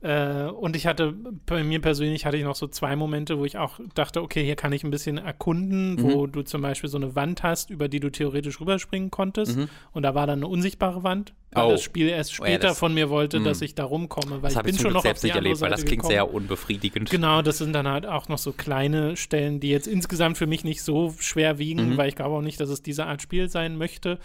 Äh, 0.00 0.44
und 0.44 0.76
ich 0.76 0.86
hatte, 0.86 1.12
bei 1.46 1.64
mir 1.64 1.80
persönlich 1.80 2.24
hatte 2.24 2.36
ich 2.36 2.44
noch 2.44 2.54
so 2.54 2.68
zwei 2.68 2.94
Momente, 2.94 3.36
wo 3.38 3.44
ich 3.44 3.58
auch 3.58 3.80
dachte, 3.96 4.22
okay, 4.22 4.44
hier 4.44 4.54
kann 4.54 4.72
ich 4.72 4.84
ein 4.84 4.92
bisschen 4.92 5.18
erkunden, 5.18 6.00
wo 6.00 6.26
Mhm. 6.26 6.32
du 6.32 6.42
zum 6.42 6.62
Beispiel 6.62 6.88
so 6.88 6.98
eine 6.98 7.16
Wand 7.16 7.42
hast, 7.42 7.70
über 7.70 7.88
die 7.88 7.98
du 7.98 8.08
theoretisch 8.10 8.60
rüberspringen 8.60 9.10
konntest. 9.10 9.56
Mhm. 9.56 9.68
Und 9.92 10.04
da 10.04 10.14
war 10.14 10.28
dann 10.28 10.38
eine 10.38 10.46
unsichtbare 10.46 11.02
Wand, 11.02 11.34
weil 11.50 11.64
Oh. 11.64 11.70
das 11.72 11.82
Spiel 11.82 12.08
erst 12.08 12.30
Oh 12.38 12.44
ja, 12.44 12.50
später 12.50 12.68
das- 12.68 12.78
von 12.78 12.94
mir 12.94 13.10
wollte, 13.10 13.40
dass 13.40 13.58
Mhm. 13.58 13.64
ich 13.64 13.74
da 13.74 13.84
rumkomme, 13.84 14.30
weil 14.36 14.40
Das 14.42 14.52
ich 14.52 14.56
habe 14.58 14.66
bin 14.66 14.74
ich 14.76 14.80
schon 14.80 14.90
Glück 14.90 14.94
noch 14.94 14.98
auf 15.00 15.02
selbst 15.02 15.22
die 15.24 15.26
nicht 15.28 15.34
erlebt, 15.36 15.60
weil 15.60 15.70
das 15.70 15.80
Seite 15.80 15.88
klingt 15.88 16.02
gekommen. 16.02 16.14
sehr 16.14 16.32
unbefriedigend. 16.32 17.10
Genau, 17.10 17.42
das 17.42 17.58
sind 17.58 17.72
dann 17.72 17.88
halt 17.88 18.06
auch 18.06 18.28
noch 18.28 18.38
so 18.38 18.52
kleine 18.52 19.16
Stellen, 19.16 19.58
die 19.58 19.70
jetzt 19.70 19.88
insgesamt 19.88 20.38
für 20.38 20.46
mich 20.46 20.62
nicht 20.62 20.82
so 20.82 21.12
schwer 21.18 21.58
wiegen, 21.58 21.90
Mhm. 21.90 21.96
weil 21.96 22.08
ich 22.08 22.14
glaube 22.14 22.36
auch 22.36 22.42
nicht, 22.42 22.60
dass 22.60 22.68
es 22.68 22.82
diese 22.82 23.06
Art 23.06 23.20
Spiel 23.20 23.48
sein 23.48 23.76
möchte. 23.76 24.20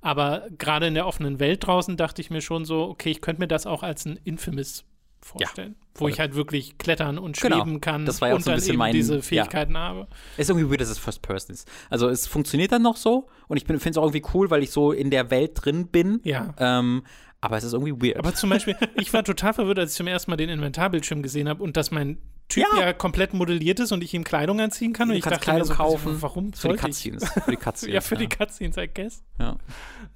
Aber 0.00 0.46
gerade 0.56 0.86
in 0.86 0.94
der 0.94 1.06
offenen 1.06 1.38
Welt 1.38 1.66
draußen 1.66 1.98
dachte 1.98 2.22
ich 2.22 2.30
mir 2.30 2.40
schon 2.40 2.64
so, 2.64 2.84
okay, 2.84 3.10
ich 3.10 3.20
könnte 3.20 3.42
mir 3.42 3.48
das 3.48 3.66
auch 3.66 3.82
als 3.82 4.06
ein 4.06 4.18
Infamous 4.24 4.84
vorstellen, 5.20 5.74
wo 5.94 6.00
voll. 6.00 6.10
ich 6.10 6.20
halt 6.20 6.34
wirklich 6.34 6.78
klettern 6.78 7.18
und 7.18 7.38
Genau. 7.40 7.56
schweben 7.56 7.80
kann 7.80 8.06
Das 8.06 8.20
war 8.20 8.28
ja 8.28 8.34
und 8.34 8.42
so 8.42 8.50
ein 8.50 8.52
dann 8.52 8.56
bisschen 8.56 8.72
eben 8.72 8.78
mein- 8.78 8.92
diese 8.92 9.16
ja. 9.16 9.22
Fähigkeiten 9.22 9.76
habe. 9.76 10.06
Ist 10.36 10.48
irgendwie 10.50 10.70
weird, 10.70 10.80
dass 10.80 10.88
es 10.88 10.98
First 10.98 11.22
Person 11.22 11.52
ist. 11.54 11.68
Also 11.90 12.08
es 12.08 12.26
funktioniert 12.26 12.72
dann 12.72 12.82
noch 12.82 12.96
so 12.96 13.28
und 13.48 13.56
ich 13.56 13.64
finde 13.64 13.88
es 13.88 13.96
auch 13.98 14.04
irgendwie 14.12 14.24
cool, 14.34 14.50
weil 14.50 14.62
ich 14.62 14.70
so 14.70 14.92
in 14.92 15.10
der 15.10 15.30
Welt 15.30 15.52
drin 15.54 15.88
bin. 15.88 16.20
Ja. 16.24 16.54
Ähm, 16.58 17.02
aber 17.40 17.56
es 17.56 17.64
ist 17.64 17.72
irgendwie 17.72 17.92
weird. 18.08 18.16
Aber 18.18 18.34
zum 18.34 18.50
Beispiel, 18.50 18.76
ich 18.96 19.12
war 19.12 19.22
total 19.24 19.52
verwirrt, 19.54 19.78
als 19.78 19.92
ich 19.92 19.96
zum 19.96 20.06
ersten 20.06 20.30
Mal 20.30 20.36
den 20.36 20.48
Inventarbildschirm 20.50 21.22
gesehen 21.22 21.48
habe 21.48 21.62
und 21.62 21.76
dass 21.76 21.90
mein 21.90 22.18
Typ 22.48 22.64
Ja. 22.74 22.80
ja. 22.80 22.92
komplett 22.94 23.34
modelliert 23.34 23.78
ist 23.78 23.92
und 23.92 24.02
ich 24.02 24.14
ihm 24.14 24.24
Kleidung 24.24 24.58
anziehen 24.58 24.94
kann. 24.94 25.08
und 25.08 25.12
du 25.12 25.18
ich 25.18 25.22
kannst 25.22 25.40
dachte 25.46 25.50
mir 25.50 25.56
Kleidung 25.64 25.68
so, 25.68 25.74
kaufen. 25.74 26.22
warum 26.22 26.52
für 26.54 26.68
die 26.68 26.74
ich? 26.76 26.80
Cutscenes. 26.80 27.28
Für 27.28 27.50
die 27.50 27.56
Cutscenes. 27.58 27.94
Ja, 27.94 28.00
für 28.00 28.16
die 28.16 28.26
Cutscenes, 28.26 28.76
I 28.78 28.88
guess. 28.92 29.22
ja. 29.38 29.58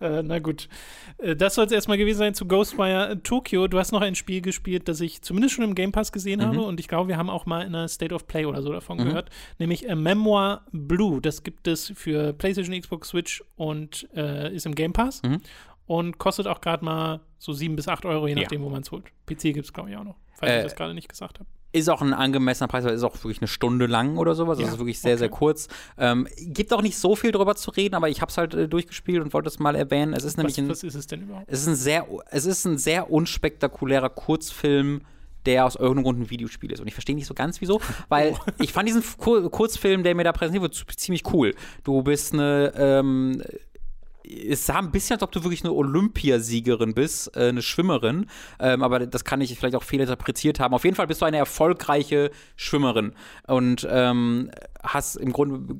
Äh, 0.00 0.22
na 0.22 0.38
gut. 0.38 0.66
Äh, 1.18 1.36
das 1.36 1.54
soll 1.56 1.66
es 1.66 1.72
erstmal 1.72 1.98
gewesen 1.98 2.18
sein 2.18 2.34
zu 2.34 2.46
Ghostwire 2.46 3.22
Tokyo. 3.22 3.68
Du 3.68 3.78
hast 3.78 3.92
noch 3.92 4.00
ein 4.00 4.14
Spiel 4.14 4.40
gespielt, 4.40 4.88
das 4.88 5.00
ich 5.02 5.20
zumindest 5.20 5.54
schon 5.54 5.64
im 5.64 5.74
Game 5.74 5.92
Pass 5.92 6.10
gesehen 6.10 6.40
Mhm. 6.40 6.44
habe 6.46 6.62
und 6.62 6.80
ich 6.80 6.88
glaube, 6.88 7.08
wir 7.08 7.18
haben 7.18 7.28
auch 7.28 7.44
mal 7.44 7.60
in 7.66 7.74
einer 7.74 7.86
State 7.88 8.14
of 8.14 8.26
Play 8.26 8.46
oder 8.46 8.62
so 8.62 8.72
davon 8.72 8.96
gehört, 8.96 9.28
nämlich 9.58 9.90
A 9.90 9.94
Memoir 9.94 10.62
Blue. 10.72 11.20
Das 11.20 11.42
gibt 11.42 11.68
es 11.68 11.92
für 11.94 12.32
PlayStation, 12.32 12.80
Xbox, 12.80 13.08
Switch 13.10 13.44
und 13.56 14.08
äh, 14.16 14.54
ist 14.54 14.64
im 14.64 14.74
Game 14.74 14.94
Pass 14.94 15.22
Mhm. 15.22 15.42
Und 15.98 16.18
kostet 16.18 16.46
auch 16.46 16.60
gerade 16.60 16.84
mal 16.84 17.20
so 17.38 17.52
sieben 17.52 17.76
bis 17.76 17.88
acht 17.88 18.04
Euro, 18.04 18.26
je 18.26 18.34
Ja. 18.34 18.42
nachdem, 18.42 18.62
wo 18.62 18.68
man 18.70 18.82
es 18.82 18.90
holt. 18.90 19.04
PC 19.26 19.52
gibt 19.52 19.66
es, 19.66 19.72
glaube 19.72 19.90
ich, 19.90 19.96
auch 19.96 20.04
noch, 20.04 20.16
falls 20.34 20.52
Äh, 20.52 20.58
ich 20.58 20.64
das 20.64 20.76
gerade 20.76 20.94
nicht 20.94 21.08
gesagt 21.08 21.38
habe. 21.40 21.48
Ist 21.74 21.88
auch 21.88 22.02
ein 22.02 22.12
angemessener 22.12 22.68
Preis, 22.68 22.84
weil 22.84 22.92
es 22.92 22.98
ist 23.00 23.04
auch 23.04 23.14
wirklich 23.24 23.40
eine 23.40 23.48
Stunde 23.48 23.86
lang 23.86 24.18
oder 24.18 24.34
sowas. 24.34 24.58
Ja, 24.58 24.64
Das 24.66 24.74
ist 24.74 24.78
wirklich 24.78 25.00
sehr, 25.00 25.16
sehr 25.16 25.28
okay. 25.28 25.38
kurz. 25.38 25.68
Ähm, 25.96 26.28
gibt 26.38 26.70
auch 26.74 26.82
nicht 26.82 26.98
so 26.98 27.16
viel 27.16 27.32
drüber 27.32 27.54
zu 27.56 27.70
reden, 27.70 27.94
aber 27.94 28.10
ich 28.10 28.20
habe 28.20 28.30
es 28.30 28.36
halt 28.36 28.52
äh, 28.52 28.68
durchgespielt 28.68 29.22
und 29.22 29.32
wollte 29.32 29.48
es 29.48 29.58
mal 29.58 29.74
erwähnen. 29.74 30.12
Es 30.12 30.24
ist 30.24 30.36
nämlich 30.36 30.54
Was, 30.56 30.64
ein, 30.64 30.68
was 30.68 30.82
ist 30.82 30.94
es 30.94 31.06
denn 31.06 31.22
überhaupt? 31.22 31.46
es 31.50 31.60
ist 31.62 31.68
ein 31.68 31.74
sehr, 31.76 32.06
es 32.30 32.44
ist 32.44 32.66
ein 32.66 32.76
sehr 32.76 33.10
unspektakulärer 33.10 34.10
Kurzfilm, 34.10 35.00
der 35.46 35.64
aus 35.66 35.74
irgendeinem 35.76 36.04
Grund 36.04 36.20
ein 36.20 36.30
Videospiel 36.30 36.70
ist. 36.72 36.80
Und 36.80 36.88
ich 36.88 36.94
verstehe 36.94 37.16
nicht 37.16 37.26
so 37.26 37.34
ganz 37.34 37.60
wieso, 37.62 37.80
weil 38.10 38.36
ich 38.60 38.72
fand 38.72 38.86
diesen 38.88 39.02
Kur 39.18 39.50
Kurzfilm, 39.50 40.02
der 40.02 40.14
mir 40.14 40.24
da 40.24 40.32
präsentiert 40.32 40.62
wird, 40.62 40.74
z- 40.74 40.90
ziemlich 41.00 41.22
cool. 41.32 41.54
Du 41.84 42.02
bist 42.02 42.34
eine, 42.34 42.72
ähm, 42.76 43.42
es 44.24 44.66
sah 44.66 44.78
ein 44.78 44.90
bisschen, 44.90 45.14
als 45.14 45.22
ob 45.22 45.32
du 45.32 45.42
wirklich 45.42 45.64
eine 45.64 45.72
Olympiasiegerin 45.72 46.94
bist, 46.94 47.36
äh, 47.36 47.48
eine 47.48 47.62
Schwimmerin, 47.62 48.26
ähm, 48.60 48.82
aber 48.82 49.06
das 49.06 49.24
kann 49.24 49.40
ich 49.40 49.56
vielleicht 49.58 49.76
auch 49.76 49.82
fehlinterpretiert 49.82 50.60
haben. 50.60 50.74
Auf 50.74 50.84
jeden 50.84 50.96
Fall 50.96 51.06
bist 51.06 51.20
du 51.20 51.24
eine 51.24 51.38
erfolgreiche 51.38 52.30
Schwimmerin 52.56 53.12
und 53.46 53.86
ähm, 53.90 54.50
hast 54.82 55.16
im 55.16 55.32
Grunde, 55.32 55.76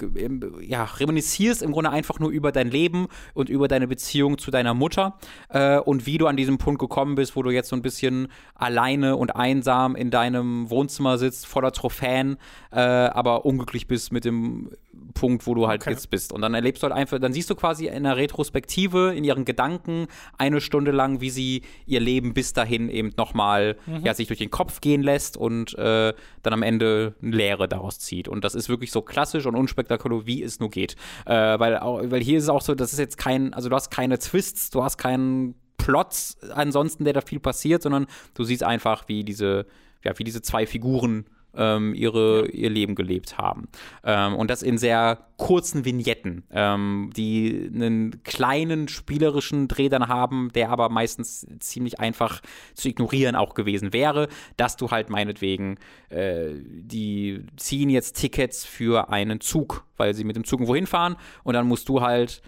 ja, 0.61 0.85
reminiscierst 0.85 1.63
im 1.63 1.73
Grunde 1.73 1.91
einfach 1.91 2.19
nur 2.19 2.31
über 2.31 2.53
dein 2.53 2.71
Leben 2.71 3.09
und 3.35 3.49
über 3.49 3.69
deine 3.69 3.89
Beziehung 3.89 4.39
zu 4.39 4.51
deiner 4.51 4.75
Mutter 4.75 5.19
äh, 5.49 5.79
und 5.79 6.07
wie 6.07 6.19
du 6.19 6.27
an 6.27 6.37
diesem 6.37 6.59
Punkt 6.59 6.81
gekommen 6.81 7.15
bist, 7.15 7.37
wo 7.37 7.43
du 7.43 7.51
jetzt 7.51 7.69
so 7.69 7.77
ein 7.77 7.83
bisschen 7.83 8.29
alleine 8.55 9.17
und 9.17 9.35
einsam 9.35 9.97
in 9.97 10.11
deinem 10.11 10.71
Wohnzimmer 10.71 11.19
sitzt, 11.19 11.47
voller 11.47 11.73
Trophäen, 11.73 12.37
äh, 12.71 12.81
aber 12.81 13.45
unglücklich 13.45 13.87
bist 13.87 14.13
mit 14.13 14.25
dem 14.25 14.71
Punkt, 15.15 15.47
wo 15.47 15.55
du 15.55 15.69
halt 15.69 15.83
okay. 15.83 15.91
jetzt 15.91 16.11
bist. 16.11 16.33
Und 16.33 16.43
dann 16.43 16.55
erlebst 16.55 16.83
du 16.83 16.87
halt 16.87 16.95
einfach, 16.95 17.19
dann 17.19 17.33
siehst 17.33 17.51
du 17.51 17.55
quasi 17.55 17.87
in 17.87 18.05
der 18.05 18.17
Retrospektive, 18.17 19.15
in 19.15 19.25
ihren 19.25 19.45
Gedanken, 19.45 20.07
eine 20.39 20.61
Stunde 20.61 20.91
lang, 20.91 21.21
wie 21.21 21.31
sie 21.31 21.63
ihr 21.87 22.01
Leben 22.01 22.35
bis 22.35 22.53
dahin 22.53 22.89
eben 22.89 23.13
nochmal, 23.17 23.77
mhm. 23.87 24.05
ja, 24.05 24.15
sich 24.15 24.29
durch 24.29 24.39
den 24.39 24.51
Kopf 24.51 24.81
gehen 24.81 25.03
lässt 25.03 25.37
und 25.37 25.77
äh, 25.79 26.13
dann 26.43 26.53
am 26.53 26.63
Ende 26.63 27.15
eine 27.23 27.37
Lehre 27.37 27.69
daraus 27.69 27.99
zieht. 27.99 28.29
Und 28.29 28.45
das 28.45 28.55
ist 28.55 28.69
wirklich 28.69 28.91
so 28.93 29.03
klassisch 29.03 29.47
und 29.47 29.55
unspektakulär, 29.55 30.27
wie 30.27 30.43
es 30.43 30.61
nur 30.61 30.71
geht. 30.71 30.97
Äh, 31.27 31.59
weil, 31.59 31.81
weil 31.83 32.23
hier 32.23 32.39
ist 32.39 32.45
es 32.45 32.51
auch 32.51 32.63
so, 32.63 32.75
das 32.75 32.93
ist 32.93 32.99
jetzt 32.99 33.19
kein, 33.19 33.55
also 33.55 33.69
du 33.69 33.75
hast 33.75 33.91
keine 33.91 34.19
Twists, 34.19 34.71
du 34.71 34.85
hast 34.85 34.99
keinen 34.99 35.55
Plots 35.79 36.37
ansonsten, 36.55 37.05
der 37.05 37.13
da 37.13 37.21
viel 37.21 37.41
passiert, 37.41 37.83
sondern 37.83 38.07
du 38.35 38.45
siehst 38.45 38.63
einfach, 38.63 39.09
wie 39.09 39.25
diese, 39.25 39.67
ja, 40.05 40.17
wie 40.19 40.25
diese 40.25 40.43
zwei 40.43 40.67
Figuren 40.67 41.27
ähm, 41.57 41.95
ihre, 41.95 42.49
ihr 42.49 42.71
Leben 42.71 42.95
gelebt 42.95 43.39
haben. 43.39 43.69
Ähm, 44.05 44.35
und 44.35 44.51
das 44.51 44.63
in 44.63 44.79
sehr 44.79 45.27
kurzen 45.37 45.85
Vignetten, 45.85 46.45
ähm, 46.51 47.11
die 47.17 47.71
einen 47.73 48.23
kleinen 48.23 48.89
spielerischen 48.89 49.69
Dreh 49.69 49.89
dann 49.89 50.09
haben, 50.09 50.51
der 50.55 50.71
aber 50.71 50.89
meistens 50.89 51.47
ziemlich 51.59 52.01
einfach 52.01 52.41
zu 52.75 52.89
ignorieren 52.89 53.35
auch 53.35 53.55
gewesen 53.55 53.93
wäre, 53.93 54.29
dass 54.57 54.77
du 54.77 54.91
halt 54.91 55.11
meinetwegen, 55.11 55.79
äh, 56.11 56.51
die 56.55 57.45
ziehen 57.57 57.91
jetzt 57.91 58.17
Tickets 58.17 58.65
für 58.65 59.11
einen 59.11 59.41
Zug, 59.41 59.85
weil 59.97 60.15
sie 60.15 60.25
mit 60.25 60.37
dem 60.37 60.45
Zug 60.45 60.61
irgendwo 60.61 60.75
hinfahren 60.75 61.17
und 61.45 61.55
dann 61.55 61.67
musst 61.67 61.89
du 61.89 62.01
halt 62.01 62.43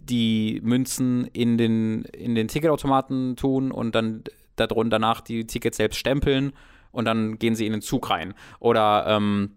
die 0.00 0.60
Münzen 0.62 1.26
in 1.32 1.58
den, 1.58 2.02
in 2.04 2.34
den 2.34 2.48
Ticketautomaten 2.48 3.36
tun 3.36 3.70
und 3.70 3.94
dann 3.94 4.24
darunter 4.56 4.98
danach 4.98 5.20
die 5.20 5.46
Tickets 5.46 5.76
selbst 5.76 5.98
stempeln 5.98 6.52
und 6.92 7.04
dann 7.04 7.38
gehen 7.38 7.54
sie 7.54 7.66
in 7.66 7.72
den 7.72 7.82
Zug 7.82 8.10
rein. 8.10 8.34
Oder 8.60 9.04
ähm, 9.08 9.50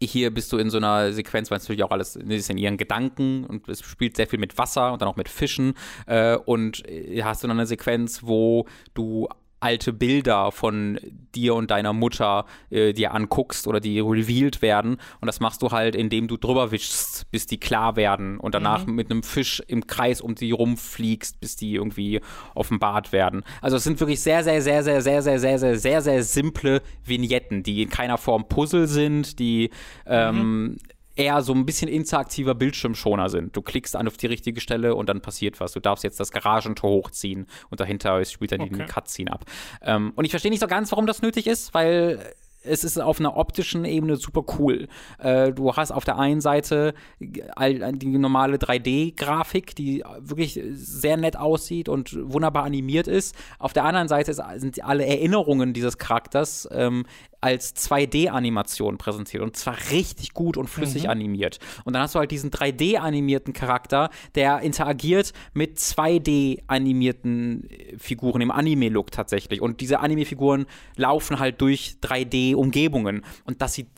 hier 0.00 0.32
bist 0.32 0.52
du 0.52 0.58
in 0.58 0.70
so 0.70 0.76
einer 0.76 1.12
Sequenz, 1.12 1.50
weil 1.50 1.58
es 1.58 1.64
natürlich 1.64 1.82
auch 1.82 1.90
alles 1.90 2.16
ist 2.16 2.50
in 2.50 2.58
ihren 2.58 2.76
Gedanken 2.76 3.44
und 3.44 3.68
es 3.68 3.80
spielt 3.80 4.16
sehr 4.16 4.26
viel 4.26 4.38
mit 4.38 4.58
Wasser 4.58 4.92
und 4.92 5.02
dann 5.02 5.08
auch 5.08 5.16
mit 5.16 5.28
Fischen. 5.28 5.74
Äh, 6.06 6.36
und 6.36 6.86
äh, 6.88 7.22
hast 7.22 7.42
du 7.42 7.48
dann 7.48 7.58
eine 7.58 7.66
Sequenz, 7.66 8.22
wo 8.22 8.66
du 8.94 9.28
alte 9.60 9.92
Bilder 9.92 10.52
von 10.52 10.98
dir 11.34 11.54
und 11.54 11.70
deiner 11.70 11.92
Mutter 11.92 12.46
äh, 12.70 12.92
dir 12.92 13.14
anguckst 13.14 13.66
oder 13.66 13.80
die 13.80 14.00
revealed 14.00 14.62
werden. 14.62 14.98
Und 15.20 15.26
das 15.26 15.40
machst 15.40 15.62
du 15.62 15.70
halt, 15.70 15.94
indem 15.94 16.28
du 16.28 16.36
drüber 16.36 16.70
wischst, 16.70 17.30
bis 17.30 17.46
die 17.46 17.58
klar 17.58 17.96
werden 17.96 18.38
und 18.38 18.54
danach 18.54 18.86
mhm. 18.86 18.94
mit 18.94 19.10
einem 19.10 19.22
Fisch 19.22 19.62
im 19.66 19.86
Kreis 19.86 20.20
um 20.20 20.34
die 20.34 20.50
rumfliegst, 20.50 21.40
bis 21.40 21.56
die 21.56 21.74
irgendwie 21.74 22.20
offenbart 22.54 23.12
werden. 23.12 23.42
Also 23.60 23.76
es 23.76 23.84
sind 23.84 24.00
wirklich 24.00 24.20
sehr, 24.20 24.44
sehr, 24.44 24.62
sehr, 24.62 24.82
sehr, 24.82 25.02
sehr, 25.02 25.22
sehr, 25.22 25.40
sehr, 25.40 25.58
sehr, 25.58 25.76
sehr, 25.78 26.02
sehr 26.02 26.22
simple 26.22 26.82
Vignetten, 27.04 27.62
die 27.62 27.82
in 27.82 27.88
keiner 27.88 28.18
Form 28.18 28.48
Puzzle 28.48 28.86
sind, 28.86 29.38
die 29.38 29.70
ähm, 30.06 30.36
mhm 30.36 30.76
eher 31.18 31.42
so 31.42 31.52
ein 31.52 31.66
bisschen 31.66 31.88
interaktiver 31.88 32.54
Bildschirmschoner 32.54 33.28
sind. 33.28 33.56
Du 33.56 33.60
klickst 33.60 33.96
an 33.96 34.06
auf 34.06 34.16
die 34.16 34.26
richtige 34.26 34.60
Stelle 34.60 34.94
und 34.94 35.08
dann 35.08 35.20
passiert 35.20 35.58
was. 35.60 35.72
Du 35.72 35.80
darfst 35.80 36.04
jetzt 36.04 36.20
das 36.20 36.30
Garagentor 36.30 36.90
hochziehen 36.90 37.46
und 37.70 37.80
dahinter 37.80 38.24
spielt 38.24 38.52
dann 38.52 38.60
okay. 38.60 38.74
die 38.78 38.84
Cutscene 38.84 39.32
ab. 39.32 39.44
Ähm, 39.82 40.12
und 40.14 40.24
ich 40.24 40.30
verstehe 40.30 40.50
nicht 40.50 40.60
so 40.60 40.68
ganz, 40.68 40.92
warum 40.92 41.06
das 41.06 41.20
nötig 41.20 41.48
ist, 41.48 41.74
weil 41.74 42.34
es 42.62 42.84
ist 42.84 43.00
auf 43.00 43.20
einer 43.20 43.36
optischen 43.36 43.84
Ebene 43.84 44.16
super 44.16 44.44
cool. 44.58 44.88
Äh, 45.18 45.52
du 45.52 45.74
hast 45.74 45.90
auf 45.90 46.04
der 46.04 46.18
einen 46.18 46.40
Seite 46.40 46.94
die 47.20 48.06
normale 48.06 48.56
3D-Grafik, 48.56 49.74
die 49.74 50.04
wirklich 50.20 50.60
sehr 50.72 51.16
nett 51.16 51.36
aussieht 51.36 51.88
und 51.88 52.16
wunderbar 52.20 52.64
animiert 52.64 53.06
ist. 53.06 53.34
Auf 53.58 53.72
der 53.72 53.84
anderen 53.84 54.08
Seite 54.08 54.34
sind 54.34 54.84
alle 54.84 55.06
Erinnerungen 55.06 55.72
dieses 55.72 55.98
Charakters 55.98 56.68
ähm, 56.72 57.06
als 57.40 57.74
2D-Animation 57.76 58.98
präsentiert 58.98 59.42
und 59.42 59.56
zwar 59.56 59.76
richtig 59.90 60.34
gut 60.34 60.56
und 60.56 60.68
flüssig 60.68 61.04
mhm. 61.04 61.10
animiert. 61.10 61.58
Und 61.84 61.92
dann 61.92 62.02
hast 62.02 62.14
du 62.14 62.18
halt 62.18 62.30
diesen 62.30 62.50
3D-animierten 62.50 63.52
Charakter, 63.52 64.10
der 64.34 64.60
interagiert 64.60 65.32
mit 65.54 65.78
2D-animierten 65.78 67.68
Figuren 67.98 68.40
im 68.40 68.50
Anime-Look 68.50 69.12
tatsächlich. 69.12 69.60
Und 69.60 69.80
diese 69.80 70.00
Anime-Figuren 70.00 70.66
laufen 70.96 71.38
halt 71.38 71.60
durch 71.60 71.96
3D-Umgebungen. 72.02 73.24
Und 73.44 73.62
das 73.62 73.74
sieht 73.74 73.88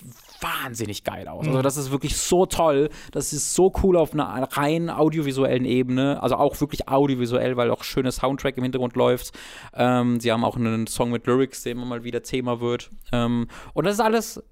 wahnsinnig 0.40 1.04
geil 1.04 1.28
aus. 1.28 1.46
Also 1.46 1.58
mhm. 1.58 1.62
das 1.62 1.76
ist 1.76 1.90
wirklich 1.90 2.16
so 2.16 2.46
toll. 2.46 2.90
Das 3.12 3.32
ist 3.32 3.54
so 3.54 3.72
cool 3.82 3.96
auf 3.96 4.12
einer 4.12 4.48
rein 4.52 4.90
audiovisuellen 4.90 5.64
Ebene. 5.64 6.22
Also 6.22 6.36
auch 6.36 6.60
wirklich 6.60 6.88
audiovisuell, 6.88 7.56
weil 7.56 7.70
auch 7.70 7.84
schönes 7.84 8.16
Soundtrack 8.16 8.56
im 8.56 8.64
Hintergrund 8.64 8.96
läuft. 8.96 9.32
Ähm, 9.74 10.20
sie 10.20 10.32
haben 10.32 10.44
auch 10.44 10.56
einen 10.56 10.86
Song 10.86 11.10
mit 11.10 11.26
Lyrics, 11.26 11.62
der 11.62 11.72
immer 11.72 11.84
mal 11.84 12.04
wieder 12.04 12.22
Thema 12.22 12.60
wird. 12.60 12.90
Ähm, 13.12 13.29
und 13.74 13.86
das 13.86 13.94
ist 13.94 14.00
alles 14.00 14.42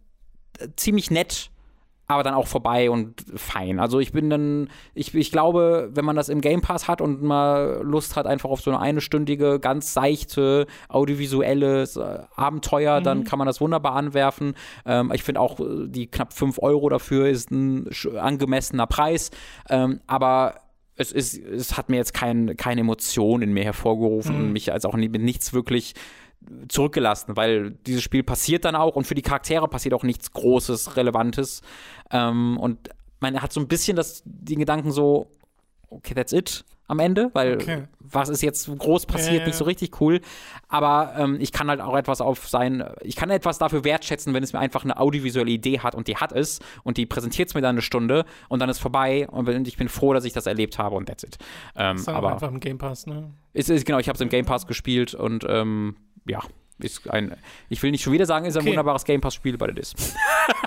äh, 0.59 0.69
ziemlich 0.77 1.11
nett 1.11 1.51
aber 2.09 2.23
dann 2.23 2.35
auch 2.35 2.47
vorbei 2.47 2.91
und 2.91 3.23
fein. 3.37 3.79
Also 3.79 4.01
ich 4.01 4.13
bin 4.13 4.31
dann, 4.31 4.71
ich, 4.95 5.15
ich 5.15 5.31
glaube, 5.31 5.91
wenn 5.93 6.07
man 6.07 6.17
das 6.17 6.31
im 6.31 6.41
Game 6.41 6.63
Pass 6.63 6.89
hat 6.89 7.03
und 7.03 7.23
mal 7.23 7.83
Lust 7.85 8.17
hat 8.17 8.27
einfach 8.27 8.49
auf 8.49 8.63
so 8.63 8.71
eine 8.71 8.81
einstündige, 8.81 9.61
ganz 9.61 9.93
seichte, 9.93 10.67
audiovisuelle 10.89 11.83
äh, 11.83 12.25
Abenteuer, 12.35 13.01
mhm. 13.01 13.05
dann 13.05 13.25
kann 13.25 13.39
man 13.39 13.47
das 13.47 13.61
wunderbar 13.61 13.95
anwerfen. 13.95 14.55
Ähm, 14.87 15.13
ich 15.15 15.23
finde 15.23 15.43
auch, 15.43 15.61
äh, 15.61 15.87
die 15.87 16.07
knapp 16.07 16.33
5 16.33 16.59
Euro 16.63 16.89
dafür 16.89 17.29
ist 17.29 17.51
ein 17.51 17.91
angemessener 18.19 18.87
Preis. 18.87 19.31
Ähm, 19.69 20.01
aber 20.07 20.55
es, 20.97 21.13
ist, 21.13 21.37
es 21.37 21.77
hat 21.77 21.91
mir 21.91 21.97
jetzt 21.97 22.15
kein, 22.15 22.57
keine 22.57 22.81
Emotion 22.81 23.43
in 23.43 23.53
mir 23.53 23.65
hervorgerufen 23.65 24.35
mhm. 24.35 24.45
und 24.45 24.53
mich 24.53 24.73
als 24.73 24.87
auch 24.87 24.95
mit 24.95 25.13
nichts 25.21 25.53
wirklich 25.53 25.95
zurückgelassen, 26.69 27.37
weil 27.37 27.73
dieses 27.87 28.03
Spiel 28.03 28.23
passiert 28.23 28.65
dann 28.65 28.77
auch 28.77 28.97
und 28.97 29.07
für 29.07 29.15
die 29.15 29.23
Charaktere 29.23 29.69
passiert 29.69 29.95
auch 29.95 30.03
nichts 30.03 30.33
Großes, 30.33 30.97
Relevantes. 30.97 31.63
Ähm, 32.11 32.59
und 32.59 32.91
man 33.21 33.41
hat 33.41 33.53
so 33.53 33.61
ein 33.61 33.69
bisschen 33.69 33.97
das, 33.97 34.23
den 34.25 34.59
Gedanken 34.59 34.93
so, 34.93 35.31
okay, 35.91 36.15
that's 36.15 36.33
it 36.33 36.65
am 36.89 37.01
Ende, 37.01 37.31
weil 37.35 37.57
okay. 37.57 37.83
was 38.01 38.31
ist 38.31 38.43
jetzt 38.43 38.67
groß 38.67 39.05
passiert, 39.05 39.35
ja, 39.35 39.41
ja. 39.41 39.47
nicht 39.47 39.57
so 39.57 39.65
richtig 39.65 40.01
cool. 40.01 40.23
Aber 40.69 41.15
ähm, 41.19 41.37
ich 41.39 41.53
kann 41.53 41.69
halt 41.69 41.83
auch 41.83 41.95
etwas 41.95 42.23
auf 42.23 42.49
sein, 42.49 42.83
ich 43.03 43.15
kann 43.15 43.29
etwas 43.29 43.59
dafür 43.59 43.85
wertschätzen, 43.85 44.33
wenn 44.33 44.43
es 44.43 44.55
mir 44.55 44.59
einfach 44.59 44.85
eine 44.85 44.99
audiovisuelle 44.99 45.51
Idee 45.51 45.81
hat 45.81 45.95
und 45.95 46.09
die 46.09 46.17
hat 46.17 46.33
es 46.33 46.61
und 46.85 46.97
die 46.97 47.05
präsentiert 47.05 47.51
es 47.51 47.55
mir 47.55 47.61
dann 47.61 47.75
eine 47.75 47.83
Stunde 47.83 48.25
und 48.49 48.61
dann 48.61 48.71
ist 48.71 48.79
vorbei 48.79 49.29
und 49.29 49.69
ich 49.69 49.77
bin 49.77 49.91
froh, 49.91 50.15
dass 50.15 50.25
ich 50.25 50.33
das 50.33 50.47
erlebt 50.47 50.79
habe 50.79 50.97
und 50.97 51.07
that's 51.07 51.25
it. 51.25 51.37
Ähm, 51.77 51.97
ist 51.97 52.09
aber 52.09 52.33
einfach 52.33 52.49
im 52.49 52.59
Game 52.59 52.79
Pass, 52.79 53.07
ne? 53.07 53.31
Ist, 53.53 53.69
ist 53.69 53.85
genau, 53.85 53.99
ich 53.99 54.09
habe 54.09 54.17
es 54.17 54.23
im 54.23 54.31
Game 54.31 54.47
Pass 54.47 54.67
gespielt 54.67 55.15
und 55.15 55.45
ähm, 55.47 55.97
ja, 56.29 56.41
ist 56.79 57.09
ein, 57.11 57.37
ich 57.69 57.83
will 57.83 57.91
nicht 57.91 58.03
schon 58.03 58.13
wieder 58.13 58.27
sagen, 58.27 58.47
ist 58.47 58.57
ein 58.57 58.61
okay. 58.61 58.71
wunderbares 58.71 59.05
Game 59.05 59.21
Pass-Spiel, 59.21 59.59
weil 59.59 59.77
es 59.79 59.93
ist. 59.95 60.15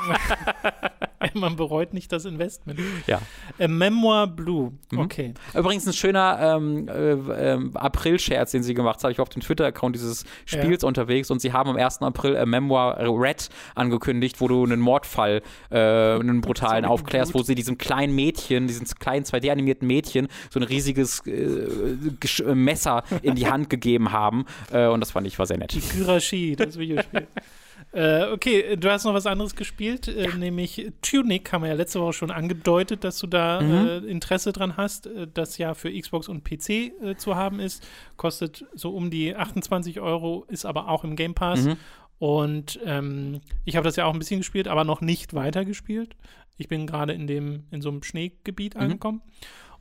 Man 1.34 1.56
bereut 1.56 1.94
nicht 1.94 2.12
das 2.12 2.26
Investment. 2.26 2.80
Ja. 3.08 3.22
Äh, 3.58 3.68
Memoir 3.68 4.28
Blue. 4.28 4.74
Mhm. 4.92 5.00
Okay. 5.00 5.34
Übrigens 5.54 5.86
ein 5.88 5.94
schöner 5.94 6.58
ähm, 6.58 6.88
äh, 6.88 7.12
äh, 7.12 7.60
April-Scherz, 7.76 8.52
den 8.52 8.64
sie 8.64 8.74
gemacht 8.74 9.04
haben. 9.04 9.12
Ich 9.12 9.18
war 9.18 9.24
auf 9.24 9.30
dem 9.30 9.42
Twitter-Account 9.42 9.96
dieses 9.96 10.26
Spiels 10.46 10.82
ja. 10.82 10.88
unterwegs 10.88 11.30
und 11.30 11.40
sie 11.40 11.54
haben 11.54 11.70
am 11.70 11.78
1. 11.78 12.02
April 12.02 12.36
äh, 12.36 12.46
Memoir 12.46 12.98
Red 13.00 13.50
angekündigt, 13.76 14.42
wo 14.42 14.48
du 14.48 14.64
einen 14.64 14.80
Mordfall, 14.80 15.42
äh, 15.70 15.78
einen 15.80 16.42
brutalen 16.42 16.86
aufklärst, 16.86 17.34
wo 17.34 17.44
sie 17.44 17.56
diesem 17.56 17.78
kleinen 17.78 18.16
Mädchen, 18.16 18.68
diesem 18.68 18.88
kleinen 18.88 19.26
2D-animierten 19.26 19.86
Mädchen, 19.86 20.28
so 20.50 20.60
ein 20.60 20.64
riesiges 20.64 21.26
äh, 21.28 22.56
Messer 22.56 23.04
in 23.22 23.36
die 23.36 23.48
Hand 23.48 23.70
gegeben 23.70 24.12
haben. 24.12 24.46
Und 24.72 25.00
das 25.00 25.12
fand 25.12 25.28
ich 25.28 25.38
war 25.38 25.46
sehr 25.46 25.58
nett. 25.58 25.74
Die 25.74 25.80
Gyrashi, 25.80 26.56
das 26.56 26.78
Videospiel. 26.78 27.28
Äh, 27.94 28.32
okay, 28.32 28.78
du 28.78 28.90
hast 28.90 29.04
noch 29.04 29.14
was 29.14 29.26
anderes 29.26 29.56
gespielt, 29.56 30.08
äh, 30.08 30.30
ja. 30.30 30.36
nämlich 30.36 30.92
Tunic, 31.02 31.52
haben 31.52 31.64
wir 31.64 31.70
ja 31.70 31.76
letzte 31.76 32.00
Woche 32.00 32.14
schon 32.14 32.32
angedeutet, 32.32 33.04
dass 33.04 33.20
du 33.20 33.28
da 33.28 33.62
mhm. 33.62 33.88
äh, 33.88 33.98
Interesse 34.10 34.54
dran 34.54 34.78
hast, 34.78 35.08
äh, 35.08 35.28
das 35.32 35.58
ja 35.58 35.74
für 35.74 35.92
Xbox 35.92 36.30
und 36.30 36.46
PC 36.46 36.70
äh, 36.70 37.16
zu 37.18 37.36
haben 37.36 37.60
ist. 37.60 37.86
Kostet 38.16 38.66
so 38.74 38.92
um 38.92 39.10
die 39.12 39.36
28 39.36 40.00
Euro, 40.00 40.46
ist 40.48 40.66
aber 40.66 40.88
auch 40.88 41.04
im 41.04 41.18
Game 41.18 41.34
Pass. 41.34 41.66
Mhm. 41.66 41.78
Und 42.18 42.80
ähm, 42.86 43.42
ich 43.66 43.76
habe 43.76 43.84
das 43.84 43.98
ja 43.98 44.06
auch 44.06 44.14
ein 44.14 44.20
bisschen 44.20 44.40
gespielt, 44.40 44.70
aber 44.70 44.86
noch 44.86 45.02
nicht 45.02 45.34
weitergespielt. 45.34 46.16
Ich 46.58 46.70
bin 46.70 46.88
gerade 46.88 47.12
in 47.12 47.28
dem, 47.28 47.66
in 47.72 47.82
so 47.82 47.90
einem 47.90 48.04
Schneegebiet 48.04 48.76
mhm. 48.76 48.82
angekommen. 48.82 49.22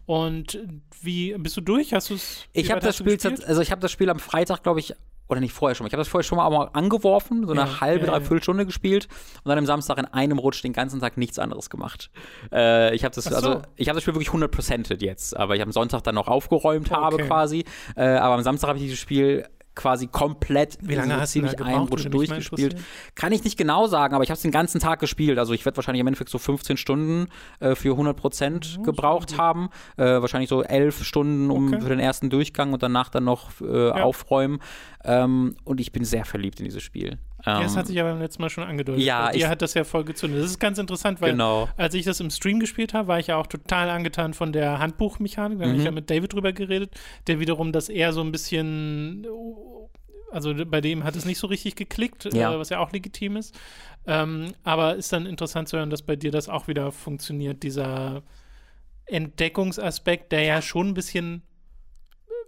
Und 0.07 0.59
wie 1.03 1.37
bist 1.39 1.57
du 1.57 1.61
durch? 1.61 1.95
Hast 1.95 2.11
du 2.11 2.15
es? 2.15 2.47
Ich 2.53 2.73
habe 2.73 2.81
das 2.81 2.97
Spiel, 2.97 3.17
also 3.47 3.61
ich 3.61 3.71
habe 3.71 3.81
das 3.81 3.93
Spiel 3.93 4.11
am 4.11 4.19
Freitag, 4.19 4.65
glaube 4.65 4.81
ich, 4.81 4.95
oder 5.31 5.41
nicht 5.41 5.53
vorher 5.53 5.75
schon 5.75 5.85
mal. 5.85 5.89
Ich 5.89 5.93
habe 5.93 6.01
das 6.01 6.09
vorher 6.09 6.25
schon 6.25 6.37
mal, 6.37 6.49
mal 6.51 6.71
angeworfen, 6.73 7.47
so 7.47 7.53
eine 7.53 7.63
ja, 7.63 7.81
halbe, 7.81 8.07
ja, 8.07 8.13
dreiviertel 8.13 8.43
Stunde 8.43 8.67
gespielt 8.67 9.09
und 9.45 9.49
dann 9.49 9.59
am 9.59 9.67
Samstag 9.67 9.99
in 9.99 10.07
einem 10.07 10.39
Rutsch 10.39 10.63
den 10.63 10.73
ganzen 10.73 11.01
Tag 11.01 11.17
nichts 11.17 11.39
anderes 11.39 11.71
gemacht. 11.71 12.11
Äh, 12.53 12.95
ich 12.95 13.05
habe 13.05 13.15
das, 13.15 13.25
so. 13.25 13.35
also 13.35 13.63
ich 13.77 13.89
habe 13.89 13.97
das 13.97 14.03
Spiel 14.03 14.15
wirklich 14.15 14.31
100%ed 14.31 15.03
jetzt, 15.03 15.37
aber 15.37 15.57
ich 15.57 15.63
am 15.63 15.73
Sonntag 15.73 16.03
dann 16.03 16.15
noch 16.15 16.29
aufgeräumt 16.29 16.91
okay. 16.91 17.01
habe 17.01 17.19
quasi. 17.19 17.65
Äh, 17.97 18.05
aber 18.05 18.35
am 18.35 18.43
Samstag 18.43 18.69
habe 18.69 18.79
ich 18.79 18.85
dieses 18.85 18.99
Spiel 18.99 19.47
quasi 19.81 20.07
komplett 20.07 20.79
Wie 20.83 20.95
lange 20.95 21.15
so 21.15 21.21
hast 21.21 21.35
du 21.35 21.39
ziemlich 21.41 21.57
gebraucht, 21.57 21.75
einen 21.75 21.89
Rutsch 21.89 22.07
durchgespielt. 22.11 22.77
Kann 23.15 23.33
ich 23.33 23.45
nicht 23.45 23.57
genau 23.57 23.87
sagen, 23.87 24.15
aber 24.15 24.23
ich 24.23 24.31
habe 24.31 24.37
es 24.37 24.43
den 24.43 24.51
ganzen 24.51 24.79
Tag 24.79 25.01
gespielt. 25.01 25.39
Also 25.39 25.55
ich 25.55 25.65
werde 25.65 25.77
wahrscheinlich 25.77 26.01
im 26.01 26.07
Endeffekt 26.07 26.31
so 26.31 26.39
15 26.39 26.77
Stunden 26.77 27.29
äh, 27.61 27.75
für 27.75 27.93
100 27.93 28.17
Prozent 28.17 28.79
gebraucht 28.85 29.39
haben. 29.39 29.71
Äh, 29.97 30.05
wahrscheinlich 30.21 30.51
so 30.51 30.63
11 30.63 31.05
Stunden 31.05 31.51
um 31.51 31.61
Okay. 31.71 31.81
für 31.83 31.89
den 31.91 32.01
ersten 32.01 32.31
Durchgang 32.31 32.73
und 32.73 32.83
danach 32.83 33.11
dann 33.11 33.25
noch 33.25 33.51
äh, 33.61 33.91
aufräumen. 33.91 34.61
Ähm, 35.05 35.55
und 35.65 35.81
ich 35.81 35.93
bin 35.93 36.05
sehr 36.05 36.25
verliebt 36.25 36.59
in 36.61 36.65
dieses 36.65 36.83
Spiel. 36.83 37.19
Ja, 37.47 37.63
das 37.63 37.73
Ähm, 37.73 37.79
hat 37.79 37.87
sich 37.87 38.01
aber 38.01 38.11
beim 38.13 38.21
letzten 38.21 38.43
Mal 38.43 38.51
schon 38.51 38.65
angedeutet. 38.65 39.03
Ja, 39.03 39.33
ich- 39.33 39.47
hat 39.47 39.63
das 39.63 39.75
ja 39.75 39.85
voll 39.85 40.05
gezündet. 40.05 40.43
Das 40.43 40.51
ist 40.51 40.59
ganz 40.59 40.79
interessant, 40.79 41.21
weil 41.21 41.33
Genau. 41.33 41.69
als 41.77 41.95
ich 41.95 42.05
das 42.05 42.21
im 42.21 42.31
Stream 42.31 42.61
gespielt 42.61 42.93
habe, 42.95 43.09
war 43.09 43.19
ich 43.19 43.29
ja 43.29 43.37
auch 43.37 43.47
total 43.47 43.89
angetan 43.91 44.35
von 44.35 44.53
der 44.53 44.79
Handbuchmechanik. 44.79 45.59
Da 45.59 45.65
habe 45.65 45.73
Mhm. 45.75 45.79
ich 45.81 45.85
ja 45.85 45.91
mit 45.91 46.11
David 46.11 46.33
drüber 46.33 46.53
geredet, 46.53 46.93
der 47.27 47.41
wiederum 47.41 47.73
das 47.73 47.89
eher 47.89 48.13
so 48.13 48.21
ein 48.21 48.33
bisschen, 48.33 49.27
also 50.31 50.55
bei 50.67 50.81
dem 50.81 51.05
hat 51.05 51.17
es 51.17 51.25
nicht 51.25 51.39
so 51.39 51.47
richtig 51.47 51.77
geklickt, 51.77 52.33
Ja. 52.35 52.53
äh, 52.55 52.59
was 52.59 52.69
ja 52.69 52.79
auch 52.79 52.93
legitim 52.93 53.37
ist. 53.37 53.59
Ähm, 54.07 54.53
aber 54.65 54.97
ist 54.97 55.13
dann 55.13 55.27
interessant 55.27 55.69
zu 55.69 55.77
hören, 55.77 55.91
dass 55.91 56.03
bei 56.03 56.17
dir 56.17 56.31
das 56.31 56.49
auch 56.49 56.69
wieder 56.69 56.93
funktioniert, 56.93 57.63
dieser 57.63 58.23
Entdeckungsaspekt, 59.07 60.33
der 60.33 60.43
ja 60.45 60.63
schon 60.63 60.89
ein 60.89 60.95
bisschen 60.95 61.43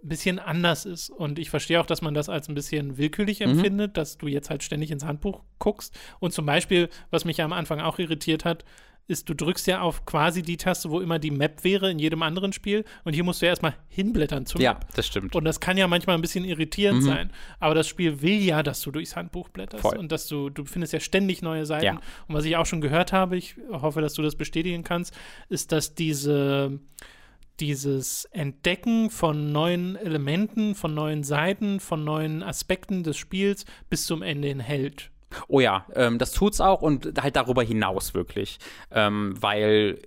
bisschen 0.07 0.39
anders 0.39 0.85
ist. 0.85 1.09
Und 1.09 1.39
ich 1.39 1.49
verstehe 1.49 1.79
auch, 1.79 1.85
dass 1.85 2.01
man 2.01 2.13
das 2.13 2.29
als 2.29 2.49
ein 2.49 2.55
bisschen 2.55 2.97
willkürlich 2.97 3.39
Mhm. 3.39 3.51
empfindet, 3.51 3.97
dass 3.97 4.17
du 4.17 4.27
jetzt 4.27 4.49
halt 4.49 4.63
ständig 4.63 4.91
ins 4.91 5.05
Handbuch 5.05 5.41
guckst. 5.59 5.97
Und 6.19 6.33
zum 6.33 6.45
Beispiel, 6.45 6.89
was 7.09 7.25
mich 7.25 7.37
ja 7.37 7.45
am 7.45 7.53
Anfang 7.53 7.79
auch 7.79 7.99
irritiert 7.99 8.45
hat, 8.45 8.65
ist, 9.05 9.27
du 9.27 9.33
drückst 9.33 9.67
ja 9.67 9.81
auf 9.81 10.05
quasi 10.05 10.43
die 10.43 10.55
Taste, 10.55 10.89
wo 10.89 11.01
immer 11.01 11.19
die 11.19 11.29
Map 11.29 11.65
wäre 11.65 11.91
in 11.91 11.99
jedem 11.99 12.23
anderen 12.23 12.53
Spiel. 12.53 12.85
Und 13.03 13.11
hier 13.11 13.25
musst 13.25 13.41
du 13.41 13.45
ja 13.45 13.49
erstmal 13.49 13.73
hinblättern 13.89 14.45
zum 14.45 14.61
ja, 14.61 14.75
Map. 14.75 14.87
das 14.95 15.05
stimmt. 15.07 15.35
Und 15.35 15.43
das 15.43 15.59
kann 15.59 15.75
ja 15.75 15.87
manchmal 15.87 16.15
ein 16.15 16.21
bisschen 16.21 16.45
irritierend 16.45 17.03
sein. 17.03 17.29
Aber 17.59 17.75
das 17.75 17.85
Spiel 17.89 18.21
will 18.21 18.39
ja, 18.41 18.63
dass 18.63 18.79
du 18.81 18.91
durchs 18.91 19.17
Handbuch 19.17 19.49
blätterst 19.49 19.81
Voll. 19.81 19.97
und 19.97 20.09
dass 20.13 20.27
du, 20.29 20.49
du 20.49 20.63
findest 20.63 20.93
ja 20.93 21.01
ständig 21.01 21.41
neue 21.41 21.65
Seiten. 21.65 21.83
Ja. 21.85 22.01
Und 22.29 22.35
was 22.35 22.45
ich 22.45 22.55
auch 22.55 22.65
schon 22.65 22.79
gehört 22.79 23.11
habe, 23.11 23.35
ich 23.35 23.57
hoffe, 23.71 23.99
dass 23.99 24.13
du 24.13 24.21
das 24.21 24.37
bestätigen 24.37 24.85
kannst, 24.85 25.13
ist, 25.49 25.73
dass 25.73 25.95
diese, 25.95 26.79
dieses 27.63 28.25
Entdecken 28.25 29.09
von 29.09 29.53
neuen 29.53 29.95
Elementen, 29.95 30.75
von 30.75 30.93
neuen 30.93 31.23
Seiten, 31.23 31.79
von 31.79 32.03
neuen 32.03 32.43
Aspekten 32.43 33.03
des 33.03 33.15
Spiels 33.15 33.63
bis 33.89 34.05
zum 34.05 34.21
Ende 34.21 34.49
hin 34.49 34.59
hält. 34.59 35.11
Oh 35.47 35.61
ja, 35.61 35.85
ähm, 35.95 36.17
das 36.17 36.33
tut's 36.33 36.59
auch 36.59 36.81
und 36.81 37.21
halt 37.21 37.37
darüber 37.37 37.63
hinaus 37.63 38.13
wirklich. 38.13 38.57
Ähm, 38.91 39.33
weil, 39.39 39.99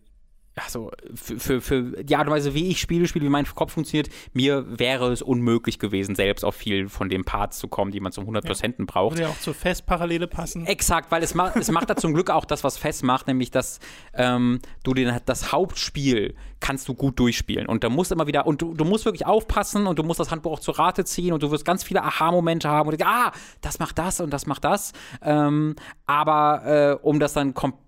also 0.57 0.91
für, 1.15 1.39
für, 1.39 1.61
für 1.61 1.83
die 2.03 2.17
Art 2.17 2.27
und 2.27 2.33
Weise, 2.33 2.55
wie 2.55 2.69
ich 2.69 2.81
Spiele 2.81 3.07
spiele, 3.07 3.27
wie 3.27 3.31
mein 3.31 3.45
Kopf 3.45 3.73
funktioniert, 3.73 4.09
mir 4.33 4.65
wäre 4.79 5.13
es 5.13 5.21
unmöglich 5.21 5.79
gewesen, 5.79 6.15
selbst 6.15 6.45
auf 6.45 6.55
viel 6.55 6.89
von 6.89 7.11
den 7.11 7.25
Parts 7.25 7.59
zu 7.59 7.69
kommen, 7.69 7.91
die 7.91 8.01
man 8.01 8.11
zum 8.11 8.27
100% 8.27 8.87
braucht. 8.87 9.17
Würde 9.17 9.25
ja 9.25 9.29
auch 9.29 9.39
zur 9.39 9.55
Festparallele 9.55 10.27
passen. 10.27 10.67
Exakt, 10.67 11.11
weil 11.11 11.23
es, 11.23 11.35
ma 11.35 11.53
es 11.55 11.71
macht 11.71 11.91
da 11.91 11.97
zum 11.97 12.15
Glück 12.15 12.31
auch 12.31 12.47
das, 12.47 12.65
was 12.65 12.79
Fest 12.79 13.05
macht, 13.05 13.27
nämlich 13.27 13.51
dass 13.51 13.81
ähm, 14.15 14.61
du 14.83 14.95
den, 14.95 15.15
das 15.27 15.53
Hauptspiel 15.53 16.35
kannst 16.61 16.89
du 16.89 16.95
gut 16.95 17.19
durchspielen. 17.19 17.67
Und 17.67 17.85
da 17.85 17.91
musst 17.91 18.11
immer 18.11 18.27
wieder, 18.27 18.47
und 18.47 18.63
du, 18.63 18.73
du 18.73 18.85
musst 18.85 19.05
wirklich 19.05 19.27
aufpassen 19.27 19.87
und 19.87 19.99
du 19.99 20.03
musst 20.03 20.21
das 20.21 20.31
Handbuch 20.31 20.53
auch 20.53 20.61
zur 20.61 20.79
Rate 20.79 21.05
ziehen 21.05 21.35
und 21.35 21.43
du 21.43 21.51
wirst 21.51 21.67
ganz 21.67 21.85
viele 21.85 22.03
Aha-Momente 22.03 22.69
haben 22.69 22.89
und 22.89 22.93
du 22.93 22.97
denkst, 22.97 23.13
ah, 23.15 23.33
das 23.61 23.79
macht 23.79 23.99
das 23.99 24.21
und 24.21 24.31
das 24.31 24.47
macht 24.47 24.65
das. 24.65 24.93
Ähm, 25.23 25.77
aber 26.07 26.99
äh, 27.03 27.07
um 27.07 27.21
das 27.21 27.35
dann 27.35 27.53
komplett 27.53 27.86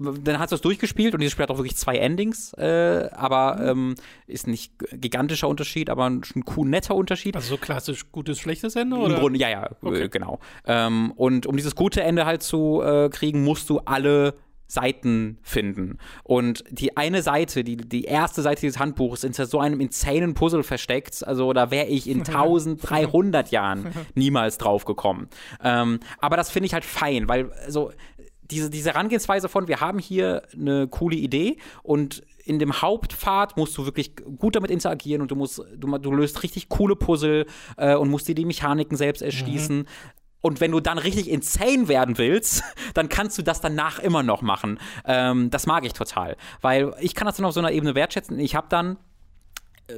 dann 0.00 0.38
hast 0.38 0.50
du 0.50 0.56
es 0.56 0.62
durchgespielt 0.62 1.14
und 1.14 1.20
dieses 1.20 1.32
Spiel 1.32 1.42
hat 1.42 1.50
auch 1.50 1.58
wirklich 1.58 1.76
zwei 1.76 1.96
Endings, 1.98 2.52
äh, 2.54 3.08
aber 3.12 3.60
ähm, 3.62 3.94
ist 4.26 4.46
nicht 4.46 4.72
gigantischer 4.92 5.46
Unterschied, 5.48 5.90
aber 5.90 6.08
ein, 6.08 6.22
ein 6.34 6.44
cool 6.56 6.68
netter 6.68 6.94
Unterschied. 6.94 7.36
Also 7.36 7.50
so 7.50 7.56
klassisch 7.58 8.10
gutes, 8.10 8.38
schlechtes 8.40 8.76
Ende, 8.76 8.96
Im 8.96 9.02
oder? 9.02 9.18
Grunde, 9.20 9.38
ja, 9.38 9.48
ja, 9.50 9.70
Okay. 9.82 10.04
äh, 10.04 10.08
genau. 10.08 10.40
Ähm, 10.66 11.12
und 11.16 11.46
um 11.46 11.56
dieses 11.56 11.74
gute 11.74 12.02
Ende 12.02 12.24
halt 12.26 12.42
zu 12.42 12.80
äh, 12.82 13.08
kriegen, 13.10 13.44
musst 13.44 13.68
du 13.70 13.78
alle 13.80 14.34
Seiten 14.66 15.38
finden. 15.42 15.98
Und 16.22 16.62
die 16.70 16.96
eine 16.96 17.22
Seite, 17.22 17.64
die, 17.64 17.76
die 17.76 18.04
erste 18.04 18.40
Seite 18.40 18.60
dieses 18.60 18.78
Handbuchs, 18.78 19.24
ist 19.24 19.36
in 19.40 19.46
so 19.46 19.58
einem 19.58 19.80
insanen 19.80 20.34
Puzzle 20.34 20.62
versteckt. 20.62 21.26
Also 21.26 21.52
da 21.52 21.72
wäre 21.72 21.86
ich 21.88 22.08
in 22.08 22.18
1300 22.24 23.50
Jahren 23.50 23.88
niemals 24.14 24.58
drauf 24.58 24.84
gekommen. 24.84 25.28
Ähm, 25.64 25.98
aber 26.20 26.36
das 26.36 26.52
finde 26.52 26.66
ich 26.66 26.74
halt 26.74 26.84
fein, 26.84 27.28
weil 27.28 27.50
so 27.66 27.90
diese, 28.50 28.70
diese 28.70 28.90
Herangehensweise 28.90 29.48
von, 29.48 29.68
wir 29.68 29.80
haben 29.80 29.98
hier 29.98 30.42
eine 30.52 30.88
coole 30.88 31.16
Idee 31.16 31.58
und 31.82 32.22
in 32.44 32.58
dem 32.58 32.82
Hauptpfad 32.82 33.56
musst 33.56 33.76
du 33.78 33.84
wirklich 33.84 34.16
gut 34.38 34.56
damit 34.56 34.70
interagieren 34.70 35.22
und 35.22 35.30
du 35.30 35.36
musst, 35.36 35.62
du, 35.76 35.98
du 35.98 36.12
löst 36.12 36.42
richtig 36.42 36.68
coole 36.68 36.96
Puzzle 36.96 37.46
äh, 37.76 37.94
und 37.94 38.10
musst 38.10 38.28
dir 38.28 38.34
die 38.34 38.44
Mechaniken 38.44 38.96
selbst 38.96 39.22
erschließen. 39.22 39.86
Und 40.40 40.60
wenn 40.60 40.72
du 40.72 40.80
dann 40.80 40.98
richtig 40.98 41.28
insane 41.28 41.88
werden 41.88 42.18
willst, 42.18 42.62
dann 42.94 43.08
kannst 43.08 43.38
du 43.38 43.42
das 43.42 43.60
danach 43.60 43.98
immer 43.98 44.22
noch 44.22 44.42
machen. 44.42 44.78
Ähm, 45.04 45.50
das 45.50 45.66
mag 45.66 45.84
ich 45.84 45.92
total. 45.92 46.36
Weil 46.60 46.94
ich 47.00 47.14
kann 47.14 47.26
das 47.26 47.36
dann 47.36 47.46
auf 47.46 47.52
so 47.52 47.60
einer 47.60 47.72
Ebene 47.72 47.94
wertschätzen. 47.94 48.38
Ich 48.38 48.54
habe 48.54 48.66
dann 48.70 48.96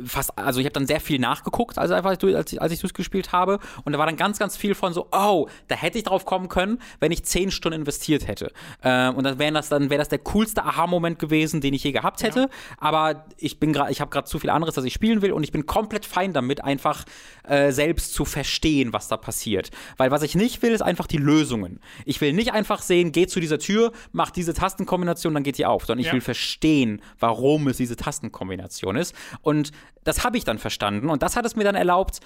fast, 0.04 0.36
also 0.38 0.60
ich 0.60 0.66
habe 0.66 0.72
dann 0.72 0.86
sehr 0.86 1.00
viel 1.00 1.18
nachgeguckt, 1.18 1.78
also 1.78 1.94
einfach 1.94 2.10
als 2.10 2.52
ich, 2.52 2.60
als 2.60 2.72
ich 2.72 2.80
durchgespielt 2.80 3.32
habe. 3.32 3.58
Und 3.84 3.92
da 3.92 3.98
war 3.98 4.06
dann 4.06 4.16
ganz, 4.16 4.38
ganz 4.38 4.56
viel 4.56 4.74
von 4.74 4.92
so, 4.92 5.08
oh, 5.12 5.48
da 5.68 5.74
hätte 5.74 5.98
ich 5.98 6.04
drauf 6.04 6.24
kommen 6.24 6.48
können, 6.48 6.78
wenn 7.00 7.12
ich 7.12 7.24
zehn 7.24 7.50
Stunden 7.50 7.80
investiert 7.80 8.26
hätte. 8.28 8.52
Ähm, 8.82 9.14
und 9.14 9.24
dann 9.24 9.38
wäre 9.38 9.52
das 9.52 9.68
dann 9.68 9.90
wäre 9.90 9.98
das 9.98 10.08
der 10.08 10.18
coolste 10.18 10.64
Aha-Moment 10.64 11.18
gewesen, 11.18 11.60
den 11.60 11.74
ich 11.74 11.84
je 11.84 11.92
gehabt 11.92 12.22
hätte. 12.22 12.48
Aber 12.78 13.26
ich 13.36 13.58
bin 13.60 13.72
gerade, 13.72 13.90
ich 13.92 14.00
habe 14.00 14.10
gerade 14.10 14.28
zu 14.28 14.38
viel 14.38 14.50
anderes, 14.50 14.76
was 14.76 14.84
ich 14.84 14.92
spielen 14.92 15.22
will, 15.22 15.32
und 15.32 15.42
ich 15.44 15.52
bin 15.52 15.66
komplett 15.66 16.06
fein 16.06 16.32
damit, 16.32 16.62
einfach 16.64 17.04
äh, 17.44 17.72
selbst 17.72 18.14
zu 18.14 18.24
verstehen, 18.24 18.92
was 18.92 19.08
da 19.08 19.16
passiert. 19.16 19.70
Weil 19.96 20.10
was 20.10 20.22
ich 20.22 20.34
nicht 20.34 20.62
will, 20.62 20.72
ist 20.72 20.82
einfach 20.82 21.06
die 21.06 21.16
Lösungen. 21.18 21.80
Ich 22.04 22.20
will 22.20 22.32
nicht 22.32 22.52
einfach 22.52 22.82
sehen, 22.82 23.12
geh 23.12 23.26
zu 23.26 23.40
dieser 23.40 23.58
Tür, 23.58 23.92
mach 24.12 24.30
diese 24.30 24.54
Tastenkombination, 24.54 25.34
dann 25.34 25.42
geht 25.42 25.58
die 25.58 25.66
auf, 25.66 25.84
sondern 25.86 26.00
ich 26.00 26.06
Ja. 26.08 26.12
will 26.14 26.20
verstehen, 26.20 27.00
warum 27.18 27.68
es 27.68 27.76
diese 27.76 27.96
Tastenkombination 27.96 28.96
ist. 28.96 29.14
Und 29.42 29.72
das 30.04 30.24
habe 30.24 30.36
ich 30.36 30.44
dann 30.44 30.58
verstanden. 30.58 31.08
Und 31.08 31.22
das 31.22 31.36
hat 31.36 31.46
es 31.46 31.56
mir 31.56 31.64
dann 31.64 31.74
erlaubt, 31.74 32.20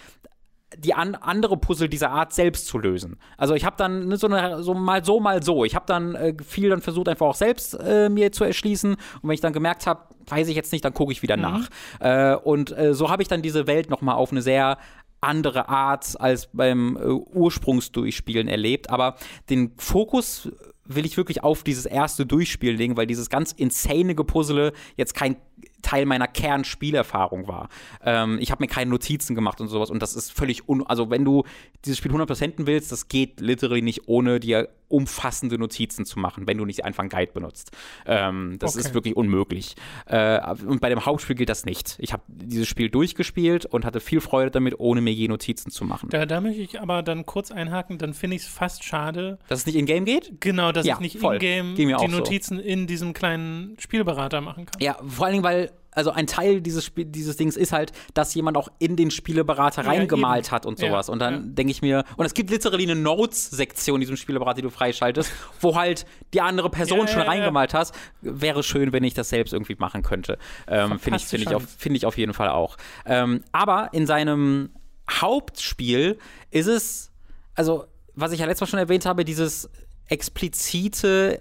die 0.77 0.95
an, 0.95 1.15
andere 1.15 1.57
Puzzle 1.57 1.89
dieser 1.89 2.11
Art 2.11 2.33
selbst 2.33 2.67
zu 2.67 2.79
lösen. 2.79 3.19
Also 3.37 3.55
ich 3.55 3.65
habe 3.65 3.77
dann 3.77 4.09
ne, 4.09 4.17
so, 4.17 4.27
eine, 4.27 4.63
so 4.63 4.75
mal 4.75 5.05
so, 5.05 5.21
mal 5.21 5.43
so. 5.43 5.65
Ich 5.65 5.75
habe 5.75 5.87
dann 5.87 6.15
äh, 6.15 6.35
viel 6.45 6.71
dann 6.71 6.81
versucht, 6.81 7.09
einfach 7.09 7.27
auch 7.27 7.35
selbst 7.35 7.75
äh, 7.75 8.09
mir 8.09 8.33
zu 8.33 8.45
erschließen. 8.45 8.95
Und 8.95 9.23
wenn 9.23 9.33
ich 9.33 9.41
dann 9.41 9.53
gemerkt 9.53 9.87
habe, 9.87 10.03
weiß 10.27 10.49
ich 10.49 10.57
jetzt 10.57 10.73
nicht, 10.73 10.85
dann 10.85 10.93
gucke 10.93 11.13
ich 11.13 11.23
wieder 11.23 11.37
nach. 11.37 11.69
Äh, 12.01 12.35
und 12.35 12.77
äh, 12.77 12.95
so 12.95 13.11
habe 13.11 13.23
ich 13.23 13.29
dann 13.29 13.43
diese 13.43 13.67
Welt 13.67 13.91
noch 13.91 14.01
mal 14.03 14.15
auf 14.15 14.33
eine 14.33 14.43
sehr 14.43 14.79
andere 15.21 15.69
Art 15.69 16.21
als 16.21 16.49
beim 16.53 16.97
äh, 16.97 17.07
Ursprungsdurchspielen 17.07 18.49
erlebt. 18.49 18.91
Aber 18.91 19.17
den 19.49 19.73
Fokus 19.79 20.51
will 20.85 21.07
ich 21.07 21.17
wirklich 21.17 21.43
auf 21.43 21.63
dieses 21.63 21.87
erste 21.87 22.27
Durchspielen 22.27 22.77
legen, 22.77 22.97
weil 22.97 23.07
dieses 23.07 23.31
ganz 23.31 23.53
insane 23.53 24.15
Gepuzzle 24.15 24.73
jetzt 24.97 25.15
kein 25.15 25.37
Teil 25.83 26.07
meiner 26.07 26.27
Kernspielerfahrung 26.27 27.49
war. 27.49 27.69
Ähm, 28.05 28.39
ich 28.41 28.51
habe 28.51 28.63
mir 28.63 28.69
keine 28.69 28.91
Notizen 28.91 29.35
gemacht 29.35 29.61
und 29.61 29.69
sowas 29.69 29.91
und 29.91 30.03
das 30.03 30.15
ist 30.15 30.33
völlig 30.33 30.69
un... 30.69 30.87
Also 30.87 31.11
wenn 31.11 31.25
du 31.25 31.45
dieses 31.85 31.99
Spiel 31.99 32.13
100% 32.13 32.67
willst, 32.67 32.93
das 32.93 33.09
geht 33.09 33.41
literally 33.41 33.83
nicht, 33.83 34.09
ohne 34.09 34.41
dir 34.41 34.69
umfassende 34.89 35.59
Notizen 35.59 36.05
zu 36.05 36.19
machen, 36.19 36.47
wenn 36.47 36.59
du 36.59 36.65
nicht 36.65 36.85
einfach 36.85 37.01
einen 37.01 37.11
Guide 37.11 37.33
benutzt. 37.33 37.71
Ähm, 38.07 38.57
das 38.59 38.77
Okay. 38.77 38.87
ist 38.87 38.95
wirklich 38.95 39.17
unmöglich. 39.17 39.75
Äh, 40.07 40.41
und 40.67 40.81
bei 40.81 40.89
dem 40.89 41.05
Hauptspiel 41.05 41.37
gilt 41.37 41.49
das 41.49 41.65
nicht. 41.65 41.97
Ich 41.99 42.13
habe 42.13 42.23
dieses 42.29 42.69
Spiel 42.69 42.89
durchgespielt 42.91 43.67
und 43.67 43.85
hatte 43.85 44.01
viel 44.01 44.21
Freude 44.21 44.51
damit, 44.51 44.79
ohne 44.79 45.01
mir 45.01 45.13
je 45.13 45.29
Notizen 45.29 45.71
zu 45.71 45.85
machen. 45.85 46.09
Da, 46.11 46.27
da 46.27 46.41
möchte 46.41 46.61
ich 46.63 46.81
aber 46.81 47.03
dann 47.03 47.27
kurz 47.27 47.51
einhaken, 47.51 47.99
dann 47.99 48.15
finde 48.15 48.37
ich 48.37 48.43
es 48.43 48.49
fast 48.49 48.85
schade, 48.85 49.39
Dass 49.49 49.61
es 49.61 49.67
nicht 49.67 49.77
in-game 49.77 50.05
geht? 50.05 50.41
genau, 50.41 50.73
dass 50.73 50.87
Ja, 50.87 50.95
ich 50.95 51.01
nicht 51.01 51.17
in-game 51.17 51.75
die 51.75 51.95
auch 51.95 52.01
so. 52.03 52.19
Notizen 52.19 52.59
in 52.59 52.87
diesem 52.87 53.13
kleinen 53.13 53.77
Spielberater 53.79 54.41
machen 54.41 54.67
kann. 54.67 54.81
Ja, 54.81 54.97
vor 55.07 55.27
allen 55.27 55.33
Dingen, 55.35 55.45
weil 55.45 55.71
also 55.97 56.11
ein 56.13 56.27
Teil 56.27 56.61
dieses, 56.61 56.85
Spiel, 56.85 57.07
dieses 57.07 57.37
Dings 57.37 57.57
ist 57.57 57.73
halt, 57.73 57.93
dass 58.15 58.35
jemand 58.35 58.57
auch 58.57 58.69
in 58.79 58.97
den 58.97 59.11
Spieleberater 59.11 59.83
Ja, 59.83 59.89
reingemalt 59.89 60.47
eben. 60.47 60.53
hat 60.53 60.67
und 60.67 60.81
Ja, 60.81 60.89
sowas. 60.89 61.09
und 61.09 61.21
ja. 61.21 61.31
dann 61.31 61.55
denke 61.55 61.71
ich 61.71 61.83
mir, 61.83 62.05
und 62.17 62.27
es 62.27 62.35
gibt 62.35 62.51
literally 62.51 62.85
eine 62.85 62.95
Notes-Sektion 62.95 63.97
in 63.97 64.01
diesem 64.03 64.17
Spieleberater, 64.17 64.57
die 64.57 64.63
du 64.63 64.71
freischaltest, 64.71 65.33
wo 65.61 65.75
halt 65.75 66.07
die 66.35 66.41
andere 66.41 66.71
Person 66.71 67.01
Ja, 67.01 67.07
schon 67.09 67.19
ja, 67.21 67.25
ja. 67.25 67.31
reingemalt 67.31 67.75
hast. 67.75 67.95
Wäre 68.21 68.63
schön, 68.63 68.93
wenn 68.93 69.03
ich 69.05 69.15
das 69.15 69.31
selbst 69.31 69.53
irgendwie 69.53 69.75
machen 69.79 70.03
könnte. 70.03 70.39
Ähm, 70.69 70.99
Finde 70.99 71.17
ich, 71.19 71.25
find 71.27 71.43
ich, 71.43 71.55
auf, 71.55 71.65
find 71.79 71.97
ich 71.97 72.07
auf 72.07 72.17
jeden 72.19 72.35
Fall 72.35 72.51
auch. 72.51 72.77
Ähm, 73.07 73.43
aber 73.53 73.89
in 73.93 74.07
seinem 74.07 74.71
Hauptspiel 75.11 76.19
ist 76.51 76.67
es, 76.67 77.11
also, 77.55 77.87
was 78.15 78.33
ich 78.33 78.41
ja 78.41 78.47
letztes 78.47 78.63
Mal 78.63 78.71
schon 78.71 78.79
erwähnt 78.79 79.07
habe, 79.07 79.25
dieses 79.25 79.69
explizite 80.09 81.41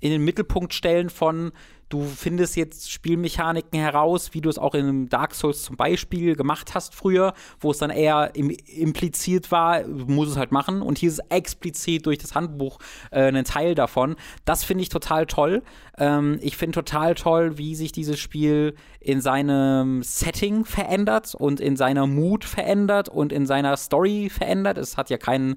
in 0.00 0.10
den 0.10 0.24
Mittelpunkt 0.24 0.74
stellen 0.74 1.10
von 1.10 1.52
du 1.90 2.04
findest 2.04 2.56
jetzt 2.56 2.90
Spielmechaniken 2.90 3.78
heraus, 3.78 4.30
wie 4.32 4.40
du 4.40 4.48
es 4.48 4.58
auch 4.58 4.74
in 4.74 5.08
Dark 5.08 5.34
Souls 5.34 5.62
zum 5.62 5.76
Beispiel 5.76 6.36
gemacht 6.36 6.74
hast 6.74 6.94
früher, 6.94 7.34
wo 7.58 7.72
es 7.72 7.78
dann 7.78 7.90
eher 7.90 8.30
im, 8.34 8.50
impliziert 8.50 9.50
war, 9.50 9.82
du 9.82 10.06
musst 10.06 10.32
es 10.32 10.38
halt 10.38 10.52
machen. 10.52 10.82
Und 10.82 10.98
hier 10.98 11.10
ist 11.10 11.20
explizit 11.28 12.06
durch 12.06 12.18
das 12.18 12.34
Handbuch 12.34 12.78
äh, 13.10 13.30
ein 13.30 13.44
Teil 13.44 13.74
davon. 13.74 14.16
Das 14.44 14.64
finde 14.64 14.82
ich 14.82 14.88
total 14.88 15.26
toll. 15.26 15.62
Ähm, 15.98 16.38
ich 16.40 16.56
finde 16.56 16.76
total 16.76 17.14
toll, 17.16 17.58
wie 17.58 17.74
sich 17.74 17.90
dieses 17.90 18.18
Spiel 18.18 18.76
in 19.00 19.20
seinem 19.20 20.02
Setting 20.02 20.64
verändert 20.64 21.34
und 21.34 21.60
in 21.60 21.76
seiner 21.76 22.06
Mut 22.06 22.44
verändert 22.44 23.08
und 23.08 23.32
in 23.32 23.46
seiner 23.46 23.76
Story 23.76 24.30
verändert. 24.30 24.78
Es 24.78 24.96
hat 24.96 25.10
ja 25.10 25.18
keinen 25.18 25.56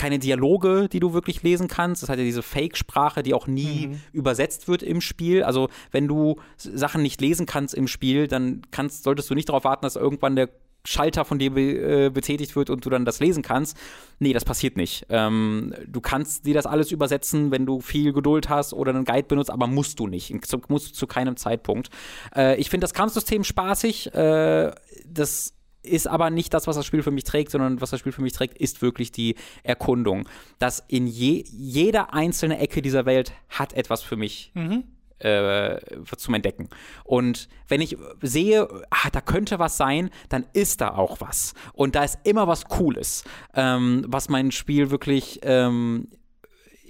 keine 0.00 0.18
Dialoge, 0.18 0.88
die 0.90 0.98
du 0.98 1.12
wirklich 1.12 1.42
lesen 1.42 1.68
kannst. 1.68 2.02
Es 2.02 2.08
hat 2.08 2.18
ja 2.18 2.24
diese 2.24 2.42
Fake-Sprache, 2.42 3.22
die 3.22 3.34
auch 3.34 3.46
nie 3.46 3.88
mhm. 3.88 4.00
übersetzt 4.14 4.66
wird 4.66 4.82
im 4.82 5.02
Spiel. 5.02 5.42
Also, 5.42 5.68
wenn 5.90 6.08
du 6.08 6.36
Sachen 6.56 7.02
nicht 7.02 7.20
lesen 7.20 7.44
kannst 7.44 7.74
im 7.74 7.86
Spiel, 7.86 8.26
dann 8.26 8.62
kannst, 8.70 9.04
solltest 9.04 9.28
du 9.28 9.34
nicht 9.34 9.50
darauf 9.50 9.64
warten, 9.64 9.82
dass 9.82 9.96
irgendwann 9.96 10.36
der 10.36 10.48
Schalter 10.86 11.26
von 11.26 11.38
dir 11.38 11.52
be 11.52 12.06
äh, 12.06 12.08
betätigt 12.08 12.56
wird 12.56 12.70
und 12.70 12.86
du 12.86 12.88
dann 12.88 13.04
das 13.04 13.20
lesen 13.20 13.42
kannst. 13.42 13.76
Nee, 14.20 14.32
das 14.32 14.46
passiert 14.46 14.78
nicht. 14.78 15.04
Ähm, 15.10 15.74
du 15.86 16.00
kannst 16.00 16.46
dir 16.46 16.54
das 16.54 16.64
alles 16.64 16.92
übersetzen, 16.92 17.50
wenn 17.50 17.66
du 17.66 17.82
viel 17.82 18.14
Geduld 18.14 18.48
hast 18.48 18.72
oder 18.72 18.94
einen 18.94 19.04
Guide 19.04 19.24
benutzt, 19.28 19.50
aber 19.50 19.66
musst 19.66 20.00
du 20.00 20.06
nicht. 20.06 20.34
Zu, 20.46 20.62
musst 20.68 20.88
du 20.88 20.92
zu 20.94 21.06
keinem 21.06 21.36
Zeitpunkt. 21.36 21.90
Äh, 22.34 22.58
ich 22.58 22.70
finde 22.70 22.84
das 22.84 22.94
Kampfsystem 22.94 23.44
spaßig. 23.44 24.14
Äh, 24.14 24.70
das 25.06 25.52
ist 25.82 26.06
aber 26.06 26.30
nicht 26.30 26.52
das, 26.54 26.66
was 26.66 26.76
das 26.76 26.86
Spiel 26.86 27.02
für 27.02 27.10
mich 27.10 27.24
trägt, 27.24 27.50
sondern 27.50 27.80
was 27.80 27.90
das 27.90 28.00
Spiel 28.00 28.12
für 28.12 28.22
mich 28.22 28.32
trägt, 28.32 28.58
ist 28.58 28.82
wirklich 28.82 29.12
die 29.12 29.36
Erkundung. 29.62 30.28
Dass 30.58 30.84
in 30.88 31.06
je, 31.06 31.44
jeder 31.50 32.14
einzelne 32.14 32.58
Ecke 32.58 32.82
dieser 32.82 33.06
Welt 33.06 33.32
hat 33.48 33.72
etwas 33.72 34.02
für 34.02 34.16
mich. 34.16 34.52
Mhm. 34.54 34.84
Äh, 35.18 35.78
zum 36.16 36.32
Entdecken. 36.32 36.70
Und 37.04 37.50
wenn 37.68 37.82
ich 37.82 37.98
sehe, 38.22 38.66
ah, 38.88 39.10
da 39.12 39.20
könnte 39.20 39.58
was 39.58 39.76
sein, 39.76 40.08
dann 40.30 40.46
ist 40.54 40.80
da 40.80 40.94
auch 40.94 41.20
was. 41.20 41.52
Und 41.74 41.94
da 41.94 42.04
ist 42.04 42.20
immer 42.24 42.48
was 42.48 42.64
Cooles, 42.64 43.24
ähm, 43.52 44.02
was 44.08 44.30
mein 44.30 44.50
Spiel 44.50 44.90
wirklich 44.90 45.40
ähm, 45.42 46.08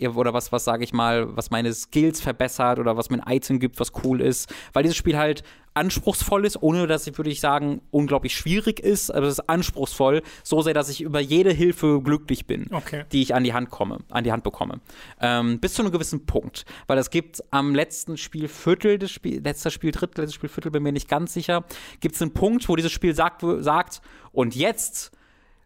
oder 0.09 0.33
was, 0.35 0.53
was 0.53 0.65
sage 0.65 0.85
ich 0.85 0.93
mal, 0.93 1.37
was 1.37 1.51
meine 1.51 1.73
Skills 1.73 2.21
verbessert 2.21 2.79
oder 2.79 2.97
was 2.97 3.11
mir 3.11 3.25
ein 3.25 3.37
Item 3.37 3.59
gibt, 3.59 3.81
was 3.81 3.93
cool 4.05 4.21
ist. 4.21 4.53
Weil 4.73 4.83
dieses 4.83 4.97
Spiel 4.97 5.17
halt 5.17 5.43
anspruchsvoll 5.75 6.45
ist, 6.45 6.63
ohne 6.63 6.87
dass 6.87 7.07
es, 7.07 7.17
würde 7.17 7.31
ich 7.31 7.41
sagen, 7.41 7.81
unglaublich 7.91 8.37
schwierig 8.37 8.81
ist, 8.81 9.11
aber 9.11 9.27
es 9.27 9.35
ist 9.35 9.49
anspruchsvoll, 9.49 10.23
so 10.43 10.63
sehr, 10.63 10.75
dass 10.75 10.89
ich 10.89 11.01
über 11.01 11.21
jede 11.21 11.53
Hilfe 11.53 12.01
glücklich 12.03 12.47
bin, 12.47 12.67
okay. 12.73 13.05
die 13.13 13.23
ich 13.23 13.35
an 13.35 13.45
die 13.45 13.55
Hand 13.55 13.71
komme, 13.71 13.99
an 14.11 14.25
die 14.25 14.33
Hand 14.33 14.43
bekomme. 14.43 14.81
Ähm, 15.21 15.61
bis 15.61 15.75
zu 15.75 15.83
einem 15.83 15.93
gewissen 15.93 16.27
Punkt. 16.27 16.65
Weil 16.87 16.99
es 16.99 17.11
gibt 17.11 17.43
am 17.51 17.75
letzten 17.75 18.17
Spielviertel 18.17 18.99
des 18.99 19.13
Spiels, 19.13 19.45
letzter 19.45 19.71
Spiel, 19.71 19.93
Drittel, 19.93 20.23
letztes 20.23 20.35
Spielviertel, 20.35 20.73
bin 20.73 20.83
mir 20.83 20.93
nicht 20.93 21.09
ganz 21.09 21.35
sicher, 21.35 21.65
gibt 22.01 22.17
es 22.17 22.23
einen 22.23 22.33
Punkt, 22.33 22.69
wo 22.69 22.75
dieses 22.75 22.93
Spiel 22.93 23.15
sagt, 23.15 23.43
sagt 23.61 24.03
und 24.33 24.57
jetzt 24.57 25.13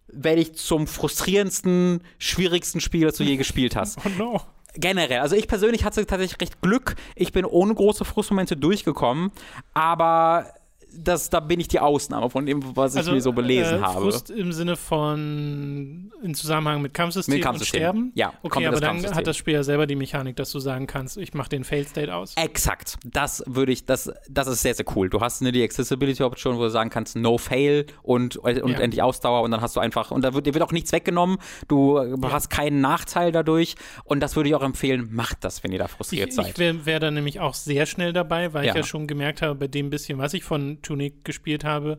werde 0.08 0.40
ich 0.40 0.54
zum 0.54 0.86
frustrierendsten, 0.86 2.02
schwierigsten 2.18 2.80
Spiel, 2.80 3.06
das 3.06 3.16
du 3.16 3.24
je 3.24 3.36
gespielt 3.36 3.76
hast. 3.76 3.98
Oh 4.04 4.08
no. 4.18 4.40
Generell. 4.76 5.20
Also 5.20 5.36
ich 5.36 5.46
persönlich 5.46 5.84
hatte 5.84 6.04
tatsächlich 6.04 6.40
recht 6.40 6.60
Glück. 6.60 6.96
Ich 7.14 7.30
bin 7.30 7.44
ohne 7.44 7.74
große 7.74 8.04
Frustmomente 8.04 8.56
durchgekommen, 8.56 9.30
aber 9.72 10.52
das, 10.98 11.30
da 11.30 11.40
bin 11.40 11.60
ich 11.60 11.68
die 11.68 11.80
Ausnahme 11.80 12.30
von 12.30 12.46
dem, 12.46 12.76
was 12.76 12.96
also, 12.96 13.10
ich 13.10 13.14
mir 13.14 13.20
so 13.20 13.32
belesen 13.32 13.78
äh, 13.78 13.82
habe. 13.82 14.02
Frust 14.02 14.30
im 14.30 14.52
Sinne 14.52 14.76
von 14.76 16.12
in 16.22 16.34
Zusammenhang 16.34 16.82
mit 16.82 16.94
Kampfsystem, 16.94 17.34
mit 17.34 17.42
Kampfsystem. 17.42 17.80
und 17.80 17.82
Sterben? 17.82 18.12
Ja, 18.14 18.32
okay, 18.42 18.66
aber 18.66 18.80
dann 18.80 19.04
hat 19.14 19.26
das 19.26 19.36
Spiel 19.36 19.54
ja 19.54 19.62
selber 19.62 19.86
die 19.86 19.96
Mechanik, 19.96 20.36
dass 20.36 20.50
du 20.50 20.58
sagen 20.58 20.86
kannst, 20.86 21.16
ich 21.16 21.34
mache 21.34 21.48
den 21.48 21.64
Fail 21.64 21.86
State 21.86 22.14
aus. 22.14 22.34
Exakt. 22.36 22.98
Das 23.04 23.42
würde 23.46 23.72
ich, 23.72 23.84
das, 23.84 24.12
das 24.28 24.46
ist 24.46 24.62
sehr, 24.62 24.74
sehr 24.74 24.86
cool. 24.94 25.08
Du 25.08 25.20
hast 25.20 25.40
eine 25.40 25.52
die 25.52 25.62
Accessibility 25.62 26.22
Option, 26.22 26.56
wo 26.56 26.62
du 26.62 26.70
sagen 26.70 26.90
kannst, 26.90 27.16
no 27.16 27.38
fail 27.38 27.86
und, 28.02 28.36
und 28.36 28.70
ja. 28.70 28.78
endlich 28.78 29.02
Ausdauer 29.02 29.42
und 29.42 29.50
dann 29.50 29.60
hast 29.60 29.76
du 29.76 29.80
einfach, 29.80 30.10
und 30.10 30.22
da 30.22 30.34
wird, 30.34 30.46
dir 30.46 30.54
wird 30.54 30.62
auch 30.62 30.72
nichts 30.72 30.92
weggenommen. 30.92 31.38
Du 31.68 31.98
ja. 31.98 32.16
hast 32.30 32.50
keinen 32.50 32.80
Nachteil 32.80 33.32
dadurch 33.32 33.74
und 34.04 34.20
das 34.20 34.36
würde 34.36 34.48
ich 34.48 34.54
auch 34.54 34.62
empfehlen, 34.62 35.08
macht 35.12 35.44
das, 35.44 35.64
wenn 35.64 35.72
ihr 35.72 35.78
da 35.78 35.88
frustriert 35.88 36.28
ich, 36.30 36.34
seid. 36.34 36.50
Ich 36.50 36.58
wäre 36.58 36.86
wär 36.86 37.00
da 37.00 37.10
nämlich 37.10 37.40
auch 37.40 37.54
sehr 37.54 37.86
schnell 37.86 38.12
dabei, 38.12 38.52
weil 38.52 38.64
ja. 38.64 38.72
ich 38.72 38.76
ja 38.76 38.82
schon 38.82 39.06
gemerkt 39.06 39.42
habe, 39.42 39.54
bei 39.54 39.68
dem 39.68 39.90
bisschen, 39.90 40.18
was 40.18 40.34
ich 40.34 40.44
von 40.44 40.78
Tunic 40.84 41.24
gespielt 41.24 41.64
habe, 41.64 41.98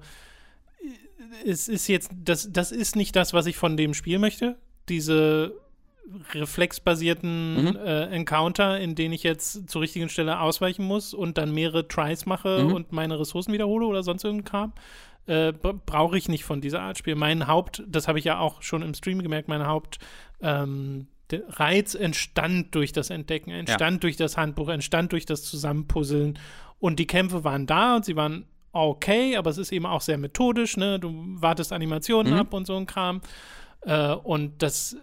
es 1.46 1.68
ist 1.68 1.88
jetzt, 1.88 2.12
das, 2.16 2.52
das 2.52 2.72
ist 2.72 2.96
nicht 2.96 3.16
das, 3.16 3.34
was 3.34 3.46
ich 3.46 3.58
von 3.58 3.78
dem 3.78 3.94
Spiel 3.94 4.20
möchte. 4.20 4.58
Diese 4.90 5.54
reflexbasierten 6.34 7.64
mhm. 7.64 7.76
äh, 7.78 8.06
Encounter, 8.06 8.80
in 8.80 8.96
denen 8.96 9.14
ich 9.14 9.24
jetzt 9.24 9.70
zur 9.70 9.82
richtigen 9.82 10.10
Stelle 10.10 10.40
ausweichen 10.40 10.86
muss 10.86 11.14
und 11.14 11.38
dann 11.38 11.54
mehrere 11.54 11.88
Tries 11.88 12.26
mache 12.26 12.64
mhm. 12.64 12.74
und 12.74 12.92
meine 12.92 13.20
Ressourcen 13.20 13.54
wiederhole 13.54 13.86
oder 13.86 14.04
sonst 14.04 14.24
irgendein 14.24 14.46
Kram. 14.46 14.74
Äh, 15.28 15.54
brauche 15.54 16.18
ich 16.18 16.30
nicht 16.30 16.44
von 16.44 16.62
dieser 16.62 16.82
Art 16.82 17.00
Spiel. 17.00 17.16
Mein 17.16 17.48
Haupt, 17.48 17.84
das 17.88 18.08
habe 18.08 18.20
ich 18.20 18.26
ja 18.26 18.38
auch 18.38 18.62
schon 18.62 18.84
im 18.84 18.94
Stream 18.94 19.24
gemerkt, 19.24 19.48
mein 19.48 19.66
Haupt 19.66 19.98
ähm, 20.42 21.08
der 21.32 21.42
Reiz 21.50 21.96
entstand 21.96 22.76
durch 22.76 22.92
das 22.92 23.10
Entdecken, 23.10 23.50
entstand 23.50 23.96
ja. 23.96 24.00
durch 24.02 24.18
das 24.18 24.38
Handbuch, 24.38 24.70
entstand 24.70 25.12
durch 25.12 25.26
das 25.26 25.44
Zusammenpuzzeln 25.44 26.38
und 26.78 27.00
die 27.00 27.08
Kämpfe 27.08 27.44
waren 27.44 27.66
da 27.66 27.96
und 27.96 28.06
sie 28.06 28.16
waren 28.16 28.46
okay, 28.76 29.38
aber 29.38 29.50
es 29.50 29.58
ist 29.58 29.72
eben 29.72 29.86
auch 29.86 30.02
sehr 30.02 30.18
methodisch, 30.18 30.78
ne? 30.78 31.00
Du 31.00 31.14
wartest 31.42 31.72
Animationen 31.72 32.34
mhm. 32.34 32.40
ab 32.40 32.54
und 32.54 32.68
so 32.68 32.76
ein 32.76 32.86
Kram. 32.86 33.22
Äh, 33.82 34.14
und 34.14 34.62
das 34.62 34.98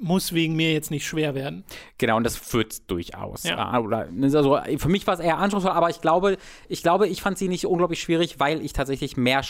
muss 0.00 0.32
wegen 0.32 0.56
mir 0.56 0.72
jetzt 0.72 0.90
nicht 0.90 1.06
schwer 1.06 1.34
werden. 1.34 1.64
Genau, 1.98 2.16
und 2.16 2.24
das 2.24 2.52
wird 2.52 2.90
durchaus. 2.90 3.44
Ja. 3.44 3.78
Oder, 3.78 4.08
also 4.22 4.58
für 4.78 4.88
mich 4.88 5.06
war 5.06 5.14
es 5.14 5.20
eher 5.20 5.38
anspruchsvoll, 5.38 5.72
aber 5.72 5.90
ich 5.90 6.00
glaube, 6.00 6.38
ich 6.68 6.82
glaube, 6.82 7.06
ich 7.08 7.20
fand 7.22 7.38
sie 7.38 7.48
nicht 7.48 7.66
unglaublich 7.66 8.00
schwierig, 8.00 8.40
weil 8.40 8.64
ich 8.64 8.72
tatsächlich 8.72 9.16
mehr, 9.16 9.42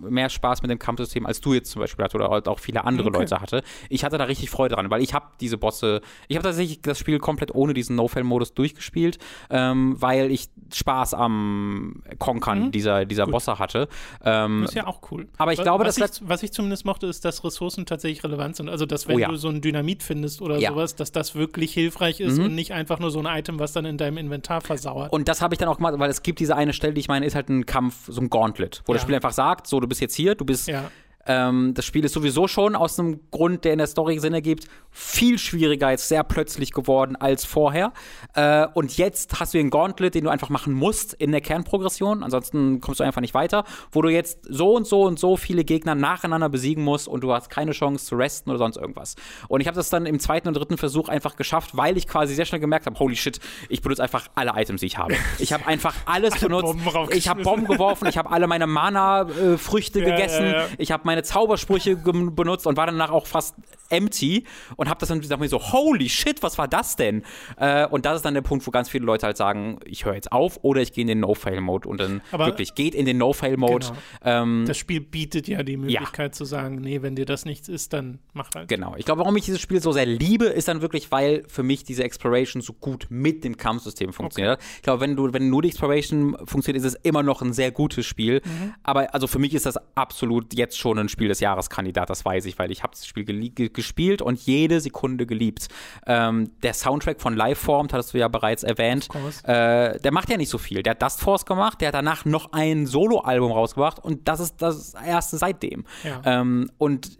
mehr 0.00 0.30
Spaß 0.30 0.62
mit 0.62 0.70
dem 0.70 0.78
Kampfsystem 0.78 1.26
als 1.26 1.40
du 1.40 1.54
jetzt 1.54 1.70
zum 1.70 1.80
Beispiel 1.80 2.04
hatte 2.04 2.16
oder 2.16 2.50
auch 2.50 2.58
viele 2.58 2.84
andere 2.84 3.08
okay. 3.08 3.18
Leute 3.18 3.40
hatte. 3.40 3.62
Ich 3.90 4.04
hatte 4.04 4.18
da 4.18 4.24
richtig 4.24 4.50
Freude 4.50 4.74
dran, 4.74 4.90
weil 4.90 5.02
ich 5.02 5.14
habe 5.14 5.26
diese 5.40 5.58
Bosse, 5.58 6.00
ich 6.28 6.36
habe 6.36 6.44
tatsächlich 6.44 6.80
das 6.80 6.98
Spiel 6.98 7.18
komplett 7.18 7.54
ohne 7.54 7.74
diesen 7.74 7.96
No-Fail-Modus 7.96 8.54
durchgespielt, 8.54 9.18
ähm, 9.50 9.94
weil 9.98 10.30
ich 10.30 10.48
Spaß 10.72 11.14
am 11.14 12.02
Konkern 12.18 12.66
mhm. 12.66 12.72
dieser, 12.72 13.04
dieser 13.04 13.26
Bosse 13.26 13.58
hatte. 13.58 13.88
Ähm, 14.24 14.62
das 14.62 14.70
ist 14.70 14.76
ja 14.76 14.86
auch 14.86 15.00
cool. 15.10 15.28
Aber 15.36 15.52
ich 15.52 15.58
was, 15.58 15.64
glaube, 15.64 15.84
was 15.84 15.96
das 15.96 16.20
ich, 16.20 16.28
was 16.28 16.42
ich 16.42 16.52
zumindest 16.52 16.84
mochte, 16.84 17.06
ist, 17.06 17.24
dass 17.24 17.44
Ressourcen 17.44 17.86
tatsächlich 17.86 18.24
relevant 18.24 18.56
sind. 18.56 18.68
Also, 18.68 18.86
dass 18.86 19.08
wenn 19.08 19.16
oh 19.16 19.18
ja. 19.18 19.28
du 19.28 19.36
so 19.36 19.48
ein 19.48 19.60
Dynamit 19.60 19.97
Gebiet 19.98 20.02
findest 20.02 20.40
oder 20.40 20.58
ja. 20.58 20.70
sowas, 20.70 20.94
dass 20.94 21.12
das 21.12 21.34
wirklich 21.34 21.72
hilfreich 21.72 22.20
ist 22.20 22.38
mhm. 22.38 22.46
und 22.46 22.54
nicht 22.54 22.72
einfach 22.72 22.98
nur 22.98 23.10
so 23.10 23.20
ein 23.20 23.26
Item, 23.26 23.58
was 23.58 23.72
dann 23.72 23.84
in 23.84 23.98
deinem 23.98 24.18
Inventar 24.18 24.60
versauert. 24.60 25.12
Und 25.12 25.28
das 25.28 25.42
habe 25.42 25.54
ich 25.54 25.58
dann 25.58 25.68
auch 25.68 25.76
gemacht, 25.76 25.94
weil 25.98 26.10
es 26.10 26.22
gibt 26.22 26.40
diese 26.40 26.56
eine 26.56 26.72
Stelle, 26.72 26.94
die 26.94 27.00
ich 27.00 27.08
meine, 27.08 27.26
ist 27.26 27.34
halt 27.34 27.48
ein 27.48 27.66
Kampf, 27.66 28.08
so 28.08 28.20
ein 28.20 28.30
Gauntlet, 28.30 28.82
wo 28.86 28.92
ja. 28.92 28.94
das 28.94 29.02
Spiel 29.02 29.14
einfach 29.14 29.32
sagt, 29.32 29.66
so, 29.66 29.80
du 29.80 29.86
bist 29.86 30.00
jetzt 30.00 30.14
hier, 30.14 30.34
du 30.34 30.44
bist 30.44 30.68
ja. 30.68 30.90
Ähm, 31.28 31.74
das 31.74 31.84
Spiel 31.84 32.04
ist 32.04 32.14
sowieso 32.14 32.48
schon 32.48 32.74
aus 32.74 32.98
einem 32.98 33.20
Grund, 33.30 33.64
der 33.64 33.72
in 33.72 33.78
der 33.78 33.86
Story 33.86 34.18
Sinn 34.18 34.34
ergibt, 34.34 34.66
viel 34.90 35.38
schwieriger 35.38 35.90
jetzt 35.90 36.08
sehr 36.08 36.24
plötzlich 36.24 36.72
geworden 36.72 37.14
als 37.16 37.44
vorher. 37.44 37.92
Äh, 38.34 38.66
und 38.74 38.96
jetzt 38.96 39.38
hast 39.38 39.54
du 39.54 39.58
den 39.58 39.70
Gauntlet, 39.70 40.14
den 40.14 40.24
du 40.24 40.30
einfach 40.30 40.48
machen 40.48 40.72
musst 40.72 41.14
in 41.14 41.30
der 41.30 41.40
Kernprogression. 41.40 42.22
Ansonsten 42.22 42.80
kommst 42.80 43.00
du 43.00 43.04
einfach 43.04 43.20
nicht 43.20 43.34
weiter, 43.34 43.64
wo 43.92 44.02
du 44.02 44.08
jetzt 44.08 44.40
so 44.48 44.74
und 44.74 44.86
so 44.86 45.02
und 45.02 45.18
so 45.18 45.36
viele 45.36 45.64
Gegner 45.64 45.94
nacheinander 45.94 46.48
besiegen 46.48 46.82
musst 46.82 47.06
und 47.06 47.22
du 47.22 47.32
hast 47.32 47.50
keine 47.50 47.72
Chance 47.72 48.06
zu 48.06 48.16
resten 48.16 48.50
oder 48.50 48.58
sonst 48.58 48.76
irgendwas. 48.76 49.14
Und 49.48 49.60
ich 49.60 49.66
habe 49.66 49.76
das 49.76 49.90
dann 49.90 50.06
im 50.06 50.18
zweiten 50.18 50.48
und 50.48 50.54
dritten 50.54 50.78
Versuch 50.78 51.08
einfach 51.08 51.36
geschafft, 51.36 51.76
weil 51.76 51.96
ich 51.96 52.08
quasi 52.08 52.34
sehr 52.34 52.46
schnell 52.46 52.60
gemerkt 52.60 52.86
habe, 52.86 52.98
holy 52.98 53.16
shit, 53.16 53.38
ich 53.68 53.82
benutze 53.82 54.02
einfach 54.02 54.28
alle 54.34 54.52
Items, 54.56 54.80
die 54.80 54.86
ich 54.86 54.98
habe. 54.98 55.14
Ich 55.40 55.52
habe 55.52 55.66
einfach 55.66 55.94
alles 56.04 56.40
benutzt. 56.40 56.74
Ich 57.10 57.28
habe 57.28 57.42
Bomben 57.42 57.66
geworfen, 57.66 58.08
ich 58.08 58.18
habe 58.18 58.30
alle 58.30 58.46
meine 58.46 58.66
Mana-Früchte 58.66 60.00
äh, 60.00 60.08
ja, 60.08 60.16
gegessen, 60.16 60.46
ja, 60.46 60.52
ja. 60.52 60.66
ich 60.78 60.90
habe 60.90 61.02
meine 61.06 61.17
meine 61.18 61.24
Zaubersprüche 61.24 61.96
benutzt 61.96 62.66
und 62.66 62.76
war 62.76 62.86
danach 62.86 63.10
auch 63.10 63.26
fast 63.26 63.56
empty 63.90 64.44
und 64.76 64.88
habe 64.88 65.00
das 65.00 65.08
dann 65.08 65.20
gesagt 65.20 65.40
mir 65.40 65.48
so 65.48 65.60
holy 65.60 66.08
shit, 66.08 66.42
was 66.42 66.58
war 66.58 66.68
das 66.68 66.96
denn? 66.96 67.22
Äh, 67.56 67.86
und 67.86 68.04
das 68.04 68.16
ist 68.16 68.24
dann 68.24 68.34
der 68.34 68.42
Punkt, 68.42 68.66
wo 68.66 68.70
ganz 68.70 68.88
viele 68.88 69.04
Leute 69.04 69.26
halt 69.26 69.36
sagen, 69.36 69.80
ich 69.84 70.04
höre 70.04 70.14
jetzt 70.14 70.30
auf 70.30 70.60
oder 70.62 70.80
ich 70.80 70.92
gehe 70.92 71.02
in 71.02 71.08
den 71.08 71.20
No-Fail-Mode 71.20 71.88
und 71.88 72.00
dann 72.00 72.20
Aber 72.30 72.46
wirklich 72.46 72.74
geht 72.74 72.94
in 72.94 73.06
den 73.06 73.18
No-Fail-Mode. 73.18 73.86
Genau. 73.86 73.98
Ähm, 74.24 74.64
das 74.66 74.76
Spiel 74.76 75.00
bietet 75.00 75.48
ja 75.48 75.62
die 75.62 75.76
Möglichkeit 75.76 76.32
ja. 76.32 76.32
zu 76.32 76.44
sagen, 76.44 76.76
nee, 76.76 77.02
wenn 77.02 77.16
dir 77.16 77.24
das 77.24 77.44
nichts 77.44 77.68
ist, 77.68 77.92
dann 77.92 78.18
mach 78.32 78.50
halt. 78.54 78.68
Genau. 78.68 78.94
Ich 78.96 79.04
glaube, 79.04 79.20
warum 79.20 79.36
ich 79.36 79.44
dieses 79.44 79.60
Spiel 79.60 79.80
so 79.80 79.92
sehr 79.92 80.06
liebe, 80.06 80.46
ist 80.46 80.68
dann 80.68 80.82
wirklich, 80.82 81.10
weil 81.10 81.44
für 81.48 81.62
mich 81.62 81.84
diese 81.84 82.04
Exploration 82.04 82.62
so 82.62 82.72
gut 82.74 83.06
mit 83.08 83.44
dem 83.44 83.56
Kampfsystem 83.56 84.12
funktioniert. 84.12 84.58
Okay. 84.58 84.68
Ich 84.76 84.82
glaube, 84.82 85.00
wenn 85.00 85.16
du 85.16 85.32
wenn 85.32 85.48
nur 85.48 85.62
die 85.62 85.68
Exploration 85.68 86.36
funktioniert, 86.44 86.84
ist 86.84 86.94
es 86.94 87.00
immer 87.02 87.22
noch 87.22 87.42
ein 87.42 87.52
sehr 87.52 87.70
gutes 87.70 88.06
Spiel. 88.06 88.42
Mhm. 88.44 88.74
Aber 88.82 89.14
also 89.14 89.26
für 89.26 89.38
mich 89.38 89.54
ist 89.54 89.66
das 89.66 89.78
absolut 89.94 90.54
jetzt 90.54 90.78
schon 90.78 90.98
ein 90.98 91.07
Spiel 91.08 91.28
des 91.28 91.40
Jahreskandidat, 91.40 92.10
das 92.10 92.24
weiß 92.24 92.44
ich, 92.46 92.58
weil 92.58 92.70
ich 92.70 92.82
habe 92.82 92.92
das 92.92 93.06
Spiel 93.06 93.24
gespielt 93.72 94.22
und 94.22 94.38
jede 94.40 94.80
Sekunde 94.80 95.26
geliebt. 95.26 95.68
Ähm, 96.06 96.50
der 96.62 96.74
Soundtrack 96.74 97.20
von 97.20 97.36
Liveformed, 97.36 97.92
hattest 97.92 98.14
du 98.14 98.18
ja 98.18 98.28
bereits 98.28 98.62
erwähnt, 98.62 99.08
äh, 99.44 99.98
der 99.98 100.12
macht 100.12 100.30
ja 100.30 100.36
nicht 100.36 100.50
so 100.50 100.58
viel. 100.58 100.82
Der 100.82 100.92
hat 100.92 101.02
Dust 101.02 101.20
Force 101.20 101.46
gemacht, 101.46 101.80
der 101.80 101.88
hat 101.88 101.94
danach 101.94 102.24
noch 102.24 102.52
ein 102.52 102.86
Solo-Album 102.86 103.52
rausgebracht 103.52 103.98
und 103.98 104.28
das 104.28 104.40
ist 104.40 104.62
das 104.62 104.94
erste 104.94 105.38
seitdem. 105.38 105.84
Ja. 106.04 106.22
Ähm, 106.24 106.70
und 106.78 107.18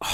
oh, 0.00 0.06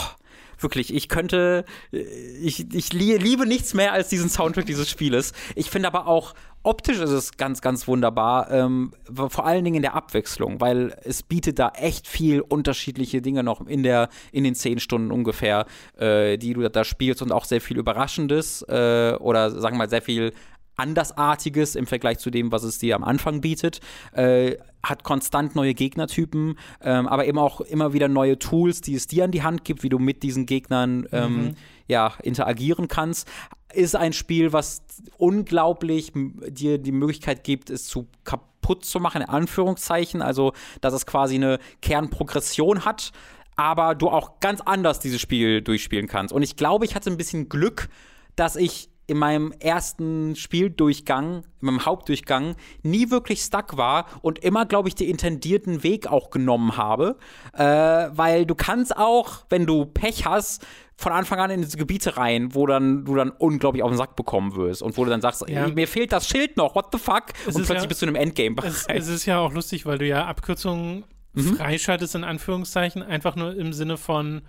wirklich, 0.62 0.94
ich 0.94 1.09
könnte, 1.09 1.65
ich, 1.90 2.73
ich 2.73 2.93
liebe 2.93 3.47
nichts 3.47 3.74
mehr 3.74 3.93
als 3.93 4.09
diesen 4.09 4.28
Soundtrack 4.28 4.66
dieses 4.66 4.89
Spieles. 4.89 5.32
Ich 5.55 5.70
finde 5.70 5.89
aber 5.89 6.07
auch 6.07 6.35
optisch 6.62 6.98
ist 6.98 7.10
es 7.10 7.36
ganz, 7.36 7.60
ganz 7.60 7.86
wunderbar. 7.89 8.51
Ähm, 8.51 8.93
vor 9.14 9.47
allen 9.47 9.64
Dingen 9.64 9.76
in 9.76 9.82
der 9.82 9.94
Abwechslung, 9.94 10.60
weil 10.60 10.97
es 11.02 11.22
bietet 11.22 11.59
da 11.59 11.70
echt 11.70 12.06
viel 12.06 12.40
unterschiedliche 12.40 13.22
Dinge 13.22 13.43
noch 13.43 13.66
in 13.66 13.82
der, 13.82 14.09
in 14.32 14.44
den 14.44 14.55
zehn 14.55 14.78
Stunden 14.78 15.10
ungefähr, 15.10 15.66
äh, 15.98 16.39
die 16.39 16.55
du 16.55 16.68
da 16.68 16.84
spielst 16.84 17.22
und 17.22 17.32
auch 17.32 17.44
sehr 17.44 17.60
viel 17.60 17.78
Überraschendes 17.78 18.62
äh, 18.68 19.14
oder 19.18 19.51
sagen 19.51 19.74
wir 19.76 19.78
mal 19.78 19.90
sehr 19.90 20.02
viel 20.02 20.32
Andersartiges 20.76 21.76
im 21.76 21.86
Vergleich 21.86 22.18
zu 22.18 22.30
dem, 22.30 22.51
was 22.51 22.62
es 22.62 22.78
dir 22.78 22.97
am 22.97 23.05
Anfang 23.05 23.40
bietet. 23.40 23.80
Äh, 24.12 24.56
hat 24.82 25.05
konstant 25.05 25.55
neue 25.55 25.74
Gegnertypen, 25.74 26.59
ähm, 26.80 27.06
aber 27.06 27.26
eben 27.26 27.39
auch 27.39 27.60
immer 27.60 27.93
wieder 27.93 28.09
neue 28.09 28.39
Tools, 28.39 28.80
die 28.80 28.94
es 28.94 29.06
dir 29.06 29.24
an 29.24 29.30
die 29.30 29.43
Hand 29.43 29.64
gibt, 29.64 29.84
wie 29.84 29.89
du 29.89 29.98
mit 29.98 30.22
diesen 30.24 30.44
Gegnern 30.44 31.06
ähm, 31.12 31.34
mhm. 31.34 31.55
Ja, 31.88 32.14
interagieren 32.22 32.88
kannst. 32.88 33.28
Ist 33.72 33.96
ein 33.96 34.12
Spiel, 34.12 34.52
was 34.52 34.82
unglaublich 35.16 36.12
dir 36.14 36.78
die 36.78 36.92
Möglichkeit 36.92 37.44
gibt, 37.44 37.70
es 37.70 37.86
zu 37.86 38.09
kaputt 38.24 38.84
zu 38.84 39.00
machen, 39.00 39.22
in 39.22 39.28
Anführungszeichen. 39.28 40.22
Also, 40.22 40.52
dass 40.80 40.94
es 40.94 41.06
quasi 41.06 41.36
eine 41.36 41.59
Kernprogression 41.80 42.84
hat, 42.84 43.12
aber 43.56 43.94
du 43.94 44.09
auch 44.09 44.40
ganz 44.40 44.60
anders 44.60 45.00
dieses 45.00 45.20
Spiel 45.20 45.62
durchspielen 45.62 46.06
kannst. 46.06 46.32
Und 46.32 46.42
ich 46.42 46.56
glaube, 46.56 46.84
ich 46.84 46.94
hatte 46.94 47.10
ein 47.10 47.16
bisschen 47.16 47.48
Glück, 47.48 47.88
dass 48.36 48.56
ich 48.56 48.88
in 49.06 49.18
meinem 49.18 49.52
ersten 49.58 50.36
Spieldurchgang, 50.36 51.42
in 51.60 51.66
meinem 51.66 51.84
Hauptdurchgang, 51.84 52.56
nie 52.82 53.10
wirklich 53.10 53.40
stuck 53.40 53.76
war 53.76 54.06
und 54.22 54.38
immer, 54.38 54.64
glaube 54.66 54.88
ich, 54.88 54.94
den 54.94 55.08
intendierten 55.08 55.82
Weg 55.82 56.06
auch 56.06 56.30
genommen 56.30 56.76
habe. 56.76 57.16
Äh, 57.52 57.64
weil 57.64 58.46
du 58.46 58.54
kannst 58.54 58.96
auch, 58.96 59.44
wenn 59.48 59.66
du 59.66 59.84
Pech 59.84 60.24
hast, 60.24 60.64
von 60.96 61.12
Anfang 61.12 61.40
an 61.40 61.50
in 61.50 61.60
diese 61.62 61.76
Gebiete 61.76 62.16
rein, 62.16 62.54
wo 62.54 62.66
dann 62.66 63.04
du 63.04 63.16
dann 63.16 63.30
unglaublich 63.30 63.82
auf 63.82 63.90
den 63.90 63.98
Sack 63.98 64.14
bekommen 64.14 64.54
wirst 64.54 64.82
und 64.82 64.96
wo 64.96 65.04
du 65.04 65.10
dann 65.10 65.20
sagst, 65.20 65.44
ja. 65.48 65.66
mir 65.68 65.88
fehlt 65.88 66.12
das 66.12 66.28
Schild 66.28 66.56
noch, 66.56 66.74
what 66.74 66.86
the 66.92 66.98
fuck? 66.98 67.24
Es 67.46 67.56
und 67.56 67.66
plötzlich 67.66 67.82
ja, 67.82 67.86
bist 67.88 68.02
du 68.02 68.06
in 68.06 68.16
einem 68.16 68.28
Endgame. 68.28 68.56
Es, 68.62 68.86
es, 68.88 69.08
ist 69.08 69.26
ja 69.26 69.38
auch 69.38 69.52
lustig, 69.52 69.84
weil 69.84 69.98
du 69.98 70.06
ja 70.06 70.26
Abkürzungen 70.26 71.04
mhm. 71.32 71.56
freischaltest, 71.56 72.14
in 72.14 72.24
Anführungszeichen, 72.24 73.02
einfach 73.02 73.34
nur 73.34 73.54
im 73.56 73.72
Sinne 73.72 73.96
von 73.96 74.42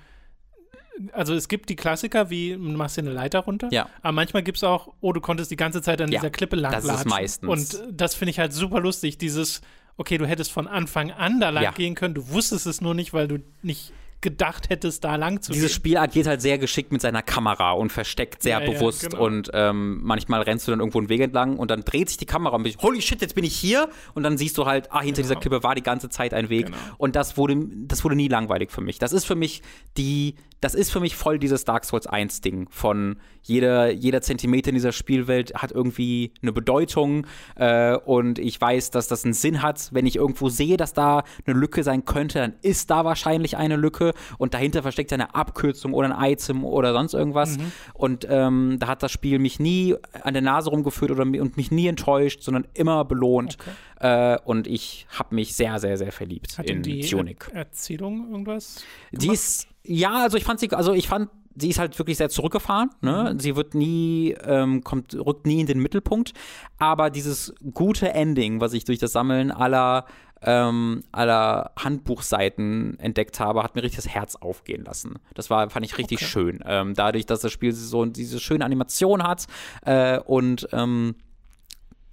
also 1.11 1.34
es 1.34 1.48
gibt 1.48 1.70
die 1.70 1.76
Klassiker, 1.76 2.30
wie 2.30 2.52
du 2.52 2.60
machst 2.60 2.98
dir 2.98 3.02
eine 3.02 3.11
Leiter 3.11 3.40
runter, 3.40 3.70
ja. 3.72 3.90
aber 4.02 4.11
manchmal 4.11 4.44
gibt 4.44 4.57
es 4.57 4.64
auch, 4.64 4.94
oh, 5.02 5.14
du 5.14 5.22
konntest 5.22 5.52
die 5.52 5.56
ganze 5.56 5.82
Zeit 5.82 6.02
an 6.02 6.11
ja, 6.11 6.20
dieser 6.20 6.30
Klippe 6.30 6.56
lang 6.56 6.72
Das 6.72 6.86
ist 6.86 7.06
meistens. 7.06 7.49
Und 7.49 7.84
das 7.91 8.15
finde 8.15 8.32
ich 8.32 8.40
halt 8.40 8.53
super 8.53 8.80
lustig, 8.80 9.18
dieses, 9.18 9.61
okay, 9.98 10.18
du 10.18 10.26
hättest 10.26 10.52
von 10.52 10.68
Anfang 10.68 11.11
an 11.11 11.40
da 11.40 11.49
lang 11.49 11.64
ja. 11.64 11.72
gehen 11.72 11.95
können, 11.95 12.14
du 12.14 12.30
wusstest 12.30 12.65
es 12.65 12.82
nur 12.82 12.94
nicht, 12.94 13.14
weil 13.14 13.28
du 13.28 13.40
nicht 13.61 13.91
gedacht 14.24 14.70
hättest, 14.70 15.04
da 15.04 15.16
lang 15.16 15.41
zu 15.41 15.52
Dieses 15.52 15.70
gehen. 15.70 15.76
Spiel 15.76 15.98
agiert 15.98 16.26
halt 16.26 16.41
sehr 16.41 16.58
geschickt 16.58 16.91
mit 16.91 17.02
seiner 17.02 17.22
Kamera 17.22 17.74
und 17.74 17.91
versteckt 17.91 18.41
sehr 18.41 18.60
ja, 18.60 18.72
bewusst. 18.72 19.04
Ja, 19.04 19.10
genau. 19.10 19.26
Und 19.26 19.52
ähm, 19.54 20.00
manchmal 20.02 20.41
rennst 20.41 20.68
du 20.68 20.72
dann 20.72 20.80
irgendwo 20.80 20.98
einen 20.98 21.10
Weg 21.10 21.22
entlang 21.22 21.58
und 21.58 21.70
dann 21.70 21.82
dreht 21.82 22.10
sich 22.10 22.18
die 22.18 22.26
Kamera 22.26 22.56
und 22.56 22.64
bist, 22.64 22.82
holy 22.82 23.02
shit, 23.02 23.22
jetzt 23.22 23.36
bin 23.36 23.44
ich 23.44 23.56
hier. 23.56 23.90
Und 24.16 24.24
dann 24.24 24.38
siehst 24.38 24.58
du 24.58 24.66
halt, 24.66 24.91
ah, 24.91 25.02
hinter 25.02 25.22
genau. 25.22 25.28
dieser 25.28 25.36
Klippe 25.40 25.64
war 25.64 25.76
die 25.76 25.84
ganze 25.84 26.10
Zeit 26.10 26.34
ein 26.34 26.50
Weg. 26.50 26.68
Genau. 26.68 26.78
Und 26.98 27.16
das 27.16 27.38
wurde, 27.38 27.56
das 27.86 28.04
wurde 28.04 28.16
nie 28.16 28.30
langweilig 28.30 28.72
für 28.72 28.82
mich. 28.82 28.98
Das 28.98 29.14
ist 29.14 29.26
für 29.26 29.36
mich 29.36 29.62
die, 29.98 30.36
das 30.62 30.74
ist 30.74 30.91
für 30.91 31.02
mich 31.02 31.16
voll 31.16 31.38
dieses 31.38 31.66
Dark 31.66 31.86
Souls 31.86 32.08
1 32.08 32.41
Ding 32.41 32.68
von 32.72 33.18
jeder, 33.41 33.91
jeder 33.91 34.22
Zentimeter 34.22 34.70
in 34.70 34.76
dieser 34.76 34.94
Spielwelt 34.94 35.54
hat 35.56 35.72
irgendwie 35.74 36.32
eine 36.41 36.54
Bedeutung 36.54 37.28
äh, 37.56 37.95
und 37.98 38.40
ich 38.40 38.60
weiß, 38.60 38.91
dass 38.91 39.10
das 39.10 39.26
einen 39.26 39.34
Sinn 39.34 39.62
hat. 39.62 39.90
Wenn 39.91 40.06
ich 40.06 40.16
irgendwo 40.16 40.48
sehe, 40.48 40.78
dass 40.78 40.94
da 40.94 41.24
eine 41.45 41.60
Lücke 41.60 41.84
sein 41.84 42.06
könnte, 42.06 42.40
dann 42.40 42.54
ist 42.62 42.90
da 42.90 43.04
wahrscheinlich 43.04 43.58
eine 43.58 43.76
Lücke 43.76 44.12
und 44.38 44.53
dahinter 44.53 44.81
versteckt 44.81 45.14
eine 45.14 45.35
Abkürzung 45.35 45.94
oder 45.94 46.18
ein 46.18 46.31
Item 46.31 46.64
oder 46.64 46.94
sonst 46.94 47.14
irgendwas. 47.14 47.57
Mhm. 47.57 47.72
Und 47.94 48.27
ähm, 48.30 48.77
da 48.80 48.88
hat 48.88 49.03
das 49.03 49.11
Spiel 49.11 49.40
mich 49.40 49.60
nie 49.60 49.95
an 50.23 50.34
der 50.34 50.44
Nase 50.44 50.69
rumgeführt 50.69 51.11
oder, 51.11 51.23
und 51.23 51.57
mich 51.57 51.72
nie 51.72 51.88
enttäuscht, 51.88 52.41
sondern 52.41 52.68
immer 52.73 53.06
belohnt. 53.06 53.57
Okay. 53.99 54.34
Äh, 54.34 54.40
und 54.45 54.68
ich 54.68 55.07
habe 55.10 55.35
mich 55.35 55.56
sehr, 55.56 55.80
sehr, 55.80 55.98
sehr 55.98 56.11
verliebt 56.11 56.57
hat 56.57 56.69
in 56.69 56.81
die 56.81 57.02
Tunic. 57.02 57.49
Erzählung 57.53 58.30
irgendwas? 58.31 58.84
Gemacht? 59.11 59.23
Die 59.23 59.34
ist, 59.34 59.68
ja, 59.84 60.23
also 60.23 60.38
ich 60.38 60.44
fand 60.44 60.60
sie, 60.60 60.69
also 60.72 60.94
ich 60.94 61.07
fand 61.07 61.30
sie 61.56 61.69
ist 61.69 61.80
halt 61.80 61.98
wirklich 61.99 62.18
sehr 62.18 62.30
zurückgefahren. 62.30 62.90
Ne? 63.02 63.31
Mhm. 63.34 63.40
Sie 63.40 63.56
wird 63.56 63.76
nie, 63.76 64.35
ähm, 64.44 64.84
kommt, 64.84 65.14
rückt 65.15 65.45
nie 65.45 65.61
in 65.61 65.68
den 65.68 65.80
Mittelpunkt. 65.80 66.34
Aber 66.77 67.10
dieses 67.10 67.53
gute 67.73 68.11
Ending, 68.14 68.60
was 68.60 68.73
ich 68.73 68.85
durch 68.85 68.99
das 68.99 69.11
Sammeln 69.11 69.52
aller 69.52 70.06
ähm, 70.44 71.03
aller 71.11 71.72
Handbuchseiten 71.78 72.99
entdeckt 72.99 73.40
habe, 73.40 73.64
hat 73.64 73.76
mir 73.76 73.84
richtig 73.84 74.03
das 74.03 74.10
Herz 74.10 74.36
aufgehen 74.36 74.84
lassen. 74.84 75.20
Das 75.34 75.49
war, 75.49 75.70
fand 75.70 75.86
ich 75.86 75.98
richtig 75.98 76.20
okay. 76.20 76.26
schön. 76.26 76.64
Ähm, 76.65 76.94
dadurch, 76.94 77.26
dass 77.26 77.41
das 77.41 77.52
Spiel 77.52 77.72
so 77.72 78.06
diese 78.06 78.40
schöne 78.40 78.65
Animation 78.65 79.24
hat 79.24 79.48
äh, 79.86 80.20
und 80.20 80.68
ähm, 80.72 81.15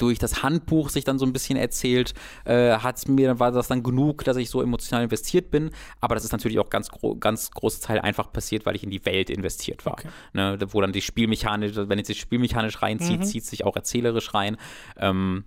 durch 0.01 0.19
das 0.19 0.43
Handbuch 0.43 0.89
sich 0.89 1.05
dann 1.05 1.19
so 1.19 1.27
ein 1.27 1.33
bisschen 1.33 1.57
erzählt, 1.57 2.15
äh, 2.45 2.73
hat 2.73 3.07
mir 3.09 3.39
war 3.39 3.53
das 3.53 3.69
dann 3.69 3.83
genug, 3.83 4.25
dass 4.25 4.37
ich 4.37 4.51
so 4.51 4.63
emotional 4.63 5.05
investiert 5.05 5.51
bin. 5.51 5.71
Aber 6.01 6.15
das 6.15 6.25
ist 6.25 6.33
natürlich 6.33 6.59
auch 6.59 6.71
ganz 6.71 6.89
gro 6.91 7.17
ganz 7.17 7.51
großer 7.51 7.81
Teil 7.81 8.01
einfach 8.01 8.33
passiert, 8.33 8.67
weil 8.67 8.77
ich 8.77 8.83
in 8.83 8.91
die 8.91 9.05
Welt 9.05 9.31
investiert 9.31 9.85
war. 9.85 9.95
Okay. 9.95 10.09
Ne, 10.33 10.59
wo 10.69 10.81
dann 10.81 10.93
die 10.93 11.03
Spielmechanik, 11.03 11.73
wenn 11.77 11.99
es 11.99 12.07
sich 12.07 12.21
spielmechanisch 12.21 12.81
reinzieht, 12.83 13.21
mhm. 13.21 13.25
zieht 13.25 13.45
sich 13.45 13.65
auch 13.65 13.77
erzählerisch 13.77 14.33
rein. 14.33 14.57
Ähm, 14.97 15.45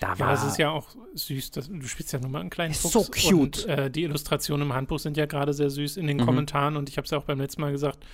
da 0.00 0.14
ja, 0.14 0.30
das 0.30 0.44
ist 0.44 0.58
ja 0.58 0.70
auch 0.70 0.88
süß. 1.14 1.50
Das, 1.52 1.68
du 1.68 1.86
spielst 1.86 2.12
ja 2.12 2.18
nur 2.18 2.30
mal 2.30 2.40
einen 2.40 2.50
kleinen 2.50 2.74
Fuchs. 2.74 2.92
So 2.92 3.04
cute. 3.04 3.64
Und, 3.64 3.66
äh, 3.66 3.90
die 3.90 4.02
Illustrationen 4.02 4.68
im 4.68 4.74
Handbuch 4.74 4.98
sind 4.98 5.16
ja 5.16 5.26
gerade 5.26 5.52
sehr 5.52 5.70
süß 5.70 5.96
in 5.96 6.06
den 6.06 6.18
mhm. 6.18 6.24
Kommentaren. 6.24 6.76
Und 6.76 6.88
ich 6.88 6.96
habe 6.96 7.04
es 7.04 7.10
ja 7.10 7.18
auch 7.18 7.24
beim 7.24 7.40
letzten 7.40 7.60
Mal 7.60 7.72
gesagt, 7.72 8.04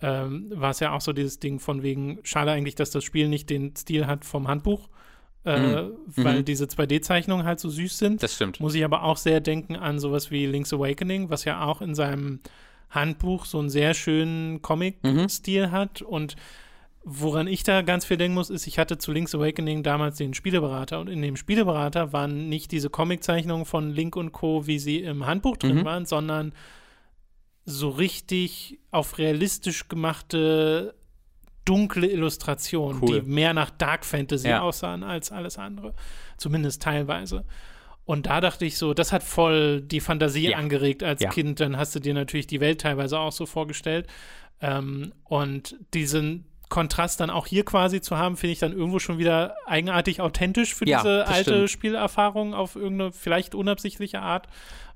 ähm, 0.00 0.50
war 0.54 0.70
es 0.70 0.80
ja 0.80 0.92
auch 0.92 1.00
so 1.00 1.12
dieses 1.12 1.38
Ding 1.38 1.60
von 1.60 1.82
wegen, 1.82 2.18
schade 2.22 2.50
eigentlich, 2.52 2.74
dass 2.74 2.90
das 2.90 3.04
Spiel 3.04 3.28
nicht 3.28 3.50
den 3.50 3.74
Stil 3.76 4.06
hat 4.06 4.24
vom 4.24 4.48
Handbuch. 4.48 4.88
Äh, 5.44 5.82
mhm. 5.82 5.92
weil 6.16 6.40
mhm. 6.40 6.44
diese 6.44 6.64
2D-Zeichnungen 6.64 7.46
halt 7.46 7.60
so 7.60 7.70
süß 7.70 7.96
sind. 7.96 8.22
Das 8.22 8.34
stimmt. 8.34 8.60
Muss 8.60 8.74
ich 8.74 8.84
aber 8.84 9.04
auch 9.04 9.16
sehr 9.16 9.40
denken 9.40 9.76
an 9.76 9.98
sowas 9.98 10.30
wie 10.30 10.46
Link's 10.46 10.72
Awakening, 10.72 11.30
was 11.30 11.44
ja 11.44 11.62
auch 11.62 11.80
in 11.80 11.94
seinem 11.94 12.40
Handbuch 12.90 13.44
so 13.44 13.58
einen 13.58 13.70
sehr 13.70 13.94
schönen 13.94 14.62
Comic-Stil 14.62 15.70
hat 15.70 16.02
und 16.02 16.36
Woran 17.04 17.46
ich 17.46 17.62
da 17.62 17.82
ganz 17.82 18.04
viel 18.04 18.16
denken 18.16 18.34
muss, 18.34 18.50
ist, 18.50 18.66
ich 18.66 18.78
hatte 18.78 18.98
zu 18.98 19.12
Link's 19.12 19.34
Awakening 19.34 19.82
damals 19.82 20.18
den 20.18 20.34
Spieleberater 20.34 21.00
und 21.00 21.08
in 21.08 21.22
dem 21.22 21.36
Spieleberater 21.36 22.12
waren 22.12 22.48
nicht 22.48 22.70
diese 22.72 22.90
Comiczeichnungen 22.90 23.64
von 23.64 23.90
Link 23.90 24.16
und 24.16 24.32
Co., 24.32 24.66
wie 24.66 24.78
sie 24.78 24.98
im 24.98 25.26
Handbuch 25.26 25.56
drin 25.56 25.78
mhm. 25.78 25.84
waren, 25.84 26.06
sondern 26.06 26.52
so 27.64 27.88
richtig 27.90 28.78
auf 28.90 29.18
realistisch 29.18 29.88
gemachte 29.88 30.94
dunkle 31.68 32.06
Illustrationen, 32.06 33.02
cool. 33.02 33.20
die 33.20 33.28
mehr 33.28 33.52
nach 33.52 33.68
Dark 33.68 34.06
Fantasy 34.06 34.48
ja. 34.48 34.62
aussahen 34.62 35.02
als 35.02 35.30
alles 35.30 35.58
andere. 35.58 35.92
Zumindest 36.38 36.82
teilweise. 36.82 37.44
Und 38.06 38.24
da 38.24 38.40
dachte 38.40 38.64
ich 38.64 38.78
so, 38.78 38.94
das 38.94 39.12
hat 39.12 39.22
voll 39.22 39.82
die 39.82 40.00
Fantasie 40.00 40.50
ja. 40.50 40.56
angeregt 40.56 41.02
als 41.02 41.20
ja. 41.20 41.28
Kind. 41.28 41.60
Dann 41.60 41.76
hast 41.76 41.94
du 41.94 42.00
dir 42.00 42.14
natürlich 42.14 42.46
die 42.46 42.60
Welt 42.60 42.80
teilweise 42.80 43.18
auch 43.18 43.32
so 43.32 43.44
vorgestellt. 43.44 44.06
Ähm, 44.62 45.12
und 45.24 45.76
diesen, 45.92 46.46
Kontrast 46.68 47.20
dann 47.20 47.30
auch 47.30 47.46
hier 47.46 47.64
quasi 47.64 48.00
zu 48.00 48.18
haben, 48.18 48.36
finde 48.36 48.52
ich 48.52 48.58
dann 48.58 48.72
irgendwo 48.72 48.98
schon 48.98 49.18
wieder 49.18 49.56
eigenartig 49.66 50.20
authentisch 50.20 50.74
für 50.74 50.86
ja, 50.86 50.98
diese 50.98 51.26
alte 51.26 51.52
stimmt. 51.52 51.70
Spielerfahrung 51.70 52.54
auf 52.54 52.76
irgendeine 52.76 53.12
vielleicht 53.12 53.54
unabsichtliche 53.54 54.20
Art. 54.20 54.48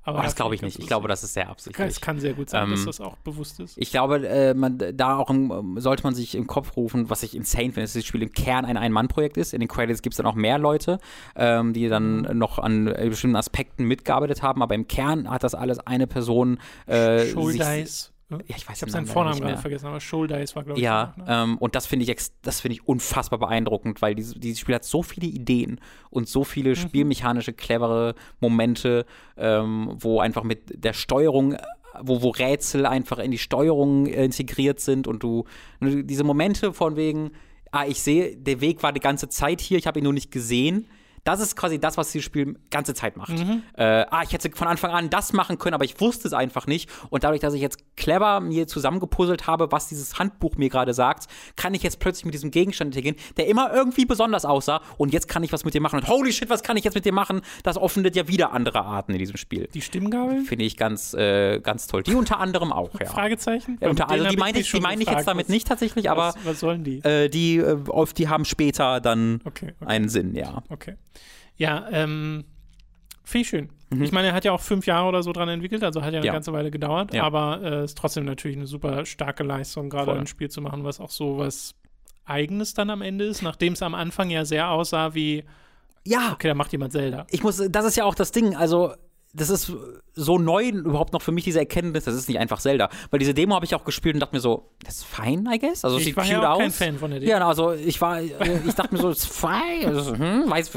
Aber 0.04 0.18
oh, 0.18 0.22
das 0.22 0.34
glaube 0.34 0.54
ich 0.56 0.62
nicht. 0.62 0.80
Ich 0.80 0.88
glaube, 0.88 1.06
das 1.06 1.22
ist 1.22 1.34
sehr 1.34 1.48
absichtlich. 1.48 1.86
Es 1.86 2.00
kann 2.00 2.18
sehr 2.18 2.34
gut 2.34 2.50
sein, 2.50 2.64
ähm, 2.64 2.70
dass 2.72 2.84
das 2.84 3.00
auch 3.00 3.16
bewusst 3.18 3.60
ist. 3.60 3.78
Ich 3.78 3.92
glaube, 3.92 4.26
äh, 4.26 4.52
man, 4.52 4.78
da 4.94 5.16
auch 5.16 5.30
um, 5.30 5.78
sollte 5.78 6.02
man 6.02 6.12
sich 6.12 6.34
im 6.34 6.48
Kopf 6.48 6.76
rufen, 6.76 7.08
was 7.08 7.22
ich 7.22 7.36
insane 7.36 7.66
finde, 7.66 7.82
dass 7.82 7.92
das 7.92 8.04
Spiel 8.04 8.22
im 8.22 8.32
Kern 8.32 8.64
ein 8.64 8.76
Ein-Mann-Projekt 8.76 9.36
ist. 9.36 9.54
In 9.54 9.60
den 9.60 9.68
Credits 9.68 10.02
gibt 10.02 10.14
es 10.14 10.16
dann 10.16 10.26
auch 10.26 10.34
mehr 10.34 10.58
Leute, 10.58 10.98
ähm, 11.36 11.72
die 11.72 11.88
dann 11.88 12.22
mhm. 12.22 12.38
noch 12.38 12.58
an 12.58 12.88
äh, 12.88 13.06
bestimmten 13.08 13.36
Aspekten 13.36 13.84
mitgearbeitet 13.84 14.42
haben, 14.42 14.60
aber 14.60 14.74
im 14.74 14.88
Kern 14.88 15.30
hat 15.30 15.44
das 15.44 15.54
alles 15.54 15.78
eine 15.78 16.08
Person 16.08 16.58
äh, 16.86 17.26
sich, 17.26 18.11
Ne? 18.32 18.44
Ja, 18.48 18.56
ich 18.56 18.68
weiß 18.68 18.76
ich 18.78 18.82
habe 18.82 18.90
seinen 18.90 19.06
Vornamen 19.06 19.40
gerade 19.40 19.58
vergessen, 19.58 19.86
aber 19.86 20.00
Shouldice 20.00 20.56
war, 20.56 20.64
glaube 20.64 20.78
ich. 20.78 20.84
Ja, 20.84 21.14
ne? 21.16 21.24
ähm, 21.28 21.58
und 21.58 21.74
das 21.74 21.86
finde 21.86 22.04
ich, 22.04 22.16
das 22.42 22.60
finde 22.60 22.74
ich 22.74 22.88
unfassbar 22.88 23.38
beeindruckend, 23.38 24.02
weil 24.02 24.14
dieses, 24.14 24.34
dieses 24.34 24.58
Spiel 24.58 24.74
hat 24.74 24.84
so 24.84 25.02
viele 25.02 25.26
Ideen 25.26 25.80
und 26.10 26.28
so 26.28 26.44
viele 26.44 26.70
mhm. 26.70 26.76
spielmechanische, 26.76 27.52
clevere 27.52 28.14
Momente, 28.40 29.06
ähm, 29.36 29.92
wo 29.94 30.20
einfach 30.20 30.42
mit 30.42 30.84
der 30.84 30.92
Steuerung 30.92 31.56
wo, 32.00 32.22
wo 32.22 32.30
Rätsel 32.30 32.86
einfach 32.86 33.18
in 33.18 33.30
die 33.30 33.38
Steuerung 33.38 34.06
äh, 34.06 34.24
integriert 34.24 34.80
sind 34.80 35.06
und 35.06 35.22
du 35.22 35.44
diese 35.80 36.24
Momente 36.24 36.72
von 36.72 36.96
wegen, 36.96 37.32
ah, 37.70 37.84
ich 37.86 38.00
sehe, 38.00 38.34
der 38.34 38.62
Weg 38.62 38.82
war 38.82 38.92
die 38.92 39.00
ganze 39.00 39.28
Zeit 39.28 39.60
hier, 39.60 39.76
ich 39.76 39.86
habe 39.86 39.98
ihn 40.00 40.04
nur 40.04 40.14
nicht 40.14 40.30
gesehen 40.30 40.86
Das 41.24 41.38
ist 41.38 41.54
quasi 41.54 41.78
das, 41.78 41.96
was 41.96 42.10
dieses 42.10 42.24
Spiel 42.24 42.58
ganze 42.70 42.94
Zeit 42.94 43.16
macht. 43.16 43.30
Mhm. 43.38 43.62
Äh, 43.76 43.84
ah, 44.10 44.22
ich 44.24 44.32
hätte 44.32 44.50
von 44.54 44.66
Anfang 44.66 44.90
an 44.90 45.08
das 45.08 45.32
machen 45.32 45.56
können, 45.56 45.74
aber 45.74 45.84
ich 45.84 46.00
wusste 46.00 46.26
es 46.26 46.34
einfach 46.34 46.66
nicht. 46.66 46.90
Und 47.10 47.22
dadurch, 47.22 47.40
dass 47.40 47.54
ich 47.54 47.60
jetzt 47.60 47.78
clever 47.96 48.40
mir 48.40 48.66
zusammengepuzzelt 48.66 49.46
habe, 49.46 49.70
was 49.70 49.86
dieses 49.88 50.18
Handbuch 50.18 50.56
mir 50.56 50.68
gerade 50.68 50.94
sagt, 50.94 51.26
kann 51.54 51.74
ich 51.74 51.84
jetzt 51.84 52.00
plötzlich 52.00 52.24
mit 52.24 52.34
diesem 52.34 52.50
Gegenstand 52.50 52.88
interagieren, 52.88 53.16
der 53.36 53.46
immer 53.46 53.72
irgendwie 53.72 54.04
besonders 54.04 54.44
aussah. 54.44 54.80
Und 54.98 55.12
jetzt 55.12 55.28
kann 55.28 55.44
ich 55.44 55.52
was 55.52 55.64
mit 55.64 55.74
dir 55.74 55.80
machen. 55.80 56.00
Und 56.00 56.08
holy 56.08 56.32
shit, 56.32 56.50
was 56.50 56.64
kann 56.64 56.76
ich 56.76 56.82
jetzt 56.84 56.94
mit 56.94 57.04
dir 57.04 57.12
machen? 57.12 57.42
Das 57.62 57.76
offnet 57.76 58.16
ja 58.16 58.26
wieder 58.26 58.52
andere 58.52 58.82
Arten 58.84 59.12
in 59.12 59.18
diesem 59.20 59.36
Spiel. 59.36 59.68
Die 59.72 59.80
Stimmgabel? 59.80 60.40
Finde 60.42 60.64
ich 60.64 60.76
ganz, 60.76 61.14
äh, 61.14 61.60
ganz 61.60 61.86
toll. 61.86 62.02
Die 62.02 62.14
unter 62.16 62.40
anderem 62.40 62.72
auch, 62.72 62.98
ja. 63.00 63.06
Fragezeichen? 63.06 63.78
Ja, 63.80 63.90
unter 63.90 64.10
anderem, 64.10 64.30
die 64.30 64.36
meine 64.36 64.58
ich, 64.58 64.72
die 64.72 64.80
meine 64.80 65.02
ich 65.02 65.08
jetzt 65.08 65.28
damit 65.28 65.46
was- 65.46 65.52
nicht 65.52 65.68
tatsächlich, 65.68 66.10
aber 66.10 66.28
Was, 66.34 66.44
was 66.44 66.60
sollen 66.60 66.82
die? 66.82 66.98
äh, 67.04 67.28
die, 67.28 67.58
äh, 67.58 67.78
auf, 67.88 68.12
die 68.12 68.28
haben 68.28 68.44
später 68.44 69.00
dann 69.00 69.40
Okay, 69.44 69.72
okay. 69.80 69.86
einen 69.86 70.08
Sinn, 70.08 70.34
ja. 70.34 70.62
Okay. 70.68 70.96
Ja, 71.62 71.86
ähm, 71.92 72.44
finde 73.24 73.42
ich 73.42 73.48
schön. 73.48 73.68
Mhm. 73.90 74.02
Ich 74.02 74.12
meine, 74.12 74.28
er 74.28 74.34
hat 74.34 74.44
ja 74.44 74.52
auch 74.52 74.60
fünf 74.60 74.86
Jahre 74.86 75.06
oder 75.08 75.22
so 75.22 75.32
dran 75.32 75.48
entwickelt, 75.48 75.84
also 75.84 76.02
hat 76.02 76.12
ja 76.12 76.18
eine 76.18 76.26
Ja. 76.26 76.32
ganze 76.32 76.52
Weile 76.52 76.70
gedauert, 76.70 77.14
Ja. 77.14 77.22
aber 77.24 77.60
äh, 77.62 77.84
ist 77.84 77.96
trotzdem 77.96 78.24
natürlich 78.24 78.56
eine 78.56 78.66
super 78.66 79.06
starke 79.06 79.42
Leistung, 79.44 79.88
gerade 79.90 80.12
ein 80.12 80.26
Spiel 80.26 80.50
zu 80.50 80.60
machen, 80.60 80.82
was 80.84 80.98
auch 81.00 81.10
so 81.10 81.38
was 81.38 81.74
Eigenes 82.24 82.74
dann 82.74 82.90
am 82.90 83.02
Ende 83.02 83.24
ist, 83.24 83.42
nachdem 83.42 83.72
es 83.74 83.82
am 83.82 83.94
Anfang 83.94 84.30
ja 84.30 84.44
sehr 84.44 84.70
aussah 84.70 85.14
wie, 85.14 85.44
Ja, 86.04 86.32
okay, 86.32 86.48
da 86.48 86.54
macht 86.54 86.72
jemand 86.72 86.92
Zelda. 86.92 87.26
ich 87.30 87.42
muss, 87.42 87.62
das 87.70 87.84
ist 87.84 87.96
ja 87.96 88.04
auch 88.04 88.14
das 88.14 88.32
Ding, 88.32 88.56
also 88.56 88.94
das 89.34 89.48
ist 89.48 89.72
so 90.14 90.38
neu 90.38 90.68
überhaupt 90.68 91.14
noch 91.14 91.22
für 91.22 91.32
mich, 91.32 91.44
diese 91.44 91.58
Erkenntnis, 91.58 92.04
das 92.04 92.14
ist 92.14 92.28
nicht 92.28 92.38
einfach 92.38 92.60
Zelda. 92.60 92.90
Weil 93.10 93.18
diese 93.18 93.32
Demo 93.32 93.54
habe 93.54 93.64
ich 93.64 93.74
auch 93.74 93.84
gespielt 93.84 94.14
und 94.14 94.20
dachte 94.20 94.36
mir 94.36 94.40
so, 94.40 94.70
das 94.84 94.96
ist 94.96 95.04
fein, 95.04 95.48
I 95.50 95.58
guess. 95.58 95.84
Also 95.84 95.96
es 95.96 96.02
Ich 96.02 96.08
sieht 96.08 96.16
war 96.16 96.24
cute 96.24 96.32
ja 96.34 96.50
auch 96.50 96.56
aus. 96.56 96.60
kein 96.60 96.70
Fan 96.70 96.98
von 96.98 97.10
der 97.10 97.20
Demo. 97.20 97.30
Ja, 97.30 97.38
genau, 97.38 97.48
also 97.48 97.72
ich 97.72 97.98
war, 98.00 98.20
äh, 98.20 98.28
ich 98.66 98.74
dachte 98.74 98.94
mir 98.94 99.00
so, 99.00 99.08
es 99.08 99.20
ist 99.24 99.32
fein. 99.32 99.86
Also, 99.86 100.16
hm, 100.16 100.50
weiß, 100.50 100.70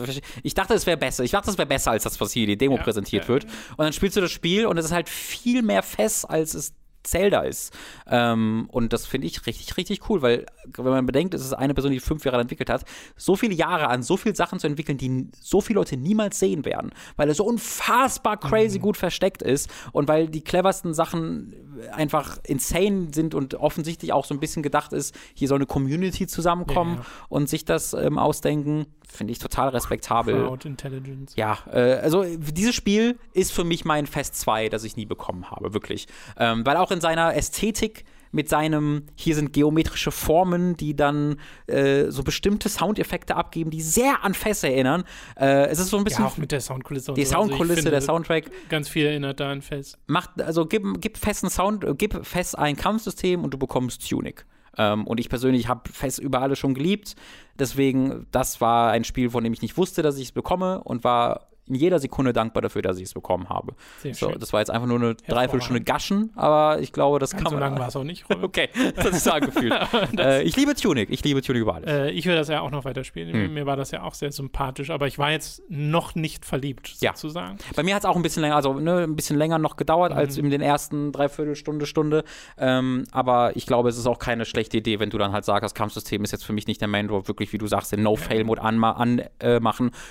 ich 0.44 0.53
dachte, 0.53 0.73
es 0.73 0.86
wäre 0.86 0.95
besser. 0.98 1.23
Ich 1.26 1.32
dachte, 1.32 1.49
es 1.52 1.57
wäre 1.57 1.68
besser 1.68 1.91
als 1.91 2.03
das, 2.03 2.19
was 2.22 2.32
hier 2.32 2.48
die 2.48 2.57
Demo 2.57 2.77
Ja, 2.77 2.84
präsentiert 2.84 3.23
ja, 3.23 3.30
wird. 3.30 3.44
Und 3.44 3.80
dann 3.80 3.91
spielst 3.94 4.15
du 4.15 4.22
das 4.22 4.32
Spiel 4.32 4.65
und 4.68 4.77
es 4.77 4.86
ist 4.86 4.91
halt 4.94 5.10
viel 5.10 5.61
mehr 5.61 5.84
fest, 5.84 6.30
als 6.30 6.53
es 6.53 6.73
Zelda 7.06 7.41
ist. 7.41 7.73
Ähm, 8.07 8.68
und 8.72 8.94
das 8.94 9.06
finde 9.06 9.27
ich 9.27 9.45
richtig, 9.45 9.77
richtig 9.77 10.10
cool, 10.10 10.22
weil, 10.22 10.45
wenn 10.76 10.86
man 10.86 11.06
bedenkt, 11.06 11.34
es 11.34 11.41
ist 11.41 11.53
eine 11.53 11.73
Person, 11.73 11.91
die 11.91 11.99
fünf 11.99 12.26
Jahre 12.26 12.41
entwickelt 12.41 12.69
hat, 12.69 12.84
so 13.15 13.36
viele 13.36 13.53
Jahre 13.53 13.88
an 13.88 14.03
so 14.03 14.18
viele 14.18 14.36
Sachen 14.36 14.60
zu 14.60 14.68
entwickeln, 14.68 14.98
die 14.98 15.27
so 15.40 15.61
viele 15.61 15.80
Leute 15.80 15.98
niemals 15.98 16.40
sehen 16.40 16.65
werden, 16.65 16.91
weil 17.15 17.30
er 17.30 17.36
so 17.36 17.45
unfassbar 17.45 18.38
crazy 18.38 18.80
gut 18.80 18.98
versteckt 18.98 19.41
ist 19.41 19.69
und 19.91 20.07
weil 20.07 20.27
die 20.27 20.44
cleversten 20.44 20.94
Sachen 20.94 21.53
einfach 21.91 22.38
insane 22.45 23.10
sind 23.14 23.36
und 23.36 23.56
offensichtlich 23.56 24.14
auch 24.14 24.26
so 24.26 24.34
ein 24.34 24.40
bisschen 24.40 24.64
gedacht 24.64 24.94
ist, 24.94 25.15
hier 25.34 25.48
soll 25.48 25.57
eine 25.57 25.65
Community 25.65 26.27
zusammenkommen 26.27 26.95
Ja, 26.95 27.02
ja. 27.02 27.06
und 27.30 27.49
sich 27.49 27.65
das 27.65 27.94
ähm, 27.94 28.18
ausdenken, 28.18 28.86
finde 29.11 29.34
ich 29.34 29.40
total 29.40 29.69
respektabel. 29.69 30.36
Crowd 30.36 30.68
Intelligence. 30.68 31.34
Ja, 31.36 31.60
äh, 31.72 31.95
also 31.95 32.23
dieses 32.23 32.76
Spiel 32.76 33.18
ist 33.34 33.52
für 33.52 33.64
mich 33.64 33.86
mein 33.86 34.06
Fest 34.07 34.36
2, 34.36 34.69
das 34.69 34.84
ich 34.84 34.95
nie 34.98 35.06
bekommen 35.06 35.49
habe, 35.52 35.73
wirklich. 35.73 36.07
Ähm, 36.38 36.65
weil 36.65 36.77
auch 36.77 36.91
in 36.91 37.02
seiner 37.02 37.36
Ästhetik 37.36 38.06
mit 38.36 38.49
seinem, 38.49 39.03
hier 39.15 39.34
sind 39.34 39.53
geometrische 39.53 40.11
Formen, 40.11 40.76
die 40.76 40.94
dann 40.94 41.38
äh, 41.68 42.10
so 42.10 42.22
bestimmte 42.22 42.68
Soundeffekte 42.68 43.36
abgeben, 43.36 43.72
die 43.72 43.82
sehr 43.82 44.23
an 44.26 44.34
Fest 44.34 44.65
erinnern. 44.65 45.06
Äh, 45.40 45.68
es 45.68 45.80
ist 45.80 45.90
so 45.90 45.98
ein 45.98 46.03
bisschen 46.03 46.26
Ja, 46.26 46.30
auch 46.30 46.38
mit 46.38 46.52
der 46.52 46.60
Soundkulisse. 46.60 47.11
und 47.11 47.18
die 47.18 47.23
so. 47.23 47.36
Also 47.36 47.48
Soundkulisse, 47.48 47.76
finde, 47.76 47.91
der 47.91 48.02
Soundtrack. 48.02 48.52
Ganz 48.68 48.90
viel 48.90 49.06
erinnert 49.06 49.40
da 49.40 49.52
an 49.52 49.61
Fest. 49.61 49.98
Macht, 50.07 50.41
also 50.41 50.65
gib, 50.65 50.84
gib 50.99 51.18
festen 51.18 51.49
Sound, 51.49 51.86
äh, 51.86 51.94
gib 51.98 52.26
fest 52.26 52.57
ein 52.57 52.76
Kampfsystem 52.76 53.41
und 53.41 53.53
du 53.53 53.57
bekommst 53.57 54.07
Tunic. 54.07 54.45
Ähm, 54.78 55.06
und 55.08 55.20
ich 55.20 55.30
persönlich 55.30 55.68
habe 55.68 55.90
fest 55.90 56.20
über 56.20 56.42
alles 56.42 56.60
schon 56.60 56.74
geliebt. 56.74 57.16
Deswegen, 57.58 58.28
das 58.32 58.62
war 58.62 58.92
ein 58.92 59.04
Spiel, 59.04 59.30
von 59.30 59.44
dem 59.44 59.54
ich 59.54 59.62
nicht 59.62 59.78
wusste, 59.78 60.02
dass 60.02 60.18
ich 60.18 60.26
es 60.26 60.32
bekomme 60.32 60.84
und 60.84 61.04
war 61.04 61.48
in 61.68 61.76
jeder 61.76 62.00
Sekunde 62.00 62.32
dankbar 62.34 62.62
dafür, 62.62 62.82
dass 62.82 62.98
ich 62.98 63.04
es 63.04 63.14
bekommen 63.14 63.50
habe. 63.50 63.74
Sehr 64.02 64.14
So, 64.14 64.30
schön. 64.30 64.40
das 64.40 64.54
war 64.54 64.60
jetzt 64.62 64.70
einfach 64.70 64.88
nur 64.88 64.98
eine 65.00 65.16
Dreiviertelstunde 65.16 65.82
Gaschen, 65.82 66.32
aber 66.36 66.80
ich 66.80 66.92
glaube, 66.92 67.20
das 67.20 67.32
Ganz 67.32 67.44
kann 67.44 67.50
so 67.52 67.56
man. 67.60 67.72
lang 67.72 67.80
war 67.80 67.88
es 67.88 67.96
auch 67.96 68.04
nicht. 68.04 68.24
Robin. 68.30 68.44
Okay, 68.44 68.70
das 68.96 69.06
sich 69.12 69.24
so 69.24 69.32
angefühlt. 69.32 69.74
äh, 70.20 70.44
ich 70.44 70.56
liebe 70.56 70.76
Tunic, 70.76 71.10
ich 71.10 71.24
liebe 71.24 71.42
Tunic 71.42 71.62
über 71.64 71.76
alles. 71.76 71.90
Äh, 71.90 72.12
ich 72.12 72.26
will 72.28 72.36
das 72.36 72.48
ja 72.50 72.62
auch 72.62 72.72
noch 72.72 72.86
weiterspielen. 72.86 73.34
Hm. 73.34 73.54
Mir 73.54 73.66
war 73.66 73.76
das 73.78 73.92
ja 73.92 74.04
auch 74.04 74.14
sehr 74.14 74.32
sympathisch, 74.32 74.90
aber 74.92 75.08
ich 75.08 75.18
war 75.18 75.32
jetzt 75.32 75.64
noch 75.70 76.14
nicht 76.16 76.46
verliebt, 76.46 76.96
Ja. 77.02 77.12
sozusagen. 77.16 77.58
Bei 77.76 77.84
mir 77.84 77.96
hat 77.96 78.04
es 78.04 78.06
auch 78.06 78.16
ein 78.16 78.22
bisschen 78.22 78.42
länger, 78.42 78.56
also 78.58 78.74
ne, 78.80 79.00
ein 79.04 79.16
bisschen 79.16 79.38
länger 79.38 79.58
noch 79.58 79.76
gedauert 79.76 80.12
Mhm. 80.12 80.18
als 80.18 80.38
in 80.38 80.50
den 80.50 80.62
ersten 80.62 81.12
Dreiviertelstunde, 81.12 81.86
Stunde. 81.86 82.24
Ähm, 82.58 83.06
aber 83.12 83.56
ich 83.56 83.66
glaube, 83.66 83.90
es 83.90 83.98
ist 83.98 84.06
auch 84.06 84.20
keine 84.20 84.46
schlechte 84.46 84.78
Idee, 84.78 85.00
wenn 85.00 85.10
du 85.10 85.18
dann 85.18 85.32
halt 85.32 85.46
sagst, 85.46 85.64
das 85.64 85.74
Kampfsystem 85.74 86.24
ist 86.24 86.32
jetzt 86.32 86.46
für 86.46 86.54
mich 86.54 86.68
nicht 86.68 86.82
der 86.82 86.88
Main 86.88 87.08
Door, 87.08 87.28
wirklich, 87.28 87.52
wie 87.54 87.58
du 87.58 87.66
sagst, 87.68 87.92
den 87.92 88.04
No-Fail-Mode 88.04 88.62
anma 88.62 88.92
an, 88.92 89.24
äh, 89.40 89.60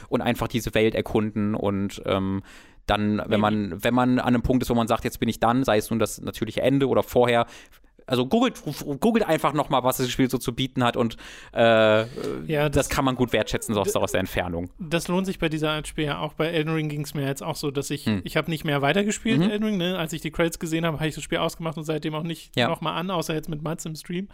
und 0.08 0.20
einfach 0.20 0.48
diese 0.48 0.74
Welt 0.74 0.94
erkunden 0.94 1.43
und 1.54 2.00
ähm, 2.06 2.42
dann, 2.86 3.20
wenn 3.26 3.40
man, 3.40 3.82
wenn 3.82 3.94
man 3.94 4.18
an 4.18 4.26
einem 4.34 4.42
Punkt 4.42 4.62
ist, 4.62 4.70
wo 4.70 4.74
man 4.74 4.88
sagt, 4.88 5.04
jetzt 5.04 5.18
bin 5.20 5.28
ich 5.28 5.40
dann, 5.40 5.64
sei 5.64 5.78
es 5.78 5.90
nun 5.90 5.98
das 5.98 6.20
natürliche 6.20 6.60
Ende 6.62 6.86
oder 6.88 7.02
vorher, 7.02 7.46
also 8.06 8.26
googelt, 8.26 8.62
googelt 9.00 9.26
einfach 9.26 9.54
nochmal, 9.54 9.82
was 9.82 9.96
das 9.96 10.10
Spiel 10.10 10.28
so 10.28 10.36
zu 10.36 10.54
bieten 10.54 10.84
hat 10.84 10.94
und 10.94 11.16
äh, 11.54 12.04
Ja, 12.46 12.68
das, 12.68 12.90
kann 12.90 13.02
man 13.06 13.14
gut 13.16 13.32
wertschätzen, 13.32 13.74
so 13.74 13.80
aus, 13.80 13.96
aus 13.96 14.10
der 14.12 14.20
Entfernung. 14.20 14.68
Das 14.78 15.08
lohnt 15.08 15.24
sich 15.24 15.38
bei 15.38 15.48
dieser 15.48 15.70
Art 15.70 15.88
Spiel 15.88 16.04
ja 16.04 16.18
auch. 16.18 16.34
Bei 16.34 16.48
Elden 16.48 16.74
Ring 16.74 16.90
ging 16.90 17.00
es 17.00 17.14
mir 17.14 17.26
jetzt 17.26 17.42
auch 17.42 17.56
so, 17.56 17.70
dass 17.70 17.88
ich, 17.88 18.04
Hm. 18.04 18.20
ich 18.24 18.36
habe 18.36 18.50
nicht 18.50 18.64
mehr 18.64 18.82
weitergespielt, 18.82 19.38
Mhm. 19.38 19.48
Elden 19.50 19.64
Ring, 19.64 19.76
ne? 19.78 19.96
Als 19.98 20.12
ich 20.12 20.20
die 20.20 20.30
Credits 20.30 20.58
gesehen 20.58 20.84
habe, 20.84 20.98
habe 20.98 21.08
ich 21.08 21.14
das 21.14 21.24
Spiel 21.24 21.38
ausgemacht 21.38 21.78
und 21.78 21.84
seitdem 21.84 22.14
auch 22.14 22.22
nicht 22.24 22.54
Ja. 22.56 22.68
nochmal 22.68 22.98
an, 22.98 23.10
außer 23.10 23.32
jetzt 23.32 23.48
mit 23.48 23.62
Mats 23.62 23.86
im 23.86 23.94
Stream. 23.94 24.28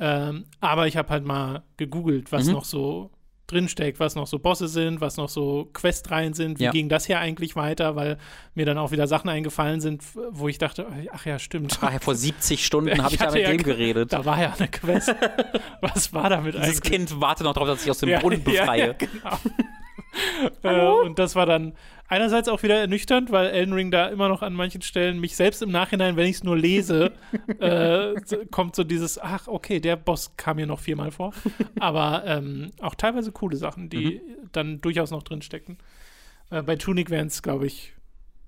Ähm, 0.00 0.46
aber 0.60 0.88
ich 0.88 0.96
habe 0.96 1.08
halt 1.10 1.24
mal 1.24 1.62
gegoogelt, 1.76 2.32
was 2.32 2.46
Mhm. 2.46 2.52
noch 2.54 2.64
so 2.64 3.12
drinsteckt, 3.46 4.00
was 4.00 4.14
noch 4.14 4.26
so 4.26 4.38
Bosse 4.38 4.68
sind, 4.68 5.00
was 5.00 5.16
noch 5.16 5.28
so 5.28 5.68
Questreihen 5.72 6.32
sind, 6.32 6.58
wie 6.60 6.64
Ja. 6.64 6.70
ging 6.70 6.88
das 6.88 7.04
hier 7.06 7.18
eigentlich 7.18 7.56
weiter, 7.56 7.94
weil 7.96 8.16
mir 8.54 8.64
dann 8.66 8.78
auch 8.78 8.90
wieder 8.90 9.06
Sachen 9.06 9.28
eingefallen 9.28 9.80
sind, 9.80 10.02
wo 10.30 10.48
ich 10.48 10.58
dachte, 10.58 10.86
ach 11.12 11.26
ja, 11.26 11.38
stimmt. 11.38 11.78
Ah, 11.82 11.98
vor 12.00 12.14
70 12.14 12.64
Stunden 12.64 12.90
habe 13.02 13.12
ich 13.14 13.18
da 13.20 13.30
mit 13.30 13.46
dem 13.46 13.56
ge- 13.58 13.64
geredet. 13.64 14.12
Da 14.12 14.24
war 14.24 14.40
ja 14.40 14.54
eine 14.58 14.68
Quest. 14.68 15.14
was 15.80 16.12
war 16.12 16.30
damit 16.30 16.54
Dieses 16.54 16.78
eigentlich? 16.78 16.80
Kind 16.82 17.20
wartet 17.20 17.44
noch 17.44 17.52
darauf, 17.54 17.68
dass 17.68 17.84
ich 17.84 17.90
aus 17.90 17.98
dem 17.98 18.18
Brunnen 18.18 18.42
befreie. 18.44 18.94
Genau. 20.62 21.02
äh, 21.02 21.06
und 21.06 21.18
das 21.18 21.34
war 21.36 21.46
dann 21.46 21.74
einerseits 22.08 22.48
auch 22.48 22.62
wieder 22.62 22.76
ernüchternd, 22.78 23.30
weil 23.32 23.48
Elden 23.48 23.72
Ring 23.72 23.90
da 23.90 24.08
immer 24.08 24.28
noch 24.28 24.42
an 24.42 24.52
manchen 24.54 24.82
Stellen 24.82 25.20
mich 25.20 25.36
selbst 25.36 25.62
im 25.62 25.70
Nachhinein, 25.70 26.16
wenn 26.16 26.26
ich 26.26 26.36
es 26.36 26.44
nur 26.44 26.56
lese, 26.56 27.12
äh, 27.58 28.14
kommt 28.50 28.76
so 28.76 28.84
dieses, 28.84 29.18
ach, 29.18 29.48
okay, 29.48 29.80
der 29.80 29.96
Boss 29.96 30.36
kam 30.36 30.56
mir 30.56 30.66
noch 30.66 30.80
viermal 30.80 31.10
vor. 31.10 31.32
Aber 31.80 32.22
ähm, 32.26 32.70
auch 32.80 32.94
teilweise 32.94 33.32
coole 33.32 33.56
Sachen, 33.56 33.88
die 33.88 34.20
Mhm. 34.24 34.48
dann 34.52 34.80
durchaus 34.80 35.10
noch 35.10 35.22
drin 35.22 35.42
stecken. 35.42 35.78
Äh, 36.50 36.62
bei 36.62 36.76
Tunic 36.76 37.10
wären 37.10 37.26
es, 37.28 37.42
glaube 37.42 37.66
ich, 37.66 37.92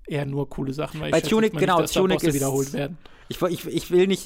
eher 0.07 0.25
nur 0.25 0.49
coole 0.49 0.73
Sachen, 0.73 0.99
weil 1.01 1.11
Bei 1.11 1.19
ich 1.19 1.25
Tunic, 1.27 1.53
mal 1.53 1.59
genau, 1.59 1.75
nicht, 1.77 1.83
dass 1.85 1.93
da 1.93 1.99
Tunic 2.01 2.17
Bosse 2.17 2.27
ist- 2.29 2.35
wiederholt 2.35 2.73
werden. 2.73 2.97
Ich, 3.29 3.41
ich, 3.41 3.67
ich 3.67 3.91
will 3.91 4.07
nicht 4.07 4.25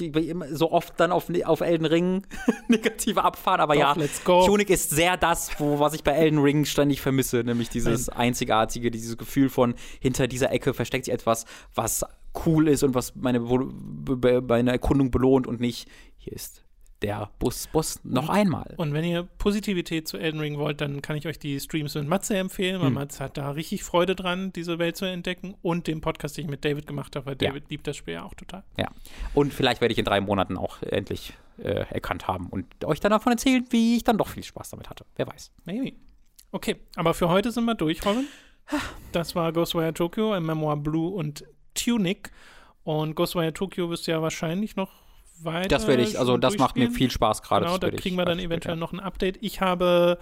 so 0.52 0.70
oft 0.70 0.92
dann 1.00 1.10
auf, 1.10 1.24
auf 1.44 1.60
Elden 1.60 1.86
Ring 1.86 2.24
negative 2.68 3.24
abfahren, 3.24 3.60
aber 3.60 3.74
Doch, 3.74 3.80
ja, 3.80 3.92
let's 3.94 4.22
go. 4.22 4.46
Tunic 4.46 4.70
ist 4.70 4.90
sehr 4.90 5.16
das, 5.16 5.50
wo, 5.58 5.80
was 5.80 5.92
ich 5.94 6.04
bei 6.04 6.12
Elden 6.12 6.38
Ring 6.38 6.64
ständig 6.64 7.00
vermisse, 7.00 7.38
nämlich 7.42 7.68
dieses 7.68 8.08
einzigartige, 8.08 8.92
dieses 8.92 9.18
Gefühl 9.18 9.48
von 9.48 9.74
hinter 9.98 10.28
dieser 10.28 10.52
Ecke 10.52 10.72
versteckt 10.72 11.06
sich 11.06 11.14
etwas, 11.14 11.46
was 11.74 12.04
cool 12.46 12.68
ist 12.68 12.84
und 12.84 12.94
was 12.94 13.16
meine, 13.16 13.40
meine 13.40 14.70
Erkundung 14.70 15.10
belohnt 15.10 15.48
und 15.48 15.60
nicht, 15.60 15.88
hier 16.16 16.34
ist 16.34 16.62
der 17.02 17.30
Bus, 17.38 17.66
Bus 17.66 18.00
noch 18.04 18.28
einmal. 18.28 18.74
Und 18.76 18.92
wenn 18.92 19.04
ihr 19.04 19.24
Positivität 19.38 20.08
zu 20.08 20.16
Elden 20.18 20.40
Ring 20.40 20.58
wollt, 20.58 20.80
dann 20.80 21.02
kann 21.02 21.16
ich 21.16 21.26
euch 21.26 21.38
die 21.38 21.58
Streams 21.60 21.94
mit 21.94 22.06
Matze 22.08 22.36
empfehlen, 22.36 22.80
weil 22.80 22.88
Hm. 22.88 22.94
Matze 22.94 23.24
hat 23.24 23.36
da 23.36 23.50
richtig 23.50 23.82
Freude 23.84 24.14
dran, 24.14 24.52
diese 24.52 24.78
Welt 24.78 24.96
zu 24.96 25.04
entdecken 25.04 25.54
und 25.62 25.86
den 25.86 26.00
Podcast, 26.00 26.36
den 26.36 26.44
ich 26.46 26.50
mit 26.50 26.64
David 26.64 26.86
gemacht 26.86 27.14
habe, 27.16 27.26
weil 27.26 27.36
Ja. 27.40 27.48
David 27.50 27.68
liebt 27.70 27.86
das 27.86 27.96
Spiel 27.96 28.14
ja 28.14 28.22
auch 28.24 28.34
total. 28.34 28.62
Ja. 28.78 28.88
Und 29.34 29.52
vielleicht 29.52 29.80
werde 29.80 29.92
ich 29.92 29.98
in 29.98 30.04
drei 30.04 30.20
Monaten 30.20 30.56
auch 30.56 30.80
endlich 30.82 31.32
äh, 31.58 31.84
erkannt 31.90 32.28
haben 32.28 32.46
und 32.48 32.66
euch 32.84 33.00
dann 33.00 33.10
davon 33.10 33.32
erzählen, 33.32 33.64
wie 33.70 33.96
ich 33.96 34.04
dann 34.04 34.16
doch 34.18 34.28
viel 34.28 34.42
Spaß 34.42 34.70
damit 34.70 34.88
hatte. 34.88 35.04
Wer 35.16 35.26
weiß. 35.26 35.50
Maybe. 35.64 35.92
Okay, 36.50 36.76
aber 36.96 37.14
für 37.14 37.28
heute 37.28 37.50
sind 37.50 37.64
wir 37.64 37.74
durch, 37.74 38.04
Robin. 38.06 38.26
Das 39.12 39.34
war 39.34 39.52
Ghostwire 39.52 39.92
Tokyo, 39.92 40.32
ein 40.32 40.44
Memoir 40.44 40.76
Blue 40.76 41.10
und 41.12 41.44
Tunic. 41.74 42.30
Und 42.84 43.14
Ghostwire 43.14 43.52
Tokyo 43.52 43.90
wirst 43.90 44.06
du 44.06 44.12
ja 44.12 44.22
wahrscheinlich 44.22 44.76
noch 44.76 45.01
weiter. 45.40 45.68
Das 45.68 45.86
werde 45.86 46.02
ich, 46.02 46.18
also 46.18 46.36
das 46.36 46.56
macht 46.58 46.76
mir 46.76 46.90
viel 46.90 47.10
Spaß 47.10 47.42
gerade. 47.42 47.66
Genau, 47.66 47.78
da 47.78 47.90
kriegen 47.90 48.16
wir 48.16 48.24
dann 48.24 48.38
eventuell 48.38 48.76
noch 48.76 48.92
ein 48.92 49.00
Update. 49.00 49.38
Ich 49.40 49.60
habe 49.60 50.18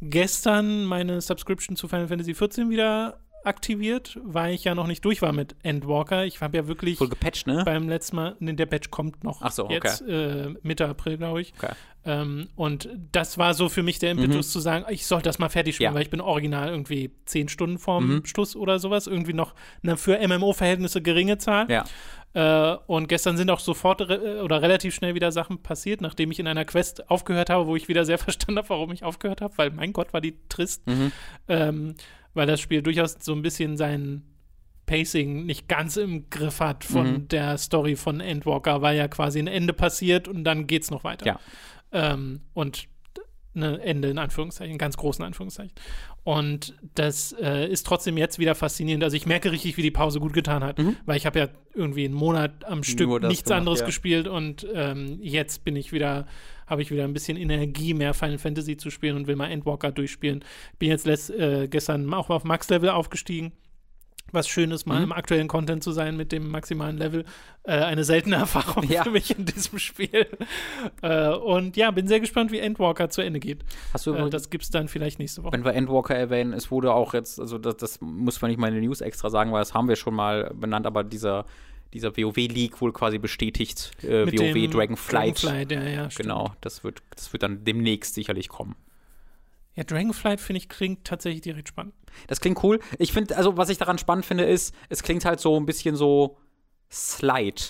gestern 0.00 0.84
meine 0.84 1.20
Subscription 1.20 1.76
zu 1.76 1.88
Final 1.88 2.08
Fantasy 2.08 2.32
XIV 2.32 2.68
wieder 2.68 3.18
aktiviert, 3.42 4.18
weil 4.22 4.52
ich 4.54 4.64
ja 4.64 4.74
noch 4.74 4.86
nicht 4.86 5.02
durch 5.02 5.22
war 5.22 5.32
mit 5.32 5.56
Endwalker. 5.62 6.26
Ich 6.26 6.42
habe 6.42 6.58
ja 6.58 6.66
wirklich 6.66 6.98
Voll 6.98 7.08
gepatcht, 7.08 7.46
ne? 7.46 7.62
beim 7.64 7.88
letzten 7.88 8.16
Mal, 8.16 8.36
ne, 8.38 8.52
der 8.52 8.66
Batch 8.66 8.90
kommt 8.90 9.24
noch 9.24 9.40
Ach 9.40 9.50
so, 9.50 9.64
okay. 9.64 9.74
jetzt 9.82 10.02
äh, 10.02 10.50
Mitte 10.62 10.86
April, 10.86 11.16
glaube 11.16 11.40
ich. 11.40 11.54
Okay. 11.56 11.72
Ähm, 12.04 12.48
und 12.54 12.90
das 13.12 13.38
war 13.38 13.54
so 13.54 13.70
für 13.70 13.82
mich 13.82 13.98
der 13.98 14.10
Impetus 14.10 14.50
zu 14.52 14.60
sagen, 14.60 14.84
ich 14.90 15.06
sollte 15.06 15.24
das 15.24 15.38
mal 15.38 15.48
fertig 15.48 15.74
spielen, 15.76 15.90
Mhm. 15.90 15.94
Ja. 15.94 15.96
weil 15.96 16.02
ich 16.02 16.10
bin 16.10 16.20
original 16.20 16.68
irgendwie 16.68 17.12
zehn 17.24 17.48
Stunden 17.48 17.78
vorm 17.78 18.08
Mhm. 18.16 18.26
Schluss 18.26 18.56
oder 18.56 18.78
sowas, 18.78 19.06
irgendwie 19.06 19.32
noch 19.32 19.54
eine 19.82 19.96
für 19.96 20.18
MMO-Verhältnisse 20.18 21.00
geringe 21.00 21.38
Zahl. 21.38 21.70
Ja. 21.70 21.84
Äh, 22.32 22.76
und 22.86 23.08
gestern 23.08 23.36
sind 23.36 23.50
auch 23.50 23.58
sofort 23.60 24.02
re 24.08 24.42
oder 24.44 24.62
relativ 24.62 24.94
schnell 24.94 25.14
wieder 25.14 25.32
Sachen 25.32 25.62
passiert, 25.62 26.00
nachdem 26.00 26.30
ich 26.30 26.38
in 26.38 26.46
einer 26.46 26.64
Quest 26.64 27.10
aufgehört 27.10 27.50
habe, 27.50 27.66
wo 27.66 27.74
ich 27.76 27.88
wieder 27.88 28.04
sehr 28.04 28.18
verstanden 28.26 28.58
habe, 28.58 28.68
warum 28.68 28.92
ich 28.92 29.02
aufgehört 29.02 29.40
habe, 29.40 29.56
weil 29.58 29.70
mein 29.70 29.92
Gott 29.92 30.12
war 30.12 30.20
die 30.20 30.36
trist. 30.48 30.86
Mhm. 30.86 31.12
Ähm, 31.48 31.94
weil 32.34 32.46
das 32.46 32.60
Spiel 32.60 32.82
durchaus 32.82 33.16
so 33.20 33.32
ein 33.32 33.42
bisschen 33.42 33.76
sein 33.76 34.22
Pacing 34.86 35.46
nicht 35.46 35.68
ganz 35.68 35.96
im 35.96 36.30
Griff 36.30 36.60
hat 36.60 36.84
von 36.84 37.12
Mhm. 37.12 37.28
der 37.28 37.58
Story 37.58 37.96
von 37.96 38.20
Endwalker, 38.20 38.82
weil 38.82 38.96
ja 38.96 39.08
quasi 39.08 39.38
ein 39.40 39.46
Ende 39.48 39.72
passiert 39.72 40.28
und 40.28 40.44
dann 40.44 40.66
geht's 40.66 40.90
noch 40.90 41.04
weiter. 41.04 41.26
Ja. 41.26 41.40
Ähm, 41.92 42.40
und 42.54 42.86
ein 43.54 43.62
Ende 43.62 44.08
in 44.08 44.18
Anführungszeichen, 44.18 44.78
ganz 44.78 44.96
großen 44.96 45.24
Anführungszeichen. 45.24 45.72
Und 46.22 46.74
das 46.94 47.32
äh, 47.40 47.66
ist 47.68 47.86
trotzdem 47.86 48.16
jetzt 48.16 48.38
wieder 48.38 48.54
faszinierend. 48.54 49.02
Also 49.02 49.16
ich 49.16 49.26
merke 49.26 49.50
richtig, 49.50 49.76
wie 49.76 49.82
die 49.82 49.90
Pause 49.90 50.20
gut 50.20 50.32
getan 50.32 50.62
hat, 50.62 50.78
Mhm. 50.78 50.96
weil 51.06 51.16
ich 51.16 51.26
habe 51.26 51.38
ja 51.38 51.48
irgendwie 51.74 52.04
einen 52.04 52.14
Monat 52.14 52.64
am 52.64 52.82
Stück 52.82 53.22
nichts 53.22 53.44
gemacht, 53.44 53.58
anderes 53.58 53.80
ja. 53.80 53.86
gespielt 53.86 54.28
und 54.28 54.66
ähm, 54.74 55.18
jetzt 55.22 55.64
bin 55.64 55.76
ich 55.76 55.92
wieder, 55.92 56.26
habe 56.66 56.82
ich 56.82 56.90
wieder 56.90 57.04
ein 57.04 57.12
bisschen 57.12 57.36
Energie, 57.36 57.94
mehr 57.94 58.14
Final 58.14 58.38
Fantasy 58.38 58.76
zu 58.76 58.90
spielen 58.90 59.16
und 59.16 59.26
will 59.26 59.36
mal 59.36 59.50
Endwalker 59.50 59.92
durchspielen. 59.92 60.44
Bin 60.78 60.90
jetzt 60.90 61.06
letzt, 61.06 61.30
äh, 61.30 61.68
gestern 61.68 62.12
auch 62.12 62.30
auf 62.30 62.44
Max-Level 62.44 62.90
aufgestiegen. 62.90 63.52
Was 64.32 64.48
schön 64.48 64.70
ist, 64.70 64.86
mal 64.86 64.98
Mhm. 64.98 65.04
im 65.04 65.12
aktuellen 65.12 65.48
Content 65.48 65.82
zu 65.82 65.92
sein 65.92 66.16
mit 66.16 66.32
dem 66.32 66.48
maximalen 66.50 66.96
Level. 66.98 67.24
Äh, 67.64 67.72
eine 67.72 68.04
seltene 68.04 68.36
Erfahrung 68.36 68.84
Ja. 68.88 69.02
für 69.04 69.10
mich 69.10 69.36
in 69.36 69.44
diesem 69.44 69.78
Spiel. 69.78 70.26
äh, 71.02 71.28
und 71.28 71.76
ja, 71.76 71.90
bin 71.90 72.06
sehr 72.08 72.20
gespannt, 72.20 72.52
wie 72.52 72.58
Endwalker 72.58 73.10
zu 73.10 73.20
Ende 73.22 73.40
geht. 73.40 73.64
Hast 73.92 74.06
du 74.06 74.14
Äh, 74.14 74.30
das 74.30 74.50
gibt's 74.50 74.70
dann 74.70 74.88
vielleicht 74.88 75.18
nächste 75.18 75.42
Woche. 75.42 75.52
Wenn 75.52 75.64
wir 75.64 75.74
Endwalker 75.74 76.14
erwähnen, 76.14 76.52
es 76.52 76.70
wurde 76.70 76.92
auch 76.92 77.14
jetzt, 77.14 77.40
also 77.40 77.58
das, 77.58 77.76
das 77.76 78.00
muss 78.00 78.40
man 78.40 78.50
nicht 78.50 78.58
mal 78.58 78.68
in 78.68 78.74
den 78.74 78.84
News 78.84 79.00
extra 79.00 79.30
sagen, 79.30 79.52
weil 79.52 79.60
das 79.60 79.74
haben 79.74 79.88
wir 79.88 79.96
schon 79.96 80.14
mal 80.14 80.52
benannt, 80.54 80.86
aber 80.86 81.04
dieser, 81.04 81.44
dieser 81.92 82.16
WoW-Leak 82.16 82.80
wurde 82.80 82.92
quasi 82.92 83.18
bestätigt. 83.18 83.90
Äh, 84.04 84.26
WoW 84.26 84.70
Dragonflight. 84.70 85.42
Dragonflight, 85.42 85.72
ja, 85.72 85.82
ja. 85.82 86.08
Genau, 86.16 86.54
das 86.60 86.84
wird, 86.84 87.02
das 87.14 87.32
wird 87.32 87.42
dann 87.42 87.64
demnächst 87.64 88.14
sicherlich 88.14 88.48
kommen. 88.48 88.76
Ja, 89.74 89.84
Dragonflight, 89.84 90.40
finde 90.40 90.58
ich, 90.58 90.68
klingt 90.68 91.04
tatsächlich 91.04 91.42
direkt 91.42 91.68
spannend. 91.68 91.94
Das 92.26 92.40
klingt 92.40 92.62
cool. 92.64 92.80
Ich 92.98 93.12
finde, 93.12 93.36
also 93.36 93.56
was 93.56 93.68
ich 93.68 93.78
daran 93.78 93.98
spannend 93.98 94.26
finde, 94.26 94.44
ist, 94.44 94.74
es 94.88 95.02
klingt 95.02 95.24
halt 95.24 95.40
so 95.40 95.58
ein 95.58 95.66
bisschen 95.66 95.96
so 95.96 96.38
Slide. 96.90 97.62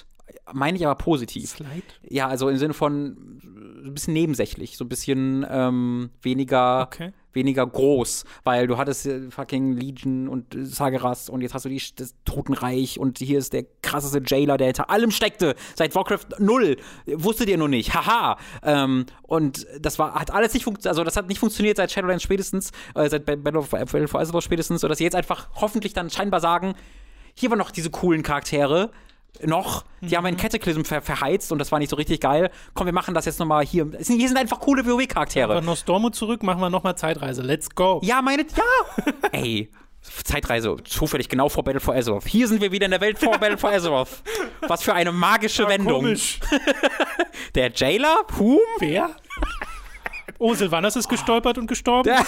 Meine 0.52 0.77
ich 0.77 0.86
aber 0.86 0.97
positiv. 0.97 1.51
Slide? 1.51 1.82
Ja, 2.09 2.28
also 2.28 2.48
im 2.48 2.57
Sinne 2.57 2.74
von 2.74 3.40
äh, 3.43 3.86
ein 3.86 3.94
bisschen 3.94 4.15
nebensächlich, 4.15 4.77
so 4.77 4.85
ein 4.85 4.89
bisschen 4.89 5.47
ähm, 5.48 6.11
weniger, 6.23 6.82
Okay. 6.82 7.12
weniger 7.32 7.66
groß, 7.66 8.24
weil 8.44 8.66
du 8.66 8.77
hattest 8.77 9.07
äh, 9.07 9.31
fucking 9.31 9.73
Legion 9.73 10.28
und 10.28 10.55
äh, 10.55 10.65
Sageras 10.66 11.28
und 11.31 11.40
jetzt 11.40 11.55
hast 11.55 11.65
du 11.65 11.69
die, 11.70 11.82
das 11.97 12.15
Totenreich 12.24 12.98
und 12.98 13.19
hier 13.19 13.39
ist 13.39 13.52
der 13.52 13.65
krasseste 13.82 14.23
Jailer, 14.27 14.57
der 14.59 14.66
hinter 14.69 14.90
allem 14.90 15.11
steckte, 15.11 15.55
seit 15.74 15.94
Warcraft 15.94 16.27
0. 16.39 16.77
Wusstet 17.15 17.48
ihr 17.48 17.57
nur 17.59 17.69
nicht, 17.69 17.94
haha. 17.94 18.36
Ähm, 18.62 19.07
und 19.23 19.66
das 19.81 19.98
war, 19.98 20.15
hat 20.15 20.31
alles 20.31 20.52
nicht 20.55 20.65
funktioniert, 20.65 20.89
also 20.90 21.05
das 21.05 21.16
hat 21.16 21.28
nicht 21.28 21.39
funktioniert 21.39 21.77
seit 21.78 21.90
Shadowlands 21.90 22.23
spätestens, 22.23 22.70
äh, 22.94 23.09
seit 23.09 23.24
Battle 23.24 23.59
of, 23.59 23.70
Battle 23.70 24.09
for 24.09 24.20
Azeroth 24.20 24.44
spätestens, 24.44 24.82
sodass 24.82 24.98
sie 24.98 25.05
jetzt 25.05 25.16
einfach 25.16 25.48
hoffentlich 25.55 25.94
dann 25.94 26.11
scheinbar 26.11 26.40
sagen, 26.40 26.74
hier 27.35 27.48
waren 27.51 27.59
noch 27.59 27.70
diese 27.70 27.90
coolen 27.90 28.23
Charaktere, 28.23 28.90
noch, 29.44 29.85
die 30.01 30.16
haben 30.16 30.27
einen 30.27 30.36
Cataclysm 30.36 30.82
ver 30.82 31.02
verheizt 31.02 31.52
und 31.52 31.59
das 31.59 31.73
war 31.73 31.78
nicht 31.78 31.90
so 31.90 31.97
richtig 31.97 32.20
geil. 32.20 32.51
Komm, 32.74 32.86
wir 32.86 32.93
machen 32.93 33.15
das 33.15 33.24
jetzt 33.24 33.39
nochmal 33.39 33.65
hier. 33.65 33.90
Hier 33.98 34.28
sind 34.28 34.36
einfach 34.36 34.61
coole 34.61 34.85
WoW-Charaktere. 34.86 35.52
Aber 35.52 35.61
Nostormo 35.61 36.11
zurück, 36.11 36.43
machen 36.43 36.61
wir 36.61 36.70
nochmal 36.70 36.97
Zeitreise. 36.97 37.43
Let's 37.43 37.70
go. 37.70 38.01
Ja, 38.02 38.23
meine, 38.23 38.43
ja. 38.43 39.12
Ey, 39.32 39.70
Zeitreise, 40.02 40.77
zufällig 40.85 41.28
genau 41.28 41.48
vor 41.48 41.62
Battle 41.62 41.81
for 41.81 41.94
Azeroth. 41.94 42.27
Hier 42.27 42.48
sind 42.48 42.61
wir 42.61 42.73
wieder 42.73 42.86
in 42.86 42.90
der 42.90 43.01
Welt 43.01 43.19
vor 43.19 43.39
Battle 43.39 43.59
for 43.59 43.70
Azeroth. 43.70 44.23
Was 44.66 44.82
für 44.82 44.94
eine 44.94 45.12
magische 45.12 45.69
Wendung. 45.69 46.02
Komisch. 46.02 46.40
Der 47.55 47.70
Jailer? 47.70 48.24
Hum? 48.39 48.59
Wer? 48.78 49.11
Oh, 50.39 50.55
Silvanas 50.55 50.97
ist 50.97 51.09
gestolpert 51.09 51.59
und 51.59 51.66
gestorben. 51.66 52.11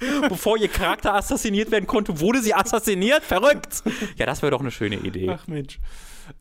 Bevor 0.28 0.56
ihr 0.58 0.68
Charakter 0.68 1.14
assassiniert 1.14 1.70
werden 1.70 1.86
konnte, 1.86 2.20
wurde 2.20 2.40
sie 2.42 2.54
assassiniert? 2.54 3.22
Verrückt. 3.22 3.82
Ja, 4.16 4.26
das 4.26 4.42
wäre 4.42 4.50
doch 4.50 4.60
eine 4.60 4.70
schöne 4.70 4.96
Idee. 4.96 5.28
Ach 5.30 5.46
Mensch. 5.46 5.78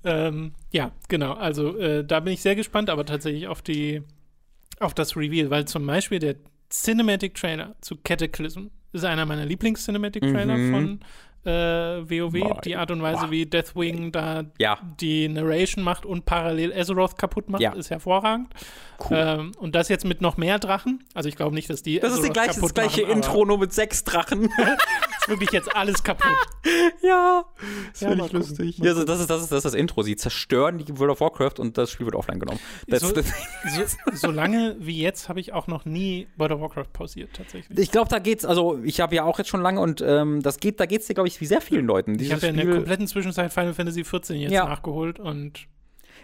Ähm, 0.04 0.54
ja, 0.72 0.92
genau. 1.10 1.34
Also 1.34 1.78
äh, 1.78 2.04
da 2.04 2.20
bin 2.20 2.34
ich 2.34 2.42
sehr 2.42 2.56
gespannt, 2.56 2.90
aber 2.90 3.06
tatsächlich 3.06 3.48
auf 3.48 3.62
die 3.62 4.02
auf 4.80 4.94
das 4.94 5.16
Reveal, 5.16 5.50
weil 5.52 5.66
zum 5.66 5.86
Beispiel 5.88 6.20
der 6.20 6.36
Cinematic 6.70 7.36
Trailer 7.36 7.76
zu 7.82 7.96
Cataclysm 7.96 8.68
ist 8.92 9.06
einer 9.06 9.26
meiner 9.26 9.46
Lieblings-Cinematic 9.46 10.22
Trailer 10.24 10.58
Mhm. 10.58 10.72
von 10.74 11.00
äh, 11.46 11.50
WoW. 12.10 12.32
Boah, 12.40 12.62
die 12.62 12.76
Art 12.76 12.92
und 12.92 13.02
Weise, 13.02 13.22
boah. 13.26 13.32
wie 13.32 13.46
Deathwing 13.46 14.12
da 14.12 14.44
Ja. 14.60 14.78
die 15.00 15.28
Narration 15.28 15.84
macht 15.84 16.06
und 16.06 16.26
parallel 16.26 16.74
Azeroth 16.74 17.18
kaputt 17.18 17.50
macht, 17.50 17.62
Ja. 17.62 17.74
ist 17.74 17.90
hervorragend. 17.90 18.48
Cool. 19.10 19.18
Ähm, 19.20 19.52
und 19.60 19.76
das 19.76 19.90
jetzt 19.90 20.06
mit 20.06 20.22
noch 20.22 20.38
mehr 20.38 20.58
Drachen. 20.58 21.04
Also 21.14 21.28
ich 21.30 21.36
glaube 21.36 21.54
nicht, 21.54 21.70
dass 21.70 21.84
die 21.84 22.00
Das 22.00 22.14
ist 22.14 22.24
die 22.24 22.30
Azeroth 22.32 22.34
gleiche, 22.34 22.62
das 22.62 22.74
gleiche 22.74 23.02
machen, 23.04 23.14
Intro, 23.14 23.46
nur 23.46 23.58
mit 23.60 23.74
sechs 23.74 24.04
Drachen. 24.04 24.50
Ist 25.26 25.30
wirklich 25.30 25.52
jetzt 25.52 25.76
alles 25.76 26.04
kaputt. 26.04 26.28
ja. 27.02 27.46
Das 27.92 28.02
Ja, 28.02 28.10
finde 28.10 28.26
ich 28.28 28.32
lustig. 28.32 28.78
Ja, 28.78 28.92
also 28.92 29.04
das, 29.06 29.20
ist, 29.22 29.30
das, 29.30 29.42
ist, 29.42 29.52
das 29.52 29.58
ist 29.58 29.66
das 29.66 29.74
Intro. 29.74 30.04
Sie 30.04 30.16
zerstören 30.16 30.78
die 30.78 30.98
World 31.00 31.14
of 31.14 31.20
Warcraft 31.22 31.54
und 31.60 31.78
das 31.80 31.90
Spiel 31.90 32.06
wird 32.06 32.16
offline 32.16 32.40
genommen. 32.40 32.60
So- 32.92 33.08
the 33.08 33.22
So, 33.76 33.84
so 34.14 34.32
lange 34.32 34.76
wie 34.80 35.02
jetzt 35.02 35.28
habe 35.28 35.40
ich 35.40 35.52
auch 35.52 35.66
noch 35.66 35.84
nie 35.86 36.28
World 36.38 36.52
of 36.52 36.62
Warcraft 36.62 36.94
pausiert, 36.94 37.32
tatsächlich. 37.34 37.78
Ich 37.80 37.92
glaube, 37.92 38.08
da 38.10 38.20
geht's, 38.20 38.46
also 38.46 38.80
ich 38.84 39.00
habe 39.02 39.16
ja 39.16 39.24
auch 39.24 39.40
jetzt 39.40 39.48
schon 39.50 39.62
lange 39.64 39.80
und 39.80 40.00
ähm, 40.06 40.44
das 40.44 40.60
geht, 40.60 40.80
da 40.80 40.86
geht's 40.86 41.08
dir, 41.08 41.16
glaube 41.16 41.28
ich, 41.28 41.35
wie 41.42 41.46
sehr 41.46 41.62
vielen 41.62 41.86
Leuten. 41.86 42.20
Ich 42.20 42.32
habe 42.32 42.42
ja 42.42 42.50
in 42.50 42.58
der 42.58 42.66
kompletten 42.70 43.08
Zwischenzeit 43.08 43.52
Final 43.54 43.74
Fantasy 43.74 44.04
XIV 44.04 44.30
jetzt 44.32 44.52
Ja. 44.52 44.66
nachgeholt 44.66 45.20
und 45.20 45.68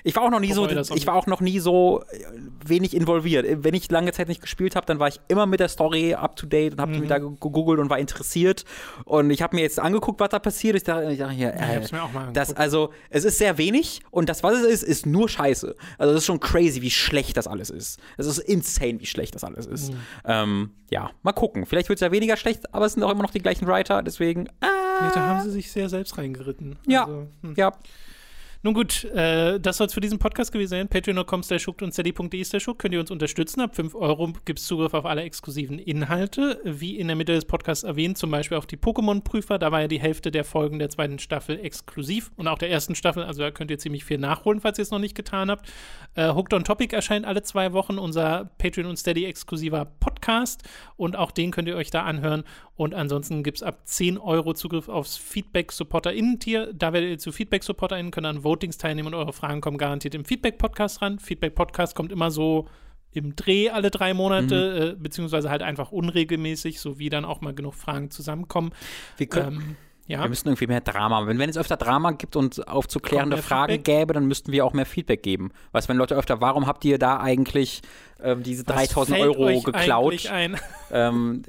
ich 0.03 0.15
war 0.15 0.23
auch 0.23 0.31
noch 0.31 0.39
nie 0.39 0.51
so, 0.51 0.67
ich 0.67 1.05
war 1.05 1.13
auch 1.13 1.27
noch 1.27 1.41
nie 1.41 1.59
so 1.59 2.01
äh, 2.11 2.23
wenig 2.65 2.95
involviert. 2.95 3.45
Wenn 3.63 3.75
ich 3.75 3.91
lange 3.91 4.11
Zeit 4.13 4.29
nicht 4.29 4.41
gespielt 4.41 4.75
habe, 4.75 4.83
dann 4.87 4.97
war 4.97 5.07
ich 5.09 5.19
immer 5.27 5.45
mit 5.45 5.59
der 5.59 5.67
Story 5.67 6.15
up 6.15 6.35
to 6.37 6.47
date 6.47 6.73
und 6.73 6.79
habe 6.81 6.93
Mhm. 6.93 6.99
mich 7.01 7.09
da 7.09 7.19
gegoogelt 7.19 7.79
und 7.79 7.89
war 7.91 7.99
interessiert. 7.99 8.65
Und 9.05 9.29
ich 9.29 9.43
habe 9.43 9.55
mir 9.55 9.61
jetzt 9.61 9.79
angeguckt, 9.79 10.19
was 10.19 10.29
da 10.29 10.39
passiert. 10.39 10.75
Ich 10.75 10.83
dachte, 10.83 11.11
ich 11.11 11.19
dachte 11.19 11.33
hier, 11.35 11.53
ich 11.53 11.61
äh, 11.61 11.77
es 11.81 11.91
mir 11.91 12.01
auch 12.01 12.11
mal 12.13 12.31
das, 12.33 12.51
also, 12.55 12.89
es 13.11 13.25
ist 13.25 13.37
sehr 13.37 13.59
wenig 13.59 14.01
und 14.09 14.27
das, 14.27 14.41
was 14.41 14.55
es 14.55 14.63
ist, 14.65 14.83
ist 14.83 15.05
nur 15.05 15.29
Scheiße. 15.29 15.75
Also, 15.99 16.13
es 16.13 16.19
ist 16.21 16.25
schon 16.25 16.39
crazy, 16.39 16.81
wie 16.81 16.89
schlecht 16.89 17.37
das 17.37 17.45
alles 17.45 17.69
ist. 17.69 17.99
Es 18.17 18.25
ist 18.25 18.39
insane, 18.39 18.99
wie 19.01 19.05
schlecht 19.05 19.35
das 19.35 19.43
alles 19.43 19.67
ist. 19.67 19.91
Mhm. 19.91 19.97
Ähm, 20.25 20.71
ja, 20.89 21.11
mal 21.21 21.33
gucken. 21.33 21.67
Vielleicht 21.67 21.89
wird 21.89 21.97
es 21.97 22.01
ja 22.01 22.11
weniger 22.11 22.37
schlecht, 22.37 22.73
aber 22.73 22.87
es 22.87 22.93
sind 22.93 23.03
auch 23.03 23.11
immer 23.11 23.21
noch 23.23 23.29
die 23.31 23.41
gleichen 23.41 23.67
Writer, 23.67 24.01
deswegen. 24.01 24.47
Ah, 24.61 24.67
ja, 25.03 25.11
da 25.13 25.27
haben 25.27 25.41
sie 25.41 25.51
sich 25.51 25.71
sehr 25.71 25.89
selbst 25.89 26.17
reingeritten. 26.17 26.77
Ja. 26.87 27.05
Also, 27.05 27.27
hm. 27.41 27.53
ja, 27.55 27.73
Nun 28.63 28.75
gut, 28.75 29.05
äh, 29.05 29.59
das 29.59 29.77
soll 29.77 29.87
es 29.87 29.93
für 29.95 30.01
diesen 30.01 30.19
Podcast 30.19 30.51
gewesen 30.51 30.69
sein. 30.69 30.87
Patreon.com 30.87 31.41
slash 31.41 31.67
und 31.67 31.93
steady.de 31.93 32.43
slash 32.43 32.69
könnt 32.77 32.93
ihr 32.93 32.99
uns 32.99 33.09
unterstützen. 33.09 33.59
Ab 33.59 33.75
5 33.75 33.95
Euro 33.95 34.33
gibt 34.45 34.59
es 34.59 34.67
Zugriff 34.67 34.93
auf 34.93 35.05
alle 35.05 35.23
exklusiven 35.23 35.79
Inhalte. 35.79 36.61
Wie 36.63 36.99
in 36.99 37.07
der 37.07 37.15
Mitte 37.15 37.33
des 37.33 37.45
Podcasts 37.45 37.83
erwähnt, 37.83 38.19
zum 38.19 38.29
Beispiel 38.29 38.57
auf 38.57 38.67
die 38.67 38.77
Pokémon-Prüfer. 38.77 39.57
Da 39.57 39.71
war 39.71 39.81
ja 39.81 39.87
die 39.87 39.99
Hälfte 39.99 40.29
der 40.29 40.43
Folgen 40.43 40.77
der 40.77 40.91
zweiten 40.91 41.17
Staffel 41.17 41.59
exklusiv 41.59 42.29
und 42.35 42.47
auch 42.47 42.59
der 42.59 42.69
ersten 42.69 42.93
Staffel. 42.93 43.23
Also 43.23 43.41
da 43.41 43.49
könnt 43.49 43.71
ihr 43.71 43.79
ziemlich 43.79 44.05
viel 44.05 44.19
nachholen, 44.19 44.61
falls 44.61 44.77
ihr 44.77 44.83
es 44.83 44.91
noch 44.91 44.99
nicht 44.99 45.15
getan 45.15 45.49
habt. 45.49 45.67
Äh, 46.13 46.31
Hooked 46.31 46.53
on 46.53 46.63
Topic 46.63 46.95
erscheint 46.95 47.25
alle 47.25 47.41
zwei 47.41 47.73
Wochen, 47.73 47.97
unser 47.97 48.51
Patreon 48.59 48.85
und 48.85 48.97
Steady 48.97 49.25
exklusiver 49.25 49.85
Podcast. 49.85 50.61
Und 50.97 51.15
auch 51.15 51.31
den 51.31 51.49
könnt 51.49 51.67
ihr 51.67 51.77
euch 51.77 51.89
da 51.89 52.03
anhören. 52.03 52.43
Und 52.75 52.93
ansonsten 52.93 53.43
gibt 53.43 53.57
es 53.57 53.63
ab 53.63 53.81
10 53.85 54.17
Euro 54.17 54.53
Zugriff 54.53 54.89
aufs 54.89 55.17
Feedback-SupporterInnen-Tier. 55.17 56.73
Da 56.73 56.93
werdet 56.93 57.09
ihr 57.09 57.17
zu 57.17 57.31
Feedback-SupporterInnen, 57.31 58.11
könnt 58.11 58.27
an 58.27 58.43
Votings 58.51 58.77
teilnehmen 58.77 59.07
und 59.07 59.13
eure 59.13 59.31
Fragen 59.31 59.61
kommen 59.61 59.77
garantiert 59.77 60.13
im 60.13 60.25
Feedback-Podcast 60.25 61.01
ran. 61.01 61.19
Feedback-Podcast 61.19 61.95
kommt 61.95 62.11
immer 62.11 62.31
so 62.31 62.67
im 63.13 63.35
Dreh 63.35 63.69
alle 63.69 63.91
drei 63.91 64.13
Monate, 64.13 64.95
äh, 64.97 65.01
beziehungsweise 65.01 65.49
halt 65.49 65.63
einfach 65.63 65.91
unregelmäßig, 65.91 66.79
so 66.79 66.99
wie 66.99 67.09
dann 67.09 67.25
auch 67.25 67.41
mal 67.41 67.53
genug 67.53 67.75
Fragen 67.75 68.11
zusammenkommen. 68.11 68.71
wir 69.17 69.27
können. 69.27 69.55
Ähm, 69.55 69.75
ja. 70.11 70.21
Wir 70.21 70.29
müssten 70.29 70.49
irgendwie 70.49 70.67
mehr 70.67 70.81
Drama 70.81 71.17
haben. 71.17 71.27
Wenn, 71.27 71.39
wenn 71.39 71.49
es 71.49 71.57
öfter 71.57 71.77
Drama 71.77 72.11
gibt 72.11 72.35
und 72.35 72.67
aufzuklärende 72.67 73.37
Fragen 73.37 73.73
Feedback? 73.73 73.99
gäbe, 73.99 74.13
dann 74.13 74.25
müssten 74.27 74.51
wir 74.51 74.65
auch 74.65 74.73
mehr 74.73 74.85
Feedback 74.85 75.23
geben. 75.23 75.51
Weißt 75.71 75.87
du, 75.87 75.89
wenn 75.89 75.97
Leute 75.97 76.15
öfter, 76.15 76.41
warum 76.41 76.67
habt 76.67 76.83
ihr 76.85 76.99
da 76.99 77.19
eigentlich 77.19 77.81
ähm, 78.21 78.43
diese 78.43 78.67
Was 78.67 78.89
3000 78.89 79.17
fällt 79.17 79.37
Euro 79.37 79.61
geklaut? 79.61 80.29
Ähm, 80.93 81.43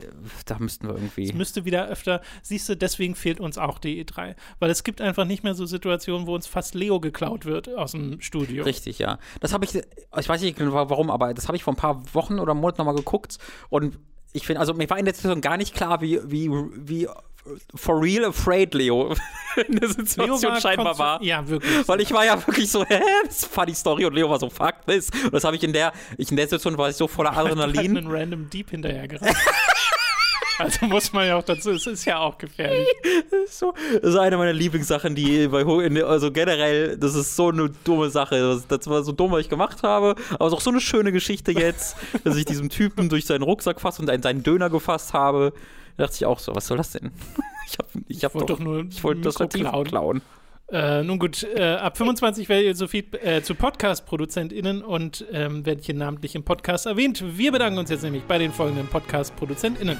da 0.46 0.60
müssten 0.60 0.86
wir 0.86 0.94
irgendwie. 0.94 1.24
Es 1.24 1.34
müsste 1.34 1.64
wieder 1.64 1.88
öfter, 1.88 2.20
siehst 2.42 2.68
du, 2.68 2.76
deswegen 2.76 3.16
fehlt 3.16 3.40
uns 3.40 3.58
auch 3.58 3.80
die 3.80 4.04
E3. 4.04 4.36
Weil 4.60 4.70
es 4.70 4.84
gibt 4.84 5.00
einfach 5.00 5.24
nicht 5.24 5.42
mehr 5.42 5.54
so 5.54 5.66
Situationen, 5.66 6.28
wo 6.28 6.34
uns 6.36 6.46
fast 6.46 6.76
Leo 6.76 7.00
geklaut 7.00 7.44
wird 7.44 7.68
aus 7.74 7.90
dem 7.90 8.20
Studio. 8.20 8.62
Richtig, 8.62 9.00
ja. 9.00 9.18
Das 9.40 9.52
habe 9.52 9.64
ich, 9.64 9.74
ich 9.74 10.28
weiß 10.28 10.40
nicht 10.42 10.56
genau 10.56 10.88
warum, 10.88 11.10
aber 11.10 11.34
das 11.34 11.48
habe 11.48 11.56
ich 11.56 11.64
vor 11.64 11.72
ein 11.72 11.76
paar 11.76 12.02
Wochen 12.14 12.38
oder 12.38 12.54
Monaten 12.54 12.78
nochmal 12.78 12.94
geguckt 12.94 13.38
und 13.68 13.98
ich 14.32 14.46
finde, 14.46 14.60
also 14.60 14.74
mir 14.74 14.88
war 14.88 14.98
in 14.98 15.04
der 15.04 15.14
Situation 15.14 15.40
gar 15.40 15.56
nicht 15.56 15.74
klar, 15.74 16.00
wie, 16.00 16.20
wie, 16.24 16.48
wie 16.50 17.08
for 17.74 18.00
real 18.02 18.24
afraid 18.26 18.72
Leo 18.74 19.14
in 19.68 19.76
der 19.80 19.88
Situation 19.88 20.60
scheinbar 20.60 20.92
konso- 20.94 20.98
war. 20.98 21.22
Ja, 21.22 21.46
wirklich. 21.48 21.88
Weil 21.88 22.00
ich 22.00 22.12
war 22.12 22.24
ja 22.24 22.36
wirklich 22.46 22.70
so, 22.70 22.84
hä, 22.88 23.00
das 23.26 23.42
ist 23.42 23.46
funny 23.46 23.74
Story 23.74 24.04
und 24.04 24.14
Leo 24.14 24.28
war 24.30 24.38
so, 24.38 24.48
fuck 24.48 24.74
this. 24.86 25.10
Und 25.24 25.34
das 25.34 25.44
habe 25.44 25.56
ich 25.56 25.62
in 25.64 25.72
der, 25.72 25.92
ich 26.18 26.30
in 26.30 26.36
der 26.36 26.46
Situation 26.46 26.76
war 26.78 26.88
ich 26.90 26.96
so 26.96 27.08
voller 27.08 27.36
Adrenalin. 27.36 27.62
Adrenalin. 27.70 27.96
einen 27.98 28.10
random 28.10 28.50
Deep 28.50 28.70
hinterher 28.70 29.08
gerannt. 29.08 29.36
Also 30.58 30.86
muss 30.86 31.12
man 31.12 31.26
ja 31.26 31.36
auch 31.38 31.42
dazu, 31.42 31.70
es 31.72 31.86
ist 31.86 32.04
ja 32.04 32.18
auch 32.18 32.36
gefährlich. 32.38 32.86
Das 33.30 33.40
ist, 33.50 33.58
so, 33.58 33.72
das 34.00 34.10
ist 34.10 34.16
eine 34.16 34.36
meiner 34.36 34.52
Lieblingssachen, 34.52 35.14
die 35.14 35.48
bei 35.48 35.64
also 36.04 36.30
generell, 36.30 36.96
das 36.98 37.14
ist 37.14 37.34
so 37.34 37.48
eine 37.48 37.70
dumme 37.84 38.10
Sache. 38.10 38.38
Das, 38.38 38.66
das 38.68 38.86
war 38.86 39.02
so 39.02 39.10
dumm, 39.12 39.32
was 39.32 39.40
ich 39.40 39.48
gemacht 39.48 39.82
habe, 39.82 40.14
aber 40.34 40.46
es 40.46 40.52
ist 40.52 40.58
auch 40.58 40.60
so 40.60 40.70
eine 40.70 40.80
schöne 40.80 41.10
Geschichte 41.10 41.50
jetzt, 41.52 41.96
dass 42.22 42.36
ich 42.36 42.44
diesem 42.44 42.68
Typen 42.68 43.08
durch 43.08 43.24
seinen 43.24 43.42
Rucksack 43.42 43.80
fasst 43.80 43.98
und 43.98 44.10
einen- 44.10 44.22
seinen 44.22 44.42
Döner 44.42 44.68
gefasst 44.70 45.14
habe. 45.14 45.52
Da 45.96 46.04
dachte 46.04 46.16
ich 46.16 46.26
auch 46.26 46.38
so, 46.38 46.54
was 46.54 46.66
soll 46.66 46.76
das 46.76 46.92
denn? 46.92 47.10
Ich 47.66 47.78
habe 47.78 47.88
ich 48.08 48.24
hab 48.24 48.34
wollte 48.34 48.52
doch, 48.52 48.58
doch 48.58 48.64
nur 48.64 48.84
ich 48.88 49.02
wollte 49.04 49.20
das 49.22 49.36
klauen. 49.36 49.84
klauen. 49.84 50.22
Äh, 50.72 51.02
nun 51.02 51.18
gut, 51.18 51.42
äh, 51.42 51.74
ab 51.74 51.98
25 51.98 52.48
werdet 52.48 52.64
ihr 52.64 52.74
so 52.74 52.88
viel 52.88 53.04
äh, 53.22 53.42
zu 53.42 53.54
Podcast-ProduzentInnen 53.54 54.82
und 54.82 55.24
ähm, 55.30 55.66
werdet 55.66 55.84
hier 55.84 55.94
namentlich 55.94 56.34
im 56.34 56.44
Podcast 56.44 56.86
erwähnt. 56.86 57.22
Wir 57.36 57.52
bedanken 57.52 57.78
uns 57.78 57.90
jetzt 57.90 58.04
nämlich 58.04 58.22
bei 58.24 58.38
den 58.38 58.52
folgenden 58.52 58.86
Podcast-ProduzentInnen: 58.86 59.98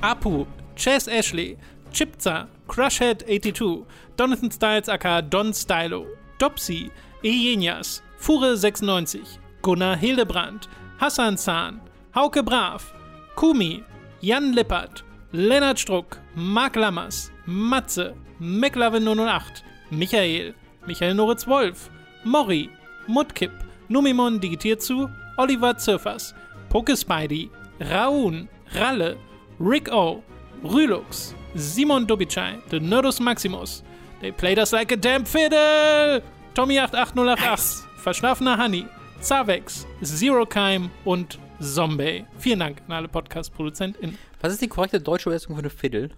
Apu, 0.00 0.46
Chess 0.76 1.08
Ashley, 1.08 1.58
Chipza, 1.92 2.48
Crushhead82, 2.68 3.84
Donathan 4.16 4.50
Styles 4.50 4.88
aka 4.88 5.20
Don 5.20 5.52
Stylo, 5.52 6.06
Dopsy, 6.38 6.90
Ejenias, 7.22 8.02
Fure96, 8.18 9.18
Gunnar 9.60 9.96
Hildebrand, 9.96 10.70
Hassan 10.98 11.36
Zahn, 11.36 11.82
Hauke 12.14 12.42
Brav, 12.42 12.94
Kumi, 13.34 13.84
Jan 14.20 14.52
Lippert, 14.52 15.04
Lennart 15.32 15.78
Struck, 15.78 16.18
Marc 16.34 16.76
Lammers, 16.76 17.30
Matze, 17.46 18.14
McLavin008, 18.40 19.62
Michael, 19.90 20.54
Michael 20.86 21.14
Noritz 21.14 21.46
Wolf, 21.46 21.90
Mori, 22.24 22.70
Mudkip, 23.06 23.52
Numimon 23.88 24.40
digitiert 24.40 24.82
zu, 24.82 25.08
Oliver 25.36 25.76
Zirfers, 25.76 26.34
Poke 26.68 26.96
Spidey, 26.96 27.50
Raun, 27.80 28.48
Ralle, 28.74 29.16
Rick 29.60 29.92
O, 29.92 30.22
Rülux, 30.64 31.34
Simon 31.54 32.06
Dubicai, 32.06 32.58
The 32.70 32.80
Nerdus 32.80 33.20
Maximus, 33.20 33.82
They 34.20 34.32
Played 34.32 34.58
Us 34.58 34.72
Like 34.72 34.92
a 34.92 34.96
Damn 34.96 35.24
Fiddle, 35.24 36.22
Tommy88088, 36.54 37.84
Verschlafener 38.02 38.56
Honey, 38.56 38.86
Zavex, 39.20 39.86
Zero 40.02 40.46
Keim 40.46 40.90
und 41.04 41.38
Zombie. 41.60 42.24
Vielen 42.38 42.60
Dank 42.60 42.82
an 42.86 42.92
alle 42.92 43.08
Podcast-ProduzentInnen. 43.08 44.18
Was 44.40 44.52
ist 44.52 44.62
die 44.62 44.68
korrekte 44.68 45.00
deutsche 45.00 45.28
Übersetzung 45.28 45.54
für 45.54 45.60
eine 45.60 45.70
Fiddle? 45.70 46.10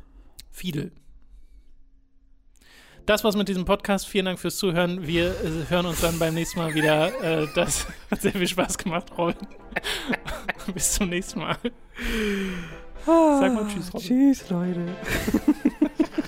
Fiedel. 0.51 0.93
Das 3.07 3.25
war's 3.25 3.37
mit 3.37 3.49
diesem 3.49 3.65
Podcast. 3.65 4.07
Vielen 4.07 4.27
Dank 4.27 4.39
fürs 4.39 4.59
Zuhören. 4.59 5.07
Wir 5.07 5.31
äh, 5.31 5.71
hören 5.71 5.87
uns 5.87 6.03
dann 6.03 6.19
beim 6.19 6.35
nächsten 6.35 6.59
Mal 6.59 6.75
wieder. 6.75 7.09
Äh, 7.23 7.47
das 7.55 7.87
hat 8.11 8.21
sehr 8.21 8.33
viel 8.33 8.47
Spaß 8.47 8.77
gemacht, 8.77 9.07
Robin. 9.17 9.37
Bis 10.75 10.93
zum 10.93 11.09
nächsten 11.09 11.41
Mal. 11.41 11.57
Sag 13.07 13.55
mal 13.55 13.67
Tschüss, 13.67 13.95
Robin. 13.95 14.07
Tschüss, 14.07 14.51
Leute. 14.51 14.89